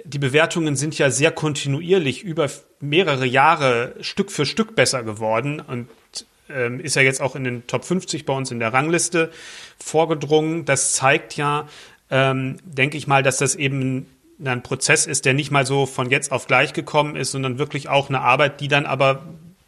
Die 0.03 0.19
Bewertungen 0.19 0.75
sind 0.75 0.95
ja 0.99 1.09
sehr 1.09 1.31
kontinuierlich 1.31 2.21
über 2.21 2.47
mehrere 2.79 3.25
Jahre 3.25 3.95
Stück 4.01 4.31
für 4.31 4.45
Stück 4.45 4.75
besser 4.75 5.01
geworden 5.01 5.59
und 5.61 5.87
ähm, 6.53 6.79
ist 6.79 6.95
ja 6.95 7.01
jetzt 7.01 7.21
auch 7.21 7.35
in 7.35 7.43
den 7.43 7.67
Top 7.67 7.85
50 7.85 8.25
bei 8.25 8.33
uns 8.33 8.51
in 8.51 8.59
der 8.59 8.73
Rangliste 8.73 9.31
vorgedrungen. 9.79 10.65
Das 10.65 10.93
zeigt 10.93 11.37
ja, 11.37 11.67
ähm, 12.11 12.57
denke 12.63 12.97
ich 12.97 13.07
mal, 13.07 13.23
dass 13.23 13.37
das 13.37 13.55
eben 13.55 14.05
ein 14.43 14.63
Prozess 14.63 15.05
ist, 15.05 15.25
der 15.25 15.33
nicht 15.33 15.51
mal 15.51 15.65
so 15.65 15.85
von 15.85 16.09
jetzt 16.09 16.31
auf 16.31 16.47
gleich 16.47 16.73
gekommen 16.73 17.15
ist, 17.15 17.31
sondern 17.31 17.57
wirklich 17.57 17.89
auch 17.89 18.09
eine 18.09 18.21
Arbeit, 18.21 18.59
die 18.59 18.67
dann 18.67 18.85
aber 18.85 19.23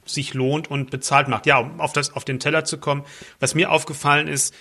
sich 0.05 0.33
lohnt 0.33 0.69
und 0.69 0.91
bezahlt 0.91 1.27
macht. 1.27 1.45
Ja, 1.45 1.59
um 1.59 1.79
auf, 1.79 1.93
das, 1.93 2.13
auf 2.13 2.25
den 2.25 2.39
Teller 2.39 2.65
zu 2.65 2.77
kommen. 2.77 3.03
Was 3.39 3.55
mir 3.55 3.71
aufgefallen 3.71 4.27
ist, 4.27 4.53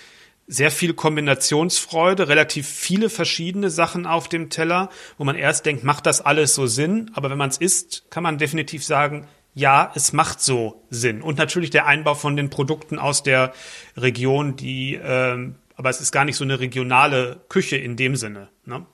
sehr 0.46 0.70
viel 0.70 0.92
Kombinationsfreude, 0.94 2.28
relativ 2.28 2.68
viele 2.68 3.08
verschiedene 3.08 3.70
Sachen 3.70 4.06
auf 4.06 4.28
dem 4.28 4.50
Teller, 4.50 4.90
wo 5.16 5.24
man 5.24 5.36
erst 5.36 5.66
denkt, 5.66 5.84
macht 5.84 6.06
das 6.06 6.20
alles 6.20 6.54
so 6.54 6.66
Sinn? 6.66 7.10
Aber 7.14 7.30
wenn 7.30 7.38
man 7.38 7.50
es 7.50 7.58
isst, 7.58 8.04
kann 8.10 8.22
man 8.22 8.38
definitiv 8.38 8.84
sagen, 8.84 9.26
ja, 9.54 9.92
es 9.94 10.12
macht 10.12 10.40
so 10.40 10.82
Sinn. 10.90 11.22
Und 11.22 11.38
natürlich 11.38 11.70
der 11.70 11.86
Einbau 11.86 12.14
von 12.14 12.36
den 12.36 12.50
Produkten 12.50 12.98
aus 12.98 13.22
der 13.22 13.52
Region, 13.96 14.56
die 14.56 14.98
ähm, 15.02 15.56
aber 15.76 15.90
es 15.90 16.00
ist 16.00 16.12
gar 16.12 16.24
nicht 16.24 16.36
so 16.36 16.44
eine 16.44 16.60
regionale 16.60 17.40
Küche 17.48 17.76
in 17.76 17.96
dem 17.96 18.16
Sinne. 18.16 18.48
Ne? 18.64 18.86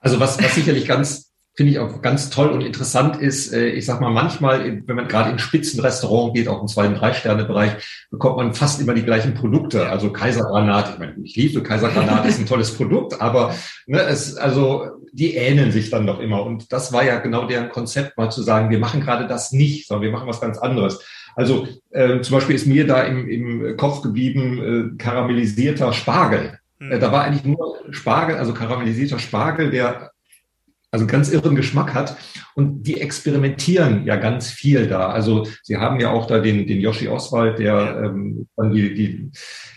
Also 0.00 0.20
was, 0.20 0.42
was 0.42 0.54
sicherlich 0.54 0.86
ganz 0.86 1.34
finde 1.56 1.70
ich 1.70 1.78
auch 1.78 2.02
ganz 2.02 2.30
toll 2.30 2.48
und 2.48 2.62
interessant 2.62 3.16
ist, 3.16 3.52
äh, 3.52 3.68
ich 3.68 3.86
sag 3.86 4.00
mal, 4.00 4.10
manchmal, 4.10 4.82
wenn 4.86 4.96
man 4.96 5.06
gerade 5.06 5.30
in 5.30 5.38
Spitzenrestaurant 5.38 6.34
geht, 6.34 6.48
auch 6.48 6.60
im 6.60 6.66
zweiten 6.66 6.96
Drei-Sterne-Bereich, 6.96 8.06
bekommt 8.10 8.38
man 8.38 8.54
fast 8.54 8.80
immer 8.80 8.92
die 8.92 9.04
gleichen 9.04 9.34
Produkte. 9.34 9.88
Also 9.88 10.12
Kaisergranat, 10.12 10.94
ich 10.94 10.98
meine, 10.98 11.14
ich 11.22 11.36
liebe 11.36 11.62
Kaisergranat, 11.62 12.26
ist 12.26 12.40
ein 12.40 12.46
tolles 12.46 12.74
Produkt, 12.74 13.20
aber 13.20 13.54
ne, 13.86 14.00
es, 14.00 14.36
also 14.36 14.86
die 15.12 15.36
ähneln 15.36 15.70
sich 15.70 15.90
dann 15.90 16.08
doch 16.08 16.18
immer. 16.18 16.42
Und 16.44 16.72
das 16.72 16.92
war 16.92 17.04
ja 17.04 17.20
genau 17.20 17.46
deren 17.46 17.68
Konzept, 17.68 18.18
mal 18.18 18.30
zu 18.30 18.42
sagen, 18.42 18.70
wir 18.70 18.80
machen 18.80 19.00
gerade 19.00 19.28
das 19.28 19.52
nicht, 19.52 19.86
sondern 19.86 20.02
wir 20.02 20.10
machen 20.10 20.28
was 20.28 20.40
ganz 20.40 20.58
anderes. 20.58 21.04
Also 21.36 21.66
äh, 21.90 22.20
zum 22.20 22.36
Beispiel 22.36 22.56
ist 22.56 22.66
mir 22.66 22.86
da 22.86 23.02
im, 23.02 23.28
im 23.28 23.76
Kopf 23.76 24.02
geblieben 24.02 24.94
äh, 24.94 24.96
karamellisierter 24.98 25.92
Spargel. 25.92 26.58
Mhm. 26.78 26.92
Äh, 26.92 26.98
da 26.98 27.12
war 27.12 27.24
eigentlich 27.24 27.44
nur 27.44 27.76
Spargel, 27.90 28.36
also 28.36 28.54
karamellisierter 28.54 29.18
Spargel, 29.18 29.70
der 29.70 30.12
also 30.90 31.06
ganz 31.06 31.32
irren 31.32 31.56
Geschmack 31.56 31.92
hat. 31.92 32.16
Und 32.54 32.84
die 32.84 33.00
experimentieren 33.00 34.06
ja 34.06 34.16
ganz 34.16 34.50
viel 34.50 34.86
da. 34.86 35.08
Also 35.08 35.46
sie 35.62 35.76
haben 35.76 35.98
ja 36.00 36.10
auch 36.10 36.26
da 36.26 36.38
den, 36.38 36.66
den 36.66 36.80
Yoshi 36.80 37.08
Oswald, 37.08 37.58
der 37.58 38.02
ähm, 38.04 38.46
dann 38.56 38.72
die, 38.72 38.94
die 38.94 39.30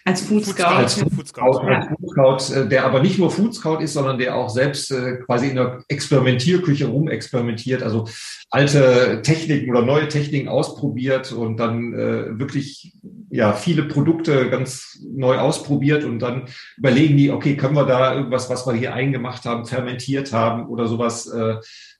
als 0.07 0.21
Food 0.21 0.45
Scout, 0.45 0.63
als 0.63 0.93
Food 0.93 1.27
Scout, 1.27 1.59
als 1.67 1.87
Food 1.87 2.11
Scout 2.11 2.53
äh, 2.55 2.69
der 2.69 2.85
aber 2.85 3.01
nicht 3.01 3.19
nur 3.19 3.29
Food 3.29 3.53
Scout 3.53 3.79
ist, 3.79 3.91
sondern 3.91 4.17
der 4.17 4.35
auch 4.35 4.49
selbst 4.49 4.89
äh, 4.89 5.17
quasi 5.17 5.49
in 5.49 5.55
der 5.55 5.83
Experimentierküche 5.89 6.87
rumexperimentiert, 6.87 7.83
also 7.83 8.07
alte 8.49 9.21
Techniken 9.21 9.69
oder 9.69 9.81
neue 9.81 10.07
Techniken 10.07 10.47
ausprobiert 10.47 11.33
und 11.33 11.57
dann 11.57 11.93
äh, 11.93 12.39
wirklich 12.39 12.93
ja 13.29 13.51
viele 13.51 13.83
Produkte 13.83 14.49
ganz 14.49 14.97
neu 15.05 15.37
ausprobiert 15.39 16.05
und 16.05 16.19
dann 16.19 16.45
überlegen 16.77 17.17
die, 17.17 17.29
okay, 17.31 17.57
können 17.57 17.75
wir 17.75 17.85
da 17.85 18.15
irgendwas, 18.15 18.49
was 18.49 18.65
wir 18.65 18.73
hier 18.73 18.93
eingemacht 18.93 19.43
haben, 19.43 19.65
fermentiert 19.65 20.31
haben 20.31 20.67
oder 20.67 20.87
sowas 20.87 21.27
äh, 21.27 21.55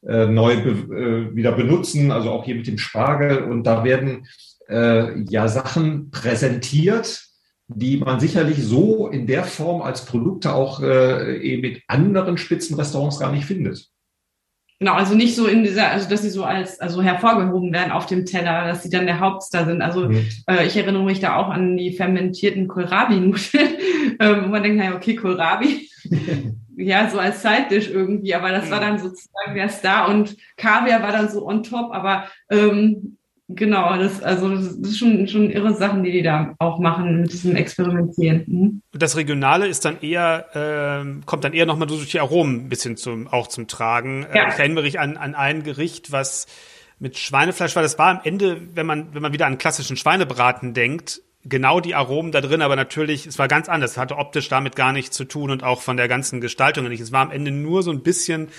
äh, 0.05 0.27
neu 0.27 0.57
be 0.61 0.71
äh, 0.95 1.35
wieder 1.35 1.53
benutzen, 1.53 2.11
also 2.11 2.31
auch 2.31 2.45
hier 2.45 2.55
mit 2.55 2.67
dem 2.67 2.77
Spargel 2.77 3.43
und 3.43 3.63
da 3.63 3.83
werden 3.83 4.27
äh, 4.69 5.21
ja 5.23 5.47
Sachen 5.47 6.11
präsentiert, 6.11 7.23
die 7.67 7.97
man 7.97 8.19
sicherlich 8.19 8.63
so 8.63 9.07
in 9.07 9.27
der 9.27 9.43
Form 9.43 9.81
als 9.81 10.05
Produkte 10.05 10.53
auch 10.53 10.81
äh, 10.81 11.37
eben 11.39 11.61
mit 11.61 11.81
anderen 11.87 12.37
Spitzenrestaurants 12.37 13.19
gar 13.19 13.31
nicht 13.31 13.45
findet. 13.45 13.89
Genau, 14.79 14.93
also 14.93 15.15
nicht 15.15 15.35
so 15.35 15.47
in 15.47 15.63
dieser, 15.63 15.89
also 15.89 16.07
dass 16.07 16.21
sie 16.21 16.29
so 16.29 16.43
als 16.43 16.79
also 16.79 17.01
hervorgehoben 17.01 17.73
werden 17.73 17.91
auf 17.91 18.05
dem 18.05 18.25
Teller, 18.25 18.67
dass 18.67 18.83
sie 18.83 18.91
dann 18.91 19.07
der 19.07 19.19
Hauptstar 19.19 19.65
sind. 19.65 19.81
Also 19.81 20.07
mhm. 20.07 20.27
äh, 20.47 20.67
ich 20.67 20.77
erinnere 20.77 21.03
mich 21.03 21.19
da 21.19 21.35
auch 21.35 21.49
an 21.49 21.77
die 21.77 21.93
fermentierten 21.93 22.67
Kohlrabi-Nudeln, 22.67 23.67
äh, 24.19 24.43
wo 24.43 24.47
man 24.47 24.61
denkt, 24.61 24.77
naja, 24.77 24.95
okay, 24.95 25.15
Kohlrabi, 25.15 25.89
ja, 26.77 27.09
so 27.09 27.19
als 27.19 27.41
Side-Dish 27.41 27.89
irgendwie, 27.89 28.35
aber 28.35 28.51
das 28.51 28.69
war 28.71 28.79
dann 28.79 28.99
sozusagen 28.99 29.55
der 29.55 29.69
Star 29.69 30.09
und 30.09 30.37
Kaviar 30.55 31.01
war 31.01 31.11
dann 31.11 31.29
so 31.29 31.45
on 31.45 31.63
top, 31.63 31.91
aber 31.91 32.27
ähm, 32.49 33.17
Genau, 33.49 33.95
das, 33.95 34.21
also 34.21 34.53
das 34.53 34.75
ist 34.75 34.97
schon, 34.97 35.25
schon 35.29 35.49
irre 35.49 35.73
Sachen, 35.73 36.03
die 36.03 36.11
die 36.11 36.21
da 36.21 36.53
auch 36.59 36.79
machen 36.79 37.21
mit 37.21 37.31
diesem 37.31 37.55
Experimentieren. 37.55 38.43
Mhm. 38.45 38.81
Das 38.91 39.15
Regionale 39.15 39.67
ist 39.67 39.85
dann 39.85 40.01
eher, 40.01 40.47
äh, 40.53 41.21
kommt 41.25 41.45
dann 41.45 41.53
eher 41.53 41.65
nochmal 41.65 41.87
durch 41.87 42.11
die 42.11 42.19
Aromen 42.19 42.65
ein 42.65 42.69
bisschen 42.69 42.97
zum, 42.97 43.29
auch 43.29 43.47
zum 43.47 43.67
Tragen. 43.67 44.23
Äh, 44.23 44.37
ja. 44.37 44.49
Ich 44.49 44.59
erinnere 44.59 44.83
mich 44.83 44.99
an, 44.99 45.15
an 45.15 45.33
ein 45.33 45.63
Gericht, 45.63 46.11
was 46.11 46.45
mit 46.99 47.17
Schweinefleisch 47.17 47.73
war. 47.77 47.83
Das 47.83 47.97
war 47.97 48.09
am 48.09 48.19
Ende, 48.25 48.59
wenn 48.73 48.85
man, 48.85 49.13
wenn 49.13 49.21
man 49.21 49.31
wieder 49.31 49.45
an 49.45 49.57
klassischen 49.57 49.95
Schweinebraten 49.95 50.73
denkt, 50.73 51.21
genau 51.49 51.79
die 51.79 51.95
Aromen 51.95 52.31
da 52.31 52.41
drin, 52.41 52.61
aber 52.61 52.75
natürlich, 52.75 53.25
es 53.25 53.39
war 53.39 53.47
ganz 53.47 53.69
anders. 53.69 53.91
Es 53.91 53.97
hatte 53.97 54.17
optisch 54.17 54.49
damit 54.49 54.75
gar 54.75 54.93
nichts 54.93 55.15
zu 55.15 55.25
tun 55.25 55.51
und 55.51 55.63
auch 55.63 55.81
von 55.81 55.97
der 55.97 56.07
ganzen 56.07 56.41
Gestaltung 56.41 56.87
nicht. 56.87 57.01
Es 57.01 57.11
war 57.11 57.21
am 57.21 57.31
Ende 57.31 57.51
nur 57.51 57.83
so 57.83 57.91
ein 57.91 58.01
bisschen 58.01 58.49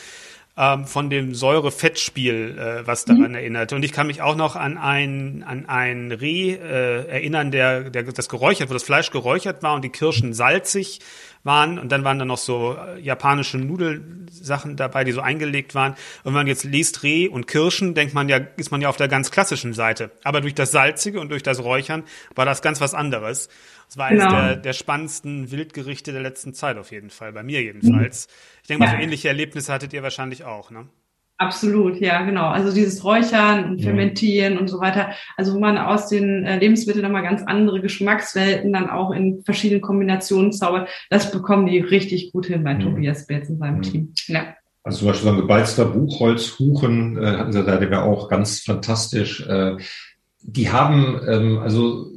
ähm, 0.57 0.87
von 0.87 1.09
dem 1.09 1.35
Säure-Fettspiel, 1.35 2.59
äh, 2.59 2.87
was 2.87 3.05
daran 3.05 3.29
mhm. 3.29 3.37
erinnert. 3.37 3.73
Und 3.73 3.85
ich 3.85 3.93
kann 3.93 4.09
mich 4.09 4.23
auch 4.23 4.35
noch 4.35 4.57
an 4.57 4.77
ein, 4.77 5.45
an 5.47 5.67
ein 5.67 6.11
Reh 6.11 6.55
äh, 6.55 7.07
erinnern, 7.07 7.53
der, 7.53 7.91
der 7.91 8.03
das 8.03 8.29
geräuchert, 8.29 8.69
wo 8.69 8.75
das 8.75 8.83
Fleisch 8.83 9.13
geräuchert 9.13 9.63
war 9.63 9.75
und 9.75 9.85
die 9.85 9.91
Kirschen 9.91 10.35
salzig 10.35 11.01
waren 11.45 11.79
und 11.79 11.91
dann 11.91 12.05
waren 12.05 12.19
da 12.19 12.25
noch 12.25 12.39
so 12.39 12.77
äh, 12.77 13.01
japanische 13.01 13.59
Nudelsachen 13.59 14.77
dabei, 14.77 15.05
die 15.05 15.13
so 15.13 15.21
eingelegt 15.21 15.75
waren. 15.75 15.93
Und 15.93 16.27
wenn 16.27 16.33
man 16.35 16.47
jetzt 16.47 16.65
liest 16.65 17.03
Reh 17.03 17.29
und 17.29 17.47
Kirschen, 17.47 17.95
denkt 17.95 18.15
man 18.15 18.29
ja, 18.29 18.39
ist 18.57 18.71
man 18.71 18.81
ja 18.81 18.89
auf 18.89 18.97
der 18.97 19.09
ganz 19.09 19.31
klassischen 19.31 19.73
Seite. 19.75 20.11
Aber 20.25 20.41
durch 20.41 20.55
das 20.55 20.71
Salzige 20.71 21.21
und 21.21 21.31
durch 21.31 21.43
das 21.43 21.63
Räuchern 21.63 22.05
war 22.35 22.45
das 22.45 22.63
ganz 22.63 22.81
was 22.81 22.95
anderes. 22.95 23.49
Das 23.87 23.97
war 23.97 24.07
eines 24.07 24.25
genau. 24.25 24.41
der, 24.41 24.57
der 24.57 24.73
spannendsten 24.75 25.51
Wildgerichte 25.51 26.13
der 26.13 26.21
letzten 26.21 26.53
Zeit 26.53 26.77
auf 26.77 26.91
jeden 26.91 27.11
Fall, 27.11 27.33
bei 27.33 27.43
mir 27.43 27.63
jedenfalls. 27.63 28.29
Ich 28.63 28.69
denke 28.69 28.85
mal, 28.85 28.91
so 28.91 29.03
ähnliche 29.03 29.29
Erlebnisse 29.29 29.73
hattet 29.73 29.93
ihr 29.95 30.03
wahrscheinlich 30.03 30.45
auch, 30.45 30.71
ne? 30.71 30.89
Absolut, 31.41 32.01
ja, 32.01 32.23
genau. 32.23 32.49
Also 32.49 32.75
dieses 32.75 33.05
Räuchern 33.05 33.71
und 33.71 33.81
Fermentieren 33.81 34.55
ja. 34.55 34.61
und 34.61 34.67
so 34.67 34.81
weiter. 34.81 35.11
Also 35.37 35.55
wo 35.55 35.61
man 35.61 35.79
aus 35.79 36.09
den 36.09 36.45
äh, 36.45 36.59
Lebensmitteln 36.59 37.05
nochmal 37.05 37.23
ganz 37.23 37.43
andere 37.47 37.81
Geschmackswelten 37.81 38.73
dann 38.73 38.91
auch 38.91 39.13
in 39.13 39.45
verschiedenen 39.45 39.81
Kombinationen 39.81 40.53
zaubert, 40.53 40.89
das 41.11 41.31
bekommen 41.31 41.67
die 41.67 41.79
richtig 41.79 42.33
gut 42.33 42.47
hin 42.47 42.65
bei 42.65 42.73
ja. 42.73 42.81
Tobias 42.81 43.27
Betz 43.27 43.49
in 43.49 43.59
seinem 43.59 43.83
ja. 43.85 43.91
Team. 43.91 44.13
Ja. 44.27 44.55
Also 44.83 44.99
zum 44.99 45.09
Beispiel 45.09 45.29
so 45.29 45.35
ein 45.35 45.41
gebeizter 45.41 45.85
Buchholzhuchen 45.85 47.23
äh, 47.23 47.37
hatten 47.37 47.53
sie 47.53 47.63
da, 47.63 47.77
der 47.77 47.91
wäre 47.91 48.03
auch 48.03 48.29
ganz 48.29 48.61
fantastisch. 48.61 49.47
Äh, 49.47 49.77
die 50.43 50.73
haben, 50.73 51.21
ähm, 51.29 51.59
also 51.59 52.11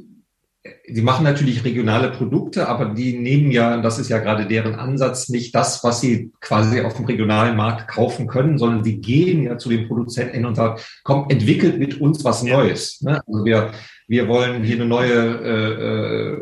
die 0.88 1.02
machen 1.02 1.24
natürlich 1.24 1.64
regionale 1.64 2.10
Produkte, 2.10 2.68
aber 2.68 2.86
die 2.86 3.18
nehmen 3.18 3.52
ja, 3.52 3.80
das 3.80 3.98
ist 3.98 4.08
ja 4.08 4.18
gerade 4.18 4.46
deren 4.46 4.74
Ansatz, 4.74 5.28
nicht 5.28 5.54
das, 5.54 5.84
was 5.84 6.00
sie 6.00 6.32
quasi 6.40 6.80
auf 6.80 6.94
dem 6.94 7.04
regionalen 7.04 7.56
Markt 7.56 7.88
kaufen 7.88 8.26
können, 8.26 8.58
sondern 8.58 8.82
sie 8.82 9.00
gehen 9.00 9.44
ja 9.44 9.58
zu 9.58 9.68
den 9.68 9.86
Produzenten 9.86 10.34
hin 10.34 10.44
und 10.46 10.56
sagen, 10.56 10.80
komm, 11.04 11.26
entwickelt 11.28 11.78
mit 11.78 12.00
uns 12.00 12.24
was 12.24 12.42
Neues. 12.42 13.00
Ne? 13.00 13.22
Also 13.26 13.44
wir, 13.44 13.70
wir 14.08 14.26
wollen 14.26 14.64
hier 14.64 14.76
eine 14.76 14.86
neue 14.86 15.12
äh, 15.12 16.32
äh, 16.32 16.38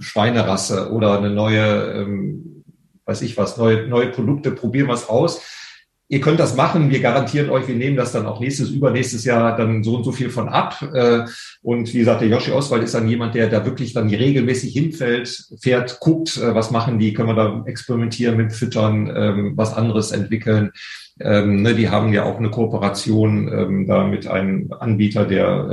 Schweinerasse 0.00 0.90
oder 0.90 1.18
eine 1.18 1.30
neue, 1.30 1.92
ähm, 1.92 2.64
weiß 3.04 3.22
ich 3.22 3.36
was, 3.36 3.58
neue, 3.58 3.86
neue 3.88 4.08
Produkte, 4.08 4.52
probieren 4.52 4.88
was 4.88 5.08
aus 5.08 5.42
ihr 6.08 6.20
könnt 6.20 6.38
das 6.38 6.56
machen, 6.56 6.90
wir 6.90 7.00
garantieren 7.00 7.50
euch, 7.50 7.66
wir 7.66 7.74
nehmen 7.74 7.96
das 7.96 8.12
dann 8.12 8.26
auch 8.26 8.40
nächstes, 8.40 8.70
übernächstes 8.70 9.24
Jahr 9.24 9.56
dann 9.56 9.82
so 9.82 9.96
und 9.96 10.04
so 10.04 10.12
viel 10.12 10.30
von 10.30 10.48
ab. 10.48 10.80
Äh, 10.94 11.24
und 11.62 11.92
wie 11.92 11.98
gesagt, 11.98 12.20
der 12.20 12.28
Joshi 12.28 12.52
Oswald 12.52 12.84
ist 12.84 12.94
dann 12.94 13.08
jemand, 13.08 13.34
der 13.34 13.48
da 13.48 13.64
wirklich 13.64 13.92
dann 13.92 14.08
regelmäßig 14.08 14.72
hinfällt, 14.72 15.46
fährt, 15.60 15.98
guckt, 16.00 16.36
äh, 16.36 16.54
was 16.54 16.70
machen 16.70 16.98
die, 16.98 17.12
können 17.12 17.30
wir 17.30 17.34
da 17.34 17.64
experimentieren 17.66 18.36
mit 18.36 18.52
Füttern, 18.52 19.12
ähm, 19.14 19.52
was 19.56 19.74
anderes 19.74 20.12
entwickeln. 20.12 20.70
Ähm, 21.18 21.62
ne, 21.62 21.74
die 21.74 21.88
haben 21.88 22.12
ja 22.12 22.24
auch 22.24 22.38
eine 22.38 22.50
Kooperation 22.50 23.48
ähm, 23.48 23.86
da 23.86 24.06
mit 24.06 24.26
einem 24.26 24.72
Anbieter, 24.78 25.24
der 25.24 25.70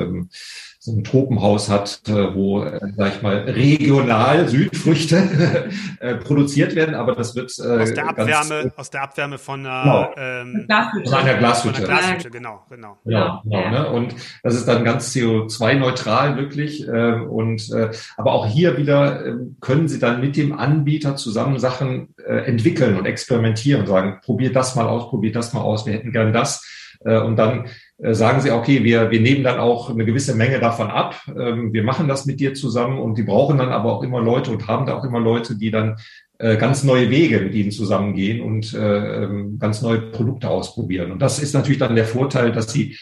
so 0.84 0.92
ein 0.92 1.06
Tropenhaus 1.06 1.70
hat, 1.70 2.02
äh, 2.10 2.36
wo, 2.36 2.62
äh, 2.62 2.78
sag 2.98 3.16
ich 3.16 3.22
mal, 3.22 3.38
regional 3.38 4.50
Südfrüchte 4.50 5.70
äh, 6.02 6.16
produziert 6.16 6.76
werden, 6.76 6.94
aber 6.94 7.16
das 7.16 7.36
wird 7.38 7.58
äh, 7.58 7.82
aus 7.84 7.94
der 7.94 8.10
Abwärme, 8.10 8.64
ganz, 8.64 8.74
aus 8.76 8.90
der 8.90 9.04
Abwärme 9.04 9.38
von 9.38 9.66
einer, 9.66 10.12
genau. 10.14 10.14
ähm, 10.18 10.66
Glashütte. 10.68 11.10
Von 11.10 11.20
einer 11.20 11.34
Glashütte. 11.36 11.82
Von 11.82 11.90
einer 11.90 12.00
Glashütte, 12.02 12.30
genau, 12.32 12.66
genau. 12.70 12.98
Ja, 13.06 13.42
genau, 13.46 13.62
ja. 13.62 13.72
Ne? 13.72 13.90
Und 13.92 14.16
das 14.44 14.56
ist 14.56 14.68
dann 14.68 14.84
ganz 14.84 15.16
CO2-neutral 15.16 16.36
wirklich. 16.36 16.86
Äh, 16.86 17.14
und 17.14 17.72
äh, 17.72 17.92
aber 18.18 18.34
auch 18.34 18.46
hier 18.46 18.76
wieder 18.76 19.26
äh, 19.26 19.36
können 19.62 19.88
Sie 19.88 20.00
dann 20.00 20.20
mit 20.20 20.36
dem 20.36 20.52
Anbieter 20.52 21.16
zusammen 21.16 21.60
Sachen 21.60 22.14
äh, 22.28 22.40
entwickeln 22.40 22.98
und 22.98 23.06
experimentieren 23.06 23.80
und 23.80 23.88
sagen, 23.88 24.20
probiert 24.22 24.58
das 24.58 24.76
mal 24.76 24.88
aus, 24.88 25.10
probiert 25.10 25.38
das 25.38 25.54
mal 25.54 25.62
aus, 25.62 25.86
wir 25.86 25.94
hätten 25.94 26.12
gern 26.12 26.34
das. 26.34 26.62
Äh, 27.06 27.20
und 27.20 27.38
dann 27.38 27.66
äh, 27.66 27.70
sagen 28.00 28.42
sie, 28.42 28.52
okay, 28.52 28.84
wir, 28.84 29.12
wir 29.12 29.22
nehmen 29.22 29.44
dann 29.44 29.60
auch 29.60 29.90
eine 29.90 30.06
gewisse 30.06 30.36
Menge 30.36 30.60
davon 30.60 30.90
ab. 30.90 31.22
Ähm, 31.28 31.74
wir 31.74 31.84
machen 31.84 32.08
das 32.08 32.26
mit 32.26 32.40
dir 32.40 32.54
zusammen 32.54 33.00
und 33.00 33.18
die 33.18 33.24
brauchen 33.24 33.58
dann 33.58 33.70
aber 33.70 33.94
auch 33.94 34.04
immer 34.04 34.20
Leute 34.20 34.52
und 34.52 34.68
haben 34.68 34.86
da 34.86 34.98
auch 34.98 35.04
immer 35.04 35.20
Leute, 35.20 35.56
die 35.56 35.72
dann 35.72 35.98
äh, 36.40 36.58
ganz 36.58 36.84
neue 36.84 37.10
Wege 37.10 37.40
mit 37.40 37.54
ihnen 37.54 37.72
zusammengehen 37.72 38.42
und 38.42 38.76
ähm, 38.78 39.60
ganz 39.60 39.82
neue 39.82 40.02
Produkte 40.02 40.50
ausprobieren. 40.50 41.12
Und 41.12 41.22
das 41.22 41.40
ist 41.40 41.54
natürlich 41.54 41.80
dann 41.80 41.96
der 41.96 42.06
Vorteil, 42.06 42.52
dass 42.52 42.72
sie 42.72 42.98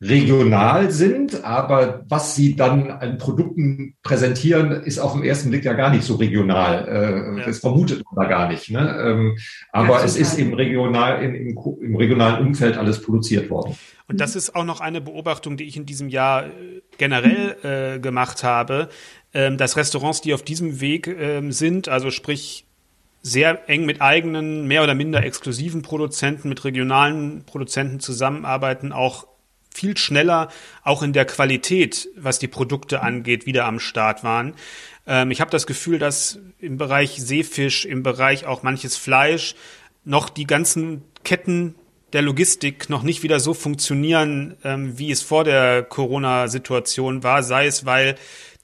regional 0.00 0.92
sind, 0.92 1.44
aber 1.44 2.04
was 2.08 2.36
sie 2.36 2.54
dann 2.54 2.90
an 2.90 3.18
Produkten 3.18 3.96
präsentieren, 4.02 4.70
ist 4.70 5.00
auf 5.00 5.14
den 5.14 5.24
ersten 5.24 5.50
Blick 5.50 5.64
ja 5.64 5.72
gar 5.72 5.90
nicht 5.90 6.04
so 6.04 6.14
regional. 6.14 6.86
Äh, 6.86 7.40
ja. 7.40 7.46
Das 7.46 7.58
vermutet 7.58 8.04
man 8.04 8.24
da 8.24 8.30
gar 8.30 8.48
nicht. 8.48 8.70
Ne? 8.70 8.96
Ähm, 9.04 9.38
aber 9.72 9.98
ja, 9.98 10.04
es 10.04 10.16
ist 10.16 10.38
im, 10.38 10.54
regional, 10.54 11.22
im, 11.24 11.34
im, 11.34 11.58
im, 11.80 11.96
regionalen 11.96 12.46
Umfeld 12.46 12.76
alles 12.76 13.02
produziert 13.02 13.50
worden. 13.50 13.76
Und 14.06 14.20
das 14.20 14.36
ist 14.36 14.54
auch 14.54 14.64
noch 14.64 14.80
eine 14.80 15.00
Beobachtung, 15.00 15.56
die 15.56 15.64
ich 15.64 15.76
in 15.76 15.84
diesem 15.84 16.08
Jahr 16.08 16.46
äh, 16.46 16.50
generell 16.96 17.96
äh, 17.96 17.98
gemacht 17.98 18.44
habe, 18.44 18.90
ähm, 19.34 19.58
dass 19.58 19.76
Restaurants, 19.76 20.20
die 20.20 20.32
auf 20.32 20.42
diesem 20.42 20.80
Weg 20.80 21.08
ähm, 21.08 21.50
sind, 21.50 21.88
also 21.88 22.12
sprich 22.12 22.66
sehr 23.20 23.68
eng 23.68 23.84
mit 23.84 24.00
eigenen, 24.00 24.68
mehr 24.68 24.84
oder 24.84 24.94
minder 24.94 25.24
exklusiven 25.24 25.82
Produzenten, 25.82 26.48
mit 26.48 26.64
regionalen 26.64 27.42
Produzenten 27.44 27.98
zusammenarbeiten, 27.98 28.92
auch 28.92 29.26
viel 29.74 29.96
schneller 29.96 30.48
auch 30.82 31.02
in 31.02 31.12
der 31.12 31.24
Qualität, 31.24 32.08
was 32.16 32.38
die 32.38 32.48
Produkte 32.48 33.00
angeht, 33.02 33.46
wieder 33.46 33.64
am 33.66 33.80
Start 33.80 34.24
waren. 34.24 34.54
Ähm, 35.06 35.30
ich 35.30 35.40
habe 35.40 35.50
das 35.50 35.66
Gefühl, 35.66 35.98
dass 35.98 36.38
im 36.58 36.76
Bereich 36.76 37.16
Seefisch, 37.20 37.84
im 37.84 38.02
Bereich 38.02 38.46
auch 38.46 38.62
manches 38.62 38.96
Fleisch 38.96 39.54
noch 40.04 40.28
die 40.28 40.46
ganzen 40.46 41.02
Ketten 41.24 41.74
der 42.12 42.22
Logistik 42.22 42.88
noch 42.88 43.02
nicht 43.02 43.22
wieder 43.22 43.38
so 43.38 43.52
funktionieren, 43.52 44.56
ähm, 44.64 44.98
wie 44.98 45.10
es 45.10 45.22
vor 45.22 45.44
der 45.44 45.82
Corona-Situation 45.82 47.22
war, 47.22 47.42
sei 47.42 47.66
es, 47.66 47.84
weil 47.84 48.14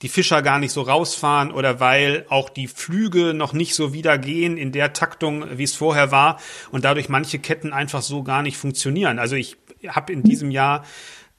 die 0.03 0.09
Fischer 0.09 0.43
gar 0.43 0.59
nicht 0.59 0.73
so 0.73 0.83
rausfahren 0.83 1.51
oder 1.51 1.81
weil 1.81 2.27
auch 2.29 2.51
die 2.51 2.67
Flüge 2.67 3.33
noch 3.33 3.53
nicht 3.53 3.75
so 3.75 3.93
wieder 3.93 4.19
gehen 4.19 4.57
in 4.57 4.73
der 4.73 4.93
Taktung, 4.93 5.47
wie 5.57 5.63
es 5.63 5.75
vorher 5.75 6.11
war 6.11 6.41
und 6.71 6.85
dadurch 6.85 7.09
manche 7.09 7.39
Ketten 7.39 7.73
einfach 7.73 8.03
so 8.03 8.23
gar 8.23 8.43
nicht 8.43 8.57
funktionieren. 8.57 9.19
Also 9.19 9.37
ich 9.37 9.57
habe 9.89 10.13
in 10.13 10.23
diesem 10.23 10.51
Jahr 10.51 10.85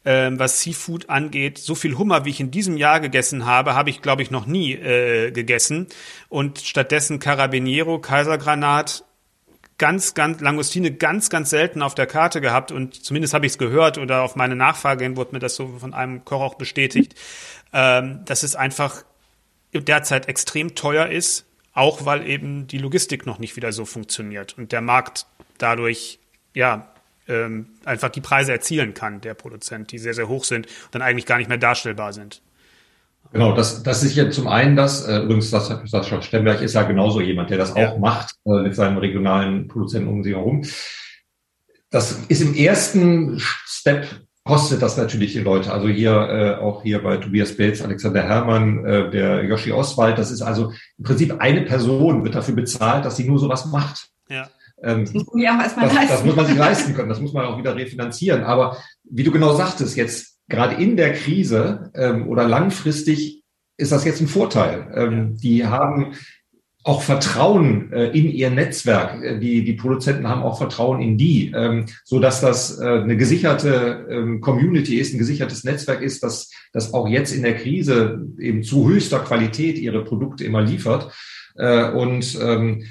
ähm, 0.05 0.37
was 0.37 0.61
Seafood 0.61 1.09
angeht, 1.09 1.57
so 1.57 1.73
viel 1.73 1.97
Hummer, 1.97 2.25
wie 2.25 2.29
ich 2.29 2.39
in 2.39 2.51
diesem 2.51 2.77
Jahr 2.77 2.99
gegessen 2.99 3.45
habe, 3.45 3.73
habe 3.73 3.89
ich, 3.89 4.03
glaube 4.03 4.21
ich, 4.21 4.29
noch 4.29 4.45
nie 4.45 4.73
äh, 4.73 5.31
gegessen. 5.31 5.87
Und 6.29 6.59
stattdessen 6.59 7.17
Carabiniero, 7.19 7.99
Kaisergranat, 7.99 9.03
ganz, 9.79 10.13
ganz, 10.13 10.41
Langustine 10.41 10.91
ganz, 10.91 11.29
ganz 11.29 11.49
selten 11.49 11.81
auf 11.81 11.95
der 11.95 12.05
Karte 12.05 12.39
gehabt. 12.39 12.71
Und 12.71 13.03
zumindest 13.03 13.33
habe 13.33 13.47
ich 13.47 13.53
es 13.53 13.57
gehört 13.57 13.97
oder 13.97 14.21
auf 14.21 14.35
meine 14.35 14.55
Nachfrage 14.55 15.03
hin 15.03 15.17
wurde 15.17 15.33
mir 15.33 15.39
das 15.39 15.55
so 15.55 15.79
von 15.79 15.95
einem 15.95 16.23
Koch 16.23 16.41
auch 16.41 16.55
bestätigt, 16.55 17.15
ähm, 17.73 18.21
dass 18.25 18.43
es 18.43 18.55
einfach 18.55 19.03
derzeit 19.73 20.29
extrem 20.29 20.75
teuer 20.75 21.07
ist, 21.07 21.45
auch 21.73 22.05
weil 22.05 22.27
eben 22.29 22.67
die 22.67 22.77
Logistik 22.77 23.25
noch 23.25 23.39
nicht 23.39 23.55
wieder 23.57 23.73
so 23.73 23.83
funktioniert 23.85 24.57
und 24.57 24.71
der 24.71 24.79
Markt 24.79 25.25
dadurch 25.57 26.19
ja 26.53 26.94
ähm, 27.27 27.67
einfach 27.85 28.09
die 28.09 28.21
Preise 28.21 28.51
erzielen 28.51 28.93
kann, 28.93 29.21
der 29.21 29.33
Produzent, 29.33 29.91
die 29.91 29.97
sehr, 29.97 30.13
sehr 30.13 30.27
hoch 30.27 30.43
sind 30.43 30.67
und 30.67 30.95
dann 30.95 31.01
eigentlich 31.01 31.25
gar 31.25 31.37
nicht 31.37 31.49
mehr 31.49 31.57
darstellbar 31.57 32.13
sind. 32.13 32.41
Genau, 33.31 33.55
das, 33.55 33.83
das 33.83 34.03
ist 34.03 34.15
ja 34.15 34.29
zum 34.29 34.47
einen 34.47 34.75
das, 34.75 35.07
äh, 35.07 35.19
übrigens, 35.19 35.49
das, 35.51 35.67
Sascha 35.85 36.21
Stemberg 36.21 36.61
ist 36.61 36.73
ja 36.73 36.83
genauso 36.83 37.21
jemand, 37.21 37.49
der 37.49 37.57
das 37.57 37.75
ja. 37.75 37.89
auch 37.89 37.97
macht 37.97 38.35
äh, 38.45 38.61
mit 38.61 38.75
seinem 38.75 38.97
regionalen 38.97 39.67
Produzenten 39.67 40.07
um 40.07 40.23
sich 40.23 40.33
herum. 40.33 40.63
Das 41.89 42.11
ist 42.27 42.41
im 42.41 42.53
ersten 42.55 43.39
Step 43.65 44.07
kostet 44.43 44.81
das 44.81 44.95
natürlich 44.95 45.33
die 45.33 45.39
Leute. 45.39 45.73
Also 45.73 45.87
hier 45.87 46.11
äh, 46.11 46.63
auch 46.63 46.83
hier 46.83 47.01
bei 47.01 47.17
Tobias 47.17 47.57
Belz, 47.57 47.81
Alexander 47.81 48.21
Herrmann, 48.21 48.85
äh, 48.85 49.09
der 49.09 49.43
Yoshi 49.43 49.71
Oswald, 49.71 50.17
das 50.17 50.29
ist 50.29 50.43
also 50.43 50.71
im 50.97 51.03
Prinzip 51.03 51.35
eine 51.39 51.61
Person 51.61 52.23
wird 52.23 52.35
dafür 52.35 52.55
bezahlt, 52.55 53.05
dass 53.05 53.17
sie 53.17 53.27
nur 53.27 53.39
sowas 53.39 53.65
macht. 53.65 54.09
Ja. 54.29 54.49
Ähm, 54.81 55.05
das, 55.05 55.13
muss 55.13 55.25
man 55.33 55.41
ja 55.41 55.57
auch 55.57 55.61
erstmal 55.61 55.85
das, 55.87 55.95
leisten. 55.95 56.13
das 56.13 56.25
muss 56.25 56.35
man 56.35 56.45
sich 56.45 56.57
leisten 56.57 56.93
können, 56.93 57.09
das 57.09 57.21
muss 57.21 57.33
man 57.33 57.45
auch 57.45 57.57
wieder 57.57 57.75
refinanzieren. 57.75 58.43
Aber 58.43 58.77
wie 59.03 59.23
du 59.23 59.31
genau 59.31 59.55
sagtest, 59.55 59.95
jetzt 59.95 60.37
gerade 60.47 60.81
in 60.81 60.97
der 60.97 61.13
Krise 61.13 61.91
ähm, 61.95 62.27
oder 62.27 62.47
langfristig 62.47 63.43
ist 63.77 63.91
das 63.91 64.05
jetzt 64.05 64.21
ein 64.21 64.27
Vorteil. 64.27 64.91
Ähm, 64.95 65.37
die 65.37 65.65
haben 65.65 66.13
auch 66.85 67.01
Vertrauen 67.01 67.91
äh, 67.91 68.09
in 68.09 68.29
ihr 68.29 68.51
Netzwerk. 68.51 69.21
Äh, 69.21 69.39
die, 69.39 69.63
die 69.63 69.73
Produzenten 69.73 70.29
haben 70.29 70.43
auch 70.43 70.59
Vertrauen 70.59 71.01
in 71.01 71.17
die, 71.17 71.51
ähm, 71.55 71.87
so 72.03 72.19
dass 72.19 72.41
das 72.41 72.79
äh, 72.79 72.85
eine 72.85 73.17
gesicherte 73.17 74.05
ähm, 74.09 74.39
Community 74.39 74.99
ist, 74.99 75.13
ein 75.13 75.17
gesichertes 75.17 75.63
Netzwerk 75.63 76.03
ist, 76.03 76.21
dass 76.21 76.51
das 76.73 76.93
auch 76.93 77.07
jetzt 77.07 77.33
in 77.33 77.41
der 77.41 77.55
Krise 77.55 78.27
eben 78.39 78.61
zu 78.61 78.87
höchster 78.87 79.19
Qualität 79.19 79.79
ihre 79.79 80.03
Produkte 80.03 80.43
immer 80.43 80.61
liefert. 80.61 81.11
Äh, 81.55 81.89
und 81.89 82.37
ähm, 82.39 82.83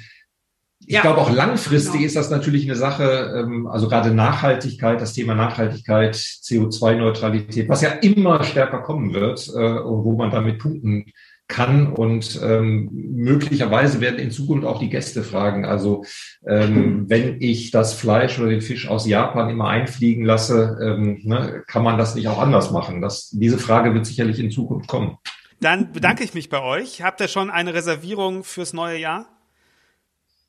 ich 0.87 0.95
ja. 0.95 1.01
glaube, 1.01 1.19
auch 1.19 1.31
langfristig 1.31 1.93
genau. 1.93 2.05
ist 2.05 2.15
das 2.15 2.29
natürlich 2.29 2.65
eine 2.65 2.75
Sache, 2.75 3.43
ähm, 3.43 3.67
also 3.67 3.87
gerade 3.87 4.11
Nachhaltigkeit, 4.13 5.01
das 5.01 5.13
Thema 5.13 5.33
Nachhaltigkeit, 5.33 6.15
CO2-Neutralität, 6.15 7.69
was 7.69 7.81
ja 7.81 7.89
immer 7.89 8.43
stärker 8.43 8.79
kommen 8.79 9.13
wird, 9.13 9.47
äh, 9.49 9.83
wo 9.83 10.13
man 10.13 10.31
damit 10.31 10.59
punkten 10.59 11.11
kann. 11.47 11.93
Und 11.93 12.39
ähm, 12.43 12.89
möglicherweise 12.91 14.01
werden 14.01 14.19
in 14.19 14.31
Zukunft 14.31 14.65
auch 14.65 14.79
die 14.79 14.89
Gäste 14.89 15.23
fragen. 15.23 15.65
Also 15.65 16.03
ähm, 16.47 17.05
wenn 17.07 17.41
ich 17.41 17.71
das 17.71 17.93
Fleisch 17.93 18.39
oder 18.39 18.49
den 18.49 18.61
Fisch 18.61 18.87
aus 18.87 19.07
Japan 19.07 19.49
immer 19.49 19.67
einfliegen 19.67 20.25
lasse, 20.25 20.77
ähm, 20.81 21.21
ne, 21.23 21.63
kann 21.67 21.83
man 21.83 21.97
das 21.97 22.15
nicht 22.15 22.27
auch 22.27 22.39
anders 22.39 22.71
machen? 22.71 23.01
Das, 23.01 23.29
diese 23.31 23.57
Frage 23.57 23.93
wird 23.93 24.05
sicherlich 24.05 24.39
in 24.39 24.51
Zukunft 24.51 24.87
kommen. 24.87 25.17
Dann 25.61 25.91
bedanke 25.91 26.23
ich 26.23 26.33
mich 26.33 26.49
bei 26.49 26.61
euch. 26.61 27.01
Habt 27.01 27.21
ihr 27.21 27.27
schon 27.27 27.49
eine 27.49 27.73
Reservierung 27.73 28.43
fürs 28.43 28.73
neue 28.73 28.97
Jahr? 28.97 29.34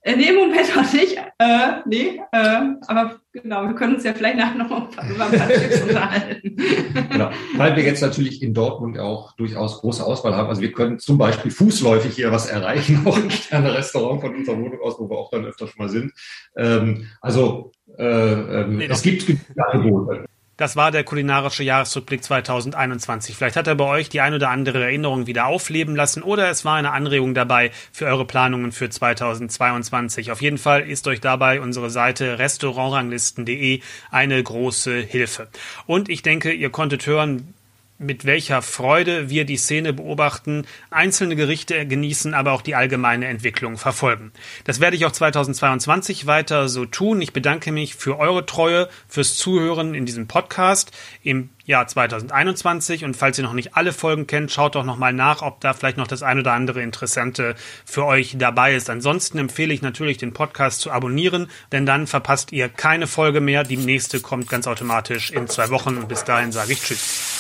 Äh, 0.07 0.15
nee, 0.15 0.29
im 0.29 0.37
Moment 0.37 0.77
noch 0.77 0.93
nicht. 0.93 1.17
Äh, 1.17 1.73
nee, 1.85 2.21
äh, 2.31 2.61
aber 2.87 3.17
genau, 3.33 3.67
wir 3.67 3.75
können 3.75 3.97
uns 3.97 4.05
ja 4.05 4.15
vielleicht 4.15 4.37
nachher 4.39 4.57
noch 4.57 4.71
über 4.71 5.27
ein 5.27 5.33
paar 5.33 5.49
Tipps 5.49 5.83
unterhalten. 5.83 6.57
Genau, 7.11 7.31
weil 7.57 7.77
wir 7.77 7.83
jetzt 7.83 8.03
natürlich 8.03 8.43
in 8.43 8.53
Dortmund 8.55 8.99
auch 8.99 9.35
durchaus 9.37 9.81
große 9.81 10.05
Auswahl 10.05 10.35
haben. 10.35 10.49
Also 10.49 10.61
wir 10.61 10.73
können 10.73 10.99
zum 10.99 11.19
Beispiel 11.19 11.51
fußläufig 11.51 12.15
hier 12.15 12.31
was 12.31 12.47
erreichen, 12.47 13.03
auch 13.07 13.17
ein 13.17 13.31
Sterne-Restaurant 13.31 14.21
von 14.21 14.35
unserer 14.35 14.59
Wohnung 14.59 14.81
aus, 14.81 14.99
wo 14.99 15.09
wir 15.09 15.17
auch 15.17 15.31
dann 15.31 15.45
öfter 15.45 15.67
schon 15.67 15.79
mal 15.79 15.89
sind. 15.89 16.13
Ähm, 16.57 17.09
also 17.21 17.73
äh, 17.99 18.05
ähm, 18.05 18.77
nee, 18.77 18.87
es 18.87 19.03
gibt 19.03 19.27
Angebote. 19.57 20.27
Das 20.57 20.75
war 20.75 20.91
der 20.91 21.05
kulinarische 21.05 21.63
Jahresrückblick 21.65 22.25
2021. 22.25 23.37
Vielleicht 23.37 23.57
hat 23.57 23.67
er 23.67 23.75
bei 23.75 23.85
euch 23.85 24.09
die 24.09 24.23
ein 24.23 24.33
oder 24.33 24.49
andere 24.49 24.83
Erinnerung 24.85 25.27
wieder 25.27 25.47
aufleben 25.47 25.95
lassen 25.95 26.23
oder 26.23 26.49
es 26.49 26.65
war 26.65 26.77
eine 26.77 26.93
Anregung 26.93 27.35
dabei 27.35 27.73
für 27.93 28.07
eure 28.07 28.25
Planungen 28.25 28.73
für 28.73 28.89
2022. 28.89 30.33
Auf 30.33 30.41
jeden 30.41 30.57
Fall 30.57 30.89
ist 30.89 31.07
euch 31.09 31.21
dabei 31.21 31.61
unsere 31.61 31.91
Seite 31.91 32.39
restaurantranglisten.de 32.39 33.81
eine 34.11 34.43
große 34.43 34.99
Hilfe. 35.01 35.49
Und 35.87 36.09
ich 36.09 36.23
denke, 36.23 36.53
ihr 36.53 36.71
konntet 36.71 37.07
hören, 37.07 37.53
mit 37.99 38.25
welcher 38.25 38.63
Freude 38.63 39.31
wir 39.31 39.45
die 39.45 39.57
Szene 39.57 39.93
beobachten, 39.93 40.67
einzelne 40.91 41.37
Gerichte 41.37 41.87
genießen, 41.87 42.35
aber 42.35 42.53
auch 42.53 42.63
die 42.63 42.75
allgemeine 42.75 43.27
Entwicklung 43.27 43.79
verfolgen. 43.79 44.33
Das 44.65 44.81
werde 44.81 44.97
ich 44.97 45.07
auch 45.07 45.13
2022 45.13 46.27
weiter 46.27 46.69
so 46.69 46.85
tun. 46.85 47.21
Ich 47.23 47.33
bedanke 47.33 47.73
mich 47.73 47.95
für 47.95 48.19
eure 48.19 48.45
Treue, 48.45 48.89
fürs 49.09 49.37
Zuhören 49.37 49.95
in 49.95 50.07
diesem 50.07 50.27
Podcast 50.27 50.93
im 51.23 51.51
Jahr 51.65 51.87
2021 51.87 53.05
und 53.05 53.17
falls 53.17 53.39
ihr 53.39 53.45
noch 53.45 53.53
nicht 53.53 53.77
alle 53.77 53.93
Folgen 53.93 54.27
kennt, 54.27 54.53
schaut 54.53 54.77
doch 54.77 54.85
nochmal 54.85 55.13
nach, 55.13 55.43
ob 55.43 55.61
da 55.61 55.73
vielleicht 55.73 55.97
noch 55.97 56.07
das 56.07 56.23
ein 56.23 56.39
oder 56.39 56.53
andere 56.53 56.83
Interessante 56.83 57.57
für 57.85 58.05
euch 58.05 58.37
dabei 58.39 58.75
ist. 58.75 58.89
Ansonsten 58.89 59.39
empfehle 59.39 59.75
ich 59.75 59.83
natürlich 59.83 60.17
den 60.17 60.33
Podcast 60.33 60.81
zu 60.81 60.93
abonnieren, 60.93 61.49
denn 61.73 61.87
dann 61.87 62.07
verpasst 62.07 62.53
ihr 62.53 62.69
keine 62.69 63.07
Folge 63.07 63.41
mehr. 63.41 63.65
Die 63.65 63.77
nächste 63.77 64.21
kommt 64.21 64.49
ganz 64.49 64.67
automatisch 64.67 65.31
in 65.31 65.49
zwei 65.49 65.71
Wochen 65.71 65.97
und 65.97 66.09
bis 66.09 66.25
dahin 66.25 66.53
sage 66.53 66.73
ich 66.73 66.83
Tschüss. 66.83 67.36